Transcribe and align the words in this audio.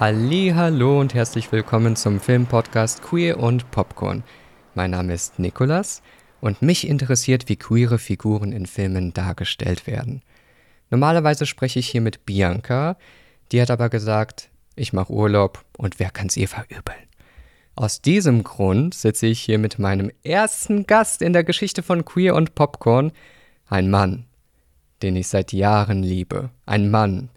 Hallo 0.00 0.98
und 0.98 1.12
herzlich 1.12 1.52
willkommen 1.52 1.94
zum 1.94 2.20
Filmpodcast 2.20 3.02
Queer 3.02 3.38
und 3.38 3.70
Popcorn. 3.70 4.24
Mein 4.74 4.92
Name 4.92 5.12
ist 5.12 5.38
Nikolas 5.38 6.00
und 6.40 6.62
mich 6.62 6.88
interessiert, 6.88 7.50
wie 7.50 7.56
queere 7.56 7.98
Figuren 7.98 8.50
in 8.50 8.64
Filmen 8.64 9.12
dargestellt 9.12 9.86
werden. 9.86 10.22
Normalerweise 10.88 11.44
spreche 11.44 11.80
ich 11.80 11.88
hier 11.90 12.00
mit 12.00 12.24
Bianca, 12.24 12.96
die 13.52 13.60
hat 13.60 13.70
aber 13.70 13.90
gesagt, 13.90 14.48
ich 14.74 14.94
mache 14.94 15.12
Urlaub 15.12 15.66
und 15.76 15.98
wer 15.98 16.08
kann's 16.08 16.38
ihr 16.38 16.48
verübeln? 16.48 17.06
Aus 17.74 18.00
diesem 18.00 18.42
Grund 18.42 18.94
sitze 18.94 19.26
ich 19.26 19.42
hier 19.42 19.58
mit 19.58 19.78
meinem 19.78 20.10
ersten 20.22 20.86
Gast 20.86 21.20
in 21.20 21.34
der 21.34 21.44
Geschichte 21.44 21.82
von 21.82 22.06
Queer 22.06 22.36
und 22.36 22.54
Popcorn, 22.54 23.12
ein 23.68 23.90
Mann, 23.90 24.24
den 25.02 25.14
ich 25.16 25.28
seit 25.28 25.52
Jahren 25.52 26.02
liebe, 26.02 26.48
ein 26.64 26.90
Mann, 26.90 27.28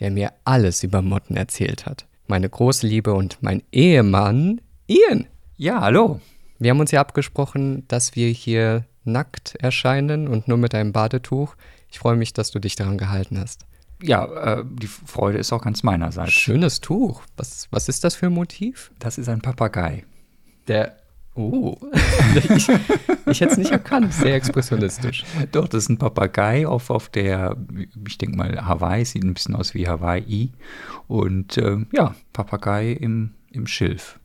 der 0.00 0.10
mir 0.10 0.34
alles 0.44 0.82
über 0.82 1.00
Motten 1.00 1.38
erzählt 1.38 1.86
hat 1.86 2.06
meine 2.30 2.48
große 2.48 2.86
Liebe 2.86 3.12
und 3.12 3.42
mein 3.42 3.62
Ehemann 3.72 4.62
Ian. 4.86 5.26
Ja, 5.56 5.82
hallo. 5.82 6.20
Wir 6.58 6.70
haben 6.70 6.80
uns 6.80 6.92
ja 6.92 7.00
abgesprochen, 7.00 7.84
dass 7.88 8.16
wir 8.16 8.28
hier 8.28 8.86
nackt 9.04 9.56
erscheinen 9.56 10.28
und 10.28 10.48
nur 10.48 10.56
mit 10.56 10.74
einem 10.74 10.92
Badetuch. 10.92 11.56
Ich 11.90 11.98
freue 11.98 12.16
mich, 12.16 12.32
dass 12.32 12.50
du 12.50 12.58
dich 12.58 12.76
daran 12.76 12.96
gehalten 12.96 13.38
hast. 13.38 13.66
Ja, 14.02 14.60
äh, 14.60 14.64
die 14.64 14.86
Freude 14.86 15.38
ist 15.38 15.52
auch 15.52 15.62
ganz 15.62 15.82
meinerseits. 15.82 16.32
Schönes 16.32 16.80
Tuch. 16.80 17.22
Was, 17.36 17.68
was 17.70 17.88
ist 17.88 18.04
das 18.04 18.14
für 18.14 18.26
ein 18.26 18.32
Motiv? 18.32 18.92
Das 18.98 19.18
ist 19.18 19.28
ein 19.28 19.42
Papagei. 19.42 20.04
Der 20.68 20.99
Oh, 21.40 21.78
ich, 22.34 22.68
ich 23.26 23.40
hätte 23.40 23.52
es 23.52 23.56
nicht 23.56 23.70
erkannt. 23.70 24.12
Sehr 24.12 24.34
expressionistisch. 24.34 25.24
Doch, 25.52 25.68
das 25.68 25.84
ist 25.84 25.88
ein 25.88 25.96
Papagei 25.96 26.66
auf, 26.66 26.90
auf 26.90 27.08
der, 27.08 27.56
ich 28.06 28.18
denke 28.18 28.36
mal, 28.36 28.66
Hawaii, 28.66 29.04
sieht 29.06 29.24
ein 29.24 29.32
bisschen 29.32 29.54
aus 29.54 29.72
wie 29.72 29.88
Hawaii. 29.88 30.52
Und 31.08 31.56
äh, 31.56 31.78
ja, 31.92 32.14
Papagei 32.34 32.92
im, 32.92 33.34
im 33.50 33.66
Schilf. 33.66 34.20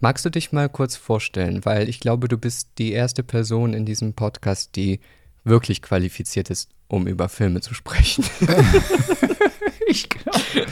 Magst 0.00 0.24
du 0.26 0.30
dich 0.30 0.52
mal 0.52 0.68
kurz 0.68 0.96
vorstellen? 0.96 1.64
Weil 1.64 1.88
ich 1.88 2.00
glaube, 2.00 2.28
du 2.28 2.36
bist 2.36 2.70
die 2.78 2.92
erste 2.92 3.22
Person 3.22 3.72
in 3.72 3.86
diesem 3.86 4.12
Podcast, 4.12 4.76
die 4.76 5.00
wirklich 5.44 5.80
qualifiziert 5.80 6.50
ist, 6.50 6.70
um 6.88 7.06
über 7.06 7.28
Filme 7.28 7.62
zu 7.62 7.72
sprechen. 7.72 8.24
ich 9.86 10.08
glaube. 10.08 10.66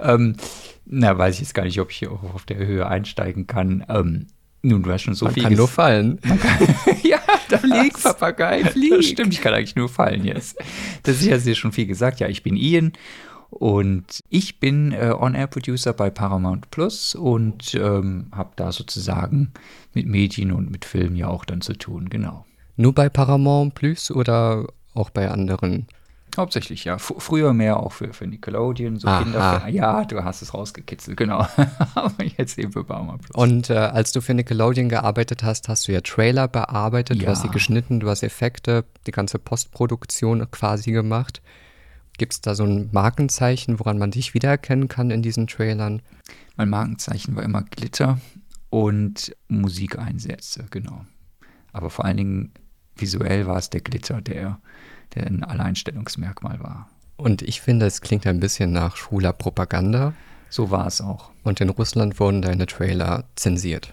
ähm, 0.00 0.36
na, 0.84 1.16
weiß 1.16 1.36
ich 1.36 1.40
jetzt 1.40 1.54
gar 1.54 1.64
nicht, 1.64 1.80
ob 1.80 1.90
ich 1.90 1.98
hier 1.98 2.12
auch 2.12 2.34
auf 2.34 2.44
der 2.44 2.58
Höhe 2.58 2.86
einsteigen 2.86 3.46
kann. 3.46 3.86
Ähm, 3.88 4.26
nun, 4.68 4.82
du 4.82 4.92
hast 4.92 5.02
schon 5.02 5.14
so 5.14 5.26
Man 5.26 5.34
viel. 5.34 5.42
Kann 5.44 5.54
nur 5.54 5.68
fallen. 5.68 6.20
ja, 7.02 7.18
da 7.48 7.58
flieg, 7.58 8.00
Papagei, 8.02 8.64
flieg. 8.64 8.90
Das 8.90 9.06
stimmt, 9.06 9.32
ich 9.32 9.40
kann 9.40 9.54
eigentlich 9.54 9.76
nur 9.76 9.88
fallen 9.88 10.24
jetzt. 10.24 10.58
Das 11.02 11.16
ist 11.16 11.26
ja 11.26 11.38
sehr 11.38 11.54
schon 11.54 11.72
viel 11.72 11.86
gesagt. 11.86 12.20
Ja, 12.20 12.28
ich 12.28 12.42
bin 12.42 12.56
Ian 12.56 12.92
und 13.50 14.22
ich 14.28 14.60
bin 14.60 14.92
äh, 14.92 15.14
On-Air-Producer 15.18 15.92
bei 15.92 16.10
Paramount 16.10 16.70
Plus 16.70 17.14
und 17.14 17.74
ähm, 17.74 18.26
habe 18.32 18.50
da 18.56 18.72
sozusagen 18.72 19.52
mit 19.94 20.06
Medien 20.06 20.52
und 20.52 20.70
mit 20.70 20.84
Filmen 20.84 21.16
ja 21.16 21.28
auch 21.28 21.44
dann 21.44 21.60
zu 21.60 21.72
tun, 21.72 22.10
genau. 22.10 22.44
Nur 22.76 22.94
bei 22.94 23.08
Paramount 23.08 23.74
Plus 23.74 24.10
oder 24.10 24.66
auch 24.94 25.10
bei 25.10 25.30
anderen 25.30 25.86
Hauptsächlich, 26.36 26.84
ja. 26.84 26.96
F 26.96 27.14
früher 27.18 27.52
mehr 27.52 27.78
auch 27.78 27.92
für, 27.92 28.12
für 28.12 28.26
Nickelodeon, 28.26 28.98
so 28.98 29.08
Kinderfilme. 29.08 29.70
Ja, 29.76 30.04
du 30.04 30.22
hast 30.24 30.42
es 30.42 30.54
rausgekitzelt, 30.54 31.16
genau. 31.16 31.46
Aber 31.94 32.24
jetzt 32.24 32.58
eben 32.58 32.72
für 32.72 32.84
Baumer 32.84 33.18
Plus. 33.18 33.34
Und 33.34 33.70
äh, 33.70 33.74
als 33.74 34.12
du 34.12 34.20
für 34.20 34.34
Nickelodeon 34.34 34.88
gearbeitet 34.88 35.42
hast, 35.42 35.68
hast 35.68 35.88
du 35.88 35.92
ja 35.92 36.00
Trailer 36.00 36.48
bearbeitet, 36.48 37.18
ja. 37.18 37.24
du 37.24 37.30
hast 37.30 37.42
sie 37.42 37.48
geschnitten, 37.48 38.00
du 38.00 38.08
hast 38.08 38.22
Effekte, 38.22 38.84
die 39.06 39.12
ganze 39.12 39.38
Postproduktion 39.38 40.48
quasi 40.50 40.92
gemacht. 40.92 41.42
Gibt 42.18 42.32
es 42.32 42.40
da 42.40 42.54
so 42.54 42.64
ein 42.64 42.88
Markenzeichen, 42.92 43.78
woran 43.78 43.98
man 43.98 44.10
dich 44.10 44.34
wiedererkennen 44.34 44.88
kann 44.88 45.10
in 45.10 45.22
diesen 45.22 45.46
Trailern? 45.46 46.02
Mein 46.56 46.68
Markenzeichen 46.68 47.36
war 47.36 47.44
immer 47.44 47.62
Glitter 47.62 48.18
und 48.70 49.34
Musikeinsätze, 49.48 50.66
genau. 50.70 51.04
Aber 51.72 51.90
vor 51.90 52.04
allen 52.04 52.16
Dingen 52.16 52.52
visuell 52.96 53.46
war 53.46 53.56
es 53.56 53.70
der 53.70 53.80
Glitter, 53.80 54.20
der 54.20 54.60
der 55.14 55.26
ein 55.26 55.44
Alleinstellungsmerkmal 55.44 56.60
war. 56.60 56.88
Und 57.18 57.42
ich 57.42 57.60
finde, 57.60 57.86
es 57.86 58.00
klingt 58.00 58.26
ein 58.26 58.38
bisschen 58.38 58.72
nach 58.72 58.96
schwuler 58.96 59.32
Propaganda. 59.32 60.14
So 60.50 60.70
war 60.70 60.86
es 60.86 61.00
auch. 61.00 61.30
Und 61.42 61.60
in 61.60 61.68
Russland 61.68 62.20
wurden 62.20 62.42
deine 62.42 62.66
Trailer 62.66 63.24
zensiert. 63.34 63.92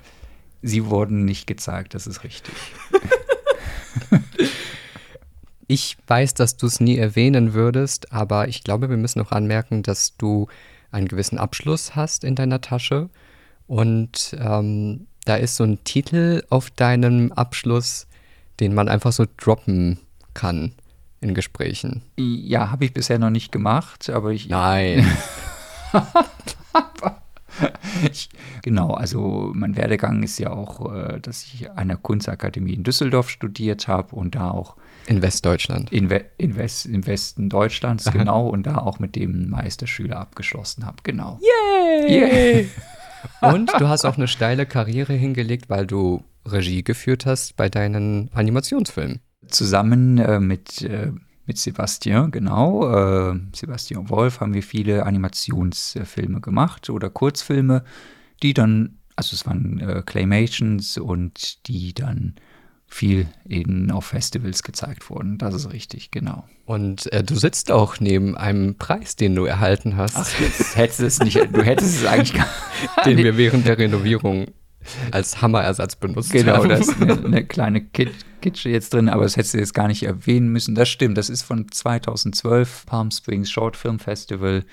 Sie 0.61 0.85
wurden 0.85 1.25
nicht 1.25 1.47
gezeigt, 1.47 1.95
das 1.95 2.07
ist 2.07 2.23
richtig. 2.23 2.53
ich 5.67 5.97
weiß, 6.07 6.35
dass 6.35 6.57
du 6.57 6.67
es 6.67 6.79
nie 6.79 6.97
erwähnen 6.97 7.53
würdest, 7.53 8.13
aber 8.13 8.47
ich 8.47 8.63
glaube, 8.63 8.89
wir 8.89 8.97
müssen 8.97 9.19
noch 9.19 9.31
anmerken, 9.31 9.83
dass 9.83 10.17
du 10.17 10.47
einen 10.91 11.07
gewissen 11.07 11.39
Abschluss 11.39 11.95
hast 11.95 12.23
in 12.23 12.35
deiner 12.35 12.61
Tasche. 12.61 13.09
Und 13.67 14.35
ähm, 14.39 15.07
da 15.25 15.35
ist 15.35 15.55
so 15.55 15.63
ein 15.63 15.83
Titel 15.83 16.43
auf 16.49 16.69
deinem 16.69 17.31
Abschluss, 17.31 18.05
den 18.59 18.75
man 18.75 18.87
einfach 18.87 19.11
so 19.11 19.25
droppen 19.35 19.99
kann 20.35 20.73
in 21.25 21.33
Gesprächen? 21.33 22.03
Ja, 22.17 22.71
habe 22.71 22.85
ich 22.85 22.93
bisher 22.93 23.19
noch 23.19 23.29
nicht 23.29 23.51
gemacht, 23.51 24.09
aber 24.09 24.31
ich. 24.31 24.47
Nein. 24.47 25.05
ich, 28.11 28.29
genau, 28.61 28.91
also 28.91 29.51
mein 29.53 29.75
Werdegang 29.75 30.23
ist 30.23 30.39
ja 30.39 30.51
auch, 30.51 30.93
äh, 30.93 31.19
dass 31.19 31.43
ich 31.43 31.69
an 31.71 31.87
der 31.87 31.97
Kunstakademie 31.97 32.73
in 32.73 32.83
Düsseldorf 32.83 33.29
studiert 33.29 33.87
habe 33.87 34.15
und 34.15 34.35
da 34.35 34.51
auch. 34.51 34.75
In 35.07 35.21
Westdeutschland. 35.21 35.91
In, 35.91 36.09
We 36.09 36.25
in 36.37 36.55
West, 36.55 36.85
im 36.85 37.05
Westen 37.05 37.49
Deutschlands, 37.49 38.07
Aha. 38.07 38.17
genau, 38.17 38.47
und 38.47 38.65
da 38.65 38.77
auch 38.77 38.99
mit 38.99 39.15
dem 39.15 39.49
Meisterschüler 39.49 40.17
abgeschlossen 40.17 40.85
habe, 40.85 40.97
genau. 41.03 41.39
Yay! 41.41 42.69
Yeah. 43.41 43.51
und 43.53 43.71
du 43.79 43.87
hast 43.87 44.05
auch 44.05 44.17
eine 44.17 44.27
steile 44.27 44.65
Karriere 44.65 45.13
hingelegt, 45.13 45.69
weil 45.69 45.85
du 45.85 46.23
Regie 46.45 46.83
geführt 46.83 47.25
hast 47.25 47.55
bei 47.55 47.69
deinen 47.69 48.29
Animationsfilmen 48.33 49.21
zusammen 49.47 50.17
äh, 50.17 50.39
mit, 50.39 50.81
äh, 50.81 51.11
mit 51.45 51.57
Sebastian, 51.57 52.31
genau, 52.31 53.31
äh, 53.31 53.39
Sebastian 53.53 54.09
Wolf, 54.09 54.39
haben 54.39 54.53
wir 54.53 54.63
viele 54.63 55.05
Animationsfilme 55.05 56.41
gemacht 56.41 56.89
oder 56.89 57.09
Kurzfilme, 57.09 57.83
die 58.41 58.53
dann, 58.53 58.97
also 59.15 59.35
es 59.35 59.45
waren 59.45 59.79
äh, 59.79 60.03
Claymations 60.05 60.97
und 60.97 61.67
die 61.67 61.93
dann 61.93 62.35
viel 62.87 63.27
eben 63.47 63.91
auf 63.91 64.05
Festivals 64.05 64.63
gezeigt 64.63 65.09
wurden. 65.09 65.37
Das 65.37 65.53
ist 65.53 65.71
richtig, 65.73 66.11
genau. 66.11 66.45
Und 66.65 67.11
äh, 67.11 67.23
du 67.23 67.35
sitzt 67.35 67.71
auch 67.71 67.99
neben 67.99 68.37
einem 68.37 68.75
Preis, 68.75 69.15
den 69.15 69.35
du 69.35 69.45
erhalten 69.45 69.97
hast. 69.97 70.15
Ach, 70.15 70.39
jetzt 70.39 70.75
hättest 70.77 70.99
es 71.01 71.19
nicht, 71.19 71.37
du 71.51 71.63
hättest 71.63 71.97
es 71.97 72.05
eigentlich 72.05 72.33
gar 72.33 72.47
Den 73.05 73.17
wir 73.23 73.37
während 73.37 73.67
der 73.67 73.77
Renovierung 73.77 74.47
als 75.11 75.41
Hammerersatz 75.41 75.95
benutzt 75.95 76.31
genau, 76.31 76.57
haben. 76.57 76.69
Genau, 76.69 76.75
da 76.75 76.79
ist 76.79 77.01
eine, 77.01 77.13
eine 77.25 77.45
kleine 77.45 77.81
Kit 77.81 78.11
Kitsche 78.45 78.69
jetzt 78.69 78.93
drin, 78.93 79.09
aber 79.09 79.23
das 79.23 79.37
hättest 79.37 79.55
du 79.55 79.57
jetzt 79.57 79.73
gar 79.73 79.87
nicht 79.87 80.03
erwähnen 80.03 80.49
müssen. 80.49 80.75
Das 80.75 80.87
stimmt, 80.87 81.17
das 81.17 81.29
ist 81.29 81.41
von 81.41 81.71
2012, 81.71 82.85
Palm 82.85 83.09
Springs 83.09 83.49
Short 83.49 83.75
Film 83.75 83.97
Festival 83.97 84.63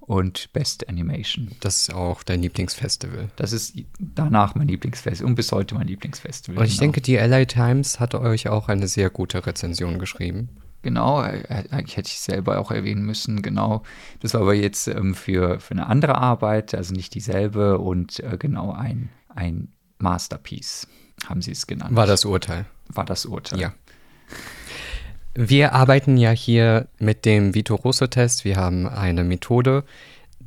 und 0.00 0.52
Best 0.52 0.88
Animation. 0.88 1.52
Das 1.60 1.82
ist 1.82 1.94
auch 1.94 2.24
dein 2.24 2.42
Lieblingsfestival. 2.42 3.28
Das 3.36 3.52
ist 3.52 3.74
danach 3.98 4.56
mein 4.56 4.66
Lieblingsfestival 4.66 5.28
und 5.30 5.36
bis 5.36 5.52
heute 5.52 5.76
mein 5.76 5.86
Lieblingsfestival. 5.86 6.58
Und 6.58 6.66
ich 6.66 6.72
genau. 6.72 6.80
denke, 6.80 7.00
die 7.00 7.16
LA 7.16 7.44
Times 7.44 8.00
hat 8.00 8.14
euch 8.16 8.48
auch 8.48 8.68
eine 8.68 8.88
sehr 8.88 9.10
gute 9.10 9.46
Rezension 9.46 10.00
geschrieben. 10.00 10.48
Genau, 10.82 11.22
äh, 11.22 11.44
eigentlich 11.70 11.96
hätte 11.96 12.08
ich 12.08 12.16
es 12.16 12.24
selber 12.24 12.58
auch 12.58 12.72
erwähnen 12.72 13.04
müssen, 13.04 13.42
genau. 13.42 13.84
Das 14.20 14.34
war 14.34 14.40
aber 14.40 14.54
jetzt 14.54 14.88
ähm, 14.88 15.14
für, 15.14 15.60
für 15.60 15.72
eine 15.72 15.86
andere 15.86 16.16
Arbeit, 16.16 16.74
also 16.74 16.94
nicht 16.94 17.14
dieselbe 17.14 17.78
und 17.78 18.18
äh, 18.20 18.36
genau 18.38 18.72
ein 18.72 19.10
ein 19.34 19.68
Masterpiece, 19.98 20.86
haben 21.26 21.42
sie 21.42 21.52
es 21.52 21.66
genannt. 21.66 21.94
War 21.94 22.06
das 22.06 22.24
Urteil? 22.24 22.66
War 22.94 23.04
das 23.04 23.26
Urteil. 23.26 23.60
Ja. 23.60 23.74
Wir 25.34 25.72
arbeiten 25.72 26.16
ja 26.16 26.30
hier 26.30 26.88
mit 26.98 27.24
dem 27.24 27.54
Vito 27.54 27.74
Russo-Test. 27.74 28.44
Wir 28.44 28.56
haben 28.56 28.88
eine 28.88 29.24
Methode. 29.24 29.84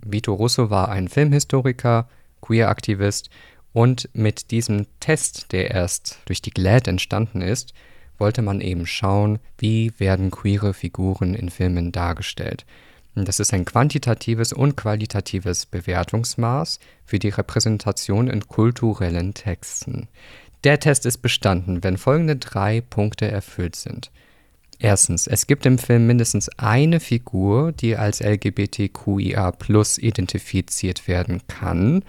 Vito 0.05 0.33
Russo 0.33 0.69
war 0.69 0.89
ein 0.89 1.07
Filmhistoriker, 1.07 2.09
Queer-Aktivist 2.41 3.29
und 3.71 4.09
mit 4.13 4.51
diesem 4.51 4.85
Test, 4.99 5.51
der 5.51 5.71
erst 5.71 6.19
durch 6.25 6.41
die 6.41 6.51
GLAD 6.51 6.87
entstanden 6.87 7.41
ist, 7.41 7.73
wollte 8.19 8.41
man 8.41 8.61
eben 8.61 8.85
schauen, 8.85 9.39
wie 9.57 9.91
werden 9.97 10.29
queere 10.29 10.73
Figuren 10.73 11.33
in 11.33 11.49
Filmen 11.49 11.91
dargestellt. 11.91 12.65
Das 13.15 13.39
ist 13.39 13.53
ein 13.53 13.65
quantitatives 13.65 14.53
und 14.53 14.75
qualitatives 14.75 15.67
Bewertungsmaß 15.67 16.79
für 17.05 17.19
die 17.19 17.29
Repräsentation 17.29 18.27
in 18.27 18.47
kulturellen 18.47 19.33
Texten. 19.33 20.07
Der 20.63 20.79
Test 20.79 21.05
ist 21.05 21.17
bestanden, 21.17 21.83
wenn 21.83 21.97
folgende 21.97 22.37
drei 22.37 22.79
Punkte 22.79 23.29
erfüllt 23.29 23.75
sind. 23.75 24.11
Erstens, 24.79 25.27
es 25.27 25.47
gibt 25.47 25.65
im 25.65 25.77
Film 25.77 26.07
mindestens 26.07 26.49
eine 26.57 26.99
Figur, 26.99 27.73
die 27.73 27.97
als 27.97 28.21
LGBTQIA 28.21 29.53
identifiziert 29.97 31.07
werden 31.07 31.41
kann. 31.47 32.03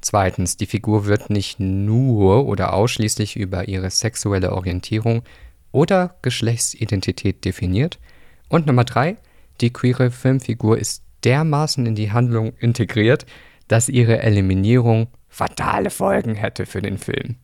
Zweitens, 0.00 0.56
die 0.56 0.66
Figur 0.66 1.06
wird 1.06 1.30
nicht 1.30 1.60
nur 1.60 2.46
oder 2.46 2.74
ausschließlich 2.74 3.36
über 3.36 3.68
ihre 3.68 3.90
sexuelle 3.90 4.52
Orientierung 4.52 5.22
oder 5.70 6.16
Geschlechtsidentität 6.22 7.44
definiert. 7.44 8.00
Und 8.48 8.66
Nummer 8.66 8.84
drei, 8.84 9.16
die 9.60 9.72
queere 9.72 10.10
Filmfigur 10.10 10.76
ist 10.76 11.04
dermaßen 11.24 11.86
in 11.86 11.94
die 11.94 12.10
Handlung 12.10 12.52
integriert, 12.58 13.26
dass 13.68 13.88
ihre 13.88 14.22
Eliminierung 14.22 15.06
fatale 15.28 15.90
Folgen 15.90 16.34
hätte 16.34 16.66
für 16.66 16.82
den 16.82 16.98
Film. 16.98 17.36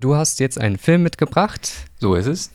Du 0.00 0.14
hast 0.14 0.38
jetzt 0.38 0.60
einen 0.60 0.78
Film 0.78 1.02
mitgebracht. 1.02 1.72
So 1.98 2.14
ist 2.14 2.26
es. 2.26 2.52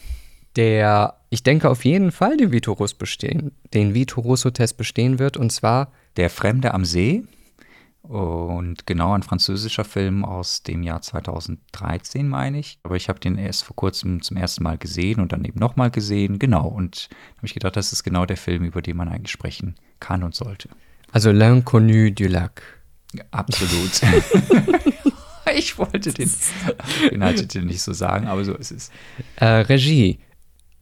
Der, 0.55 1.17
ich 1.29 1.43
denke, 1.43 1.69
auf 1.69 1.83
jeden 1.83 2.13
Fall 2.13 2.37
den 2.37 2.53
Vitorus 2.53 2.93
bestehen, 2.93 3.51
den 3.73 3.93
Vitoroso-Test 3.93 4.77
bestehen 4.77 5.19
wird, 5.19 5.35
und 5.35 5.51
zwar 5.51 5.91
Der 6.15 6.29
Fremde 6.29 6.73
am 6.73 6.85
See. 6.85 7.23
Und 8.03 8.85
genau 8.85 9.13
ein 9.13 9.23
französischer 9.23 9.83
Film 9.83 10.23
aus 10.23 10.63
dem 10.63 10.83
Jahr 10.83 11.01
2013, 11.01 12.29
meine 12.29 12.59
ich. 12.59 12.79
Aber 12.83 12.95
ich 12.95 13.09
habe 13.09 13.19
den 13.19 13.37
erst 13.37 13.65
vor 13.65 13.75
kurzem 13.75 14.21
zum 14.21 14.37
ersten 14.37 14.63
Mal 14.63 14.77
gesehen 14.77 15.19
und 15.19 15.33
dann 15.33 15.43
eben 15.43 15.59
nochmal 15.59 15.91
gesehen. 15.91 16.39
Genau. 16.39 16.67
Und 16.67 17.09
habe 17.37 17.47
ich 17.47 17.53
gedacht, 17.53 17.75
das 17.75 17.91
ist 17.91 18.03
genau 18.03 18.25
der 18.25 18.37
Film, 18.37 18.63
über 18.63 18.81
den 18.81 18.95
man 18.95 19.09
eigentlich 19.09 19.31
sprechen 19.31 19.75
kann 19.99 20.23
und 20.23 20.33
sollte. 20.33 20.69
Also 21.11 21.29
L'Inconnu 21.31 22.11
du 22.11 22.27
Lac. 22.27 22.61
Ja, 23.13 23.23
absolut. 23.31 24.01
ich 25.55 25.77
wollte 25.77 26.13
den 26.13 26.29
Inhaltstitel 27.11 27.61
nicht 27.65 27.81
so 27.81 27.93
sagen, 27.93 28.27
aber 28.27 28.43
so 28.43 28.53
ist 28.55 28.71
es. 28.71 28.91
Äh, 29.37 29.45
Regie 29.45 30.19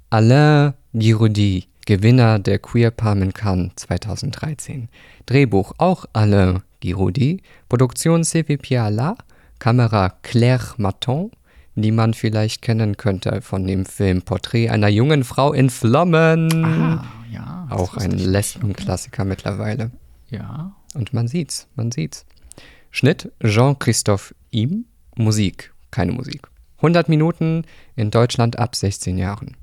Alain 0.09 0.73
Giroudi, 0.93 1.67
Gewinner 1.85 2.39
der 2.39 2.59
Queer 2.59 2.91
Palmen 2.91 3.33
Cannes 3.33 3.71
2013. 3.77 4.89
Drehbuch 5.25 5.73
auch 5.77 6.05
Alain 6.13 6.63
Giroudi. 6.81 7.41
Produktion 7.69 8.23
Sylvie 8.23 8.57
Piala. 8.57 9.15
Kamera 9.61 10.09
Claire 10.23 10.73
Maton, 10.77 11.29
die 11.75 11.91
man 11.91 12.15
vielleicht 12.15 12.63
kennen 12.63 12.97
könnte 12.97 13.41
von 13.43 13.67
dem 13.67 13.85
Film 13.85 14.23
Porträt 14.23 14.69
einer 14.69 14.87
jungen 14.87 15.23
Frau 15.23 15.53
in 15.53 15.69
Flammen. 15.69 16.65
Ah, 16.65 17.05
ja. 17.31 17.67
auch 17.69 17.95
ein. 17.95 18.09
Lesbenklassiker 18.09 19.23
mittlerweile. 19.23 19.91
Ja. 20.29 20.75
Und 20.95 21.13
man 21.13 21.27
sieht's, 21.27 21.67
man 21.75 21.91
sieht's. 21.91 22.25
Schnitt 22.89 23.31
Jean-Christophe 23.43 24.33
Im. 24.51 24.85
Musik, 25.15 25.73
keine 25.91 26.13
Musik. 26.13 26.47
100 26.77 27.09
Minuten 27.09 27.63
in 27.95 28.11
Deutschland 28.11 28.57
ab 28.57 28.75
16 28.75 29.17
Jahren. 29.17 29.57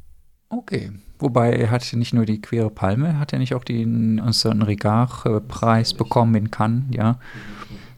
Okay. 0.50 0.93
Wobei 1.19 1.52
er 1.52 1.70
hat 1.70 1.93
nicht 1.94 2.14
nur 2.14 2.25
die 2.25 2.40
Queere 2.40 2.70
Palme, 2.70 3.19
hat 3.19 3.32
er 3.32 3.38
nicht 3.38 3.55
auch 3.55 3.64
den 3.64 4.20
Ancien 4.20 4.62
Regard-Preis 4.62 5.94
bekommen 5.94 6.35
in 6.37 6.50
Cannes, 6.50 6.85
ja. 6.90 7.19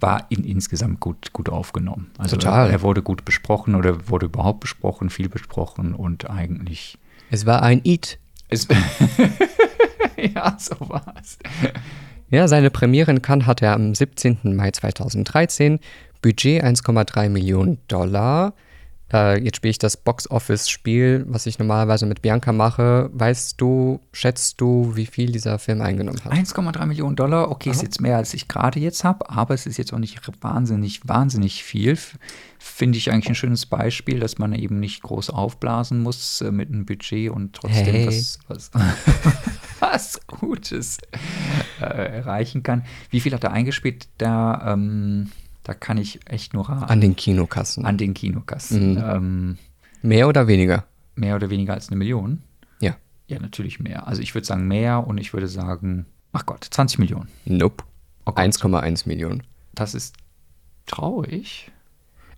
War 0.01 0.27
in, 0.31 0.45
insgesamt 0.45 1.01
gut, 1.01 1.33
gut 1.35 1.51
aufgenommen. 1.51 2.11
Also 2.17 2.37
Total. 2.37 2.71
Er 2.71 2.81
wurde 2.81 3.03
gut 3.03 3.27
besprochen 3.27 3.75
oder 3.75 4.09
wurde 4.09 4.27
überhaupt 4.27 4.61
besprochen, 4.61 5.11
viel 5.11 5.29
besprochen 5.29 5.95
und 5.95 6.31
eigentlich. 6.31 6.99
Es 7.31 7.45
war 7.45 7.63
ein 7.63 7.83
Eat. 7.85 8.19
Es 8.49 8.67
ja, 10.17 10.57
so 10.59 10.77
war 10.89 11.15
es. 11.21 11.39
Ja, 12.31 12.49
seine 12.49 12.71
Premiere 12.71 13.11
in 13.11 13.21
Cannes 13.21 13.47
hatte 13.47 13.67
er 13.67 13.75
am 13.75 13.95
17. 13.95 14.39
Mai 14.57 14.71
2013. 14.71 15.79
Budget 16.23 16.63
1,3 16.63 17.29
Millionen 17.29 17.79
Dollar. 17.89 18.55
Äh, 19.13 19.43
jetzt 19.43 19.57
spiele 19.57 19.71
ich 19.71 19.79
das 19.79 19.97
Box-Office-Spiel, 19.97 21.25
was 21.29 21.47
ich 21.47 21.59
normalerweise 21.59 22.07
mit 22.07 22.23
Bianca 22.23 22.53
mache. 22.53 23.11
Weißt 23.13 23.61
du, 23.61 24.01
schätzt 24.13 24.61
du, 24.61 24.93
wie 24.95 25.07
viel 25.07 25.33
dieser 25.33 25.59
Film 25.59 25.81
eingenommen 25.81 26.23
hat? 26.25 26.33
1,3 26.33 26.87
Millionen 26.87 27.17
Dollar, 27.17 27.51
okay, 27.51 27.71
ist 27.71 27.79
Aha. 27.79 27.85
jetzt 27.85 28.01
mehr, 28.01 28.17
als 28.17 28.35
ich 28.35 28.47
gerade 28.47 28.79
jetzt 28.79 29.03
habe, 29.03 29.29
aber 29.29 29.55
es 29.55 29.67
ist 29.67 29.79
jetzt 29.79 29.93
auch 29.93 29.99
nicht 29.99 30.21
wahnsinnig, 30.43 31.01
wahnsinnig 31.09 31.65
viel. 31.65 31.99
Finde 32.59 32.99
ich 32.99 33.11
eigentlich 33.11 33.31
ein 33.31 33.35
schönes 33.35 33.67
Beispiel, 33.67 34.21
dass 34.21 34.39
man 34.39 34.53
eben 34.53 34.79
nicht 34.79 35.03
groß 35.03 35.31
aufblasen 35.31 36.03
muss 36.03 36.41
äh, 36.41 36.53
mit 36.53 36.69
einem 36.69 36.87
Budget 36.87 37.31
und 37.31 37.55
trotzdem 37.55 37.85
Hey. 37.87 38.07
was, 38.07 38.39
was, 38.47 38.71
was 39.81 40.21
Gutes 40.29 40.99
äh, 41.81 41.85
erreichen 41.85 42.63
kann. 42.63 42.85
Wie 43.11 43.19
viel 43.21 43.35
hat 43.35 43.43
er 43.43 43.53
eingespielt? 43.53 44.09
Da, 44.19 44.73
ähm, 44.75 45.33
da 45.71 45.75
kann 45.75 45.99
ich 45.99 46.19
echt 46.29 46.53
nur 46.53 46.69
raten. 46.69 46.91
An 46.91 47.01
den 47.01 47.15
Kinokassen. 47.15 47.87
An 47.87 47.97
den 47.97 48.13
Kinokassen. 48.13 48.95
Mhm. 48.95 49.05
Ähm, 49.07 49.59
Mehr 50.03 50.27
oder 50.27 50.49
weniger? 50.49 50.85
mehr 51.15 51.37
oder 51.37 51.49
weniger 51.49 51.75
als 51.75 51.89
eine 51.89 51.97
Million? 51.97 52.43
Ja. 52.81 52.97
Ja, 53.29 53.39
natürlich 53.39 53.79
mehr. 53.79 54.09
Also 54.09 54.21
ich 54.21 54.35
würde 54.35 54.49
sagen 54.49 54.67
mehr 54.67 55.07
und 55.07 55.19
ich 55.19 55.33
würde 55.33 55.47
sagen, 55.47 56.07
ach 56.33 56.45
Gott, 56.45 56.67
20 56.69 56.99
Millionen. 56.99 57.29
Nope. 57.45 57.85
Oh 58.27 58.33
Gott. 58.33 58.39
1,1 58.45 59.07
Millionen. 59.07 59.45
Das 59.73 59.95
ist 59.95 60.17
traurig. 60.87 61.71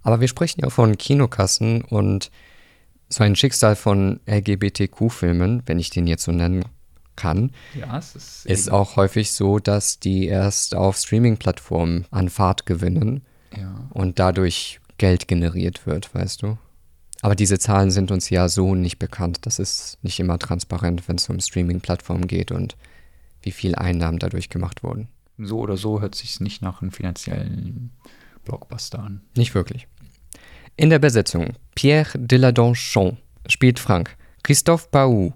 Aber 0.02 0.20
wir 0.20 0.28
sprechen 0.28 0.60
ja 0.60 0.68
von 0.68 0.98
Kinokassen 0.98 1.80
und 1.80 2.30
so 3.08 3.24
ein 3.24 3.34
Schicksal 3.34 3.76
von 3.76 4.20
LGBTQ-Filmen, 4.26 5.62
wenn 5.64 5.78
ich 5.78 5.88
den 5.88 6.06
jetzt 6.06 6.24
so 6.24 6.32
nennen 6.32 6.66
kann, 7.16 7.52
Ja, 7.78 7.98
es 7.98 8.14
ist. 8.16 8.46
ist 8.46 8.70
auch 8.70 8.96
häufig 8.96 9.32
so, 9.32 9.58
dass 9.58 9.98
die 9.98 10.26
erst 10.26 10.74
auf 10.74 10.96
Streaming-Plattformen 10.96 12.06
an 12.10 12.28
Fahrt 12.28 12.66
gewinnen 12.66 13.22
Ja. 13.56 13.86
und 13.90 14.18
dadurch 14.18 14.80
Geld 14.98 15.28
generiert 15.28 15.86
wird, 15.86 16.14
weißt 16.14 16.42
du? 16.42 16.58
Aber 17.20 17.34
diese 17.36 17.58
Zahlen 17.58 17.90
sind 17.90 18.10
uns 18.10 18.30
ja 18.30 18.48
so 18.48 18.74
nicht 18.74 18.98
bekannt. 18.98 19.40
Das 19.46 19.58
ist 19.60 19.98
nicht 20.02 20.18
immer 20.18 20.38
transparent, 20.38 21.06
wenn 21.08 21.16
es 21.16 21.28
um 21.28 21.38
Streaming-Plattformen 21.38 22.26
geht 22.26 22.50
und 22.50 22.76
wie 23.42 23.52
viel 23.52 23.74
Einnahmen 23.76 24.18
dadurch 24.18 24.48
gemacht 24.48 24.82
wurden. 24.82 25.08
So 25.38 25.58
oder 25.60 25.76
so 25.76 26.00
hört 26.00 26.14
sich 26.14 26.40
nicht 26.40 26.62
nach 26.62 26.82
einem 26.82 26.90
finanziellen 26.92 27.90
Blockbuster 28.44 28.98
an. 29.00 29.22
Nicht 29.36 29.54
wirklich. 29.54 29.86
In 30.76 30.90
der 30.90 30.98
Besetzung 30.98 31.54
Pierre 31.74 32.18
Deladonchamp 32.18 33.18
spielt 33.46 33.78
Frank, 33.78 34.16
Christophe 34.42 34.88
Paou 34.90 35.32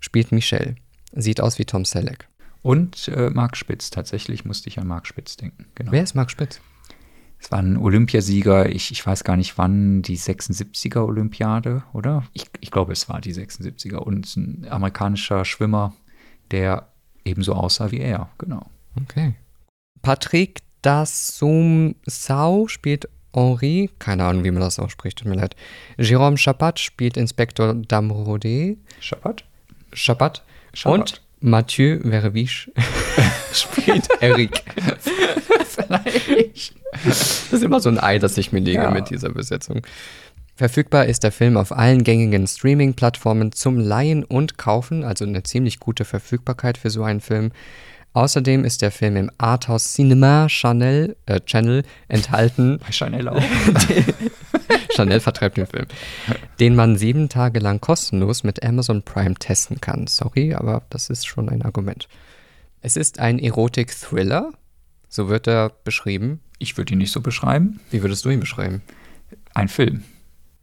spielt 0.00 0.32
Michel, 0.32 0.76
sieht 1.20 1.40
aus 1.40 1.58
wie 1.58 1.64
Tom 1.64 1.84
Selleck. 1.84 2.28
Und 2.62 3.08
äh, 3.08 3.30
Marc 3.30 3.56
Spitz, 3.56 3.90
tatsächlich 3.90 4.44
musste 4.44 4.68
ich 4.68 4.78
an 4.78 4.86
Marc 4.86 5.06
Spitz 5.06 5.36
denken. 5.36 5.66
Genau. 5.74 5.92
Wer 5.92 6.02
ist 6.02 6.14
Marc 6.14 6.30
Spitz? 6.30 6.60
Es 7.40 7.52
war 7.52 7.60
ein 7.60 7.76
Olympiasieger, 7.76 8.68
ich, 8.68 8.90
ich 8.90 9.06
weiß 9.06 9.22
gar 9.22 9.36
nicht 9.36 9.58
wann, 9.58 10.02
die 10.02 10.18
76er 10.18 11.04
Olympiade, 11.06 11.84
oder? 11.92 12.24
Ich, 12.32 12.46
ich 12.60 12.72
glaube, 12.72 12.92
es 12.92 13.08
war 13.08 13.20
die 13.20 13.32
76er. 13.32 13.96
Und 13.96 14.36
ein 14.36 14.66
amerikanischer 14.68 15.44
Schwimmer, 15.44 15.94
der 16.50 16.88
ebenso 17.24 17.54
aussah 17.54 17.92
wie 17.92 18.00
er, 18.00 18.28
genau. 18.38 18.66
Okay. 19.00 19.34
Patrick 20.02 20.62
Dassum-Sau 20.82 22.66
spielt 22.66 23.08
Henri, 23.34 23.90
keine 23.98 24.24
Ahnung, 24.24 24.42
wie 24.44 24.50
man 24.50 24.60
das 24.60 24.78
ausspricht, 24.78 25.18
tut 25.18 25.28
mir 25.28 25.36
leid. 25.36 25.54
Jérôme 25.96 26.38
Chapat 26.38 26.80
spielt 26.80 27.16
Inspektor 27.16 27.70
Damrodé, 27.72 28.78
Schabbat? 29.00 29.44
Chapat. 29.92 30.42
Chapat. 30.78 31.00
Und 31.00 31.22
Mathieu 31.40 31.98
Verviche 32.02 32.70
spielt 33.52 34.08
Eric. 34.20 34.62
Vielleicht. 35.66 36.74
Das 37.04 37.52
ist 37.52 37.62
immer 37.62 37.80
so 37.80 37.88
ein 37.88 37.98
Ei, 37.98 38.18
das 38.18 38.36
ich 38.38 38.52
mir 38.52 38.60
lege 38.60 38.82
Ja. 38.82 38.90
mit 38.90 39.10
dieser 39.10 39.30
Besetzung. 39.30 39.82
Verfügbar 40.54 41.06
ist 41.06 41.22
der 41.22 41.32
Film 41.32 41.56
auf 41.56 41.70
allen 41.72 42.02
gängigen 42.02 42.46
Streaming-Plattformen 42.46 43.52
zum 43.52 43.78
Leihen 43.78 44.24
und 44.24 44.58
Kaufen, 44.58 45.04
also 45.04 45.24
eine 45.24 45.42
ziemlich 45.44 45.78
gute 45.78 46.04
Verfügbarkeit 46.04 46.78
für 46.78 46.90
so 46.90 47.02
einen 47.04 47.20
Film. 47.20 47.52
Außerdem 48.14 48.64
ist 48.64 48.82
der 48.82 48.90
Film 48.90 49.16
im 49.16 49.30
Arthouse 49.38 49.92
Cinema 49.92 50.46
Channel, 50.48 51.16
äh, 51.26 51.40
Channel 51.40 51.84
enthalten. 52.08 52.78
Bei 52.84 52.90
Chanel 52.90 53.28
auch. 53.28 53.42
Chanel 54.94 55.20
vertreibt 55.20 55.56
den 55.56 55.66
Film. 55.66 55.86
Den 56.58 56.74
man 56.74 56.96
sieben 56.96 57.28
Tage 57.28 57.60
lang 57.60 57.80
kostenlos 57.80 58.42
mit 58.42 58.64
Amazon 58.64 59.02
Prime 59.02 59.34
testen 59.34 59.80
kann. 59.80 60.06
Sorry, 60.06 60.54
aber 60.54 60.82
das 60.90 61.10
ist 61.10 61.26
schon 61.26 61.48
ein 61.48 61.62
Argument. 61.62 62.08
Es 62.80 62.96
ist 62.96 63.18
ein 63.18 63.38
Erotik-Thriller, 63.38 64.52
so 65.08 65.28
wird 65.28 65.46
er 65.46 65.70
beschrieben. 65.84 66.40
Ich 66.58 66.76
würde 66.76 66.94
ihn 66.94 66.98
nicht 66.98 67.12
so 67.12 67.20
beschreiben. 67.20 67.80
Wie 67.90 68.02
würdest 68.02 68.24
du 68.24 68.30
ihn 68.30 68.40
beschreiben? 68.40 68.82
Ein 69.54 69.68
Film. 69.68 70.04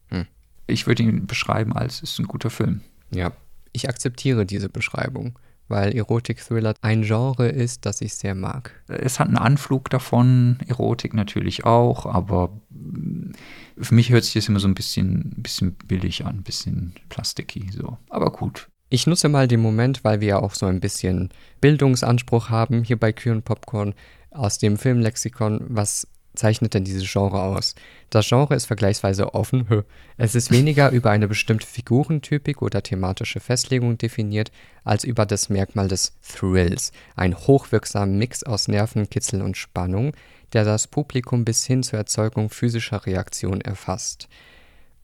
Hm. 0.10 0.26
Ich 0.68 0.88
würde 0.88 1.04
ihn 1.04 1.28
beschreiben 1.28 1.74
als 1.74 2.02
ist 2.02 2.20
ein 2.20 2.28
guter 2.28 2.50
Film. 2.50 2.82
Ja, 3.12 3.32
ich 3.72 3.90
akzeptiere 3.90 4.46
diese 4.46 4.70
Beschreibung, 4.70 5.38
weil 5.68 5.96
Erotik-Thriller 5.96 6.76
ein 6.82 7.04
Genre 7.04 7.48
ist, 7.48 7.86
das 7.86 8.02
ich 8.02 8.16
sehr 8.16 8.36
mag. 8.36 8.72
Es 8.88 9.20
hat 9.20 9.28
einen 9.28 9.38
Anflug 9.38 9.90
davon, 9.90 10.58
Erotik 10.68 11.14
natürlich 11.14 11.66
auch, 11.66 12.06
aber 12.06 12.50
mm, 12.70 13.32
für 13.78 13.96
mich 13.96 14.12
hört 14.12 14.24
sich 14.24 14.34
das 14.34 14.48
immer 14.48 14.60
so 14.60 14.68
ein 14.68 14.76
bisschen, 14.76 15.32
bisschen 15.38 15.76
billig 15.88 16.26
an, 16.26 16.38
ein 16.38 16.44
bisschen 16.44 16.94
plasticky 17.10 17.70
so. 17.72 17.98
Aber 18.10 18.32
gut. 18.32 18.70
Ich 18.90 19.08
nutze 19.08 19.30
mal 19.30 19.48
den 19.48 19.62
Moment, 19.62 20.04
weil 20.04 20.22
wir 20.22 20.28
ja 20.28 20.40
auch 20.40 20.54
so 20.54 20.68
ein 20.68 20.80
bisschen 20.80 21.30
Bildungsanspruch 21.60 22.50
haben 22.50 22.84
hier 22.84 23.00
bei 23.00 23.12
Kühen 23.12 23.42
Popcorn 23.42 23.96
aus 24.30 24.60
dem 24.60 24.78
Filmlexikon. 24.78 25.66
Was 25.68 26.08
zeichnet 26.36 26.74
denn 26.74 26.84
dieses 26.84 27.12
Genre 27.12 27.42
aus? 27.42 27.76
Das 28.10 28.28
Genre 28.28 28.56
ist 28.56 28.66
vergleichsweise 28.66 29.34
offen. 29.34 29.84
Es 30.18 30.36
ist 30.36 30.52
weniger 30.52 30.92
über 30.92 31.12
eine 31.12 31.28
bestimmte 31.28 31.68
Figurentypik 31.68 32.62
oder 32.62 32.84
thematische 32.84 33.40
Festlegung 33.40 33.98
definiert, 33.98 34.52
als 34.84 35.04
über 35.04 35.26
das 35.26 35.50
Merkmal 35.50 35.88
des 35.88 36.14
Thrills. 36.22 36.92
Ein 37.16 37.36
hochwirksamer 37.38 38.06
Mix 38.06 38.44
aus 38.44 38.68
Nervenkitzel 38.68 39.42
und 39.42 39.58
Spannung, 39.58 40.14
der 40.54 40.64
das 40.64 40.88
Publikum 40.88 41.46
bis 41.46 41.66
hin 41.66 41.84
zur 41.84 42.00
Erzeugung 42.00 42.50
physischer 42.50 43.06
Reaktionen 43.06 43.62
erfasst. 43.62 44.30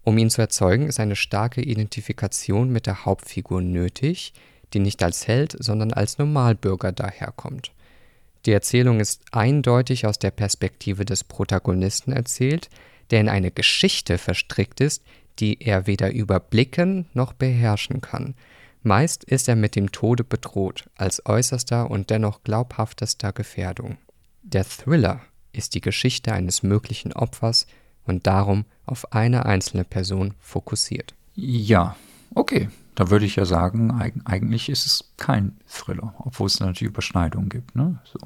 Um 0.04 0.18
ihn 0.18 0.30
zu 0.30 0.42
erzeugen, 0.42 0.88
ist 0.88 1.00
eine 1.00 1.16
starke 1.16 1.62
Identifikation 1.62 2.70
mit 2.70 2.88
der 2.88 3.06
Hauptfigur 3.06 3.62
nötig, 3.62 4.34
die 4.74 4.80
nicht 4.80 5.04
als 5.04 5.28
Held, 5.28 5.56
sondern 5.60 5.94
als 5.94 6.18
Normalbürger 6.18 6.92
daherkommt. 6.92 7.72
Die 8.46 8.52
Erzählung 8.52 9.00
ist 9.00 9.22
eindeutig 9.32 10.06
aus 10.06 10.18
der 10.18 10.32
Perspektive 10.32 11.06
des 11.06 11.24
Protagonisten 11.24 12.12
erzählt, 12.12 12.70
der 13.12 13.22
in 13.22 13.30
eine 13.30 13.52
Geschichte 13.52 14.18
verstrickt 14.18 14.82
ist, 14.82 15.04
die 15.40 15.62
er 15.62 15.88
weder 15.88 16.12
überblicken 16.12 17.08
noch 17.14 17.34
beherrschen 17.34 18.02
kann. 18.02 18.36
Meist 18.84 19.24
ist 19.24 19.48
er 19.48 19.56
mit 19.56 19.76
dem 19.76 19.92
Tode 19.92 20.24
bedroht, 20.24 20.90
als 20.96 21.26
äußerster 21.26 21.92
und 21.92 22.10
dennoch 22.10 22.44
glaubhaftester 22.44 23.32
Gefährdung. 23.32 23.98
Der 24.42 24.66
Thriller 24.66 25.22
ist 25.54 25.76
die 25.76 25.82
Geschichte 25.82 26.34
eines 26.34 26.64
möglichen 26.64 27.14
Opfers 27.14 27.68
und 28.06 28.26
darum 28.26 28.66
auf 28.86 29.14
eine 29.14 29.46
einzelne 29.46 29.84
Person 29.84 30.34
fokussiert. 30.40 31.14
Ja, 31.36 31.96
okay. 32.34 32.70
Da 32.96 33.10
würde 33.10 33.26
ich 33.26 33.38
ja 33.38 33.46
sagen, 33.46 33.92
eigentlich 34.26 34.70
ist 34.70 34.86
es 34.86 35.14
kein 35.18 35.58
Thriller, 35.68 36.14
obwohl 36.20 36.48
es 36.48 36.60
natürlich 36.60 36.92
Überschneidungen 36.92 37.50
gibt. 37.50 37.76
Ne? 37.76 38.00
So. 38.04 38.20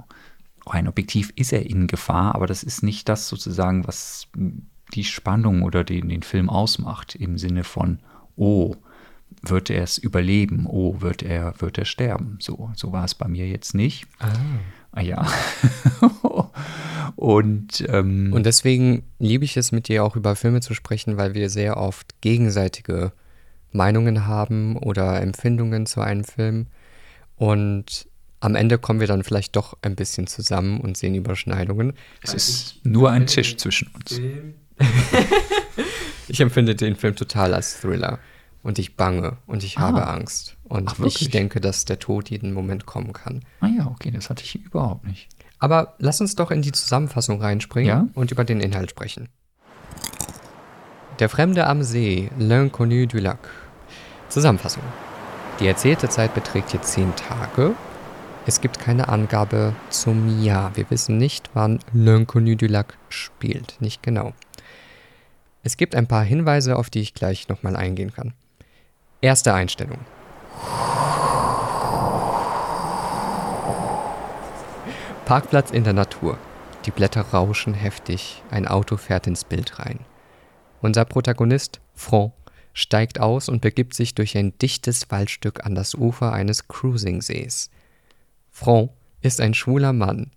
Rein 0.68 0.88
objektiv 0.88 1.32
ist 1.36 1.54
er 1.54 1.70
in 1.70 1.88
Gefahr, 1.88 2.34
aber 2.34 2.48
das 2.48 2.64
ist 2.64 2.82
nicht 2.82 3.08
das 3.08 3.28
sozusagen, 3.28 3.88
was 3.88 4.28
die 4.94 5.04
Spannung 5.04 5.62
oder 5.62 5.84
den, 5.84 6.10
den 6.10 6.24
Film 6.24 6.50
ausmacht, 6.50 7.16
im 7.16 7.38
Sinne 7.38 7.64
von, 7.64 8.00
oh, 8.36 8.76
wird 9.42 9.70
er 9.70 9.84
es 9.84 9.98
überleben? 9.98 10.66
Oh, 10.68 11.02
wird 11.02 11.22
er, 11.22 11.60
wird 11.60 11.78
er 11.78 11.86
sterben? 11.86 12.38
So, 12.40 12.72
so 12.76 12.92
war 12.92 13.06
es 13.06 13.14
bei 13.14 13.28
mir 13.28 13.48
jetzt 13.48 13.76
nicht. 13.76 14.08
Ah. 14.20 14.32
Ah 14.92 15.02
ja. 15.02 15.28
und, 17.16 17.86
ähm, 17.90 18.32
Und 18.32 18.46
deswegen 18.46 19.04
liebe 19.20 19.44
ich 19.44 19.58
es, 19.58 19.74
mit 19.74 19.90
dir 19.90 20.04
auch 20.06 20.16
über 20.16 20.36
Filme 20.38 20.62
zu 20.62 20.74
sprechen, 20.74 21.18
weil 21.18 21.34
wir 21.34 21.50
sehr 21.50 21.78
oft 21.78 22.22
gegenseitige 22.22 23.12
Meinungen 23.76 24.26
haben 24.26 24.76
oder 24.78 25.22
Empfindungen 25.22 25.86
zu 25.86 26.02
einem 26.02 26.24
Film. 26.24 26.68
Und 27.36 28.08
am 28.40 28.56
Ende 28.56 28.78
kommen 28.78 29.00
wir 29.00 29.08
dann 29.08 29.24
vielleicht 29.24 29.56
doch 29.56 29.78
ein 29.82 29.96
bisschen 29.96 30.28
zusammen 30.28 30.80
und 30.80 30.98
sehen 30.98 31.16
Überschneidungen. 31.16 31.94
es 32.22 32.34
ist 32.34 32.86
nur 32.86 33.12
ein 33.12 33.28
Tisch 33.28 33.58
zwischen 33.58 33.90
uns. 33.94 34.20
Ich 36.28 36.40
empfinde 36.42 36.74
den 36.76 36.96
Film 36.96 37.16
total 37.16 37.54
als 37.54 37.80
Thriller. 37.80 38.18
Und 38.64 38.80
ich 38.80 38.96
bange 38.96 39.38
und 39.46 39.64
ich 39.64 39.78
habe 39.78 40.08
Ah. 40.08 40.14
Angst. 40.16 40.58
Und 40.64 40.90
Ach, 40.90 41.00
ich 41.06 41.30
denke, 41.30 41.62
dass 41.62 41.86
der 41.86 42.00
Tod 42.00 42.32
jeden 42.32 42.52
Moment 42.52 42.88
kommen 42.88 43.14
kann. 43.14 43.46
Ah 43.60 43.68
ja, 43.68 43.86
okay, 43.86 44.10
das 44.10 44.32
hatte 44.32 44.44
ich 44.44 44.56
überhaupt 44.56 45.06
nicht. 45.06 45.28
Aber 45.60 45.94
lass 46.00 46.22
uns 46.22 46.34
doch 46.34 46.50
in 46.50 46.64
die 46.64 46.72
Zusammenfassung 46.72 47.40
reinspringen 47.42 47.88
Ja? 47.88 48.08
und 48.16 48.32
über 48.32 48.44
den 48.44 48.60
Inhalt 48.60 48.90
sprechen. 48.90 49.30
Der 51.20 51.30
Fremde 51.30 51.68
am 51.68 51.84
See, 51.84 52.32
L'Inconnu 52.40 53.06
du 53.06 53.20
Lac. 53.20 53.38
Zusammenfassung. 54.36 54.84
Die 55.62 55.68
erzählte 55.68 56.10
Zeit 56.10 56.34
beträgt 56.34 56.72
hier 56.72 56.82
zehn 56.82 57.16
Tage. 57.16 57.74
Es 58.46 58.60
gibt 58.60 58.80
keine 58.80 59.08
Angabe 59.08 59.74
zum 59.90 60.44
Jahr. 60.44 60.76
Wir 60.76 60.92
wissen 60.92 61.18
nicht, 61.18 61.52
wann 61.54 61.80
L'Inconnu 61.96 62.58
du 62.58 62.68
Lac 62.68 62.98
spielt. 63.08 63.78
Nicht 63.80 64.04
genau. 64.04 64.34
Es 65.64 65.78
gibt 65.78 65.96
ein 65.96 66.08
paar 66.08 66.26
Hinweise, 66.26 66.76
auf 66.76 66.90
die 66.90 67.00
ich 67.00 67.14
gleich 67.14 67.48
nochmal 67.48 67.78
eingehen 67.78 68.12
kann. 68.14 68.34
Erste 69.22 69.54
Einstellung. 69.54 70.00
Parkplatz 75.24 75.72
in 75.72 75.86
der 75.86 75.94
Natur. 75.94 76.38
Die 76.86 76.92
Blätter 76.92 77.22
rauschen 77.22 77.74
heftig, 77.74 78.44
ein 78.52 78.68
Auto 78.68 78.98
fährt 78.98 79.28
ins 79.28 79.46
Bild 79.46 79.80
rein. 79.80 80.00
Unser 80.82 81.06
Protagonist, 81.06 81.80
Franck, 81.94 82.34
steigt 82.76 83.20
aus 83.20 83.50
und 83.50 83.62
begibt 83.62 83.96
sich 83.96 84.14
durch 84.14 84.38
ein 84.38 84.56
dichtes 84.60 85.10
Waldstück 85.10 85.66
an 85.66 85.74
das 85.74 85.96
Ufer 85.96 86.34
eines 86.34 86.68
Cruising-Sees. 86.68 87.72
Franck 88.52 88.92
ist 89.22 89.42
ein 89.42 89.56
schwuler 89.56 89.94
Mann, 89.94 90.30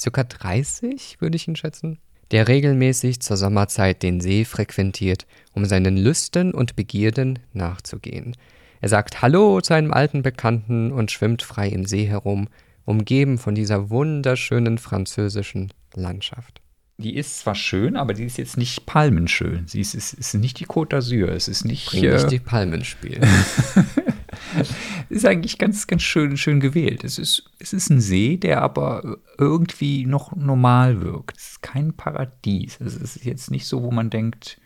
circa 0.00 0.22
30 0.22 1.20
würde 1.20 1.36
ich 1.36 1.48
ihn 1.48 1.56
schätzen, 1.56 1.98
der 2.30 2.48
regelmäßig 2.48 3.20
zur 3.20 3.36
Sommerzeit 3.36 4.02
den 4.02 4.20
See 4.20 4.44
frequentiert, 4.44 5.26
um 5.52 5.64
seinen 5.64 5.96
Lüsten 5.96 6.52
und 6.52 6.76
Begierden 6.76 7.38
nachzugehen. 7.52 8.36
Er 8.80 8.90
sagt 8.90 9.22
Hallo 9.22 9.60
zu 9.62 9.74
einem 9.74 9.92
alten 9.92 10.22
Bekannten 10.22 10.92
und 10.92 11.10
schwimmt 11.10 11.42
frei 11.42 11.68
im 11.68 11.86
See 11.86 12.06
herum, 12.06 12.48
umgeben 12.84 13.38
von 13.38 13.54
dieser 13.54 13.90
wunderschönen 13.90 14.78
französischen 14.78 15.72
Landschaft. 15.94 16.60
Die 16.98 17.16
ist 17.16 17.40
zwar 17.40 17.54
schön, 17.54 17.96
aber 17.96 18.14
die 18.14 18.24
ist 18.24 18.38
jetzt 18.38 18.56
nicht 18.56 18.86
palmenschön. 18.86 19.66
Sie 19.66 19.80
ist, 19.80 19.94
ist, 19.94 20.14
ist 20.14 20.34
nicht 20.34 20.58
die 20.60 20.66
Côte 20.66 20.96
d'Azur. 20.96 21.28
Es 21.28 21.46
ist 21.46 21.64
nicht, 21.64 21.90
Bring 21.90 22.10
nicht 22.10 22.24
äh, 22.24 22.28
die 22.28 22.38
Palmen 22.38 22.82
ist 25.10 25.26
eigentlich 25.26 25.58
ganz, 25.58 25.86
ganz 25.86 26.02
schön, 26.02 26.38
schön 26.38 26.60
gewählt. 26.60 27.04
Es 27.04 27.18
ist, 27.18 27.50
es 27.58 27.74
ist 27.74 27.90
ein 27.90 28.00
See, 28.00 28.38
der 28.38 28.62
aber 28.62 29.18
irgendwie 29.36 30.06
noch 30.06 30.34
normal 30.34 31.02
wirkt. 31.02 31.36
Es 31.36 31.50
ist 31.50 31.62
kein 31.62 31.92
Paradies. 31.92 32.80
Es 32.80 32.96
ist 32.96 33.24
jetzt 33.24 33.50
nicht 33.50 33.66
so, 33.66 33.82
wo 33.82 33.90
man 33.90 34.08
denkt, 34.08 34.58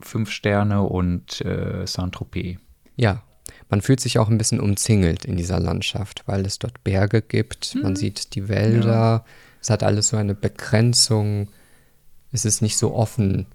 fünf 0.00 0.30
Sterne 0.30 0.82
und 0.82 1.40
äh, 1.42 1.86
Saint-Tropez. 1.86 2.58
Ja, 2.96 3.22
man 3.68 3.80
fühlt 3.80 4.00
sich 4.00 4.18
auch 4.18 4.28
ein 4.28 4.38
bisschen 4.38 4.60
umzingelt 4.60 5.24
in 5.24 5.36
dieser 5.36 5.60
Landschaft, 5.60 6.22
weil 6.26 6.46
es 6.46 6.58
dort 6.58 6.82
Berge 6.84 7.22
gibt, 7.22 7.76
man 7.80 7.96
sieht 7.96 8.34
die 8.34 8.48
Wälder, 8.48 9.24
es 9.64 9.70
hat 9.70 9.82
alles 9.82 10.08
so 10.08 10.18
eine 10.18 10.34
Begrenzung, 10.34 11.48
es 12.32 12.44
ist 12.44 12.60
nicht 12.60 12.76
so 12.76 12.94
offen 12.94 13.46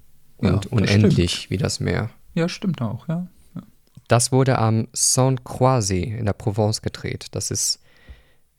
Ja, 0.42 0.54
und 0.54 0.66
das 0.66 0.72
unendlich 0.72 1.52
wie 1.52 1.58
das 1.58 1.80
Meer. 1.80 2.10
Ja, 2.34 2.50
stimmt 2.50 2.82
auch, 2.82 3.08
ja. 3.08 3.28
ja. 3.54 3.62
Das 4.08 4.32
wurde 4.32 4.58
am 4.58 4.88
Saint-Croix-See 4.92 6.02
in 6.02 6.26
der 6.26 6.34
Provence 6.34 6.82
gedreht. 6.82 7.28
Das 7.34 7.52
ist, 7.52 7.80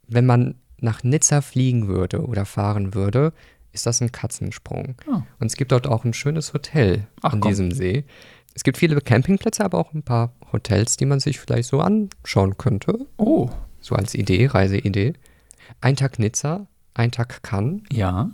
wenn 0.07 0.27
man 0.27 0.55
nach 0.79 1.03
Nizza 1.03 1.41
fliegen 1.41 1.89
würde 1.89 2.25
oder 2.25 2.45
fahren 2.47 2.95
würde, 2.95 3.33
ist 3.73 3.85
das 3.85 4.01
ein 4.01 4.13
Katzensprung. 4.13 4.95
Ah. 5.11 5.23
Und 5.41 5.49
es 5.49 5.57
gibt 5.57 5.73
dort 5.73 5.89
auch 5.89 6.05
ein 6.05 6.15
schönes 6.15 6.55
Hotel 6.55 7.09
Ach, 7.23 7.33
an 7.33 7.41
komm. 7.41 7.51
diesem 7.51 7.73
See. 7.73 8.05
Es 8.55 8.63
gibt 8.63 8.79
viele 8.79 9.01
Campingplätze, 9.01 9.65
aber 9.65 9.79
auch 9.79 9.93
ein 9.93 10.05
paar 10.05 10.35
Hotels, 10.53 10.97
die 10.97 11.07
man 11.07 11.19
sich 11.19 11.41
vielleicht 11.41 11.69
so 11.69 11.81
anschauen 11.81 12.59
könnte. 12.59 13.07
Oh, 13.17 13.51
So 13.81 13.97
als 13.97 14.15
Idee, 14.15 14.47
Reiseidee. 14.47 15.15
Ein 15.81 15.97
Tag 15.97 16.21
Nizza, 16.21 16.69
ein 16.95 17.11
Tag 17.11 17.43
Cannes 17.43 17.83
ja, 17.93 18.31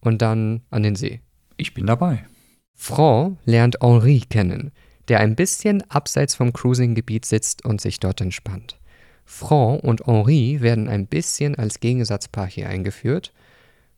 und 0.00 0.22
dann 0.22 0.62
an 0.70 0.82
den 0.82 0.96
See. 0.96 1.20
ich 1.56 1.74
bin 1.74 1.86
dabei. 1.86 2.26
Franck 2.74 3.38
lernt 3.44 3.76
Henri 3.82 4.20
kennen, 4.20 4.72
der 5.08 5.20
ein 5.20 5.36
bisschen 5.36 5.82
abseits 5.90 6.34
vom 6.34 6.52
Cruising-Gebiet 6.52 7.26
sitzt 7.26 7.64
und 7.64 7.80
sich 7.80 8.00
dort 8.00 8.20
entspannt. 8.20 8.78
Franck 9.24 9.84
und 9.84 10.06
Henri 10.06 10.60
werden 10.60 10.88
ein 10.88 11.06
bisschen 11.06 11.54
als 11.56 11.80
Gegensatzpaar 11.80 12.46
hier 12.46 12.68
eingeführt. 12.68 13.32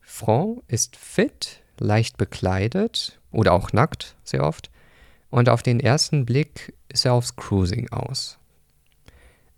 Franck 0.01 0.63
ist 0.67 0.97
fit, 0.97 1.63
leicht 1.79 2.17
bekleidet 2.17 3.21
oder 3.31 3.53
auch 3.53 3.73
nackt, 3.73 4.17
sehr 4.25 4.43
oft, 4.43 4.71
und 5.31 5.49
auf 5.49 5.63
den 5.63 5.81
ersten 5.81 6.27
Blick 6.27 6.75
ist 6.89 7.07
er 7.07 7.15
aufs 7.15 7.37
Cruising 7.37 7.91
aus. 7.91 8.39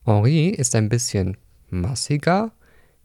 Henri 0.05 0.49
ist 0.49 0.75
ein 0.75 0.89
bisschen 0.89 1.37
massiger, 1.71 2.53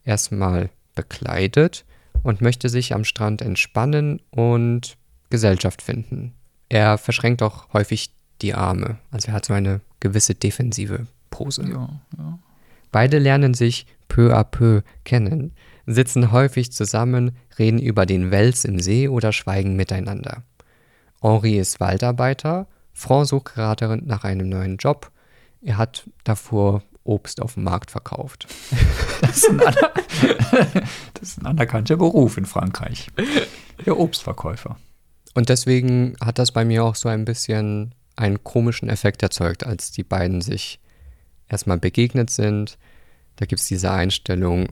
erstmal 0.04 0.70
bekleidet 1.00 1.86
und 2.24 2.42
möchte 2.42 2.68
sich 2.68 2.94
am 2.94 3.06
Strand 3.06 3.42
entspannen 3.42 4.22
und 4.32 4.98
Gesellschaft 5.30 5.82
finden. 5.82 6.34
Er 6.68 6.98
verschränkt 6.98 7.42
auch 7.42 7.72
häufig 7.72 8.12
die 8.42 8.54
Arme, 8.54 8.98
also 9.12 9.30
er 9.30 9.34
hat 9.34 9.46
so 9.46 9.54
eine 9.54 9.82
gewisse 10.00 10.36
defensive 10.36 11.08
Pose. 11.30 11.64
Ja, 11.64 11.90
ja. 12.18 12.40
Beide 12.92 13.20
lernen 13.20 13.54
sich 13.54 13.86
peu 14.08 14.36
à 14.36 14.44
peu 14.44 14.82
kennen, 15.06 15.54
sitzen 15.86 16.32
häufig 16.32 16.72
zusammen, 16.72 17.38
reden 17.58 17.80
über 17.80 18.06
den 18.06 18.32
Wels 18.32 18.66
im 18.66 18.80
See 18.80 19.08
oder 19.08 19.32
schweigen 19.32 19.76
miteinander. 19.76 20.44
Henri 21.22 21.58
ist 21.58 21.80
Waldarbeiter, 21.80 22.68
Franck 22.94 23.28
sucht 23.28 23.54
gerade 23.54 23.98
nach 24.04 24.24
einem 24.24 24.50
neuen 24.50 24.78
Job. 24.78 25.12
Er 25.62 25.78
hat 25.78 26.10
davor 26.24 26.82
Obst 27.10 27.42
auf 27.42 27.56
dem 27.56 27.64
Markt 27.64 27.92
verkauft. 27.92 28.48
Das 29.22 29.38
ist, 29.38 29.50
ein 29.50 29.58
das 31.14 31.22
ist 31.22 31.42
ein 31.42 31.46
anerkannter 31.46 31.98
Beruf 31.98 32.38
in 32.38 32.46
Frankreich. 32.46 33.10
Der 33.86 34.00
Obstverkäufer. 34.00 34.78
Und 35.36 35.50
deswegen 35.50 36.16
hat 36.20 36.40
das 36.40 36.52
bei 36.52 36.66
mir 36.66 36.84
auch 36.84 36.96
so 36.96 37.10
ein 37.10 37.26
bisschen 37.26 37.94
einen 38.16 38.44
komischen 38.44 38.90
Effekt 38.90 39.22
erzeugt, 39.22 39.66
als 39.66 39.92
die 39.92 40.04
beiden 40.04 40.42
sich 40.42 40.80
erstmal 41.48 41.78
begegnet 41.78 42.30
sind. 42.30 42.78
Da 43.36 43.46
gibt 43.46 43.62
es 43.62 43.68
diese 43.68 43.92
Einstellung, 43.92 44.70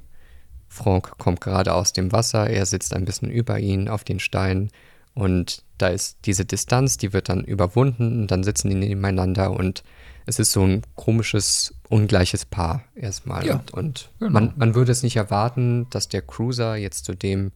Franck 0.68 1.18
kommt 1.18 1.42
gerade 1.42 1.74
aus 1.74 1.94
dem 1.94 2.12
Wasser, 2.12 2.50
er 2.50 2.66
sitzt 2.66 2.94
ein 2.96 3.06
bisschen 3.06 3.30
über 3.30 3.60
ihn 3.60 3.90
auf 3.90 4.04
den 4.04 4.20
Stein 4.20 4.70
und 5.14 5.64
da 5.78 5.88
ist 5.88 6.18
diese 6.26 6.46
Distanz, 6.46 6.98
die 6.98 7.14
wird 7.14 7.30
dann 7.30 7.44
überwunden 7.44 8.22
und 8.22 8.32
dann 8.32 8.44
sitzen 8.44 8.70
die 8.70 8.76
nebeneinander 8.76 9.52
und 9.52 9.84
es 10.28 10.40
ist 10.40 10.52
so 10.52 10.64
ein 10.64 10.84
komisches, 10.96 11.74
ungleiches 11.90 12.46
Paar 12.46 12.84
erstmal. 12.96 13.46
Ja, 13.48 13.56
und 13.56 13.72
und 13.74 14.12
genau. 14.20 14.32
man, 14.32 14.54
man 14.58 14.76
würde 14.76 14.92
es 14.92 15.02
nicht 15.02 15.16
erwarten, 15.16 15.88
dass 15.90 16.10
der 16.10 16.22
Cruiser 16.22 16.76
jetzt 16.76 17.06
zu 17.06 17.16
dem 17.16 17.52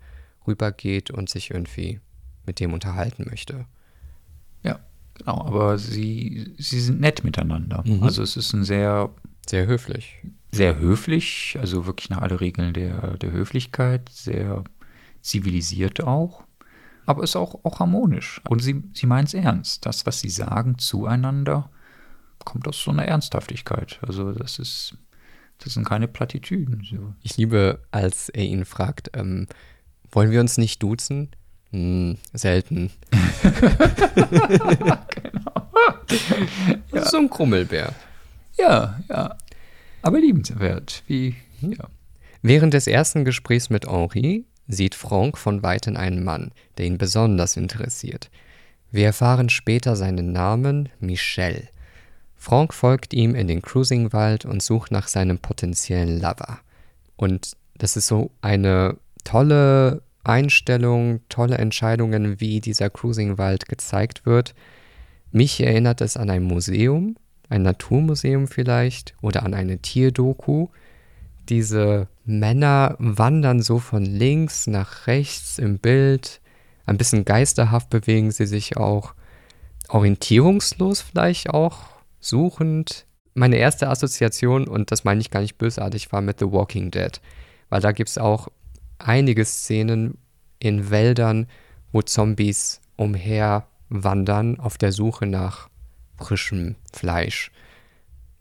rübergeht 0.47 1.11
und 1.11 1.29
sich 1.29 1.51
irgendwie 1.51 1.99
mit 2.45 2.59
dem 2.59 2.73
unterhalten 2.73 3.27
möchte. 3.29 3.65
Ja, 4.63 4.79
genau. 5.15 5.45
Aber 5.45 5.77
sie, 5.77 6.55
sie 6.57 6.79
sind 6.79 6.99
nett 7.01 7.23
miteinander. 7.23 7.83
Mhm. 7.85 8.01
Also 8.03 8.23
es 8.23 8.37
ist 8.37 8.53
ein 8.53 8.63
sehr, 8.63 9.09
Sehr 9.47 9.67
höflich. 9.67 10.17
sehr 10.51 10.79
höflich, 10.79 11.57
also 11.59 11.85
wirklich 11.85 12.09
nach 12.09 12.21
alle 12.21 12.39
Regeln 12.39 12.73
der, 12.73 13.17
der 13.17 13.31
Höflichkeit, 13.31 14.09
sehr 14.09 14.63
zivilisiert 15.21 16.01
auch, 16.01 16.43
aber 17.05 17.23
ist 17.23 17.35
auch, 17.35 17.65
auch 17.65 17.79
harmonisch. 17.79 18.41
Und 18.47 18.59
sie, 18.59 18.81
sie 18.93 19.07
meint 19.07 19.27
es 19.27 19.33
ernst. 19.33 19.85
Das, 19.85 20.05
was 20.05 20.21
sie 20.21 20.29
sagen 20.29 20.77
zueinander, 20.77 21.69
kommt 22.45 22.67
aus 22.67 22.81
so 22.81 22.91
einer 22.91 23.05
Ernsthaftigkeit. 23.05 23.99
Also 24.05 24.31
das 24.31 24.59
ist, 24.59 24.95
das 25.59 25.73
sind 25.73 25.87
keine 25.87 26.07
Plattitüden. 26.07 26.83
So. 26.89 27.13
Ich 27.21 27.37
liebe, 27.37 27.79
als 27.91 28.29
er 28.29 28.43
ihn 28.43 28.65
fragt, 28.65 29.11
ähm, 29.13 29.47
wollen 30.11 30.31
wir 30.31 30.41
uns 30.41 30.57
nicht 30.57 30.83
duzen? 30.83 31.29
Hm, 31.71 32.17
selten. 32.33 32.91
genau. 33.43 34.97
Das 36.91 37.05
ist 37.05 37.11
so 37.11 37.17
ein 37.17 37.29
Krummelbär. 37.29 37.93
Ja, 38.57 38.99
ja. 39.09 39.37
Aber 40.01 40.19
liebenswert. 40.19 41.03
Wie, 41.07 41.35
ja. 41.61 41.87
Während 42.41 42.73
des 42.73 42.87
ersten 42.87 43.23
Gesprächs 43.23 43.69
mit 43.69 43.87
Henri 43.87 44.45
sieht 44.67 44.95
Franck 44.95 45.37
von 45.37 45.63
weitem 45.63 45.95
einen 45.95 46.23
Mann, 46.23 46.51
der 46.77 46.87
ihn 46.87 46.97
besonders 46.97 47.55
interessiert. 47.55 48.29
Wir 48.91 49.05
erfahren 49.05 49.49
später 49.49 49.95
seinen 49.95 50.31
Namen 50.31 50.89
Michel. 50.99 51.69
Franck 52.41 52.73
folgt 52.73 53.13
ihm 53.13 53.35
in 53.35 53.47
den 53.47 53.61
Cruisingwald 53.61 54.45
und 54.45 54.63
sucht 54.63 54.91
nach 54.91 55.07
seinem 55.07 55.37
potenziellen 55.37 56.19
Lover. 56.19 56.57
Und 57.15 57.55
das 57.77 57.95
ist 57.95 58.07
so 58.07 58.31
eine 58.41 58.97
tolle 59.23 60.01
Einstellung, 60.23 61.19
tolle 61.29 61.59
Entscheidungen, 61.59 62.39
wie 62.41 62.59
dieser 62.59 62.89
Cruisingwald 62.89 63.67
gezeigt 63.67 64.25
wird. 64.25 64.55
Mich 65.31 65.61
erinnert 65.61 66.01
es 66.01 66.17
an 66.17 66.31
ein 66.31 66.41
Museum, 66.41 67.15
ein 67.47 67.61
Naturmuseum 67.61 68.47
vielleicht 68.47 69.13
oder 69.21 69.43
an 69.43 69.53
eine 69.53 69.77
Tierdoku. 69.77 70.69
Diese 71.47 72.07
Männer 72.25 72.95
wandern 72.97 73.61
so 73.61 73.77
von 73.77 74.03
links 74.03 74.65
nach 74.65 75.05
rechts 75.05 75.59
im 75.59 75.77
Bild. 75.77 76.41
Ein 76.87 76.97
bisschen 76.97 77.23
geisterhaft 77.23 77.91
bewegen 77.91 78.31
sie 78.31 78.47
sich 78.47 78.77
auch. 78.77 79.13
Orientierungslos 79.89 81.01
vielleicht 81.01 81.51
auch, 81.51 81.91
suchend. 82.21 83.05
Meine 83.33 83.57
erste 83.57 83.89
Assoziation, 83.89 84.67
und 84.67 84.91
das 84.91 85.03
meine 85.03 85.19
ich 85.19 85.31
gar 85.31 85.41
nicht 85.41 85.57
bösartig, 85.57 86.11
war 86.11 86.21
mit 86.21 86.39
The 86.39 86.51
Walking 86.51 86.91
Dead. 86.91 87.19
Weil 87.69 87.81
da 87.81 87.91
gibt 87.91 88.09
es 88.09 88.17
auch 88.17 88.47
einige 88.99 89.43
Szenen 89.43 90.17
in 90.59 90.89
Wäldern, 90.89 91.47
wo 91.91 92.01
Zombies 92.01 92.81
umherwandern 92.95 94.59
auf 94.59 94.77
der 94.77 94.91
Suche 94.91 95.25
nach 95.25 95.69
frischem 96.17 96.75
Fleisch. 96.93 97.51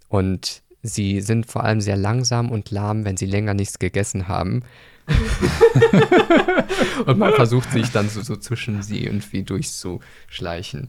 Und 0.09 0.63
sie 0.83 1.21
sind 1.21 1.47
vor 1.47 1.65
allem 1.65 1.81
sehr 1.81 1.97
langsam 1.97 2.51
und 2.51 2.71
lahm, 2.71 3.05
wenn 3.05 3.17
sie 3.17 3.27
länger 3.27 3.55
nichts 3.55 3.79
gegessen 3.79 4.29
haben. 4.29 4.63
und 7.07 7.19
man 7.19 7.33
versucht 7.33 7.73
sich 7.73 7.91
dann 7.91 8.09
so, 8.09 8.23
so, 8.23 8.37
zwischen 8.37 8.83
sie 8.83 9.05
irgendwie 9.05 9.43
durchzuschleichen. 9.43 10.89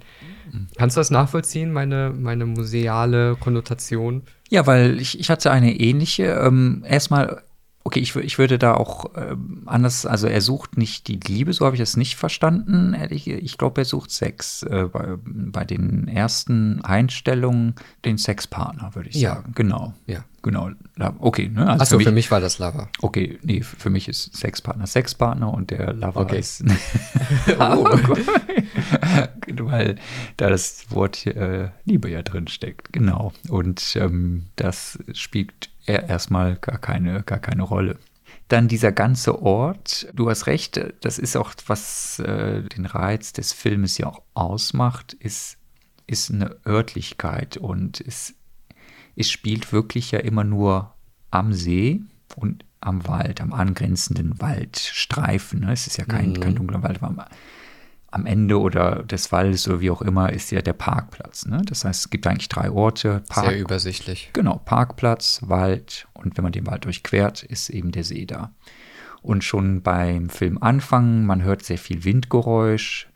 Kannst 0.77 0.95
du 0.95 0.99
das 0.99 1.09
nachvollziehen, 1.09 1.71
meine, 1.71 2.13
meine 2.15 2.45
museale 2.45 3.35
Konnotation? 3.35 4.23
Ja, 4.49 4.67
weil 4.67 4.99
ich, 4.99 5.19
ich 5.19 5.29
hatte 5.29 5.49
eine 5.49 5.73
ähnliche. 5.73 6.25
Ähm, 6.25 6.83
erstmal 6.87 7.41
Okay, 7.83 7.99
ich, 7.99 8.15
ich 8.15 8.37
würde 8.37 8.59
da 8.59 8.75
auch 8.75 9.15
äh, 9.15 9.35
anders, 9.65 10.05
also 10.05 10.27
er 10.27 10.41
sucht 10.41 10.77
nicht 10.77 11.07
die 11.07 11.19
Liebe, 11.19 11.51
so 11.53 11.65
habe 11.65 11.75
ich 11.75 11.79
das 11.79 11.97
nicht 11.97 12.15
verstanden. 12.15 12.93
Ehrlich, 12.93 13.27
ich 13.27 13.57
glaube, 13.57 13.81
er 13.81 13.85
sucht 13.85 14.11
Sex. 14.11 14.63
Äh, 14.63 14.85
bei, 14.91 15.17
bei 15.25 15.65
den 15.65 16.07
ersten 16.07 16.81
Einstellungen 16.81 17.75
den 18.05 18.17
Sexpartner, 18.17 18.93
würde 18.93 19.09
ich 19.09 19.15
ja. 19.15 19.35
sagen. 19.35 19.53
Genau. 19.55 19.93
Ja. 20.05 20.23
Genau. 20.43 20.71
Okay, 21.19 21.49
ne? 21.49 21.67
Also 21.67 21.81
Achso, 21.83 21.97
für, 21.99 22.05
für, 22.05 22.11
mich 22.11 22.31
war 22.31 22.39
das 22.39 22.57
Lover. 22.57 22.89
Okay, 23.01 23.37
nee, 23.43 23.61
für 23.61 23.91
mich 23.91 24.07
ist 24.07 24.35
Sexpartner 24.35 24.87
Sexpartner 24.87 25.53
und 25.53 25.69
der 25.69 25.93
Lover 25.93 26.21
okay. 26.21 26.39
ist. 26.39 26.63
oh, 27.59 27.85
Weil 29.59 29.95
da 30.37 30.49
das 30.49 30.85
Wort 30.89 31.25
äh, 31.27 31.69
Liebe 31.85 32.09
ja 32.09 32.21
drin 32.21 32.47
steckt. 32.47 32.91
Genau. 32.93 33.33
Und 33.49 33.95
ähm, 33.95 34.47
das 34.55 34.99
spielt 35.13 35.70
erstmal 35.85 36.55
gar 36.55 36.77
keine, 36.77 37.23
gar 37.23 37.39
keine 37.39 37.63
Rolle. 37.63 37.97
Dann 38.47 38.67
dieser 38.67 38.91
ganze 38.91 39.41
Ort, 39.41 40.07
du 40.13 40.29
hast 40.29 40.47
recht, 40.47 40.79
das 41.01 41.19
ist 41.19 41.35
auch, 41.37 41.53
was 41.67 42.19
äh, 42.19 42.63
den 42.63 42.85
Reiz 42.85 43.33
des 43.33 43.53
Filmes 43.53 43.97
ja 43.97 44.07
auch 44.07 44.21
ausmacht, 44.33 45.13
ist, 45.13 45.57
ist 46.07 46.31
eine 46.31 46.57
Örtlichkeit 46.65 47.57
und 47.57 48.01
es, 48.01 48.35
es 49.15 49.29
spielt 49.29 49.71
wirklich 49.71 50.11
ja 50.11 50.19
immer 50.19 50.43
nur 50.43 50.93
am 51.29 51.53
See 51.53 52.01
und 52.35 52.65
am 52.81 53.07
Wald, 53.07 53.41
am 53.41 53.53
angrenzenden 53.53 54.41
Waldstreifen. 54.41 55.61
Ne? 55.61 55.71
Es 55.71 55.87
ist 55.87 55.97
ja 55.97 56.05
kein, 56.05 56.31
mhm. 56.31 56.39
kein 56.39 56.55
dunkler 56.55 56.83
Wald, 56.83 57.01
aber 57.01 57.27
am 58.11 58.25
Ende 58.25 58.59
oder 58.59 59.03
des 59.03 59.31
Waldes 59.31 59.67
oder 59.67 59.79
wie 59.79 59.89
auch 59.89 60.01
immer 60.01 60.31
ist 60.31 60.51
ja 60.51 60.61
der 60.61 60.73
Parkplatz. 60.73 61.45
Ne? 61.45 61.61
Das 61.65 61.85
heißt, 61.85 62.01
es 62.01 62.09
gibt 62.09 62.27
eigentlich 62.27 62.49
drei 62.49 62.69
Orte. 62.69 63.23
Park, 63.29 63.47
Sehr 63.47 63.59
übersichtlich. 63.59 64.29
Genau, 64.33 64.61
Parkplatz, 64.63 65.39
Wald 65.45 66.07
und 66.13 66.37
wenn 66.37 66.43
man 66.43 66.51
den 66.51 66.67
Wald 66.67 66.85
durchquert, 66.85 67.43
ist 67.43 67.69
eben 67.69 67.91
der 67.91 68.03
See 68.03 68.25
da. 68.25 68.53
Und 69.21 69.43
schon 69.43 69.81
beim 69.81 70.29
Film 70.29 70.61
anfangen, 70.61 71.25
man 71.25 71.41
hört 71.43 71.63
sehr 71.63 71.77
viel 71.77 72.03
Windgeräusch. 72.03 73.07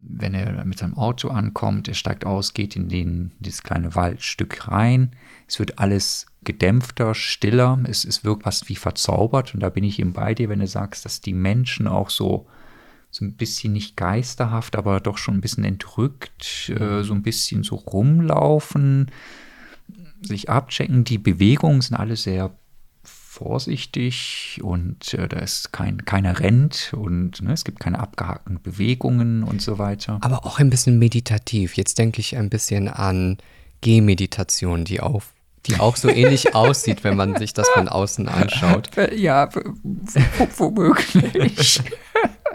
Wenn 0.00 0.34
er 0.34 0.64
mit 0.64 0.78
seinem 0.78 0.94
Auto 0.94 1.28
ankommt, 1.28 1.88
er 1.88 1.94
steigt 1.94 2.26
aus, 2.26 2.52
geht 2.52 2.74
in 2.74 2.88
den, 2.88 3.32
dieses 3.38 3.62
kleine 3.62 3.94
Waldstück 3.94 4.68
rein. 4.68 5.12
Es 5.46 5.58
wird 5.58 5.78
alles 5.78 6.26
gedämpfter, 6.42 7.14
stiller. 7.14 7.78
Es, 7.84 8.04
es 8.04 8.24
wirkt 8.24 8.44
fast 8.44 8.68
wie 8.68 8.76
verzaubert. 8.76 9.54
Und 9.54 9.60
da 9.60 9.68
bin 9.68 9.84
ich 9.84 9.98
eben 9.98 10.12
bei 10.12 10.34
dir, 10.34 10.48
wenn 10.48 10.60
du 10.60 10.66
sagst, 10.66 11.04
dass 11.04 11.20
die 11.20 11.34
Menschen 11.34 11.86
auch 11.86 12.10
so 12.10 12.46
so 13.16 13.24
ein 13.24 13.32
bisschen 13.32 13.72
nicht 13.72 13.96
geisterhaft, 13.96 14.76
aber 14.76 15.00
doch 15.00 15.16
schon 15.16 15.36
ein 15.36 15.40
bisschen 15.40 15.64
entrückt, 15.64 16.68
äh, 16.68 17.02
so 17.02 17.14
ein 17.14 17.22
bisschen 17.22 17.62
so 17.62 17.76
rumlaufen, 17.76 19.10
sich 20.20 20.50
abchecken. 20.50 21.04
Die 21.04 21.16
Bewegungen 21.16 21.80
sind 21.80 21.96
alle 21.96 22.16
sehr 22.16 22.54
vorsichtig 23.04 24.60
und 24.62 25.14
äh, 25.14 25.28
da 25.28 25.38
ist 25.38 25.72
kein, 25.72 26.04
keiner 26.04 26.40
rennt 26.40 26.92
und 26.94 27.40
ne, 27.40 27.52
es 27.52 27.64
gibt 27.64 27.80
keine 27.80 28.00
abgehackten 28.00 28.60
Bewegungen 28.62 29.44
und 29.44 29.62
so 29.62 29.78
weiter. 29.78 30.18
Aber 30.20 30.44
auch 30.44 30.58
ein 30.58 30.68
bisschen 30.68 30.98
meditativ. 30.98 31.74
Jetzt 31.74 31.98
denke 31.98 32.20
ich 32.20 32.36
ein 32.36 32.50
bisschen 32.50 32.88
an 32.88 33.38
Gehmeditation, 33.80 34.84
die 34.84 35.00
auf 35.00 35.32
die 35.66 35.80
auch 35.80 35.96
so 35.96 36.08
ähnlich 36.08 36.54
aussieht, 36.54 37.04
wenn 37.04 37.16
man 37.16 37.36
sich 37.36 37.52
das 37.52 37.68
von 37.70 37.88
außen 37.88 38.28
anschaut. 38.28 38.90
Ja, 39.14 39.48
womöglich. 40.56 41.80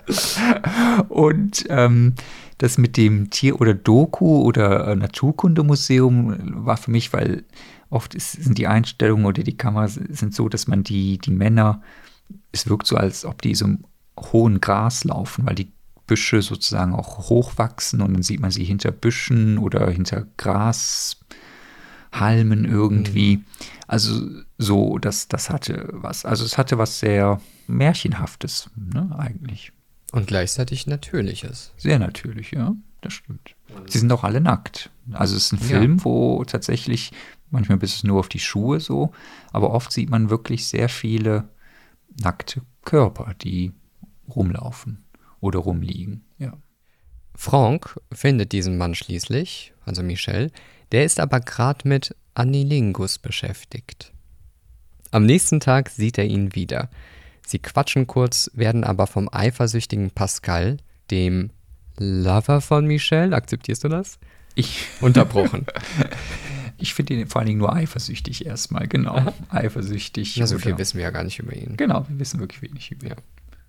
Und 1.10 1.66
ähm, 1.70 2.16
das 2.58 2.78
mit 2.78 2.98
dem 2.98 3.30
Tier- 3.30 3.60
oder 3.60 3.74
Doku- 3.74 4.44
oder 4.44 4.88
äh, 4.88 4.96
Naturkundemuseum 4.96 6.66
war 6.66 6.78
für 6.78 6.92
mich, 6.92 7.12
weil 7.12 7.44
oft 7.90 8.16
ist, 8.16 8.34
sind 8.34 8.58
die 8.58 8.68
Einstellungen 8.68 9.26
oder 9.26 9.44
die 9.44 9.58
Kameras 9.58 9.96
sind 9.96 10.34
so, 10.34 10.48
dass 10.50 10.68
man 10.68 10.84
die, 10.84 11.18
die 11.18 11.32
Männer, 11.32 11.82
es 12.52 12.70
wirkt 12.70 12.88
so, 12.88 12.96
als 12.96 13.26
ob 13.26 13.42
die 13.42 13.56
so 13.56 13.66
im 13.66 13.84
hohen 14.18 14.62
Gras 14.62 15.04
laufen, 15.04 15.46
weil 15.46 15.56
die 15.56 15.72
Büsche 16.08 16.42
sozusagen 16.42 16.94
auch 16.94 17.30
hochwachsen 17.30 18.02
und 18.02 18.14
dann 18.14 18.24
sieht 18.24 18.42
man 18.42 18.52
sie 18.52 18.64
hinter 18.64 18.92
Büschen 18.92 19.58
oder 19.58 19.90
hinter 19.90 20.28
Grashalmen 20.38 21.16
irgendwie. 22.66 23.38
Mhm. 23.38 23.46
Also 23.88 24.30
so, 24.58 24.98
das, 24.98 25.28
das 25.28 25.50
hatte 25.50 25.90
was. 25.94 26.26
Also 26.26 26.46
es 26.46 26.58
hatte 26.58 26.78
was 26.78 27.00
sehr 27.00 27.42
Märchenhaftes, 27.68 28.70
ne, 28.76 29.16
eigentlich. 29.18 29.72
Und 30.12 30.28
gleichzeitig 30.28 30.88
Natürliches. 30.88 31.74
Sehr 31.78 32.00
natürlich, 32.00 32.52
ja, 32.52 32.76
das 33.02 33.14
stimmt. 33.14 33.56
Sie 33.88 34.00
sind 34.00 34.12
auch 34.12 34.24
alle 34.24 34.42
nackt. 34.42 34.90
Also 35.14 35.36
es 35.36 35.46
ist 35.46 35.54
ein 35.54 35.60
Film, 35.60 35.98
ja. 35.98 36.04
wo 36.04 36.44
tatsächlich, 36.44 37.12
manchmal 37.50 37.78
bist 37.78 37.96
es 37.96 38.04
nur 38.04 38.20
auf 38.20 38.30
die 38.30 38.40
Schuhe 38.40 38.80
so, 38.80 39.12
aber 39.52 39.72
oft 39.72 39.92
sieht 39.92 40.10
man 40.10 40.30
wirklich 40.30 40.68
sehr 40.68 40.90
viele 40.90 41.48
nackte 42.22 42.62
Körper, 42.84 43.34
die 43.42 43.72
rumlaufen 44.36 45.04
oder 45.40 45.60
rumliegen, 45.60 46.24
ja. 46.38 46.58
Franck 47.34 48.00
findet 48.12 48.52
diesen 48.52 48.78
Mann 48.78 48.94
schließlich, 48.94 49.74
also 49.86 50.04
Michel, 50.04 50.52
der 50.92 51.06
ist 51.06 51.20
aber 51.20 51.40
gerade 51.40 51.88
mit 51.88 52.16
Anilingus 52.34 53.18
beschäftigt. 53.18 54.14
Am 55.12 55.26
nächsten 55.26 55.60
Tag 55.60 55.90
sieht 55.90 56.18
er 56.18 56.26
ihn 56.26 56.56
wieder. 56.56 56.90
Sie 57.52 57.60
quatschen 57.60 58.08
kurz, 58.08 58.50
werden 58.54 58.86
aber 58.86 59.08
vom 59.08 59.28
eifersüchtigen 59.30 60.12
Pascal, 60.12 60.78
dem 61.12 61.50
Lover 61.98 62.62
von 62.62 62.86
Michelle, 62.86 63.36
akzeptierst 63.36 63.84
du 63.84 63.90
das? 63.90 64.20
Ich. 64.56 64.88
Unterbrochen. 65.02 65.66
ich 66.78 66.94
finde 66.94 67.16
ihn 67.16 67.28
vor 67.28 67.40
allen 67.40 67.48
Dingen 67.48 67.60
nur 67.60 67.76
eifersüchtig 67.76 68.46
erstmal, 68.46 68.88
genau. 68.88 69.16
Aha. 69.16 69.34
Eifersüchtig. 69.50 70.38
Ja, 70.38 70.48
so 70.48 70.60
viel 70.60 70.78
wissen 70.78 70.96
wir 70.96 71.04
ja 71.04 71.12
gar 71.12 71.26
nicht 71.26 71.40
über 71.40 71.54
ihn. 71.54 71.76
Genau, 71.76 72.06
wir 72.08 72.20
wissen 72.20 72.40
wirklich 72.40 72.62
wenig 72.62 72.90
über 72.90 73.08
ihn. 73.08 73.10
Ja. 73.10 73.18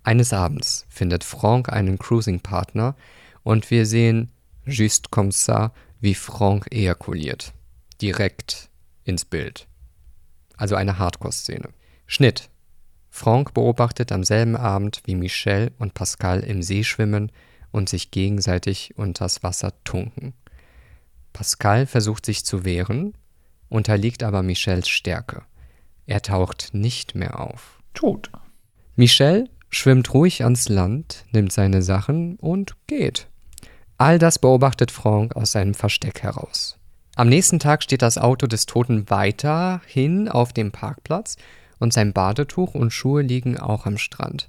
Eines 0.03 0.31
Abends 0.31 0.85
findet 0.87 1.25
Franck 1.25 1.67
einen 1.67 1.99
Cruising-Partner 1.99 2.95
und 3.43 3.69
wir 3.69 3.85
sehen, 3.85 4.31
juste 4.65 5.09
comme 5.09 5.31
ça, 5.31 5.71
wie 5.99 6.15
Franck 6.15 6.67
ejakuliert. 6.71 7.51
Direkt 8.01 8.69
ins 9.03 9.25
Bild. 9.25 9.67
Also 10.55 10.75
eine 10.75 10.99
Hardcore-Szene. 10.99 11.67
Schnitt. 12.07 12.49
Franck 13.15 13.53
beobachtet 13.53 14.11
am 14.11 14.23
selben 14.23 14.55
Abend, 14.55 15.03
wie 15.05 15.13
Michel 15.13 15.71
und 15.77 15.93
Pascal 15.93 16.39
im 16.39 16.63
See 16.63 16.83
schwimmen 16.83 17.31
und 17.71 17.87
sich 17.87 18.09
gegenseitig 18.09 18.97
unters 18.97 19.43
Wasser 19.43 19.71
tunken. 19.83 20.33
Pascal 21.31 21.85
versucht 21.85 22.25
sich 22.25 22.43
zu 22.43 22.65
wehren, 22.65 23.13
unterliegt 23.69 24.23
aber 24.23 24.41
Michels 24.41 24.89
Stärke. 24.89 25.43
Er 26.07 26.23
taucht 26.23 26.71
nicht 26.73 27.13
mehr 27.13 27.39
auf. 27.39 27.77
Tot. 27.93 28.31
Michel 28.95 29.47
schwimmt 29.69 30.11
ruhig 30.15 30.43
ans 30.43 30.67
Land, 30.67 31.23
nimmt 31.31 31.53
seine 31.53 31.83
Sachen 31.83 32.37
und 32.37 32.75
geht. 32.87 33.27
All 33.99 34.17
das 34.17 34.39
beobachtet 34.39 34.89
Franck 34.89 35.35
aus 35.35 35.51
seinem 35.51 35.75
Versteck 35.75 36.23
heraus. 36.23 36.79
Am 37.15 37.29
nächsten 37.29 37.59
Tag 37.59 37.83
steht 37.83 38.01
das 38.01 38.17
Auto 38.17 38.47
des 38.47 38.65
Toten 38.65 39.07
weiterhin 39.11 40.29
auf 40.29 40.51
dem 40.51 40.71
Parkplatz 40.71 41.37
und 41.83 41.91
sein 41.91 42.13
Badetuch 42.13 42.75
und 42.75 42.91
Schuhe 42.91 43.21
liegen 43.21 43.59
auch 43.59 43.85
am 43.85 43.97
Strand. 43.97 44.47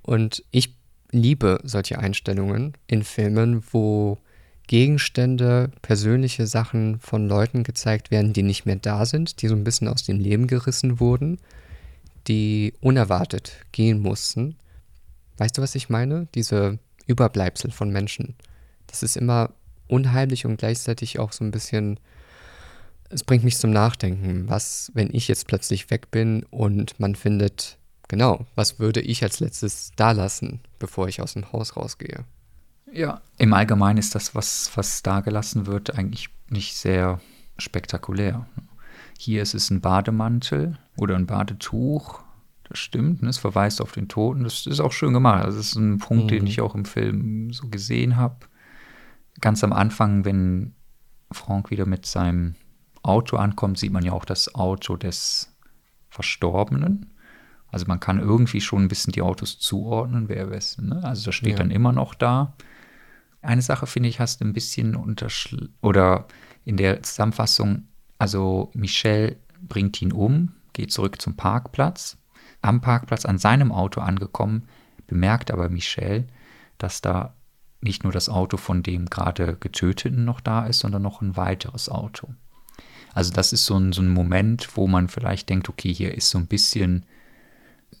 Und 0.00 0.42
ich 0.50 0.74
liebe 1.12 1.60
solche 1.62 1.98
Einstellungen 1.98 2.72
in 2.86 3.04
Filmen, 3.04 3.62
wo 3.70 4.16
Gegenstände, 4.66 5.70
persönliche 5.82 6.46
Sachen 6.46 6.98
von 6.98 7.28
Leuten 7.28 7.64
gezeigt 7.64 8.10
werden, 8.10 8.32
die 8.32 8.42
nicht 8.42 8.64
mehr 8.64 8.76
da 8.76 9.04
sind, 9.04 9.42
die 9.42 9.48
so 9.48 9.54
ein 9.54 9.62
bisschen 9.62 9.88
aus 9.88 10.04
dem 10.04 10.20
Leben 10.20 10.46
gerissen 10.46 11.00
wurden, 11.00 11.38
die 12.26 12.72
unerwartet 12.80 13.56
gehen 13.72 14.00
mussten. 14.00 14.56
Weißt 15.36 15.58
du, 15.58 15.62
was 15.62 15.74
ich 15.74 15.90
meine? 15.90 16.28
Diese 16.34 16.78
Überbleibsel 17.06 17.72
von 17.72 17.90
Menschen. 17.90 18.36
Das 18.86 19.02
ist 19.02 19.18
immer 19.18 19.50
unheimlich 19.86 20.46
und 20.46 20.56
gleichzeitig 20.56 21.18
auch 21.18 21.32
so 21.32 21.44
ein 21.44 21.50
bisschen, 21.50 22.00
es 23.10 23.24
bringt 23.24 23.44
mich 23.44 23.58
zum 23.58 23.70
Nachdenken. 23.70 24.48
Was, 24.48 24.90
wenn 24.94 25.12
ich 25.12 25.28
jetzt 25.28 25.46
plötzlich 25.46 25.90
weg 25.90 26.10
bin 26.10 26.44
und 26.50 26.98
man 27.00 27.16
findet, 27.16 27.76
genau, 28.08 28.46
was 28.54 28.78
würde 28.78 29.00
ich 29.00 29.22
als 29.22 29.40
letztes 29.40 29.90
da 29.96 30.12
lassen, 30.12 30.60
bevor 30.78 31.08
ich 31.08 31.20
aus 31.20 31.34
dem 31.34 31.52
Haus 31.52 31.76
rausgehe? 31.76 32.24
Ja, 32.92 33.20
im 33.36 33.52
Allgemeinen 33.52 33.98
ist 33.98 34.14
das, 34.14 34.34
was, 34.34 34.70
was 34.74 35.02
da 35.02 35.20
gelassen 35.20 35.66
wird, 35.66 35.96
eigentlich 35.96 36.28
nicht 36.48 36.76
sehr 36.76 37.20
spektakulär. 37.58 38.46
Hier 39.18 39.42
ist 39.42 39.54
es 39.54 39.70
ein 39.70 39.80
Bademantel 39.80 40.78
oder 40.96 41.16
ein 41.16 41.26
Badetuch. 41.26 42.20
Das 42.64 42.78
stimmt, 42.78 43.22
ne? 43.22 43.28
es 43.28 43.38
verweist 43.38 43.80
auf 43.80 43.92
den 43.92 44.08
Toten. 44.08 44.44
Das 44.44 44.66
ist 44.66 44.80
auch 44.80 44.92
schön 44.92 45.12
gemacht. 45.12 45.44
Das 45.44 45.56
ist 45.56 45.74
ein 45.74 45.98
Punkt, 45.98 46.24
mhm. 46.24 46.28
den 46.28 46.46
ich 46.46 46.60
auch 46.60 46.74
im 46.74 46.84
Film 46.84 47.52
so 47.52 47.68
gesehen 47.68 48.16
habe. 48.16 48.36
Ganz 49.40 49.62
am 49.64 49.72
Anfang, 49.72 50.24
wenn 50.24 50.74
Frank 51.32 51.70
wieder 51.70 51.86
mit 51.86 52.06
seinem 52.06 52.54
Auto 53.02 53.36
ankommt, 53.36 53.78
sieht 53.78 53.92
man 53.92 54.04
ja 54.04 54.12
auch 54.12 54.24
das 54.24 54.54
Auto 54.54 54.96
des 54.96 55.56
Verstorbenen. 56.08 57.14
Also 57.68 57.86
man 57.86 58.00
kann 58.00 58.18
irgendwie 58.18 58.60
schon 58.60 58.82
ein 58.82 58.88
bisschen 58.88 59.12
die 59.12 59.22
Autos 59.22 59.58
zuordnen, 59.58 60.28
wer 60.28 60.50
weiß. 60.50 60.78
Ne? 60.78 61.02
Also 61.04 61.26
das 61.26 61.34
steht 61.34 61.52
ja. 61.52 61.58
dann 61.58 61.70
immer 61.70 61.92
noch 61.92 62.14
da. 62.14 62.54
Eine 63.42 63.62
Sache 63.62 63.86
finde 63.86 64.08
ich, 64.08 64.20
hast 64.20 64.40
du 64.40 64.44
ein 64.44 64.52
bisschen 64.52 64.96
unterschl 64.96 65.70
oder 65.80 66.26
in 66.64 66.76
der 66.76 67.02
Zusammenfassung, 67.02 67.88
also 68.18 68.70
Michel 68.74 69.38
bringt 69.62 70.02
ihn 70.02 70.12
um, 70.12 70.52
geht 70.72 70.92
zurück 70.92 71.22
zum 71.22 71.36
Parkplatz. 71.36 72.18
Am 72.60 72.80
Parkplatz 72.80 73.24
an 73.24 73.38
seinem 73.38 73.72
Auto 73.72 74.00
angekommen, 74.00 74.68
bemerkt 75.06 75.50
aber 75.50 75.70
Michel, 75.70 76.26
dass 76.76 77.00
da 77.00 77.34
nicht 77.80 78.04
nur 78.04 78.12
das 78.12 78.28
Auto 78.28 78.58
von 78.58 78.82
dem 78.82 79.06
gerade 79.06 79.56
Getöteten 79.56 80.24
noch 80.24 80.40
da 80.40 80.66
ist, 80.66 80.80
sondern 80.80 81.02
noch 81.02 81.22
ein 81.22 81.36
weiteres 81.36 81.88
Auto. 81.88 82.28
Also 83.14 83.32
das 83.32 83.52
ist 83.52 83.66
so 83.66 83.76
ein, 83.76 83.92
so 83.92 84.02
ein 84.02 84.08
Moment, 84.08 84.76
wo 84.76 84.86
man 84.86 85.08
vielleicht 85.08 85.48
denkt, 85.48 85.68
okay, 85.68 85.92
hier 85.92 86.14
ist 86.14 86.30
so 86.30 86.38
ein 86.38 86.46
bisschen 86.46 87.04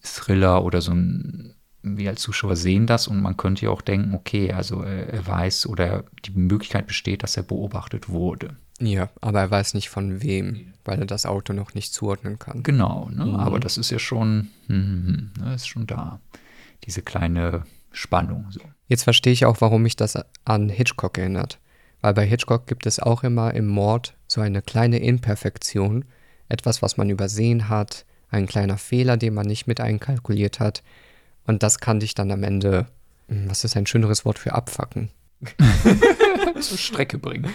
Thriller 0.02 0.64
oder 0.64 0.80
so 0.80 0.92
ein 0.92 1.54
wir 1.82 2.10
als 2.10 2.20
Zuschauer 2.20 2.56
sehen 2.56 2.86
das 2.86 3.08
und 3.08 3.20
man 3.20 3.36
könnte 3.36 3.64
ja 3.64 3.70
auch 3.70 3.80
denken, 3.80 4.14
okay, 4.14 4.52
also 4.52 4.82
er 4.82 5.26
weiß 5.26 5.66
oder 5.66 6.04
die 6.24 6.32
Möglichkeit 6.32 6.86
besteht, 6.86 7.22
dass 7.22 7.36
er 7.36 7.42
beobachtet 7.42 8.08
wurde. 8.08 8.56
Ja, 8.80 9.10
aber 9.20 9.40
er 9.40 9.50
weiß 9.50 9.74
nicht 9.74 9.88
von 9.88 10.22
wem, 10.22 10.72
weil 10.84 11.00
er 11.00 11.06
das 11.06 11.26
Auto 11.26 11.52
noch 11.52 11.74
nicht 11.74 11.92
zuordnen 11.92 12.38
kann. 12.38 12.62
Genau, 12.62 13.08
ne? 13.10 13.26
mhm. 13.26 13.36
aber 13.36 13.60
das 13.60 13.78
ist 13.78 13.90
ja 13.90 13.98
schon, 13.98 14.48
hm, 14.66 15.30
ne, 15.38 15.54
ist 15.54 15.68
schon 15.68 15.86
da, 15.86 16.20
diese 16.84 17.02
kleine 17.02 17.64
Spannung. 17.92 18.46
So. 18.50 18.60
Jetzt 18.86 19.04
verstehe 19.04 19.32
ich 19.32 19.44
auch, 19.44 19.60
warum 19.60 19.82
mich 19.82 19.96
das 19.96 20.18
an 20.44 20.68
Hitchcock 20.68 21.18
erinnert. 21.18 21.58
Weil 22.00 22.14
bei 22.14 22.26
Hitchcock 22.26 22.66
gibt 22.66 22.86
es 22.86 22.98
auch 22.98 23.22
immer 23.22 23.52
im 23.52 23.66
Mord 23.66 24.14
so 24.30 24.40
eine 24.40 24.62
kleine 24.62 24.98
Imperfektion, 24.98 26.04
etwas, 26.48 26.82
was 26.82 26.96
man 26.96 27.10
übersehen 27.10 27.68
hat, 27.68 28.04
ein 28.30 28.46
kleiner 28.46 28.78
Fehler, 28.78 29.16
den 29.16 29.34
man 29.34 29.46
nicht 29.46 29.66
mit 29.66 29.80
einkalkuliert 29.80 30.60
hat, 30.60 30.84
und 31.46 31.64
das 31.64 31.80
kann 31.80 31.98
dich 31.98 32.14
dann 32.14 32.30
am 32.30 32.44
Ende, 32.44 32.86
hm, 33.28 33.50
was 33.50 33.64
ist 33.64 33.76
ein 33.76 33.86
schöneres 33.86 34.24
Wort 34.24 34.38
für 34.38 34.52
abfacken? 34.54 35.10
zur 36.60 36.78
Strecke 36.78 37.18
bringen. 37.18 37.50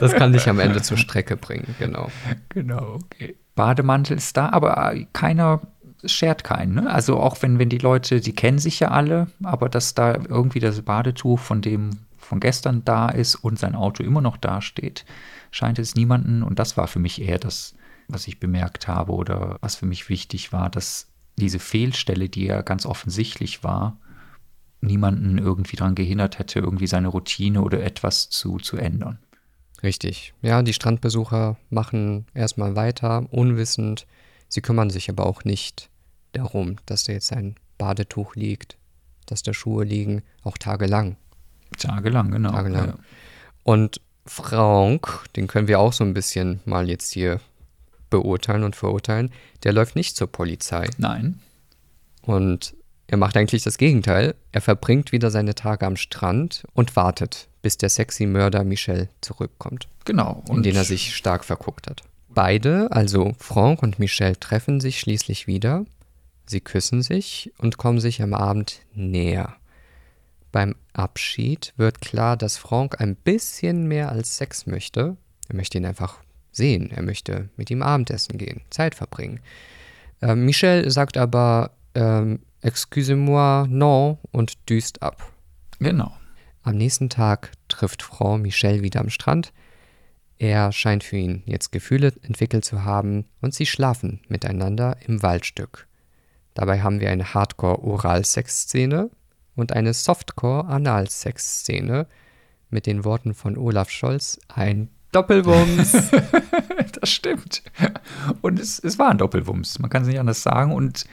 das 0.00 0.12
kann 0.12 0.32
dich 0.32 0.48
am 0.48 0.58
Ende 0.58 0.82
zur 0.82 0.98
Strecke 0.98 1.36
bringen, 1.36 1.74
genau. 1.78 2.10
Genau, 2.50 2.96
okay. 2.96 3.36
Bademantel 3.54 4.18
ist 4.18 4.36
da, 4.36 4.50
aber 4.50 4.94
keiner 5.12 5.62
schert 6.04 6.44
keinen. 6.44 6.74
Ne? 6.74 6.90
Also 6.90 7.18
auch 7.18 7.40
wenn, 7.40 7.58
wenn 7.58 7.70
die 7.70 7.78
Leute, 7.78 8.20
die 8.20 8.34
kennen 8.34 8.58
sich 8.58 8.80
ja 8.80 8.88
alle, 8.88 9.28
aber 9.42 9.68
dass 9.68 9.94
da 9.94 10.14
irgendwie 10.14 10.60
das 10.60 10.82
Badetuch 10.82 11.38
von 11.38 11.62
dem 11.62 11.90
von 12.18 12.40
gestern 12.40 12.84
da 12.84 13.08
ist 13.08 13.36
und 13.36 13.58
sein 13.58 13.74
Auto 13.74 14.02
immer 14.02 14.20
noch 14.20 14.36
dasteht, 14.36 15.06
scheint 15.50 15.78
es 15.78 15.94
niemanden, 15.94 16.42
und 16.42 16.58
das 16.58 16.76
war 16.76 16.88
für 16.88 16.98
mich 16.98 17.20
eher 17.20 17.38
das, 17.38 17.74
was 18.08 18.26
ich 18.28 18.40
bemerkt 18.40 18.88
habe 18.88 19.12
oder 19.12 19.58
was 19.60 19.76
für 19.76 19.86
mich 19.86 20.08
wichtig 20.08 20.52
war, 20.52 20.70
dass 20.70 21.08
diese 21.36 21.58
Fehlstelle, 21.58 22.28
die 22.28 22.46
ja 22.46 22.62
ganz 22.62 22.86
offensichtlich 22.86 23.62
war, 23.62 23.98
niemanden 24.80 25.38
irgendwie 25.38 25.76
daran 25.76 25.94
gehindert 25.94 26.38
hätte, 26.38 26.60
irgendwie 26.60 26.86
seine 26.86 27.08
Routine 27.08 27.62
oder 27.62 27.82
etwas 27.82 28.30
zu, 28.30 28.58
zu 28.58 28.76
ändern. 28.76 29.18
Richtig. 29.82 30.34
Ja, 30.42 30.62
die 30.62 30.72
Strandbesucher 30.72 31.56
machen 31.70 32.26
erstmal 32.34 32.76
weiter, 32.76 33.26
unwissend. 33.30 34.06
Sie 34.48 34.60
kümmern 34.60 34.90
sich 34.90 35.08
aber 35.08 35.26
auch 35.26 35.44
nicht 35.44 35.90
darum, 36.32 36.76
dass 36.86 37.04
da 37.04 37.12
jetzt 37.12 37.32
ein 37.32 37.56
Badetuch 37.76 38.34
liegt, 38.34 38.76
dass 39.26 39.42
da 39.42 39.54
Schuhe 39.54 39.84
liegen, 39.84 40.22
auch 40.42 40.58
tagelang. 40.58 41.16
Tagelang, 41.78 42.30
genau. 42.30 42.50
Tagelang. 42.50 42.88
Ja. 42.88 42.94
Und 43.62 44.00
Frank, 44.28 45.24
den 45.36 45.46
können 45.46 45.68
wir 45.68 45.80
auch 45.80 45.92
so 45.92 46.04
ein 46.04 46.14
bisschen 46.14 46.60
mal 46.64 46.88
jetzt 46.88 47.12
hier 47.12 47.40
beurteilen 48.10 48.64
und 48.64 48.76
verurteilen, 48.76 49.32
der 49.64 49.72
läuft 49.72 49.96
nicht 49.96 50.16
zur 50.16 50.28
Polizei. 50.28 50.88
Nein. 50.98 51.40
Und 52.22 52.74
er 53.06 53.16
macht 53.16 53.36
eigentlich 53.36 53.62
das 53.62 53.78
Gegenteil. 53.78 54.34
Er 54.52 54.60
verbringt 54.60 55.12
wieder 55.12 55.30
seine 55.30 55.54
Tage 55.54 55.86
am 55.86 55.96
Strand 55.96 56.64
und 56.74 56.94
wartet, 56.94 57.48
bis 57.62 57.78
der 57.78 57.88
sexy 57.88 58.26
Mörder 58.26 58.64
Michel 58.64 59.08
zurückkommt. 59.20 59.88
Genau. 60.04 60.42
in 60.48 60.62
den 60.62 60.76
er 60.76 60.84
sich 60.84 61.14
stark 61.14 61.44
verguckt 61.44 61.86
hat. 61.86 62.02
Beide, 62.28 62.92
also 62.92 63.34
Franck 63.38 63.82
und 63.82 63.98
Michel, 63.98 64.36
treffen 64.36 64.80
sich 64.80 65.00
schließlich 65.00 65.46
wieder. 65.46 65.84
Sie 66.46 66.60
küssen 66.60 67.02
sich 67.02 67.52
und 67.58 67.78
kommen 67.78 68.00
sich 68.00 68.22
am 68.22 68.32
Abend 68.32 68.80
näher. 68.94 69.56
Beim 70.52 70.74
Abschied 70.92 71.74
wird 71.76 72.00
klar, 72.00 72.36
dass 72.36 72.56
Franck 72.56 73.00
ein 73.00 73.16
bisschen 73.16 73.86
mehr 73.86 74.10
als 74.10 74.36
Sex 74.36 74.66
möchte. 74.66 75.16
Er 75.48 75.56
möchte 75.56 75.78
ihn 75.78 75.86
einfach 75.86 76.18
sehen. 76.52 76.90
Er 76.90 77.02
möchte 77.02 77.48
mit 77.56 77.70
ihm 77.70 77.82
Abendessen 77.82 78.38
gehen, 78.38 78.62
Zeit 78.70 78.94
verbringen. 78.94 79.40
Äh, 80.20 80.34
Michel 80.34 80.90
sagt 80.90 81.16
aber, 81.16 81.72
ähm, 81.94 82.40
Excusez-moi, 82.60 83.66
non, 83.68 84.18
und 84.32 84.68
düst 84.68 85.00
ab. 85.02 85.32
Genau. 85.78 86.12
Am 86.62 86.76
nächsten 86.76 87.08
Tag 87.08 87.52
trifft 87.68 88.02
Frau 88.02 88.36
Michel 88.36 88.82
wieder 88.82 89.00
am 89.00 89.10
Strand. 89.10 89.52
Er 90.38 90.72
scheint 90.72 91.04
für 91.04 91.16
ihn 91.16 91.42
jetzt 91.46 91.70
Gefühle 91.70 92.12
entwickelt 92.22 92.64
zu 92.64 92.84
haben 92.84 93.26
und 93.40 93.54
sie 93.54 93.66
schlafen 93.66 94.20
miteinander 94.28 94.96
im 95.06 95.22
Waldstück. 95.22 95.86
Dabei 96.54 96.82
haben 96.82 97.00
wir 97.00 97.10
eine 97.10 97.32
Hardcore-Oral-Sex-Szene 97.34 99.10
und 99.58 99.72
eine 99.72 99.92
Softcore-Anal-Sex-Szene 99.92 102.06
mit 102.70 102.86
den 102.86 103.04
Worten 103.04 103.34
von 103.34 103.58
Olaf 103.58 103.90
Scholz, 103.90 104.38
ein 104.48 104.88
Doppelwumms. 105.12 106.10
das 107.00 107.10
stimmt. 107.10 107.62
Und 108.40 108.60
es, 108.60 108.78
es 108.78 108.98
war 108.98 109.08
ein 109.08 109.18
Doppelwumms, 109.18 109.80
man 109.80 109.90
kann 109.90 110.02
es 110.02 110.08
nicht 110.08 110.20
anders 110.20 110.42
sagen. 110.42 110.72
Und 110.72 111.06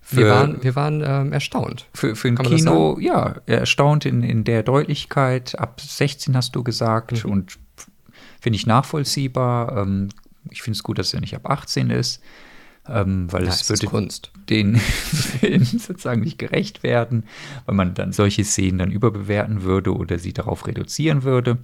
für, 0.00 0.18
wir 0.18 0.30
waren, 0.30 0.62
wir 0.62 0.76
waren 0.76 1.02
ähm, 1.04 1.32
erstaunt. 1.32 1.88
Für, 1.94 2.14
für 2.14 2.28
ein 2.28 2.36
kann 2.36 2.46
Kino, 2.46 2.98
ja, 3.00 3.36
erstaunt 3.46 4.04
in, 4.04 4.22
in 4.22 4.44
der 4.44 4.62
Deutlichkeit. 4.62 5.58
Ab 5.58 5.80
16 5.80 6.36
hast 6.36 6.54
du 6.54 6.62
gesagt 6.62 7.24
mhm. 7.24 7.32
und 7.32 7.58
finde 8.40 8.56
ich 8.56 8.66
nachvollziehbar. 8.66 9.78
Ähm, 9.78 10.10
ich 10.50 10.62
finde 10.62 10.76
es 10.76 10.82
gut, 10.82 10.98
dass 10.98 11.12
er 11.12 11.20
nicht 11.20 11.34
ab 11.34 11.48
18 11.48 11.90
ist. 11.90 12.22
Ähm, 12.90 13.32
weil 13.32 13.46
es, 13.46 13.68
würde 13.68 13.86
Kunst. 13.86 14.32
den 14.48 14.76
Film 14.76 15.64
sozusagen 15.64 16.22
nicht 16.22 16.38
gerecht 16.38 16.82
werden, 16.82 17.24
weil 17.66 17.76
man 17.76 17.94
dann 17.94 18.12
solche 18.12 18.44
Szenen 18.44 18.78
dann 18.78 18.90
überbewerten 18.90 19.62
würde 19.62 19.94
oder 19.94 20.18
sie 20.18 20.32
darauf 20.32 20.66
reduzieren 20.66 21.22
würde. 21.22 21.58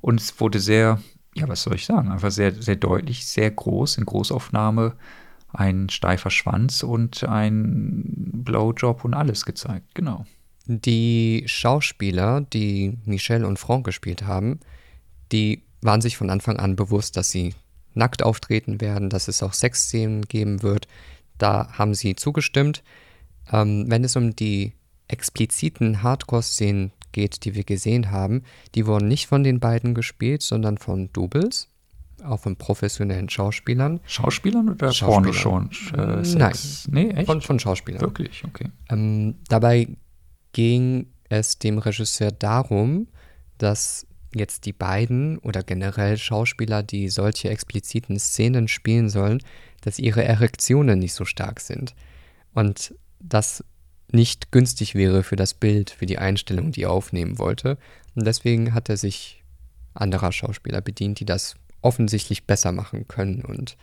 Und 0.00 0.20
es 0.20 0.40
wurde 0.40 0.58
sehr 0.58 0.98
ja, 1.34 1.48
was 1.48 1.62
soll 1.62 1.74
ich 1.74 1.84
sagen, 1.84 2.10
einfach 2.10 2.30
sehr, 2.30 2.52
sehr 2.52 2.76
deutlich, 2.76 3.26
sehr 3.26 3.50
groß 3.50 3.98
in 3.98 4.06
Großaufnahme 4.06 4.94
ein 5.52 5.88
steifer 5.88 6.30
Schwanz 6.30 6.82
und 6.82 7.24
ein 7.24 8.42
Blowjob 8.44 9.04
und 9.04 9.14
alles 9.14 9.44
gezeigt, 9.44 9.94
genau. 9.94 10.26
Die 10.66 11.44
Schauspieler, 11.46 12.40
die 12.40 12.98
Michelle 13.04 13.46
und 13.46 13.58
Franck 13.58 13.84
gespielt 13.84 14.24
haben, 14.24 14.60
die 15.30 15.62
waren 15.80 16.00
sich 16.00 16.16
von 16.16 16.30
Anfang 16.30 16.56
an 16.56 16.74
bewusst, 16.74 17.16
dass 17.16 17.30
sie 17.30 17.54
nackt 17.94 18.22
auftreten 18.22 18.80
werden, 18.80 19.10
dass 19.10 19.28
es 19.28 19.42
auch 19.42 19.52
Sexszenen 19.52 20.22
geben 20.22 20.62
wird. 20.62 20.88
Da 21.38 21.68
haben 21.72 21.94
sie 21.94 22.16
zugestimmt. 22.16 22.82
Ähm, 23.52 23.86
wenn 23.88 24.04
es 24.04 24.16
um 24.16 24.34
die 24.36 24.72
expliziten 25.08 26.02
Hardcore-Szenen 26.02 26.92
geht, 27.12 27.44
die 27.44 27.54
wir 27.54 27.64
gesehen 27.64 28.10
haben, 28.10 28.42
die 28.74 28.86
wurden 28.86 29.08
nicht 29.08 29.26
von 29.26 29.44
den 29.44 29.60
beiden 29.60 29.94
gespielt, 29.94 30.42
sondern 30.42 30.78
von 30.78 31.10
Doubles, 31.12 31.68
auch 32.24 32.40
von 32.40 32.56
professionellen 32.56 33.28
Schauspielern. 33.28 34.00
Schauspielern 34.06 34.70
oder 34.70 34.92
Schauspielern. 34.92 35.70
Schon? 35.72 35.98
Äh, 35.98 36.06
Nein. 36.06 36.24
Sex? 36.24 36.88
Nee, 36.90 37.10
echt? 37.10 37.26
Von, 37.26 37.40
von 37.40 37.58
Schauspielern. 37.58 38.00
Wirklich, 38.00 38.44
okay. 38.44 38.70
Ähm, 38.88 39.36
dabei 39.48 39.88
ging 40.52 41.08
es 41.28 41.58
dem 41.58 41.78
Regisseur 41.78 42.32
darum, 42.32 43.08
dass 43.58 44.06
jetzt 44.34 44.66
die 44.66 44.72
beiden 44.72 45.38
oder 45.38 45.62
generell 45.62 46.18
Schauspieler, 46.18 46.82
die 46.82 47.08
solche 47.08 47.50
expliziten 47.50 48.18
Szenen 48.18 48.68
spielen 48.68 49.08
sollen, 49.08 49.40
dass 49.80 49.98
ihre 49.98 50.24
Erektionen 50.24 50.98
nicht 50.98 51.14
so 51.14 51.24
stark 51.24 51.60
sind. 51.60 51.94
Und 52.52 52.94
das 53.20 53.64
nicht 54.12 54.52
günstig 54.52 54.94
wäre 54.94 55.22
für 55.22 55.36
das 55.36 55.54
Bild, 55.54 55.90
für 55.90 56.06
die 56.06 56.18
Einstellung, 56.18 56.72
die 56.72 56.82
er 56.82 56.92
aufnehmen 56.92 57.38
wollte. 57.38 57.78
Und 58.14 58.26
deswegen 58.26 58.74
hat 58.74 58.88
er 58.88 58.96
sich 58.96 59.42
anderer 59.92 60.32
Schauspieler 60.32 60.80
bedient, 60.80 61.20
die 61.20 61.24
das 61.24 61.56
offensichtlich 61.82 62.44
besser 62.46 62.72
machen 62.72 63.06
können 63.08 63.42
und 63.44 63.76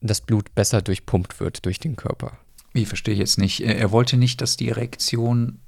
das 0.00 0.20
Blut 0.20 0.54
besser 0.54 0.82
durchpumpt 0.82 1.40
wird 1.40 1.64
durch 1.64 1.78
den 1.78 1.96
Körper. 1.96 2.38
Wie 2.72 2.86
verstehe 2.86 3.14
ich 3.14 3.20
jetzt 3.20 3.38
nicht? 3.38 3.60
Er 3.60 3.76
er 3.76 3.90
wollte 3.90 4.16
nicht, 4.16 4.40
dass 4.40 4.56
die 4.56 4.68
Erektion. 4.68 5.60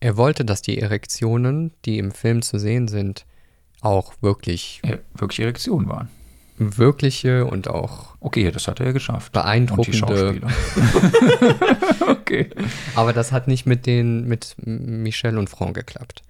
Er 0.00 0.16
wollte, 0.16 0.44
dass 0.44 0.62
die 0.62 0.78
Erektionen, 0.78 1.72
die 1.84 1.98
im 1.98 2.10
Film 2.10 2.42
zu 2.42 2.58
sehen 2.58 2.88
sind, 2.88 3.26
auch 3.80 4.14
wirklich 4.20 4.80
äh, 4.82 4.98
wirklich 5.14 5.40
Erektion 5.40 5.88
waren. 5.88 6.08
wirkliche 6.58 7.46
und 7.46 7.68
auch 7.68 8.16
Okay, 8.20 8.50
das 8.50 8.68
hat 8.68 8.80
er 8.80 8.86
ja 8.86 8.92
geschafft. 8.92 9.32
Beeindruckende. 9.32 9.98
Schauspieler. 9.98 10.48
okay. 12.08 12.50
Aber 12.94 13.12
das 13.12 13.32
hat 13.32 13.48
nicht 13.48 13.66
mit 13.66 13.86
den 13.86 14.26
mit 14.26 14.56
Michel 14.64 15.38
und 15.38 15.48
Franck 15.48 15.74
geklappt. 15.74 16.22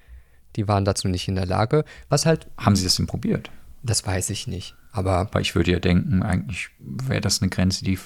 Die 0.56 0.68
waren 0.68 0.84
dazu 0.84 1.08
nicht 1.08 1.28
in 1.28 1.36
der 1.36 1.46
Lage. 1.46 1.84
Was 2.08 2.26
halt, 2.26 2.48
Haben 2.56 2.76
Sie 2.76 2.84
das 2.84 2.96
denn 2.96 3.06
probiert? 3.06 3.50
das 3.82 4.06
weiß 4.06 4.30
ich 4.30 4.46
nicht. 4.46 4.74
Aber 4.92 5.28
Weil 5.32 5.42
ich 5.42 5.54
würde 5.54 5.70
ja 5.70 5.78
denken, 5.78 6.22
eigentlich 6.22 6.68
wäre 6.78 7.20
das 7.20 7.40
eine 7.40 7.48
Grenze, 7.48 7.84
die 7.84 7.98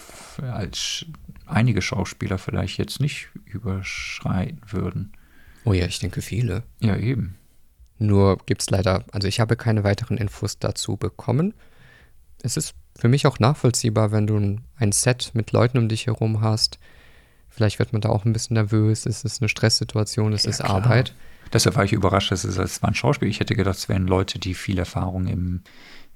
als 0.53 1.07
einige 1.47 1.83
Schauspieler 1.83 2.39
vielleicht 2.39 2.79
jetzt 2.79 3.01
nicht 3.01 3.29
überschreiten 3.47 4.61
würden. 4.69 5.13
Oh 5.65 5.73
ja, 5.73 5.87
ich 5.87 5.99
denke 5.99 6.23
viele. 6.23 6.63
Ja, 6.81 6.97
eben. 6.97 7.37
Nur 7.99 8.39
gibt 8.47 8.63
es 8.63 8.71
leider, 8.71 9.05
also 9.13 9.29
ich 9.29 9.41
habe 9.41 9.57
keine 9.57 9.85
weiteren 9.85 10.19
Infos 10.19 10.59
dazu 10.59 10.97
bekommen. 10.97 11.55
Es 12.43 12.57
ist 12.57 12.75
für 12.97 13.09
mich 13.09 13.27
auch 13.27 13.39
nachvollziehbar, 13.39 14.13
wenn 14.13 14.27
du 14.27 14.37
ein- 14.37 14.61
ein 14.77 14.93
Set 14.93 15.31
mit 15.35 15.53
Leuten 15.53 15.79
um 15.79 15.89
dich 15.89 16.07
herum 16.07 16.41
hast. 16.41 16.79
Vielleicht 17.49 17.79
wird 17.79 17.93
man 17.93 18.01
da 18.03 18.09
auch 18.09 18.25
ein 18.25 18.33
bisschen 18.33 18.55
nervös. 18.55 19.07
Es 19.07 19.25
ist 19.25 19.41
eine 19.41 19.49
Stresssituation, 19.49 20.33
es 20.33 20.43
Ja, 20.45 20.51
ist 20.51 20.59
klar. 20.59 20.71
Arbeit. 20.83 21.15
Deshalb 21.53 21.77
war 21.77 21.85
ich 21.85 21.93
überrascht, 21.93 22.33
dass 22.33 22.43
es 22.45 22.59
als 22.59 22.83
waren 22.83 22.95
Schauspieler. 22.95 23.31
Ich 23.31 23.39
hätte 23.39 23.55
gedacht, 23.55 23.77
es 23.79 23.89
wären 23.89 24.07
Leute, 24.09 24.39
die 24.41 24.55
viel 24.55 24.79
Erfahrung 24.79 25.27
im, 25.29 25.63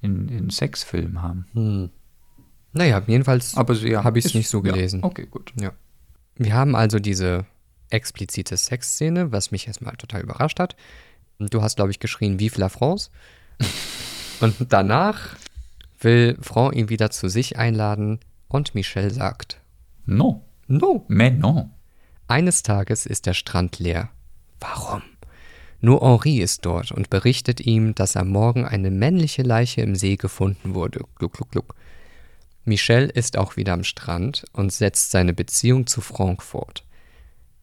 in, 0.00 0.28
in 0.28 0.50
Sexfilmen 0.50 1.22
haben. 1.22 1.46
Hm. 1.52 1.90
Naja, 2.72 3.02
jedenfalls 3.06 3.54
ja, 3.82 4.04
habe 4.04 4.18
ich 4.18 4.24
es 4.26 4.34
nicht 4.34 4.48
so 4.48 4.62
ja, 4.64 4.72
gelesen. 4.72 5.02
Okay, 5.04 5.26
gut. 5.30 5.52
Ja. 5.60 5.72
Wir 6.36 6.54
haben 6.54 6.74
also 6.74 6.98
diese 6.98 7.46
explizite 7.90 8.56
Sexszene, 8.56 9.32
was 9.32 9.50
mich 9.50 9.66
erstmal 9.66 9.96
total 9.96 10.22
überrascht 10.22 10.60
hat. 10.60 10.76
Du 11.38 11.62
hast, 11.62 11.76
glaube 11.76 11.90
ich, 11.90 12.00
geschrien, 12.00 12.40
Vive 12.40 12.60
la 12.60 12.68
France. 12.68 13.10
und 14.40 14.54
danach 14.68 15.36
will 16.00 16.36
Franck 16.40 16.74
ihn 16.74 16.88
wieder 16.88 17.10
zu 17.10 17.28
sich 17.28 17.58
einladen 17.58 18.20
und 18.48 18.74
Michel 18.74 19.10
sagt, 19.10 19.60
No, 20.06 20.44
no, 20.66 21.04
mais 21.08 21.32
non. 21.38 21.70
eines 22.28 22.62
Tages 22.62 23.06
ist 23.06 23.26
der 23.26 23.34
Strand 23.34 23.78
leer. 23.78 24.10
Warum? 24.60 25.02
Nur 25.80 26.00
Henri 26.00 26.40
ist 26.40 26.64
dort 26.64 26.90
und 26.90 27.10
berichtet 27.10 27.60
ihm, 27.60 27.94
dass 27.94 28.16
am 28.16 28.30
Morgen 28.30 28.64
eine 28.64 28.90
männliche 28.90 29.42
Leiche 29.42 29.82
im 29.82 29.94
See 29.94 30.16
gefunden 30.16 30.74
wurde. 30.74 31.04
Gluck, 31.16 31.34
gluck, 31.34 31.50
gluck. 31.50 31.74
Michel 32.64 33.08
ist 33.08 33.38
auch 33.38 33.56
wieder 33.56 33.74
am 33.74 33.84
Strand 33.84 34.44
und 34.52 34.72
setzt 34.72 35.12
seine 35.12 35.32
Beziehung 35.32 35.86
zu 35.86 36.00
Franck 36.00 36.42
fort. 36.42 36.84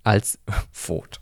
Als 0.05 0.37
fort. 0.71 1.19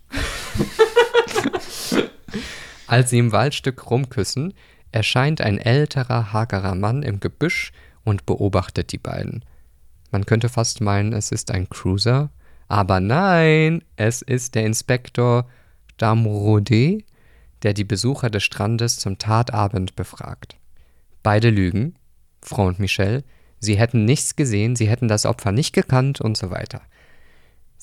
Als 2.86 3.10
sie 3.10 3.18
im 3.18 3.32
Waldstück 3.32 3.90
rumküssen, 3.90 4.54
erscheint 4.92 5.40
ein 5.40 5.58
älterer, 5.58 6.34
hagerer 6.34 6.76
Mann 6.76 7.02
im 7.02 7.22
Gebüsch 7.22 7.72
und 8.04 8.26
beobachtet 8.26 8.92
die 8.92 8.98
beiden. 8.98 9.46
Man 10.12 10.26
könnte 10.26 10.50
fast 10.50 10.82
meinen, 10.82 11.14
es 11.14 11.32
ist 11.32 11.50
ein 11.50 11.70
Cruiser, 11.70 12.30
aber 12.68 13.00
nein, 13.00 13.84
es 13.96 14.22
ist 14.22 14.54
der 14.54 14.66
Inspektor 14.66 15.50
Damrode, 15.96 17.00
der 17.64 17.74
die 17.74 17.86
Besucher 17.86 18.30
des 18.30 18.44
Strandes 18.44 19.00
zum 19.00 19.18
Tatabend 19.18 19.96
befragt. 19.96 20.58
Beide 21.24 21.50
lügen, 21.50 21.96
Frau 22.42 22.68
und 22.68 22.80
Michel, 22.80 23.24
sie 23.62 23.78
hätten 23.78 24.04
nichts 24.04 24.36
gesehen, 24.36 24.76
sie 24.76 24.90
hätten 24.90 25.08
das 25.08 25.26
Opfer 25.26 25.54
nicht 25.54 25.72
gekannt 25.72 26.20
und 26.20 26.36
so 26.36 26.52
weiter. 26.52 26.82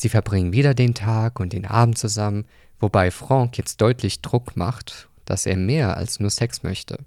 Sie 0.00 0.08
verbringen 0.08 0.54
wieder 0.54 0.72
den 0.72 0.94
Tag 0.94 1.40
und 1.40 1.52
den 1.52 1.66
Abend 1.66 1.98
zusammen, 1.98 2.46
wobei 2.78 3.10
Franck 3.10 3.58
jetzt 3.58 3.82
deutlich 3.82 4.22
Druck 4.22 4.56
macht, 4.56 5.10
dass 5.26 5.44
er 5.44 5.58
mehr 5.58 5.98
als 5.98 6.20
nur 6.20 6.30
Sex 6.30 6.62
möchte. 6.62 7.00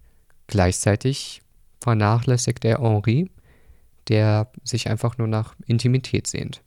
Gleichzeitig 0.46 1.42
vernachlässigt 1.82 2.64
er 2.64 2.82
Henri, 2.82 3.32
der 4.10 4.52
sich 4.64 4.92
einfach 4.92 5.18
nur 5.18 5.28
nach 5.28 5.56
Intimität 5.66 6.28
sehnt. 6.28 6.62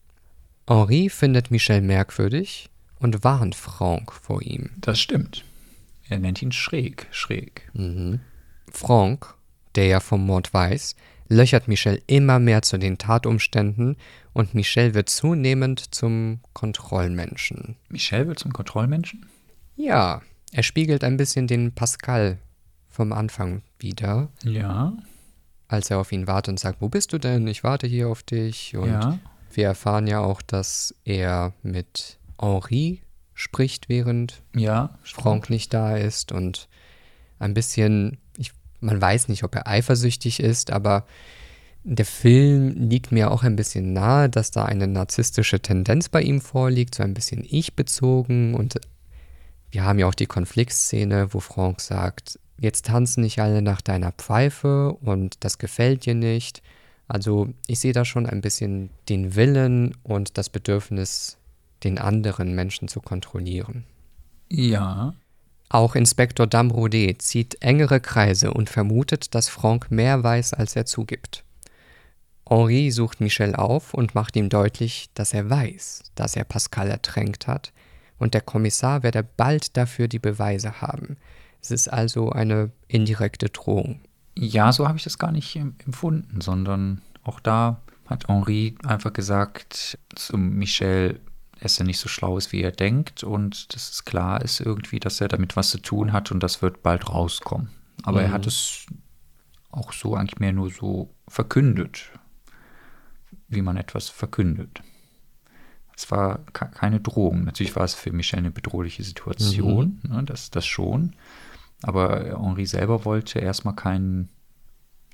Henri 0.66 1.10
findet 1.10 1.52
Michel 1.52 1.80
merkwürdig 1.80 2.70
und 2.98 3.22
warnt 3.22 3.54
Franck 3.54 4.12
vor 4.12 4.42
ihm. 4.42 4.70
Das 4.78 4.98
stimmt. 4.98 5.44
Er 6.08 6.18
nennt 6.18 6.42
ihn 6.42 6.50
schräg, 6.50 7.06
schräg. 7.12 7.70
Franck, 8.72 9.32
der 9.76 9.86
ja 9.86 10.00
vom 10.00 10.26
Mord 10.26 10.52
weiß, 10.52 10.96
löchert 11.28 11.68
Michel 11.68 12.02
immer 12.08 12.40
mehr 12.40 12.62
zu 12.62 12.78
den 12.78 12.98
Tatumständen 12.98 13.96
und 14.36 14.54
Michel 14.54 14.92
wird 14.92 15.08
zunehmend 15.08 15.94
zum 15.94 16.40
Kontrollmenschen. 16.52 17.76
Michel 17.88 18.28
wird 18.28 18.38
zum 18.38 18.52
Kontrollmenschen? 18.52 19.24
Ja, 19.76 20.20
er 20.52 20.62
spiegelt 20.62 21.04
ein 21.04 21.16
bisschen 21.16 21.46
den 21.46 21.72
Pascal 21.72 22.38
vom 22.86 23.12
Anfang 23.12 23.62
wieder, 23.78 24.28
Ja, 24.42 24.92
als 25.68 25.90
er 25.90 25.98
auf 25.98 26.12
ihn 26.12 26.26
wartet 26.26 26.50
und 26.52 26.60
sagt, 26.60 26.82
wo 26.82 26.90
bist 26.90 27.14
du 27.14 27.18
denn? 27.18 27.46
Ich 27.46 27.64
warte 27.64 27.86
hier 27.86 28.08
auf 28.08 28.22
dich. 28.22 28.76
Und 28.76 28.90
ja. 28.90 29.18
wir 29.52 29.64
erfahren 29.64 30.06
ja 30.06 30.20
auch, 30.20 30.42
dass 30.42 30.94
er 31.04 31.54
mit 31.62 32.18
Henri 32.38 33.00
spricht, 33.32 33.88
während 33.88 34.42
Ja, 34.54 34.98
Franck 35.02 35.48
nicht 35.48 35.72
da 35.72 35.96
ist 35.96 36.30
und 36.30 36.68
ein 37.38 37.54
bisschen, 37.54 38.18
ich, 38.36 38.52
man 38.80 39.00
weiß 39.00 39.28
nicht, 39.28 39.44
ob 39.44 39.54
er 39.54 39.66
eifersüchtig 39.66 40.40
ist, 40.40 40.70
aber 40.70 41.06
der 41.88 42.04
Film 42.04 42.88
liegt 42.88 43.12
mir 43.12 43.30
auch 43.30 43.44
ein 43.44 43.54
bisschen 43.54 43.92
nahe, 43.92 44.28
dass 44.28 44.50
da 44.50 44.64
eine 44.64 44.88
narzisstische 44.88 45.60
Tendenz 45.60 46.08
bei 46.08 46.20
ihm 46.20 46.40
vorliegt, 46.40 46.96
so 46.96 47.04
ein 47.04 47.14
bisschen 47.14 47.46
ich-bezogen 47.48 48.54
und 48.54 48.80
wir 49.70 49.84
haben 49.84 50.00
ja 50.00 50.08
auch 50.08 50.14
die 50.14 50.26
Konfliktszene, 50.26 51.32
wo 51.32 51.38
Franck 51.38 51.80
sagt, 51.80 52.40
jetzt 52.60 52.86
tanzen 52.86 53.22
nicht 53.22 53.38
alle 53.38 53.62
nach 53.62 53.80
deiner 53.80 54.10
Pfeife 54.10 54.94
und 54.94 55.44
das 55.44 55.58
gefällt 55.58 56.06
dir 56.06 56.16
nicht. 56.16 56.60
Also 57.06 57.50
ich 57.68 57.78
sehe 57.78 57.92
da 57.92 58.04
schon 58.04 58.26
ein 58.26 58.40
bisschen 58.40 58.90
den 59.08 59.36
Willen 59.36 59.96
und 60.02 60.38
das 60.38 60.48
Bedürfnis, 60.48 61.38
den 61.84 61.98
anderen 61.98 62.56
Menschen 62.56 62.88
zu 62.88 63.00
kontrollieren. 63.00 63.84
Ja. 64.50 65.14
Auch 65.68 65.94
Inspektor 65.94 66.48
Damrode 66.48 67.16
zieht 67.18 67.62
engere 67.62 68.00
Kreise 68.00 68.52
und 68.52 68.70
vermutet, 68.70 69.36
dass 69.36 69.48
Franck 69.48 69.92
mehr 69.92 70.24
weiß, 70.24 70.52
als 70.52 70.74
er 70.74 70.86
zugibt. 70.86 71.44
Henri 72.48 72.90
sucht 72.90 73.20
Michel 73.20 73.56
auf 73.56 73.92
und 73.92 74.14
macht 74.14 74.36
ihm 74.36 74.48
deutlich, 74.48 75.10
dass 75.14 75.34
er 75.34 75.50
weiß, 75.50 76.04
dass 76.14 76.36
er 76.36 76.44
Pascal 76.44 76.88
ertränkt 76.90 77.46
hat, 77.46 77.72
und 78.18 78.34
der 78.34 78.40
Kommissar 78.40 79.02
werde 79.02 79.22
bald 79.22 79.76
dafür 79.76 80.08
die 80.08 80.18
Beweise 80.18 80.80
haben. 80.80 81.16
Es 81.60 81.70
ist 81.70 81.92
also 81.92 82.30
eine 82.30 82.70
indirekte 82.88 83.48
Drohung. 83.50 84.00
Ja, 84.34 84.72
so 84.72 84.86
habe 84.86 84.98
ich 84.98 85.04
das 85.04 85.18
gar 85.18 85.32
nicht 85.32 85.56
empfunden, 85.56 86.40
sondern 86.40 87.02
auch 87.24 87.40
da 87.40 87.82
hat 88.06 88.28
Henri 88.28 88.76
einfach 88.84 89.12
gesagt 89.12 89.98
zu 90.14 90.38
Michel, 90.38 91.20
dass 91.60 91.78
er 91.78 91.86
nicht 91.86 91.98
so 91.98 92.08
schlau 92.08 92.36
ist, 92.38 92.52
wie 92.52 92.62
er 92.62 92.70
denkt 92.70 93.24
und 93.24 93.74
dass 93.74 93.90
es 93.90 94.04
klar 94.04 94.42
ist 94.42 94.60
irgendwie, 94.60 95.00
dass 95.00 95.20
er 95.20 95.28
damit 95.28 95.56
was 95.56 95.70
zu 95.70 95.78
tun 95.78 96.12
hat 96.12 96.30
und 96.30 96.40
das 96.40 96.62
wird 96.62 96.82
bald 96.82 97.08
rauskommen. 97.08 97.70
Aber 98.02 98.22
er 98.22 98.30
hat 98.30 98.46
es 98.46 98.86
auch 99.70 99.92
so 99.92 100.14
eigentlich 100.14 100.38
mehr 100.38 100.52
nur 100.52 100.70
so 100.70 101.10
verkündet. 101.28 102.10
Wie 103.48 103.62
man 103.62 103.76
etwas 103.76 104.08
verkündet. 104.08 104.82
Es 105.96 106.10
war 106.10 106.40
keine 106.52 107.00
Drohung. 107.00 107.44
Natürlich 107.44 107.74
war 107.74 107.84
es 107.84 107.94
für 107.94 108.12
Michel 108.12 108.40
eine 108.40 108.50
bedrohliche 108.50 109.02
Situation, 109.02 110.00
mhm. 110.02 110.14
ne, 110.14 110.24
das, 110.24 110.50
das 110.50 110.66
schon. 110.66 111.14
Aber 111.82 112.38
Henri 112.38 112.66
selber 112.66 113.04
wollte 113.04 113.38
erstmal 113.38 113.74
keinen, 113.74 114.28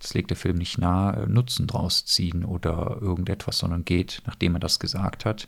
das 0.01 0.15
legt 0.15 0.31
der 0.31 0.37
Film 0.37 0.57
nicht 0.57 0.79
nahe, 0.79 1.29
Nutzen 1.29 1.69
draus 1.69 2.05
ziehen 2.05 2.45
oder 2.45 2.99
irgendetwas, 3.01 3.59
sondern 3.59 3.85
geht, 3.85 4.23
nachdem 4.27 4.57
er 4.57 4.61
das 4.61 4.81
gesagt 4.81 5.25
hat, 5.25 5.47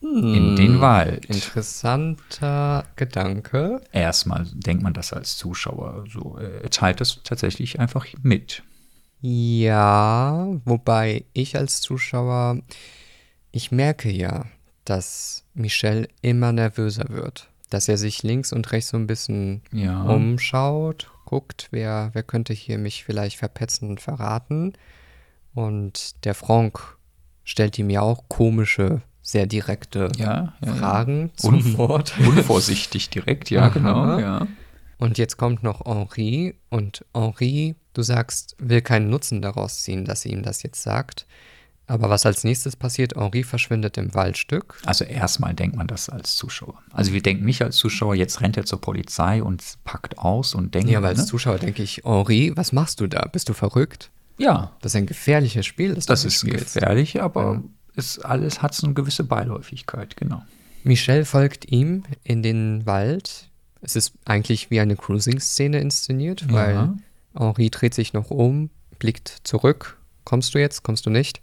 in 0.00 0.54
den 0.54 0.74
hm, 0.74 0.80
Wald. 0.80 1.24
Interessanter 1.24 2.84
Gedanke. 2.94 3.80
Erstmal 3.90 4.46
denkt 4.52 4.82
man 4.82 4.92
das 4.92 5.12
als 5.12 5.36
Zuschauer 5.36 6.04
so. 6.12 6.36
Er 6.36 6.70
teilt 6.70 7.00
das 7.00 7.20
tatsächlich 7.24 7.80
einfach 7.80 8.06
mit. 8.22 8.62
Ja, 9.20 10.46
wobei 10.64 11.24
ich 11.32 11.56
als 11.56 11.80
Zuschauer, 11.80 12.58
ich 13.50 13.72
merke 13.72 14.10
ja, 14.10 14.46
dass 14.84 15.44
Michel 15.54 16.08
immer 16.22 16.52
nervöser 16.52 17.06
wird. 17.08 17.48
Dass 17.70 17.88
er 17.88 17.98
sich 17.98 18.22
links 18.22 18.52
und 18.52 18.72
rechts 18.72 18.90
so 18.90 18.96
ein 18.96 19.06
bisschen 19.06 19.62
ja. 19.72 20.02
umschaut, 20.04 21.10
guckt, 21.26 21.68
wer, 21.70 22.10
wer 22.14 22.22
könnte 22.22 22.54
hier 22.54 22.78
mich 22.78 23.04
vielleicht 23.04 23.36
verpetzen 23.36 23.90
und 23.90 24.00
verraten. 24.00 24.72
Und 25.54 26.24
der 26.24 26.34
Franck 26.34 26.96
stellt 27.44 27.78
ihm 27.78 27.90
ja 27.90 28.00
auch 28.00 28.24
komische 28.28 29.02
sehr 29.20 29.46
direkte 29.46 30.10
ja, 30.16 30.54
ja, 30.64 30.74
Fragen 30.74 31.26
ja. 31.26 31.36
zum 31.36 31.54
Unv 31.54 31.76
Mord. 31.76 32.14
Unvorsichtig 32.20 33.10
direkt, 33.10 33.50
ja, 33.50 33.68
genau. 33.74 34.18
Ja. 34.18 34.46
Und 34.96 35.18
jetzt 35.18 35.36
kommt 35.36 35.62
noch 35.62 35.84
Henri 35.84 36.54
und 36.70 37.04
Henri, 37.14 37.76
du 37.98 38.02
sagst, 38.02 38.56
will 38.58 38.80
keinen 38.80 39.10
Nutzen 39.10 39.42
daraus 39.42 39.82
ziehen, 39.82 40.04
dass 40.04 40.22
sie 40.22 40.30
ihm 40.30 40.42
das 40.42 40.62
jetzt 40.62 40.82
sagt. 40.82 41.26
Aber 41.86 42.10
was 42.10 42.26
als 42.26 42.44
nächstes 42.44 42.76
passiert, 42.76 43.16
Henri 43.16 43.42
verschwindet 43.42 43.96
im 43.96 44.14
Waldstück. 44.14 44.78
Also 44.84 45.04
erstmal 45.04 45.54
denkt 45.54 45.76
man 45.76 45.86
das 45.86 46.10
als 46.10 46.36
Zuschauer. 46.36 46.82
Also 46.92 47.14
wir 47.14 47.22
denken 47.22 47.46
nicht 47.46 47.62
als 47.62 47.76
Zuschauer, 47.76 48.14
jetzt 48.14 48.42
rennt 48.42 48.58
er 48.58 48.66
zur 48.66 48.80
Polizei 48.80 49.42
und 49.42 49.62
packt 49.84 50.18
aus 50.18 50.54
und 50.54 50.74
denkt. 50.74 50.90
Ja, 50.90 50.98
aber 50.98 51.08
als 51.08 51.20
ne? 51.20 51.26
Zuschauer 51.26 51.58
denke 51.58 51.82
ich, 51.82 52.02
Henri, 52.04 52.52
was 52.54 52.72
machst 52.72 53.00
du 53.00 53.06
da? 53.06 53.26
Bist 53.32 53.48
du 53.48 53.54
verrückt? 53.54 54.10
Ja. 54.36 54.72
Das 54.82 54.92
ist 54.92 54.96
ein 54.96 55.06
gefährliches 55.06 55.64
Spiel. 55.64 55.94
Das, 55.94 56.04
das 56.04 56.26
ist 56.26 56.40
spielst. 56.40 56.74
gefährlich, 56.74 57.22
aber 57.22 57.54
ja 57.54 57.62
ist 57.98 58.24
alles 58.24 58.62
hat 58.62 58.74
so 58.74 58.86
eine 58.86 58.94
gewisse 58.94 59.24
Beiläufigkeit, 59.24 60.16
genau. 60.16 60.42
Michelle 60.84 61.24
folgt 61.24 61.70
ihm 61.70 62.04
in 62.22 62.42
den 62.42 62.86
Wald. 62.86 63.50
Es 63.80 63.96
ist 63.96 64.14
eigentlich 64.24 64.70
wie 64.70 64.80
eine 64.80 64.96
Cruising-Szene 64.96 65.80
inszeniert, 65.80 66.42
ja. 66.42 66.52
weil 66.52 66.92
Henri 67.38 67.70
dreht 67.70 67.94
sich 67.94 68.12
noch 68.12 68.30
um, 68.30 68.70
blickt 68.98 69.28
zurück. 69.44 69.98
Kommst 70.24 70.54
du 70.54 70.58
jetzt? 70.58 70.82
Kommst 70.82 71.06
du 71.06 71.10
nicht? 71.10 71.40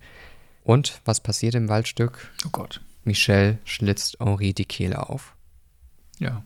Und 0.64 1.02
was 1.06 1.20
passiert 1.22 1.56
im 1.56 1.70
Waldstück? 1.70 2.32
Oh 2.46 2.50
Gott. 2.52 2.82
Michelle 3.04 3.60
schlitzt 3.66 4.18
Henri 4.20 4.54
die 4.54 4.66
Kehle 4.66 5.10
auf. 5.10 5.36
Ja. 6.20 6.44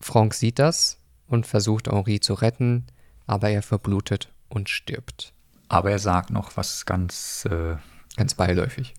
Franck 0.00 0.34
sieht 0.34 0.58
das 0.58 0.98
und 1.26 1.46
versucht 1.46 1.88
Henri 1.88 2.20
zu 2.20 2.34
retten, 2.34 2.86
aber 3.26 3.50
er 3.50 3.62
verblutet 3.62 4.32
und 4.48 4.68
stirbt. 4.68 5.32
Aber 5.68 5.90
er 5.90 5.98
sagt 5.98 6.30
noch 6.30 6.56
was 6.56 6.86
ganz. 6.86 7.44
Äh, 7.50 7.76
ganz 8.16 8.34
beiläufig 8.34 8.94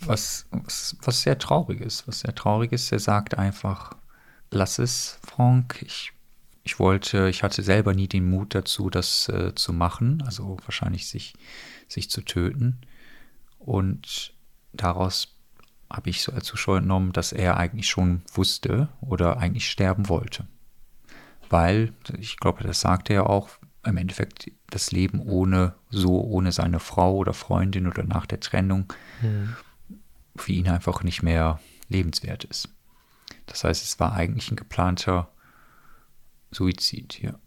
was, 0.00 0.46
was, 0.50 0.96
was 1.02 1.22
sehr 1.22 1.38
traurig 1.38 1.80
ist. 1.80 2.06
Was 2.06 2.20
sehr 2.20 2.34
traurig 2.34 2.72
ist, 2.72 2.92
er 2.92 2.98
sagt 2.98 3.36
einfach, 3.38 3.92
lass 4.50 4.78
es, 4.78 5.18
Frank. 5.26 5.82
Ich, 5.82 6.12
ich 6.70 6.78
wollte, 6.78 7.28
ich 7.28 7.42
hatte 7.42 7.62
selber 7.62 7.94
nie 7.94 8.06
den 8.06 8.30
Mut 8.30 8.54
dazu, 8.54 8.90
das 8.90 9.28
äh, 9.28 9.54
zu 9.56 9.72
machen, 9.72 10.22
also 10.24 10.56
wahrscheinlich 10.64 11.08
sich, 11.08 11.34
sich 11.88 12.08
zu 12.10 12.22
töten. 12.22 12.80
Und 13.58 14.34
daraus 14.72 15.34
habe 15.90 16.10
ich 16.10 16.22
so 16.22 16.30
als 16.30 16.46
Zuschauer 16.46 16.78
entnommen, 16.78 17.12
dass 17.12 17.32
er 17.32 17.56
eigentlich 17.56 17.88
schon 17.88 18.22
wusste 18.32 18.88
oder 19.00 19.38
eigentlich 19.38 19.68
sterben 19.68 20.08
wollte. 20.08 20.46
Weil, 21.48 21.92
ich 22.16 22.36
glaube, 22.36 22.62
das 22.62 22.80
sagte 22.80 23.14
er 23.14 23.28
auch, 23.28 23.48
im 23.84 23.96
Endeffekt 23.96 24.52
das 24.68 24.92
Leben 24.92 25.20
ohne 25.20 25.74
so, 25.90 26.22
ohne 26.22 26.52
seine 26.52 26.78
Frau 26.78 27.16
oder 27.16 27.34
Freundin 27.34 27.88
oder 27.88 28.04
nach 28.04 28.26
der 28.26 28.38
Trennung, 28.38 28.92
mhm 29.20 29.56
für 30.36 30.52
ihn 30.52 30.68
einfach 30.68 31.02
nicht 31.02 31.22
mehr 31.22 31.60
lebenswert 31.88 32.44
ist. 32.44 32.68
Das 33.46 33.64
heißt, 33.64 33.82
es 33.82 34.00
war 34.00 34.12
eigentlich 34.12 34.50
ein 34.50 34.56
geplanter 34.56 35.30
Suizid, 36.52 37.20
ja. 37.22 37.38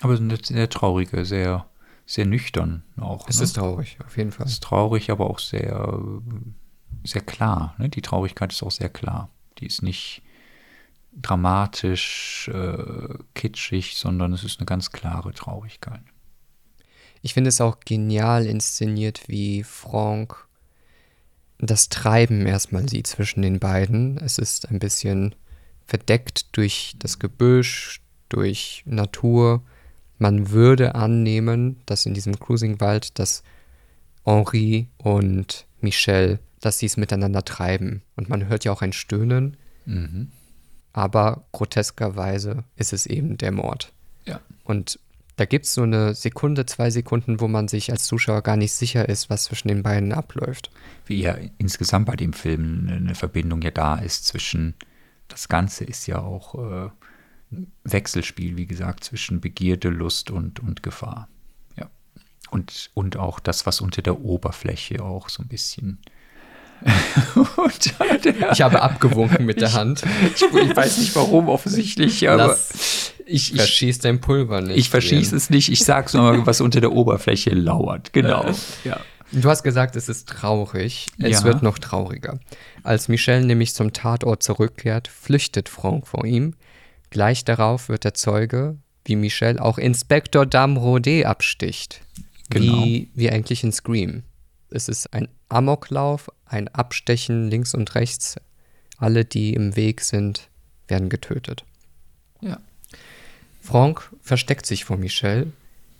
Aber 0.00 0.16
eine 0.16 0.36
sehr 0.42 0.68
traurige, 0.68 1.24
sehr, 1.24 1.66
sehr 2.04 2.26
nüchtern 2.26 2.84
auch. 2.98 3.28
Es 3.28 3.38
ne? 3.38 3.44
ist 3.44 3.54
traurig, 3.54 3.98
auf 4.04 4.16
jeden 4.16 4.32
Fall. 4.32 4.46
Es 4.46 4.52
ist 4.52 4.62
traurig, 4.62 5.10
aber 5.10 5.28
auch 5.30 5.38
sehr, 5.38 5.98
sehr 7.04 7.22
klar. 7.22 7.74
Ne? 7.78 7.88
Die 7.88 8.02
Traurigkeit 8.02 8.52
ist 8.52 8.62
auch 8.62 8.70
sehr 8.70 8.88
klar. 8.88 9.30
Die 9.58 9.66
ist 9.66 9.82
nicht 9.82 10.22
dramatisch, 11.12 12.50
äh, 12.52 13.14
kitschig, 13.34 13.96
sondern 13.96 14.32
es 14.34 14.44
ist 14.44 14.60
eine 14.60 14.66
ganz 14.66 14.92
klare 14.92 15.32
Traurigkeit. 15.32 16.02
Ich 17.22 17.34
finde 17.34 17.48
es 17.48 17.60
auch 17.60 17.80
genial 17.80 18.46
inszeniert, 18.46 19.28
wie 19.28 19.62
Franck 19.64 20.46
das 21.58 21.88
Treiben 21.88 22.46
erstmal 22.46 22.88
sieht 22.88 23.06
zwischen 23.06 23.42
den 23.42 23.58
beiden. 23.58 24.18
Es 24.18 24.38
ist 24.38 24.68
ein 24.70 24.78
bisschen 24.78 25.34
verdeckt 25.86 26.56
durch 26.56 26.94
das 26.98 27.18
Gebüsch, 27.18 28.02
durch 28.28 28.82
Natur. 28.86 29.62
Man 30.18 30.50
würde 30.50 30.94
annehmen, 30.94 31.80
dass 31.86 32.06
in 32.06 32.14
diesem 32.14 32.38
Cruising-Wald, 32.38 33.18
dass 33.18 33.42
Henri 34.24 34.88
und 34.98 35.66
Michel, 35.80 36.38
dass 36.60 36.78
sie 36.78 36.86
es 36.86 36.96
miteinander 36.96 37.44
treiben. 37.44 38.02
Und 38.16 38.28
man 38.28 38.48
hört 38.48 38.64
ja 38.64 38.72
auch 38.72 38.82
ein 38.82 38.92
Stöhnen. 38.92 39.56
Mhm. 39.84 40.32
Aber 40.92 41.44
groteskerweise 41.52 42.64
ist 42.76 42.92
es 42.92 43.06
eben 43.06 43.36
der 43.36 43.52
Mord. 43.52 43.92
Ja. 44.24 44.40
Und 44.64 44.98
da 45.36 45.44
gibt 45.44 45.66
es 45.66 45.74
so 45.74 45.82
eine 45.82 46.14
Sekunde, 46.14 46.64
zwei 46.64 46.90
Sekunden, 46.90 47.40
wo 47.40 47.48
man 47.48 47.68
sich 47.68 47.92
als 47.92 48.06
Zuschauer 48.06 48.42
gar 48.42 48.56
nicht 48.56 48.72
sicher 48.72 49.06
ist, 49.08 49.28
was 49.28 49.44
zwischen 49.44 49.68
den 49.68 49.82
beiden 49.82 50.12
abläuft. 50.12 50.70
Wie 51.04 51.20
ja 51.20 51.36
insgesamt 51.58 52.06
bei 52.06 52.16
dem 52.16 52.32
Film 52.32 52.88
eine 52.90 53.14
Verbindung 53.14 53.60
ja 53.60 53.70
da 53.70 53.96
ist 53.96 54.26
zwischen, 54.26 54.74
das 55.28 55.48
Ganze 55.48 55.84
ist 55.84 56.06
ja 56.06 56.20
auch 56.20 56.54
äh, 56.54 56.90
Wechselspiel, 57.84 58.56
wie 58.56 58.66
gesagt, 58.66 59.04
zwischen 59.04 59.40
Begierde, 59.40 59.88
Lust 59.88 60.30
und, 60.30 60.60
und 60.60 60.82
Gefahr. 60.82 61.28
Ja. 61.76 61.90
Und, 62.50 62.90
und 62.94 63.16
auch 63.16 63.40
das, 63.40 63.66
was 63.66 63.80
unter 63.80 64.02
der 64.02 64.20
Oberfläche 64.20 65.02
auch 65.02 65.28
so 65.28 65.42
ein 65.42 65.48
bisschen 65.48 65.98
ich 68.52 68.62
habe 68.62 68.82
abgewunken 68.82 69.46
mit 69.46 69.60
der 69.60 69.72
Hand. 69.72 70.02
Ich, 70.34 70.42
ich, 70.42 70.76
weiß 70.76 70.98
nicht 70.98 71.16
warum, 71.16 71.48
offensichtlich, 71.48 72.28
aber 72.28 72.48
Lass, 72.48 73.14
ich, 73.24 73.52
ich 73.52 73.56
verschieße 73.56 74.02
dein 74.02 74.20
Pulver 74.20 74.60
nicht. 74.60 74.76
Ich 74.76 74.90
verschieße 74.90 75.34
es 75.34 75.50
nicht, 75.50 75.70
ich 75.70 75.80
sage 75.80 76.16
nur, 76.16 76.46
was 76.46 76.60
unter 76.60 76.80
der 76.80 76.92
Oberfläche 76.92 77.50
lauert. 77.50 78.12
Genau. 78.12 78.50
Ja. 78.84 79.00
Du 79.32 79.48
hast 79.48 79.64
gesagt, 79.64 79.96
es 79.96 80.08
ist 80.08 80.28
traurig. 80.28 81.06
Es 81.18 81.40
ja. 81.40 81.44
wird 81.44 81.62
noch 81.62 81.78
trauriger. 81.78 82.38
Als 82.84 83.08
Michel 83.08 83.44
nämlich 83.44 83.74
zum 83.74 83.92
Tatort 83.92 84.42
zurückkehrt, 84.42 85.08
flüchtet 85.08 85.68
Franck 85.68 86.06
vor 86.06 86.24
ihm. 86.24 86.54
Gleich 87.16 87.46
darauf 87.46 87.88
wird 87.88 88.04
der 88.04 88.12
Zeuge, 88.12 88.76
wie 89.06 89.16
Michel 89.16 89.58
auch 89.58 89.78
Inspektor 89.78 90.42
Damrodé 90.42 91.24
absticht. 91.24 92.02
Genau. 92.50 92.84
Wie, 92.84 93.10
wie 93.14 93.30
eigentlich 93.30 93.64
in 93.64 93.72
Scream. 93.72 94.22
Es 94.68 94.86
ist 94.90 95.14
ein 95.14 95.26
Amoklauf, 95.48 96.30
ein 96.44 96.68
Abstechen 96.68 97.48
links 97.48 97.72
und 97.72 97.94
rechts. 97.94 98.36
Alle, 98.98 99.24
die 99.24 99.54
im 99.54 99.76
Weg 99.76 100.02
sind, 100.02 100.50
werden 100.88 101.08
getötet. 101.08 101.64
Ja. 102.42 102.60
Franck 103.62 104.12
versteckt 104.20 104.66
sich 104.66 104.84
vor 104.84 104.98
Michel. 104.98 105.54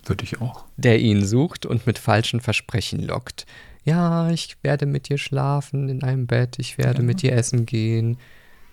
Würde 0.04 0.22
ich 0.22 0.42
auch. 0.42 0.66
Der 0.76 1.00
ihn 1.00 1.24
sucht 1.24 1.64
und 1.64 1.86
mit 1.86 1.98
falschen 1.98 2.42
Versprechen 2.42 3.00
lockt. 3.00 3.46
Ja, 3.84 4.28
ich 4.28 4.58
werde 4.62 4.84
mit 4.84 5.08
dir 5.08 5.16
schlafen 5.16 5.88
in 5.88 6.02
einem 6.02 6.26
Bett, 6.26 6.58
ich 6.58 6.76
werde 6.76 6.98
ja. 6.98 7.04
mit 7.04 7.22
dir 7.22 7.32
essen 7.32 7.64
gehen. 7.64 8.18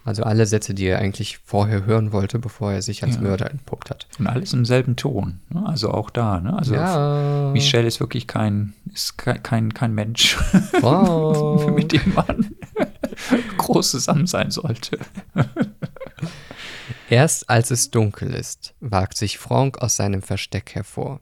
Also 0.06 0.24
alle 0.24 0.46
Sätze, 0.46 0.74
die 0.74 0.86
er 0.86 1.00
eigentlich 1.00 1.38
vorher 1.38 1.86
hören 1.86 2.12
wollte, 2.12 2.38
bevor 2.38 2.74
er 2.74 2.82
sich 2.82 3.04
als 3.04 3.16
ja. 3.16 3.22
Mörder 3.22 3.50
entpuppt 3.50 3.90
hat. 3.90 4.08
Und 4.20 4.28
alles 4.28 4.52
im 4.52 4.66
selben 4.66 4.98
Ton. 4.98 5.40
Ne? 5.50 5.66
Also 5.66 5.92
auch 5.92 6.10
da. 6.10 6.42
Ne? 6.42 6.54
Also 6.58 6.76
ja. 6.76 7.52
Michelle 7.54 7.88
ist 7.88 8.02
wirklich 8.02 8.28
kein, 8.28 8.74
ist 8.94 9.18
kein, 9.18 9.74
kein 9.74 9.94
Mensch, 9.94 10.38
wow. 10.82 11.72
mit 11.76 11.94
dem 11.94 12.14
man 12.14 12.54
groß 13.58 13.92
zusammen 13.92 14.28
sein 14.28 14.52
sollte. 14.52 15.00
Erst 17.10 17.50
als 17.50 17.72
es 17.72 17.90
dunkel 17.92 18.34
ist, 18.34 18.74
wagt 18.82 19.18
sich 19.18 19.38
Franck 19.38 19.82
aus 19.82 19.96
seinem 19.96 20.22
Versteck 20.22 20.76
hervor. 20.76 21.22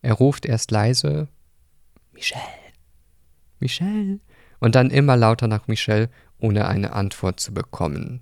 Er 0.00 0.14
ruft 0.14 0.46
erst 0.46 0.70
leise 0.70 1.28
Michel, 2.12 2.40
Michel, 3.60 4.20
und 4.58 4.74
dann 4.74 4.90
immer 4.90 5.16
lauter 5.16 5.48
nach 5.48 5.68
Michel 5.68 6.08
ohne 6.42 6.66
eine 6.66 6.92
Antwort 6.92 7.40
zu 7.40 7.54
bekommen. 7.54 8.20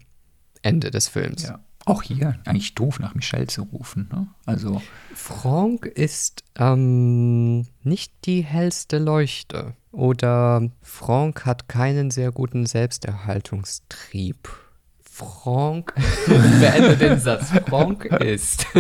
Ende 0.62 0.90
des 0.90 1.08
Films. 1.08 1.44
Ja. 1.44 1.60
Auch 1.86 2.02
hier 2.02 2.38
eigentlich 2.44 2.74
doof, 2.74 3.00
nach 3.00 3.14
Michelle 3.14 3.46
zu 3.46 3.62
rufen. 3.62 4.08
Ne? 4.12 4.28
Also 4.44 4.82
Franck 5.14 5.86
ist 5.86 6.44
ähm, 6.58 7.66
nicht 7.82 8.12
die 8.26 8.42
hellste 8.42 8.98
Leuchte. 8.98 9.74
oder 9.90 10.70
Franck 10.82 11.46
hat 11.46 11.68
keinen 11.68 12.10
sehr 12.10 12.30
guten 12.32 12.66
Selbsterhaltungstrieb. 12.66 14.50
Franck, 15.02 15.94
beende 16.60 16.96
den 16.96 17.18
Satz. 17.18 17.50
Franck 17.68 18.04
ist. 18.04 18.66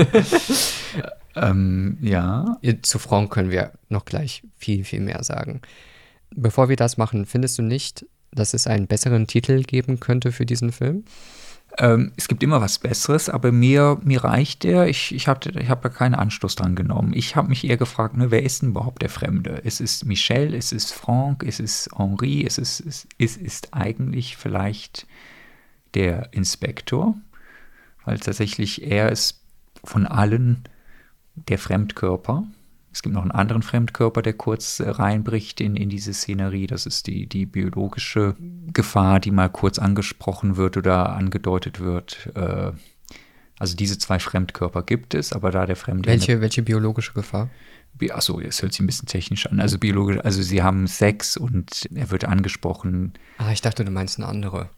Ähm, 1.36 1.96
ja. 2.00 2.58
Zu 2.82 2.98
Franck 2.98 3.32
können 3.32 3.52
wir 3.52 3.72
noch 3.88 4.04
gleich 4.04 4.42
viel, 4.56 4.84
viel 4.84 4.98
mehr 4.98 5.22
sagen. 5.22 5.60
Bevor 6.34 6.68
wir 6.68 6.74
das 6.74 6.96
machen, 6.96 7.24
findest 7.24 7.56
du 7.56 7.62
nicht, 7.62 8.04
dass 8.32 8.54
es 8.54 8.66
einen 8.66 8.86
besseren 8.86 9.26
Titel 9.26 9.62
geben 9.62 10.00
könnte 10.00 10.32
für 10.32 10.46
diesen 10.46 10.72
Film? 10.72 11.04
Ähm, 11.78 12.12
es 12.16 12.28
gibt 12.28 12.42
immer 12.42 12.60
was 12.60 12.78
Besseres, 12.78 13.28
aber 13.28 13.52
mir, 13.52 13.98
mir 14.02 14.24
reicht 14.24 14.64
der. 14.64 14.88
Ich, 14.88 15.14
ich 15.14 15.28
habe 15.28 15.50
ich 15.50 15.68
hab 15.68 15.82
da 15.82 15.88
keinen 15.88 16.14
Anstoß 16.14 16.56
dran 16.56 16.74
genommen. 16.74 17.12
Ich 17.14 17.36
habe 17.36 17.48
mich 17.48 17.64
eher 17.64 17.76
gefragt, 17.76 18.16
ne, 18.16 18.30
wer 18.30 18.42
ist 18.42 18.62
denn 18.62 18.70
überhaupt 18.70 19.02
der 19.02 19.08
Fremde? 19.08 19.62
Es 19.64 19.80
ist 19.80 20.04
Michel, 20.04 20.54
es 20.54 20.72
ist 20.72 20.92
Franck, 20.92 21.44
es 21.44 21.60
ist 21.60 21.88
Henri, 21.96 22.44
es 22.44 22.58
ist, 22.58 22.80
es, 22.80 23.06
es 23.18 23.36
ist 23.36 23.72
eigentlich 23.72 24.36
vielleicht 24.36 25.06
der 25.94 26.32
Inspektor, 26.32 27.14
weil 28.04 28.18
tatsächlich 28.18 28.86
er 28.86 29.10
ist 29.10 29.40
von 29.84 30.06
allen 30.06 30.64
der 31.34 31.58
Fremdkörper. 31.58 32.44
Es 32.92 33.02
gibt 33.02 33.14
noch 33.14 33.22
einen 33.22 33.30
anderen 33.30 33.62
Fremdkörper, 33.62 34.22
der 34.22 34.32
kurz 34.32 34.80
äh, 34.80 34.88
reinbricht 34.88 35.60
in, 35.60 35.76
in 35.76 35.88
diese 35.88 36.12
Szenerie. 36.12 36.66
Das 36.66 36.86
ist 36.86 37.06
die, 37.06 37.26
die 37.26 37.46
biologische 37.46 38.36
Gefahr, 38.72 39.20
die 39.20 39.30
mal 39.30 39.48
kurz 39.48 39.78
angesprochen 39.78 40.56
wird 40.56 40.76
oder 40.76 41.10
angedeutet 41.10 41.80
wird. 41.80 42.30
Äh, 42.34 42.72
also 43.58 43.76
diese 43.76 43.98
zwei 43.98 44.18
Fremdkörper 44.18 44.82
gibt 44.82 45.14
es, 45.14 45.32
aber 45.32 45.50
da 45.50 45.66
der 45.66 45.76
Fremde. 45.76 46.08
Welche, 46.08 46.40
welche 46.40 46.62
biologische 46.62 47.12
Gefahr? 47.12 47.50
Achso, 48.10 48.40
es 48.40 48.62
hört 48.62 48.72
sich 48.72 48.80
ein 48.80 48.86
bisschen 48.86 49.06
technisch 49.06 49.46
an. 49.46 49.60
Also 49.60 49.78
biologisch, 49.78 50.18
also 50.24 50.40
sie 50.40 50.62
haben 50.62 50.86
Sex 50.86 51.36
und 51.36 51.86
er 51.94 52.10
wird 52.10 52.24
angesprochen. 52.24 53.12
Ah, 53.36 53.52
ich 53.52 53.60
dachte, 53.60 53.84
du 53.84 53.90
meinst 53.90 54.18
eine 54.18 54.26
andere. 54.26 54.70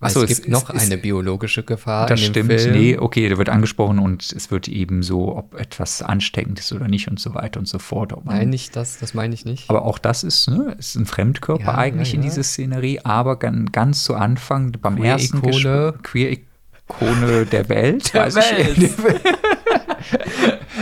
Achso, 0.00 0.22
es 0.22 0.28
gibt 0.28 0.40
es, 0.40 0.48
noch 0.48 0.70
es, 0.70 0.82
eine 0.82 0.96
biologische 0.96 1.62
Gefahr. 1.62 2.06
Das 2.06 2.20
in 2.22 2.32
dem 2.32 2.46
stimmt. 2.46 2.60
Film. 2.62 2.74
Nee, 2.74 2.96
okay, 2.98 3.28
der 3.28 3.36
wird 3.36 3.50
angesprochen 3.50 3.98
und 3.98 4.32
es 4.32 4.50
wird 4.50 4.66
eben 4.66 5.02
so, 5.02 5.36
ob 5.36 5.54
etwas 5.60 6.00
ansteckend 6.02 6.58
ist 6.58 6.72
oder 6.72 6.88
nicht 6.88 7.08
und 7.08 7.20
so 7.20 7.34
weiter 7.34 7.60
und 7.60 7.66
so 7.66 7.78
fort. 7.78 8.12
Ob 8.14 8.24
man, 8.24 8.36
Nein, 8.38 8.48
nicht 8.50 8.74
das, 8.76 8.98
das 8.98 9.12
meine 9.12 9.34
ich 9.34 9.44
nicht. 9.44 9.68
aber 9.68 9.84
auch 9.84 9.98
das 9.98 10.24
ist, 10.24 10.48
ne, 10.48 10.74
ist 10.78 10.94
ein 10.96 11.04
Fremdkörper 11.06 11.64
Ja, 11.64 11.74
eigentlich 11.78 12.08
ja, 12.12 12.14
in 12.16 12.22
ja. 12.22 12.28
diese 12.30 12.42
Szenerie, 12.42 13.00
aber 13.04 13.38
ganz, 13.38 13.72
ganz 13.72 14.04
zu 14.04 14.14
Anfang 14.14 14.72
beim 14.80 14.96
Queer 14.96 15.12
ersten 15.12 15.36
Ikone. 15.38 15.92
Gespräch- 16.02 16.40
Queer-Ikone 16.88 17.46
der 17.46 17.68
Welt. 17.68 18.14
Der 18.14 18.22
weiß 18.26 18.36
ich- 18.58 19.02
Welt. 19.02 19.20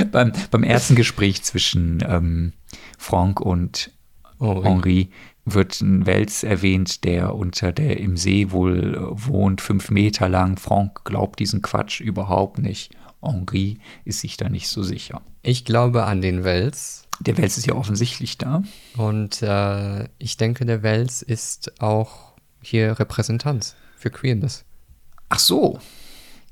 beim, 0.12 0.32
beim 0.50 0.62
ersten 0.62 0.94
Gespräch 0.94 1.42
zwischen 1.42 2.04
ähm, 2.08 2.52
Franck 2.98 3.40
und 3.40 3.90
Oh, 4.40 4.62
Henri 4.62 5.10
wird 5.54 5.80
ein 5.80 6.06
Wels 6.06 6.42
erwähnt, 6.42 7.04
der 7.04 7.34
unter 7.34 7.72
der 7.72 7.98
im 7.98 8.16
See 8.16 8.50
wohl 8.50 8.94
äh, 8.94 9.00
wohnt, 9.26 9.60
fünf 9.60 9.90
Meter 9.90 10.28
lang. 10.28 10.56
Franck 10.58 11.04
glaubt 11.04 11.38
diesen 11.38 11.62
Quatsch 11.62 12.00
überhaupt 12.00 12.58
nicht. 12.58 12.94
Henri 13.22 13.78
ist 14.04 14.20
sich 14.20 14.36
da 14.36 14.48
nicht 14.48 14.68
so 14.68 14.82
sicher. 14.82 15.22
ich 15.42 15.64
glaube 15.64 16.04
an 16.04 16.20
den 16.20 16.44
Wels. 16.44 17.04
Der 17.20 17.36
Wels 17.36 17.58
ist 17.58 17.66
ja 17.66 17.74
offensichtlich 17.74 18.38
da. 18.38 18.62
Und 18.96 19.42
äh, 19.42 20.04
ich 20.18 20.36
denke, 20.36 20.64
der 20.66 20.84
Wels 20.84 21.22
ist 21.22 21.80
auch 21.80 22.32
hier 22.62 22.98
Repräsentanz 23.00 23.74
für 23.96 24.10
Queerness. 24.10 24.64
Ach 25.28 25.40
so. 25.40 25.80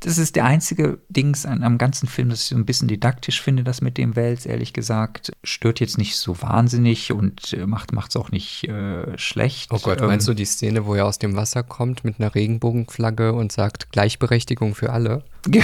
Das 0.01 0.19
ist 0.19 0.37
der 0.37 0.45
einzige 0.45 0.99
Dings 1.09 1.47
an, 1.47 1.63
am 1.65 1.79
ganzen 1.79 2.07
Film, 2.07 2.29
das 2.29 2.43
ich 2.43 2.47
so 2.49 2.57
ein 2.57 2.67
bisschen 2.67 2.87
didaktisch 2.87 3.41
finde, 3.41 3.65
das 3.65 3.81
mit 3.81 3.97
dem 3.99 4.15
Wels, 4.15 4.45
ehrlich 4.47 4.73
gesagt. 4.73 5.33
Stört 5.43 5.81
jetzt 5.81 5.97
nicht 5.99 6.17
so 6.17 6.41
wahnsinnig 6.43 7.13
und 7.13 7.53
äh, 7.55 7.67
macht 7.67 7.91
es 8.11 8.17
auch 8.17 8.31
nicht 8.31 8.65
äh, 8.69 9.17
schlecht. 9.19 9.71
Oh 9.73 9.79
Gott, 9.83 10.01
Ähm, 10.01 10.09
meinst 10.09 10.29
du 10.29 10.35
die 10.35 10.45
Szene, 10.45 10.85
wo 10.87 10.95
er 10.95 11.07
aus 11.07 11.19
dem 11.19 11.35
Wasser 11.35 11.63
kommt 11.63 12.05
mit 12.05 12.21
einer 12.21 12.35
Regenbogenflagge 12.35 13.33
und 13.33 13.53
sagt 13.53 13.91
Gleichberechtigung 13.91 14.75
für 14.75 14.91
alle? 14.93 15.23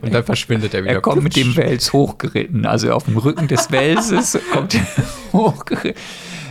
Und 0.00 0.12
dann 0.14 0.24
verschwindet 0.24 0.74
er 0.74 0.82
wieder. 0.84 0.94
Er 0.94 1.00
kommt 1.00 1.22
mit 1.22 1.36
dem 1.36 1.54
Wels 1.56 1.92
hochgeritten, 1.92 2.66
also 2.66 2.92
auf 2.92 3.04
dem 3.04 3.16
Rücken 3.16 3.48
des 3.48 3.70
Welses 3.70 4.38
kommt 4.52 4.74
er 4.74 4.86
hochgeritten. 5.32 6.00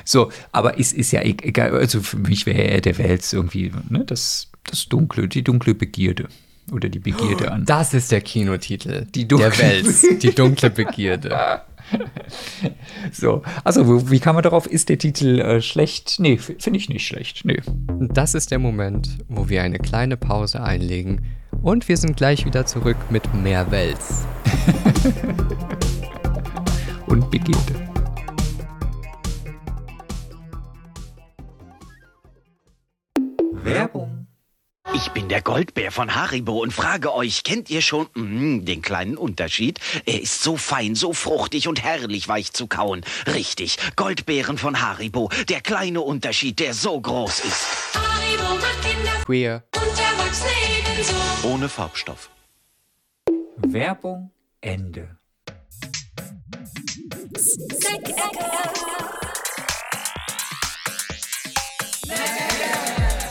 So, 0.03 0.31
aber 0.51 0.79
es 0.79 0.93
ist 0.93 1.11
ja 1.11 1.21
e- 1.21 1.35
egal, 1.41 1.71
also 1.77 2.01
für 2.01 2.17
mich 2.17 2.45
wäre 2.45 2.59
er 2.63 2.81
der 2.81 2.97
Wels 2.97 3.33
irgendwie, 3.33 3.71
ne, 3.89 4.03
das, 4.05 4.47
das 4.65 4.87
Dunkle, 4.87 5.27
die 5.27 5.43
dunkle 5.43 5.75
Begierde 5.75 6.27
oder 6.71 6.89
die 6.89 6.99
Begierde 6.99 7.51
an. 7.51 7.65
Das 7.65 7.93
ist 7.93 8.11
der 8.11 8.21
Kinotitel. 8.21 9.05
Die 9.13 9.27
dunkle- 9.27 9.49
der 9.49 9.57
Wels, 9.59 10.05
die 10.19 10.33
dunkle 10.33 10.69
Begierde. 10.69 11.35
So, 13.11 13.41
also 13.65 14.09
wie 14.09 14.21
kam 14.21 14.35
man 14.35 14.43
darauf? 14.43 14.65
Ist 14.65 14.87
der 14.87 14.97
Titel 14.97 15.41
äh, 15.41 15.61
schlecht? 15.61 16.19
Nee, 16.19 16.37
finde 16.37 16.77
ich 16.79 16.87
nicht 16.87 17.05
schlecht. 17.05 17.43
Nee. 17.43 17.59
Und 17.87 18.15
das 18.15 18.33
ist 18.33 18.51
der 18.51 18.59
Moment, 18.59 19.17
wo 19.27 19.49
wir 19.49 19.61
eine 19.61 19.77
kleine 19.77 20.15
Pause 20.15 20.63
einlegen 20.63 21.25
und 21.61 21.89
wir 21.89 21.97
sind 21.97 22.15
gleich 22.15 22.45
wieder 22.45 22.65
zurück 22.65 22.95
mit 23.09 23.33
mehr 23.33 23.69
Wels. 23.71 24.25
Und 27.07 27.29
Begierde. 27.29 27.75
Werbung. 33.63 34.20
Ich 34.93 35.11
bin 35.11 35.29
der 35.29 35.41
Goldbär 35.41 35.89
von 35.91 36.15
Haribo 36.15 36.61
und 36.61 36.73
frage 36.73 37.13
euch, 37.13 37.43
kennt 37.43 37.69
ihr 37.69 37.81
schon 37.81 38.07
mm, 38.13 38.65
den 38.65 38.81
kleinen 38.81 39.17
Unterschied? 39.17 39.79
Er 40.05 40.21
ist 40.21 40.43
so 40.43 40.57
fein, 40.57 40.95
so 40.95 41.13
fruchtig 41.13 41.69
und 41.69 41.81
herrlich 41.81 42.27
weich 42.27 42.51
zu 42.51 42.67
kauen. 42.67 43.03
Richtig, 43.25 43.77
Goldbeeren 43.95 44.57
von 44.57 44.81
Haribo, 44.81 45.29
der 45.47 45.61
kleine 45.61 46.01
Unterschied, 46.01 46.59
der 46.59 46.73
so 46.73 46.99
groß 46.99 47.39
ist. 47.39 47.65
Haribo 47.93 48.55
macht 48.55 48.81
Kinder 48.81 49.23
Queer. 49.25 49.63
und 49.75 49.99
Erwachsene 49.99 50.51
ebenso. 50.93 51.47
Ohne 51.47 51.69
Farbstoff. 51.69 52.29
Werbung 53.57 54.31
Ende. 54.59 55.17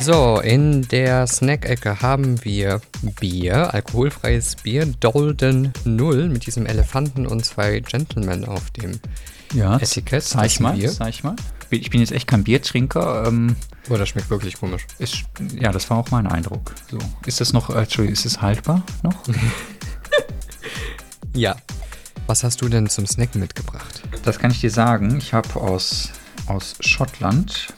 So, 0.01 0.40
in 0.40 0.88
der 0.88 1.26
Snack-Ecke 1.26 2.01
haben 2.01 2.42
wir 2.44 2.80
Bier, 3.20 3.74
alkoholfreies 3.74 4.57
Bier, 4.57 4.86
Dolden 4.86 5.72
Null 5.84 6.28
mit 6.30 6.46
diesem 6.46 6.64
Elefanten 6.66 7.26
und 7.26 7.44
zwei 7.44 7.80
Gentlemen 7.80 8.46
auf 8.46 8.70
dem 8.70 8.98
Ja, 9.53 9.76
Etikett. 9.76 10.22
Zeig 10.24 10.44
das 10.44 10.61
mal, 10.61 10.72
Bier. 10.76 10.90
zeig 10.90 11.22
mal. 11.22 11.36
Ich 11.68 11.90
bin 11.90 12.01
jetzt 12.01 12.12
echt 12.12 12.26
kein 12.26 12.44
Biertrinker. 12.44 13.24
Ähm, 13.26 13.57
Oh, 13.88 13.96
das 13.96 14.09
schmeckt 14.11 14.30
wirklich 14.30 14.55
komisch. 14.59 14.86
ist, 14.98 15.24
ja, 15.59 15.70
das 15.72 15.90
war 15.90 15.98
auch 15.98 16.11
mein 16.11 16.26
Eindruck. 16.26 16.74
So, 16.90 16.98
ist 17.26 17.40
das 17.40 17.53
noch, 17.53 17.70
äh, 17.70 17.80
Entschuldigung, 17.80 18.12
ist 18.14 18.24
es 18.26 18.40
haltbar 18.40 18.82
noch? 19.03 19.14
Ja. 21.32 21.55
Was 22.26 22.42
hast 22.42 22.61
du 22.61 22.68
denn 22.68 22.88
zum 22.88 23.07
Snacken 23.07 23.40
mitgebracht? 23.40 24.03
Das 24.24 24.40
kann 24.40 24.51
ich 24.51 24.61
dir 24.61 24.70
sagen. 24.72 25.16
Ich 25.18 25.32
habe 25.32 25.55
aus, 25.61 26.11
aus 26.48 26.74
Schottland 26.80 27.72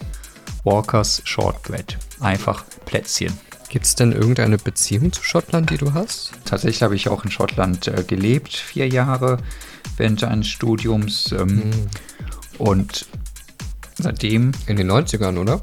Walkers 0.64 1.20
Shortbread. 1.26 1.98
Einfach 2.22 2.64
Plätzchen. 2.86 3.32
Gibt 3.68 3.86
es 3.86 3.94
denn 3.94 4.12
irgendeine 4.12 4.58
Beziehung 4.58 5.12
zu 5.12 5.22
Schottland, 5.22 5.70
die 5.70 5.78
du 5.78 5.94
hast? 5.94 6.32
Tatsächlich 6.44 6.82
habe 6.82 6.94
ich 6.94 7.08
auch 7.08 7.24
in 7.24 7.30
Schottland 7.30 7.88
äh, 7.88 8.04
gelebt, 8.06 8.54
vier 8.54 8.86
Jahre 8.88 9.38
während 9.96 10.22
eines 10.24 10.48
Studiums. 10.48 11.32
Ähm, 11.32 11.70
Und 12.58 13.06
seitdem, 13.98 14.52
In 14.66 14.76
den 14.76 14.90
90ern, 14.90 15.38
oder? 15.38 15.62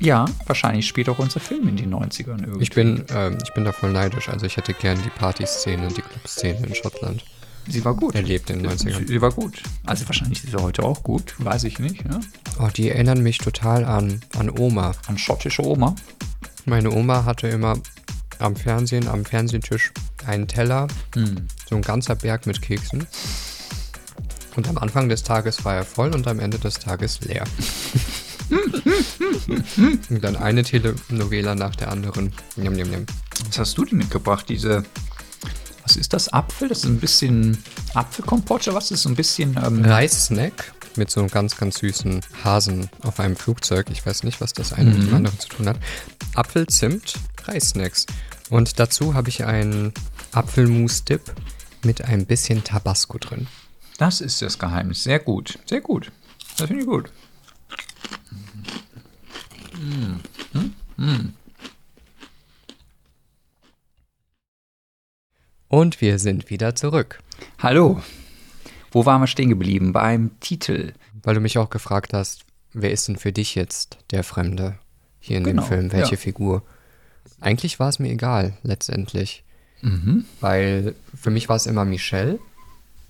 ja, 0.00 0.26
wahrscheinlich 0.46 0.86
spielt 0.86 1.08
auch 1.08 1.18
unser 1.18 1.40
Film 1.40 1.66
in 1.68 1.76
den 1.76 1.92
90ern 1.92 2.40
irgendwie. 2.40 2.62
Ich 2.62 2.70
bin, 2.70 3.04
ähm, 3.10 3.38
ich 3.42 3.52
bin 3.54 3.64
da 3.64 3.72
voll 3.72 3.90
neidisch. 3.92 4.28
Also 4.28 4.46
ich 4.46 4.56
hätte 4.56 4.72
gern 4.72 5.00
die 5.02 5.10
Partyszene, 5.10 5.88
die 5.88 6.02
Clubszene 6.02 6.64
in 6.66 6.74
Schottland 6.74 7.24
Sie 7.68 7.84
war 7.84 7.94
gut. 7.94 8.14
erlebt 8.14 8.50
in 8.50 8.62
den 8.62 8.72
90ern. 8.72 9.06
Sie 9.06 9.20
war 9.20 9.30
gut. 9.32 9.62
Also 9.84 10.06
wahrscheinlich 10.08 10.44
ist 10.44 10.50
sie 10.50 10.62
heute 10.62 10.82
auch 10.82 11.02
gut, 11.02 11.34
weiß 11.38 11.64
ich 11.64 11.78
nicht. 11.78 12.04
Ne? 12.04 12.20
Oh, 12.58 12.68
die 12.74 12.90
erinnern 12.90 13.22
mich 13.22 13.38
total 13.38 13.84
an, 13.84 14.20
an 14.38 14.50
Oma. 14.50 14.92
An 15.06 15.18
schottische 15.18 15.64
Oma. 15.64 15.94
Meine 16.64 16.90
Oma 16.90 17.24
hatte 17.24 17.48
immer 17.48 17.78
am 18.38 18.56
Fernsehen, 18.56 19.08
am 19.08 19.24
Fernsehtisch 19.24 19.92
einen 20.26 20.46
Teller, 20.46 20.88
so 21.68 21.76
ein 21.76 21.82
ganzer 21.82 22.14
Berg 22.14 22.46
mit 22.46 22.62
Keksen. 22.62 23.06
Und 24.56 24.68
am 24.68 24.78
Anfang 24.78 25.08
des 25.08 25.22
Tages 25.22 25.64
war 25.64 25.74
er 25.76 25.84
voll 25.84 26.14
und 26.14 26.26
am 26.26 26.40
Ende 26.40 26.58
des 26.58 26.74
Tages 26.74 27.20
leer. 27.20 27.44
und 30.10 30.24
dann 30.24 30.36
eine 30.36 30.62
Telenovela 30.62 31.54
nach 31.54 31.76
der 31.76 31.92
anderen. 31.92 32.32
Njam, 32.56 32.74
njam, 32.74 32.88
njam. 32.88 33.06
Was 33.46 33.58
hast 33.58 33.78
du 33.78 33.84
denn 33.84 33.98
mitgebracht? 33.98 34.48
Diese, 34.48 34.84
was 35.88 35.96
ist 35.96 36.12
das? 36.12 36.30
Apfel? 36.30 36.68
Das 36.68 36.78
ist 36.78 36.84
ein 36.84 37.00
bisschen 37.00 37.64
Apfelkompott 37.94 38.68
oder 38.68 38.76
was? 38.76 38.90
Das 38.90 38.98
ist 38.98 39.02
so 39.04 39.08
ein 39.08 39.14
bisschen, 39.14 39.58
ähm, 39.64 39.82
Reissnack 39.82 40.74
mit 40.96 41.10
so 41.10 41.20
einem 41.20 41.30
ganz, 41.30 41.56
ganz 41.56 41.78
süßen 41.78 42.20
Hasen 42.44 42.90
auf 43.02 43.20
einem 43.20 43.36
Flugzeug. 43.36 43.86
Ich 43.90 44.04
weiß 44.04 44.22
nicht, 44.24 44.42
was 44.42 44.52
das 44.52 44.74
eine 44.74 44.90
mit 44.90 45.08
dem 45.08 45.14
anderen 45.14 45.38
zu 45.38 45.48
tun 45.48 45.66
hat. 45.66 45.78
Apfel, 46.34 46.66
Zimt, 46.66 47.14
Reissnacks. 47.44 48.04
Und 48.50 48.78
dazu 48.78 49.14
habe 49.14 49.30
ich 49.30 49.46
einen 49.46 49.94
Apfelmus-Dip 50.32 51.22
mit 51.84 52.02
ein 52.02 52.26
bisschen 52.26 52.64
Tabasco 52.64 53.16
drin. 53.16 53.46
Das 53.96 54.20
ist 54.20 54.42
das 54.42 54.58
Geheimnis. 54.58 55.04
Sehr 55.04 55.20
gut. 55.20 55.58
Sehr 55.64 55.80
gut. 55.80 56.12
Das 56.58 56.66
finde 56.66 56.82
ich 56.82 56.86
gut. 56.86 57.10
Und 65.68 66.00
wir 66.00 66.18
sind 66.18 66.50
wieder 66.50 66.74
zurück. 66.74 67.22
Hallo. 67.58 68.00
Wo 68.90 69.04
waren 69.04 69.20
wir 69.20 69.26
stehen 69.26 69.50
geblieben? 69.50 69.92
Beim 69.92 70.30
Titel. 70.40 70.92
Weil 71.22 71.34
du 71.34 71.40
mich 71.40 71.58
auch 71.58 71.68
gefragt 71.70 72.14
hast, 72.14 72.44
wer 72.72 72.90
ist 72.90 73.08
denn 73.08 73.16
für 73.16 73.32
dich 73.32 73.54
jetzt 73.54 73.98
der 74.10 74.24
Fremde 74.24 74.78
hier 75.20 75.36
in 75.38 75.44
Genau, 75.44 75.62
dem 75.62 75.68
Film? 75.68 75.92
Welche 75.92 76.12
ja. 76.14 76.20
Figur? 76.20 76.62
Eigentlich 77.40 77.78
war 77.78 77.88
es 77.88 77.98
mir 77.98 78.10
egal, 78.10 78.56
letztendlich. 78.62 79.44
Mhm. 79.82 80.24
Weil 80.40 80.94
für 81.14 81.30
mich 81.30 81.48
war 81.48 81.56
es 81.56 81.66
immer 81.66 81.84
Michel, 81.84 82.40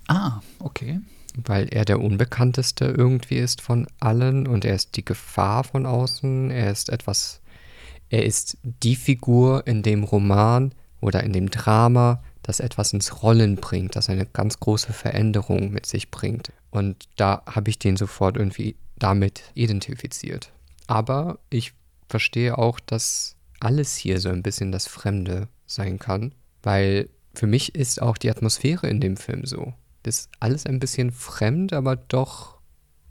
Ah, 0.09 0.41
okay. 0.59 1.01
weil 1.37 1.69
er 1.69 1.85
der 1.85 2.01
Unbekannteste 2.01 2.87
irgendwie 2.87 3.37
ist 3.37 3.61
von 3.61 3.87
allen 4.01 4.47
und 4.47 4.65
er 4.65 4.75
ist 4.75 4.97
die 4.97 5.05
Gefahr 5.05 5.65
von 5.65 5.87
außen. 5.87 6.51
Er 6.51 6.71
ist 6.71 6.89
etwas, 6.89 7.41
er 8.11 8.25
ist 8.25 8.59
die 8.63 8.97
Figur 8.97 9.67
in 9.67 9.83
dem 9.83 10.03
Roman 10.03 10.73
oder 11.01 11.23
in 11.23 11.33
dem 11.33 11.51
Drama, 11.51 12.23
das 12.49 12.61
etwas 12.61 12.95
ins 12.95 13.23
Rollen 13.23 13.57
bringt, 13.57 13.95
das 13.95 14.09
eine 14.09 14.25
ganz 14.25 14.59
große 14.59 14.95
Veränderung 14.95 15.71
mit 15.71 15.85
sich 15.85 16.11
bringt. 16.11 16.51
Und 16.71 17.05
da 17.17 17.43
habe 17.45 17.69
ich 17.69 17.79
den 17.79 17.99
sofort 17.99 18.39
irgendwie 18.39 18.75
damit 18.97 19.43
identifiziert. 19.53 20.51
Aber 20.87 21.41
ich 21.51 21.75
verstehe 22.09 22.57
auch, 22.57 22.81
dass 22.81 23.37
alles 23.61 23.97
hier 23.97 24.19
so 24.19 24.31
ein 24.31 24.43
bisschen 24.43 24.73
das 24.73 24.87
Fremde 24.87 25.49
sein 25.67 25.99
kann, 25.99 26.35
weil 26.63 27.11
für 27.35 27.47
mich 27.47 27.75
ist 27.75 28.01
auch 28.01 28.17
die 28.17 28.31
Atmosphäre 28.31 28.89
in 28.89 29.01
dem 29.01 29.19
Film 29.19 29.45
so. 29.45 29.75
Das 30.05 30.21
ist 30.21 30.31
alles 30.41 30.65
ein 30.65 30.81
bisschen 30.81 31.13
fremd, 31.13 31.75
aber 31.75 31.97
doch 31.97 32.58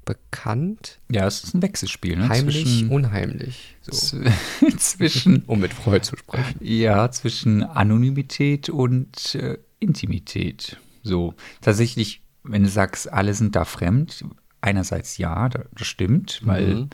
bekannt, 0.07 0.99
Ja, 1.11 1.27
es 1.27 1.43
ist 1.43 1.53
ein 1.53 1.61
Wechselspiel. 1.61 2.15
Ne? 2.17 2.27
heimlich, 2.29 2.63
zwischen, 2.63 2.89
unheimlich. 2.89 3.75
So. 3.81 4.17
zwischen, 4.77 5.43
Um 5.45 5.59
mit 5.59 5.73
Freud 5.73 6.01
zu 6.03 6.17
sprechen. 6.17 6.57
ja, 6.59 7.11
zwischen 7.11 7.61
Anonymität 7.63 8.69
und 8.69 9.35
äh, 9.35 9.57
Intimität. 9.79 10.77
So, 11.03 11.33
tatsächlich, 11.61 12.21
wenn 12.43 12.63
du 12.63 12.69
sagst, 12.69 13.11
alle 13.11 13.33
sind 13.35 13.55
da 13.55 13.65
fremd, 13.65 14.25
einerseits 14.61 15.17
ja, 15.17 15.49
da- 15.49 15.65
das 15.71 15.85
stimmt, 15.87 16.41
weil 16.43 16.65
Mhm. 16.75 16.89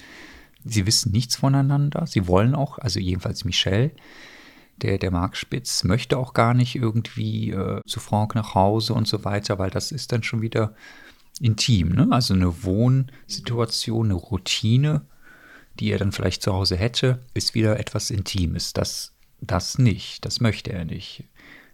sie 0.66 0.86
wissen 0.86 1.12
nichts 1.14 1.36
voneinander. 1.38 2.06
Sie 2.08 2.28
wollen 2.28 2.56
auch, 2.56 2.78
also 2.78 3.00
jedenfalls 3.00 3.46
Michelle, 3.46 3.92
der, 4.78 4.98
der 4.98 5.12
Mark 5.12 5.38
Spitz, 5.38 5.84
möchte 5.84 6.18
auch 6.18 6.34
gar 6.34 6.54
nicht 6.54 6.76
irgendwie 6.76 7.52
äh, 7.52 7.80
zu 7.88 8.00
Frank 8.00 8.36
nach 8.36 8.54
Hause 8.56 8.94
und 8.94 9.08
so 9.08 9.24
weiter, 9.24 9.60
weil 9.60 9.70
das 9.70 9.92
ist 9.92 10.12
dann 10.12 10.24
schon 10.24 10.42
wieder 10.42 10.76
intim. 11.40 11.90
Ne? 11.90 12.08
Also 12.12 12.34
eine 12.34 12.64
Wohnsituation, 12.64 14.08
eine 14.08 14.14
Routine, 14.16 15.02
die 15.80 15.92
er 15.92 15.98
dann 15.98 16.12
vielleicht 16.12 16.42
zu 16.42 16.54
Hause 16.54 16.78
hätte, 16.78 17.20
ist 17.34 17.56
wieder 17.56 17.80
etwas 17.80 18.12
Intimes. 18.12 18.74
Das, 18.74 19.14
das 19.42 19.78
nicht, 19.78 20.26
das 20.26 20.40
möchte 20.40 20.72
er 20.72 20.86
nicht. 20.86 21.24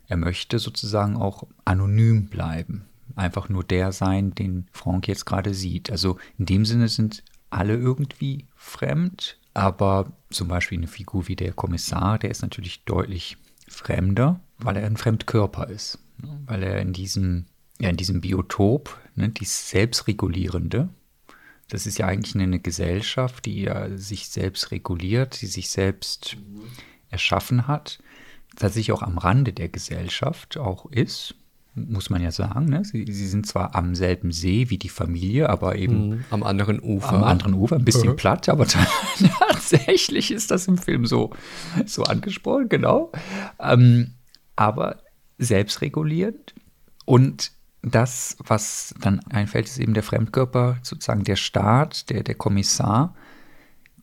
Er 0.07 0.17
möchte 0.17 0.59
sozusagen 0.59 1.17
auch 1.17 1.47
anonym 1.65 2.27
bleiben. 2.27 2.85
Einfach 3.15 3.49
nur 3.49 3.63
der 3.63 3.91
sein, 3.91 4.33
den 4.33 4.67
Frank 4.71 5.07
jetzt 5.07 5.25
gerade 5.25 5.53
sieht. 5.53 5.91
Also 5.91 6.17
in 6.37 6.45
dem 6.45 6.65
Sinne 6.65 6.87
sind 6.87 7.23
alle 7.49 7.75
irgendwie 7.75 8.45
fremd, 8.55 9.37
aber 9.53 10.11
zum 10.29 10.47
Beispiel 10.47 10.77
eine 10.77 10.87
Figur 10.87 11.27
wie 11.27 11.35
der 11.35 11.53
Kommissar, 11.53 12.19
der 12.19 12.31
ist 12.31 12.41
natürlich 12.41 12.85
deutlich 12.85 13.37
fremder, 13.67 14.39
weil 14.57 14.77
er 14.77 14.85
ein 14.85 14.97
Fremdkörper 14.97 15.67
ist. 15.67 15.99
ne? 16.17 16.39
Weil 16.45 16.63
er 16.63 16.79
in 16.81 16.93
diesem, 16.93 17.45
ja, 17.79 17.89
in 17.89 17.97
diesem 17.97 18.21
Biotop, 18.21 18.97
ne, 19.19 19.29
dieses 19.29 19.69
Selbstregulierende, 19.69 20.89
das 21.69 21.85
ist 21.85 21.99
ja 21.99 22.07
eigentlich 22.07 22.33
eine 22.35 22.59
Gesellschaft, 22.59 23.45
die 23.45 23.61
ja 23.61 23.95
sich 23.97 24.27
selbst 24.29 24.71
reguliert, 24.71 25.41
die 25.41 25.45
sich 25.47 25.69
selbst 25.69 26.35
erschaffen 27.11 27.67
hat, 27.67 27.99
tatsächlich 28.55 28.91
auch 28.91 29.03
am 29.03 29.17
Rande 29.19 29.53
der 29.53 29.69
Gesellschaft 29.69 30.57
auch 30.57 30.87
ist, 30.91 31.35
muss 31.75 32.09
man 32.09 32.21
ja 32.23 32.31
sagen. 32.31 32.65
Ne? 32.65 32.83
Sie, 32.83 33.05
sie 33.09 33.27
sind 33.27 33.45
zwar 33.45 33.75
am 33.75 33.93
selben 33.95 34.31
See 34.31 34.69
wie 34.69 34.79
die 34.79 34.89
Familie, 34.89 35.49
aber 35.49 35.75
eben 35.75 36.09
Mhm. 36.09 36.25
Am 36.31 36.43
anderen 36.43 36.81
Ufer. 36.81 37.09
am 37.13 37.23
anderen 37.23 37.53
Ufer, 37.53 37.75
ein 37.75 37.85
bisschen 37.85 38.09
Mhm. 38.11 38.15
platt, 38.15 38.49
aber 38.49 38.65
tatsächlich 39.39 40.31
ist 40.31 40.49
das 40.51 40.67
im 40.67 40.77
Film 40.77 41.05
so, 41.05 41.29
so 41.85 42.03
angesprochen, 42.03 42.67
genau. 42.69 43.11
Ähm, 43.59 44.15
aber 44.55 44.97
selbstregulierend 45.37 46.53
und 47.05 47.51
das, 47.81 48.37
was 48.39 48.93
dann 48.99 49.19
einfällt, 49.29 49.67
ist 49.67 49.79
eben 49.79 49.93
der 49.93 50.03
Fremdkörper, 50.03 50.77
sozusagen 50.83 51.23
der 51.23 51.37
Staat, 51.37 52.09
der, 52.09 52.23
der 52.23 52.35
Kommissar, 52.35 53.15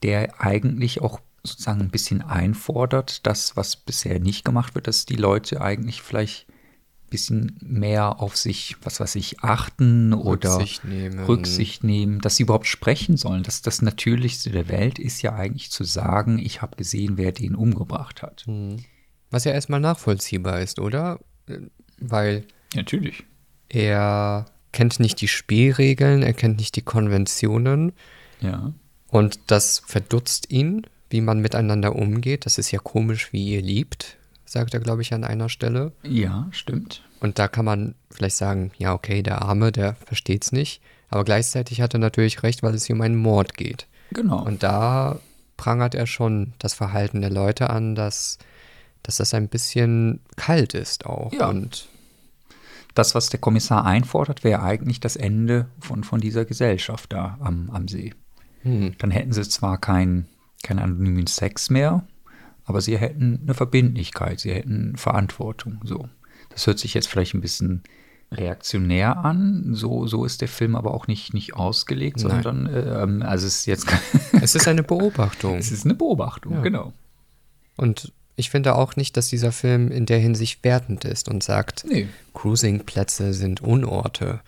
der 0.02 0.40
eigentlich 0.40 1.02
auch 1.02 1.20
sozusagen 1.42 1.80
ein 1.80 1.90
bisschen 1.90 2.22
einfordert, 2.22 3.26
das, 3.26 3.56
was 3.56 3.76
bisher 3.76 4.18
nicht 4.18 4.44
gemacht 4.44 4.74
wird, 4.74 4.88
dass 4.88 5.06
die 5.06 5.16
Leute 5.16 5.60
eigentlich 5.60 6.02
vielleicht 6.02 6.48
ein 6.48 7.10
bisschen 7.10 7.56
mehr 7.62 8.20
auf 8.20 8.36
sich, 8.36 8.76
was 8.82 8.98
weiß 8.98 9.14
ich, 9.14 9.40
achten 9.40 10.12
oder 10.12 10.56
Rücksicht 10.56 10.84
nehmen. 10.84 11.24
Rücksicht 11.24 11.84
nehmen, 11.84 12.20
dass 12.20 12.36
sie 12.36 12.42
überhaupt 12.42 12.66
sprechen 12.66 13.16
sollen. 13.16 13.44
Das, 13.44 13.62
das 13.62 13.80
Natürlichste 13.80 14.50
der 14.50 14.68
Welt 14.68 14.98
ist 14.98 15.22
ja 15.22 15.34
eigentlich 15.34 15.70
zu 15.70 15.84
sagen, 15.84 16.38
ich 16.38 16.62
habe 16.62 16.76
gesehen, 16.76 17.16
wer 17.16 17.30
den 17.30 17.54
umgebracht 17.54 18.22
hat. 18.22 18.44
Was 19.30 19.44
ja 19.44 19.52
erstmal 19.52 19.80
nachvollziehbar 19.80 20.60
ist, 20.62 20.80
oder? 20.80 21.20
Äh, 21.46 21.60
Weil 21.98 22.44
Natürlich. 22.74 23.24
Er 23.68 24.46
kennt 24.72 25.00
nicht 25.00 25.20
die 25.20 25.28
Spielregeln, 25.28 26.22
er 26.22 26.32
kennt 26.34 26.58
nicht 26.58 26.76
die 26.76 26.82
Konventionen 26.82 27.92
Ja. 28.40 28.72
und 29.08 29.38
das 29.46 29.82
verdutzt 29.86 30.50
ihn, 30.50 30.86
wie 31.10 31.20
man 31.20 31.40
miteinander 31.40 31.94
umgeht. 31.96 32.46
Das 32.46 32.58
ist 32.58 32.70
ja 32.72 32.78
komisch, 32.78 33.32
wie 33.32 33.52
ihr 33.54 33.62
liebt, 33.62 34.16
sagt 34.44 34.74
er, 34.74 34.80
glaube 34.80 35.02
ich, 35.02 35.14
an 35.14 35.24
einer 35.24 35.48
Stelle. 35.48 35.92
Ja, 36.02 36.48
stimmt. 36.50 37.02
Und 37.20 37.38
da 37.38 37.48
kann 37.48 37.64
man 37.64 37.94
vielleicht 38.10 38.36
sagen, 38.36 38.72
ja, 38.76 38.92
okay, 38.92 39.22
der 39.22 39.42
Arme, 39.42 39.72
der 39.72 39.94
versteht's 39.94 40.52
nicht. 40.52 40.80
Aber 41.08 41.24
gleichzeitig 41.24 41.80
hat 41.80 41.94
er 41.94 42.00
natürlich 42.00 42.42
recht, 42.42 42.62
weil 42.62 42.74
es 42.74 42.84
hier 42.84 42.96
um 42.96 43.00
einen 43.02 43.16
Mord 43.16 43.56
geht. 43.56 43.86
Genau. 44.10 44.44
Und 44.44 44.62
da 44.62 45.18
prangert 45.56 45.94
er 45.94 46.06
schon 46.06 46.52
das 46.58 46.74
Verhalten 46.74 47.20
der 47.22 47.30
Leute 47.30 47.70
an, 47.70 47.94
dass, 47.94 48.38
dass 49.02 49.16
das 49.16 49.32
ein 49.32 49.48
bisschen 49.48 50.20
kalt 50.36 50.74
ist 50.74 51.06
auch. 51.06 51.32
Ja. 51.32 51.48
Und 51.48 51.88
das, 52.96 53.14
was 53.14 53.28
der 53.28 53.38
Kommissar 53.40 53.84
einfordert, 53.84 54.42
wäre 54.44 54.62
eigentlich 54.62 54.98
das 55.00 55.16
Ende 55.16 55.68
von, 55.78 56.02
von 56.04 56.20
dieser 56.20 56.44
Gesellschaft 56.44 57.12
da 57.12 57.36
am, 57.40 57.70
am 57.70 57.86
See. 57.88 58.14
hm, 58.62 58.94
Dann 58.98 59.10
hätten 59.10 59.32
sie 59.32 59.48
zwar 59.48 59.78
keinen 59.78 60.26
keinen 60.62 60.78
anonymen 60.80 61.26
Sex 61.28 61.70
mehr, 61.70 62.04
aber 62.64 62.80
sie 62.80 62.98
hätten 62.98 63.40
eine 63.42 63.54
Verbindlichkeit, 63.54 64.40
sie 64.40 64.52
hätten 64.52 64.96
Verantwortung. 64.96 65.80
So. 65.84 66.08
Das 66.48 66.66
hört 66.66 66.78
sich 66.80 66.94
jetzt 66.94 67.06
vielleicht 67.08 67.34
ein 67.34 67.40
bisschen 67.40 67.82
reaktionär 68.32 69.18
an. 69.18 69.74
So, 69.74 70.06
so 70.06 70.24
ist 70.24 70.40
der 70.40 70.48
Film 70.48 70.74
aber 70.74 70.92
auch 70.94 71.06
nicht, 71.06 71.34
nicht 71.34 71.54
ausgelegt, 71.54 72.16
Nein. 72.24 72.42
sondern 72.42 72.68
ähm, 72.74 73.22
also 73.22 73.46
es 73.46 73.58
ist 73.60 73.66
jetzt 73.66 73.86
es 74.32 74.54
ist 74.56 74.66
eine 74.66 74.82
Beobachtung. 74.82 75.54
es 75.58 75.70
ist 75.70 75.84
eine 75.84 75.94
Beobachtung, 75.94 76.54
Ja. 76.54 76.60
genau. 76.62 76.92
Und 77.76 78.12
ich 78.36 78.50
finde 78.50 78.74
auch 78.74 78.96
nicht, 78.96 79.16
dass 79.16 79.28
dieser 79.28 79.50
Film 79.50 79.90
in 79.90 80.06
der 80.06 80.18
Hinsicht 80.18 80.62
wertend 80.62 81.04
ist 81.04 81.28
und 81.28 81.42
sagt, 81.42 81.84
Nee. 81.88 82.08
Cruisingplätze 82.34 83.32
sind 83.32 83.62
Unorte 83.62 84.40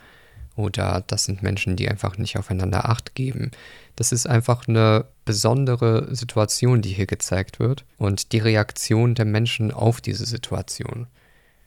oder 0.57 1.03
das 1.07 1.25
sind 1.25 1.43
Menschen, 1.43 1.77
die 1.77 1.89
einfach 1.89 2.19
nicht 2.19 2.37
aufeinander 2.37 2.89
Acht 2.89 3.15
geben. 3.15 3.51
Das 3.97 4.13
ist 4.13 4.27
einfach 4.27 4.69
eine 4.69 5.07
besondere 5.25 6.15
Situation, 6.15 6.83
die 6.83 6.91
hier 6.91 7.07
gezeigt 7.07 7.59
wird 7.59 7.85
und 7.97 8.33
die 8.33 8.39
Reaktion 8.39 9.15
der 9.15 9.25
Menschen 9.25 9.73
auf 9.73 10.01
diese 10.01 10.27
Situation. 10.27 11.07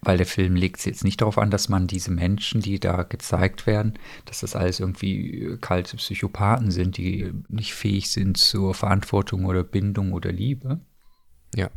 Weil 0.04 0.18
der 0.18 0.26
Film 0.26 0.56
legt 0.56 0.80
es 0.80 0.86
jetzt 0.86 1.04
nicht 1.04 1.22
darauf 1.22 1.38
an, 1.38 1.52
dass 1.52 1.70
man 1.70 1.88
diese 1.88 2.12
Menschen, 2.12 2.62
die 2.62 2.80
da 2.80 3.04
gezeigt 3.04 3.68
werden, 3.68 3.94
dass 4.26 4.40
das 4.40 4.56
alles 4.56 4.80
irgendwie 4.80 5.44
äh, 5.44 5.58
kalte 5.58 5.98
Psychopathen 5.98 6.72
sind, 6.72 6.98
die 6.98 7.32
nicht 7.50 7.74
fähig 7.74 8.10
sind 8.10 8.38
zur 8.38 8.74
Verantwortung 8.74 9.46
oder 9.46 9.64
Bindung 9.64 10.14
oder 10.14 10.32
Liebe. 10.32 10.80
Ja. 11.56 11.70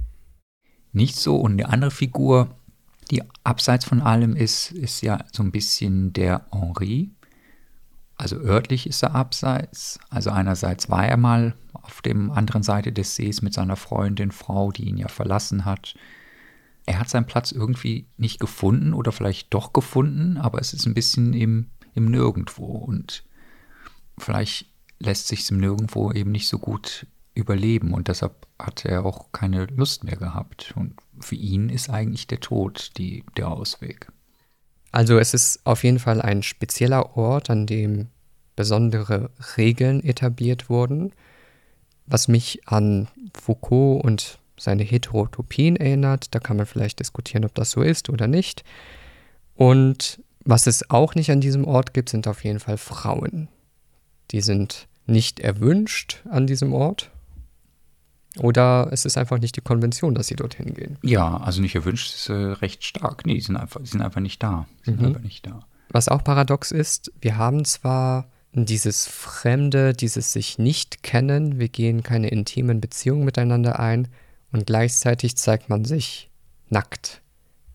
Nicht 0.95 1.17
so. 1.17 1.37
Und 1.37 1.53
eine 1.53 1.69
andere 1.69 1.91
Figur, 1.91 2.57
die 3.11 3.23
abseits 3.43 3.85
von 3.85 4.01
allem 4.01 4.37
ist, 4.37 4.71
ist 4.71 5.03
ja 5.03 5.25
so 5.33 5.43
ein 5.43 5.51
bisschen 5.51 6.13
der 6.13 6.47
Henri. 6.53 7.11
Also 8.17 8.37
örtlich 8.37 8.87
ist 8.87 9.03
er 9.03 9.15
abseits. 9.15 9.99
Also 10.09 10.31
einerseits 10.31 10.89
war 10.89 11.07
er 11.07 11.17
mal 11.17 11.57
auf 11.73 12.01
dem 12.01 12.31
anderen 12.31 12.63
Seite 12.63 12.93
des 12.93 13.17
Sees 13.17 13.43
mit 13.43 13.53
seiner 13.53 13.75
Freundin, 13.75 14.31
Frau, 14.31 14.71
die 14.71 14.85
ihn 14.85 14.97
ja 14.97 15.09
verlassen 15.09 15.65
hat. 15.65 15.97
Er 16.87 17.01
hat 17.01 17.11
seinen 17.11 17.27
Platz 17.27 17.51
irgendwie 17.51 18.07
nicht 18.17 18.39
gefunden 18.39 18.95
oder 18.95 19.11
vielleicht 19.11 19.53
doch 19.53 19.73
gefunden, 19.73 20.37
aber 20.37 20.61
es 20.61 20.73
ist 20.73 20.87
ein 20.87 20.95
bisschen 20.95 21.35
im, 21.35 21.71
im 21.95 22.05
Nirgendwo. 22.05 22.67
Und 22.67 23.25
vielleicht 24.17 24.67
lässt 25.01 25.27
sich 25.27 25.51
im 25.51 25.59
Nirgendwo 25.59 26.13
eben 26.13 26.31
nicht 26.31 26.47
so 26.47 26.61
gut 26.61 27.09
überleben 27.35 27.93
und 27.95 28.09
deshalb 28.09 28.47
hat 28.59 28.85
er 28.85 29.05
auch 29.05 29.33
keine 29.33 29.67
Lust 29.67 30.05
mehr 30.05 30.17
gehabt. 30.17 30.73
Und 30.77 30.95
für 31.21 31.35
ihn 31.35 31.69
ist 31.69 31.91
eigentlich 31.91 32.27
der 32.27 32.41
Tod 32.41 32.93
die, 32.97 33.25
der 33.37 33.49
Ausweg. 33.49 34.09
Also 34.93 35.19
es 35.19 35.35
ist 35.35 35.67
auf 35.67 35.83
jeden 35.83 35.99
Fall 35.99 36.23
ein 36.23 36.43
spezieller 36.43 37.17
Ort, 37.17 37.51
an 37.51 37.67
dem 37.67 38.09
besondere 38.55 39.31
Regeln 39.57 40.03
etabliert 40.05 40.71
wurden, 40.71 41.13
was 42.07 42.29
mich 42.29 42.69
an 42.69 43.09
Foucault 43.35 44.05
und 44.05 44.39
seine 44.57 44.85
Heterotopien 44.85 45.75
erinnert. 45.75 46.35
Da 46.35 46.39
kann 46.39 46.57
man 46.57 46.67
vielleicht 46.67 47.01
diskutieren, 47.01 47.45
ob 47.45 47.55
das 47.55 47.73
so 47.73 47.83
ist 47.83 48.09
oder 48.09 48.29
nicht. 48.29 48.63
Und 49.57 50.23
was 50.45 50.67
es 50.67 50.91
auch 50.91 51.15
nicht 51.15 51.31
an 51.31 51.41
diesem 51.41 51.65
Ort 51.65 51.95
gibt, 51.95 52.11
sind 52.11 52.29
auf 52.29 52.45
jeden 52.45 52.61
Fall 52.61 52.79
Frauen. 52.79 53.49
Die 54.31 54.41
sind 54.41 54.87
nicht 55.07 55.41
erwünscht 55.41 56.23
an 56.31 56.47
diesem 56.47 56.73
Ort. 56.73 57.11
Oder 58.39 58.89
es 58.91 59.05
ist 59.05 59.17
einfach 59.17 59.39
nicht 59.39 59.57
die 59.57 59.61
Konvention, 59.61 60.15
dass 60.15 60.27
sie 60.27 60.37
dorthin 60.37 60.75
gehen. 60.75 60.99
Ja, 61.03 61.37
also 61.39 61.61
nicht 61.61 61.75
erwünscht 61.75 62.15
ist 62.15 62.29
äh, 62.29 62.33
recht 62.33 62.83
stark. 62.85 63.25
Nee, 63.27 63.35
die 63.35 63.41
sind 63.41 63.57
einfach, 63.57 63.81
die 63.81 63.87
sind 63.89 64.03
einfach 64.03 64.21
nicht 64.21 64.43
da. 64.43 64.67
Die 64.81 64.91
sind 64.91 65.01
Mhm. 65.01 65.07
einfach 65.09 65.21
nicht 65.21 65.47
da. 65.47 65.61
Was 65.91 66.09
auch 66.09 66.25
paradox 66.25 66.73
ist, 66.73 67.13
wir 67.21 67.37
haben 67.37 67.65
zwar 67.65 68.29
dieses 68.53 69.07
Fremde, 69.07 69.93
dieses 69.93 70.33
sich 70.33 70.59
nicht 70.59 71.03
kennen, 71.03 71.59
wir 71.59 71.69
gehen 71.69 72.03
keine 72.03 72.29
intimen 72.29 72.81
Beziehungen 72.81 73.25
miteinander 73.25 73.79
ein 73.79 74.09
und 74.53 74.67
gleichzeitig 74.67 75.37
zeigt 75.37 75.69
man 75.69 75.85
sich 75.85 76.31
nackt 76.71 77.21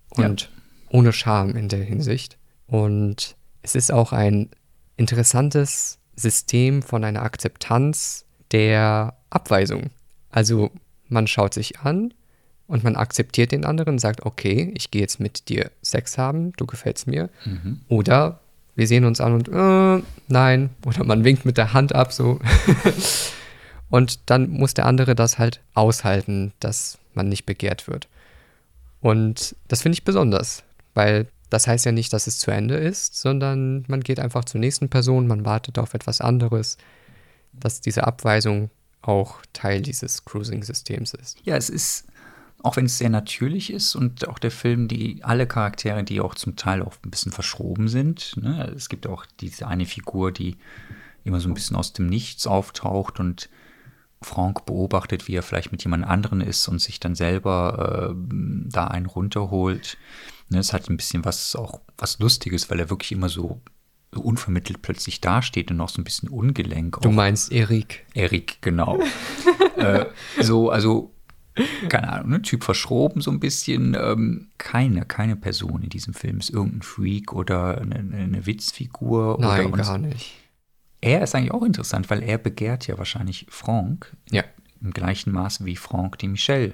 und 0.10 0.50
ohne 0.90 1.14
Scham 1.14 1.56
in 1.56 1.70
der 1.70 1.84
Hinsicht. 1.84 2.38
Und 2.68 3.36
es 3.62 3.76
ist 3.76 3.92
auch 3.92 4.12
ein 4.14 4.50
interessantes 4.98 6.00
System 6.16 6.82
von 6.82 7.04
einer 7.04 7.24
Akzeptanz 7.24 8.26
der 8.52 9.18
Abweisung. 9.30 9.90
Also 10.32 10.72
man 11.08 11.28
schaut 11.28 11.54
sich 11.54 11.80
an 11.80 12.14
und 12.68 12.84
man 12.84 12.96
akzeptiert 12.96 13.52
den 13.52 13.66
anderen, 13.66 13.98
sagt, 14.00 14.26
okay, 14.26 14.72
ich 14.76 14.92
gehe 14.92 15.02
jetzt 15.02 15.20
mit 15.20 15.50
dir 15.50 15.72
Sex 15.82 16.18
haben, 16.18 16.54
du 16.54 16.66
gefällst 16.66 17.08
mir. 17.08 17.30
Oder 17.88 18.40
wir 18.76 18.88
sehen 18.88 19.06
uns 19.06 19.20
an 19.20 19.34
und 19.34 19.50
äh, 19.50 20.04
nein. 20.28 20.70
Oder 20.86 21.04
man 21.04 21.24
winkt 21.24 21.46
mit 21.46 21.58
der 21.58 21.74
Hand 21.74 21.94
ab 21.94 22.14
so. 22.14 22.40
und 23.90 24.20
dann 24.28 24.50
muss 24.50 24.74
der 24.74 24.86
andere 24.86 25.16
das 25.16 25.40
halt 25.40 25.62
aushalten, 25.74 26.54
dass 26.60 27.00
man 27.14 27.28
nicht 27.28 27.46
begehrt 27.46 27.88
wird. 27.88 28.08
Und 29.02 29.56
das 29.68 29.82
finde 29.82 29.96
ich 29.96 30.04
besonders, 30.04 30.64
weil 30.94 31.28
das 31.50 31.68
heißt 31.68 31.86
ja 31.86 31.92
nicht, 31.92 32.14
dass 32.14 32.28
es 32.28 32.38
zu 32.38 32.52
Ende 32.52 32.76
ist, 32.76 33.18
sondern 33.18 33.84
man 33.88 34.02
geht 34.02 34.20
einfach 34.20 34.46
zur 34.46 34.60
nächsten 34.60 34.90
Person, 34.90 35.28
man 35.28 35.46
wartet 35.46 35.80
auf 35.80 35.94
etwas 35.94 36.22
anderes, 36.22 36.78
dass 37.54 37.82
diese 37.82 38.06
Abweisung 38.06 38.70
auch 39.02 39.42
Teil 39.54 39.82
dieses 39.82 40.26
Cruising-Systems 40.26 41.14
ist. 41.14 41.38
Ja, 41.44 41.56
es 41.56 41.70
ist, 41.70 42.06
auch 42.62 42.76
wenn 42.76 42.86
es 42.86 42.98
sehr 42.98 43.10
natürlich 43.10 43.72
ist 43.72 43.96
und 43.96 44.28
auch 44.28 44.40
der 44.40 44.52
Film, 44.52 44.88
die 44.88 45.24
alle 45.24 45.48
Charaktere, 45.48 46.04
die 46.04 46.22
auch 46.22 46.36
zum 46.36 46.56
Teil 46.56 46.82
auch 46.82 46.96
ein 47.04 47.12
bisschen 47.12 47.32
verschroben 47.32 47.88
sind. 47.88 48.36
Ne? 48.38 48.72
Es 48.76 48.90
gibt 48.90 49.08
auch 49.08 49.26
diese 49.40 49.68
eine 49.68 49.86
Figur, 49.86 50.32
die 50.32 50.58
immer 51.24 51.40
so 51.40 51.50
ein 51.50 51.54
bisschen 51.54 51.76
aus 51.76 51.94
dem 51.94 52.08
Nichts 52.08 52.48
auftaucht 52.48 53.20
und 53.20 53.50
Frank 54.22 54.66
beobachtet, 54.66 55.28
wie 55.28 55.36
er 55.36 55.44
vielleicht 55.44 55.72
mit 55.72 55.84
jemand 55.84 56.06
anderen 56.06 56.42
ist 56.42 56.68
und 56.68 56.80
sich 56.80 57.00
dann 57.00 57.16
selber 57.16 58.12
äh, 58.12 58.16
da 58.66 58.88
einen 58.88 59.06
runterholt. 59.06 59.98
Ne, 60.50 60.60
es 60.60 60.74
hat 60.74 60.90
ein 60.90 60.98
bisschen 60.98 61.24
was 61.24 61.56
auch 61.56 61.80
was 61.98 62.20
Lustiges, 62.20 62.70
weil 62.70 62.80
er 62.80 62.90
wirklich 62.90 63.14
immer 63.14 63.30
so 63.30 63.62
unvermittelt 64.16 64.82
plötzlich 64.82 65.22
dasteht 65.22 65.70
und 65.72 65.80
auch 65.82 65.90
so 65.90 66.02
ein 66.02 66.04
bisschen 66.04 66.30
ungelenk. 66.30 67.00
Du 67.02 67.12
meinst 67.12 67.52
Erik. 67.52 68.06
Erik, 68.14 68.58
genau. 68.62 69.00
äh, 69.78 70.06
so, 70.40 70.70
also, 70.72 71.14
keine 71.90 72.10
Ahnung, 72.12 72.30
ne, 72.30 72.42
Typ 72.42 72.64
verschroben 72.64 73.22
so 73.22 73.30
ein 73.32 73.40
bisschen. 73.40 73.96
Ähm, 74.00 74.50
keine, 74.58 75.06
keine 75.06 75.36
Person 75.36 75.84
in 75.84 75.90
diesem 75.90 76.14
Film 76.14 76.40
ist 76.40 76.50
irgendein 76.50 76.82
Freak 76.82 77.34
oder 77.34 77.80
eine, 77.80 77.96
eine 77.96 78.46
Witzfigur. 78.46 79.38
Nein, 79.40 79.68
oder 79.68 79.84
gar 79.84 79.98
nicht. 79.98 80.34
Er 81.02 81.22
ist 81.22 81.36
eigentlich 81.36 81.52
auch 81.52 81.64
interessant, 81.64 82.10
weil 82.10 82.24
er 82.24 82.38
begehrt 82.38 82.88
ja 82.88 82.98
wahrscheinlich 82.98 83.46
Franck 83.50 84.16
Ja. 84.32 84.44
im 84.82 84.92
gleichen 84.92 85.32
Maße 85.32 85.66
wie 85.66 85.76
Franck 85.76 86.18
die 86.20 86.28
Michelle 86.28 86.74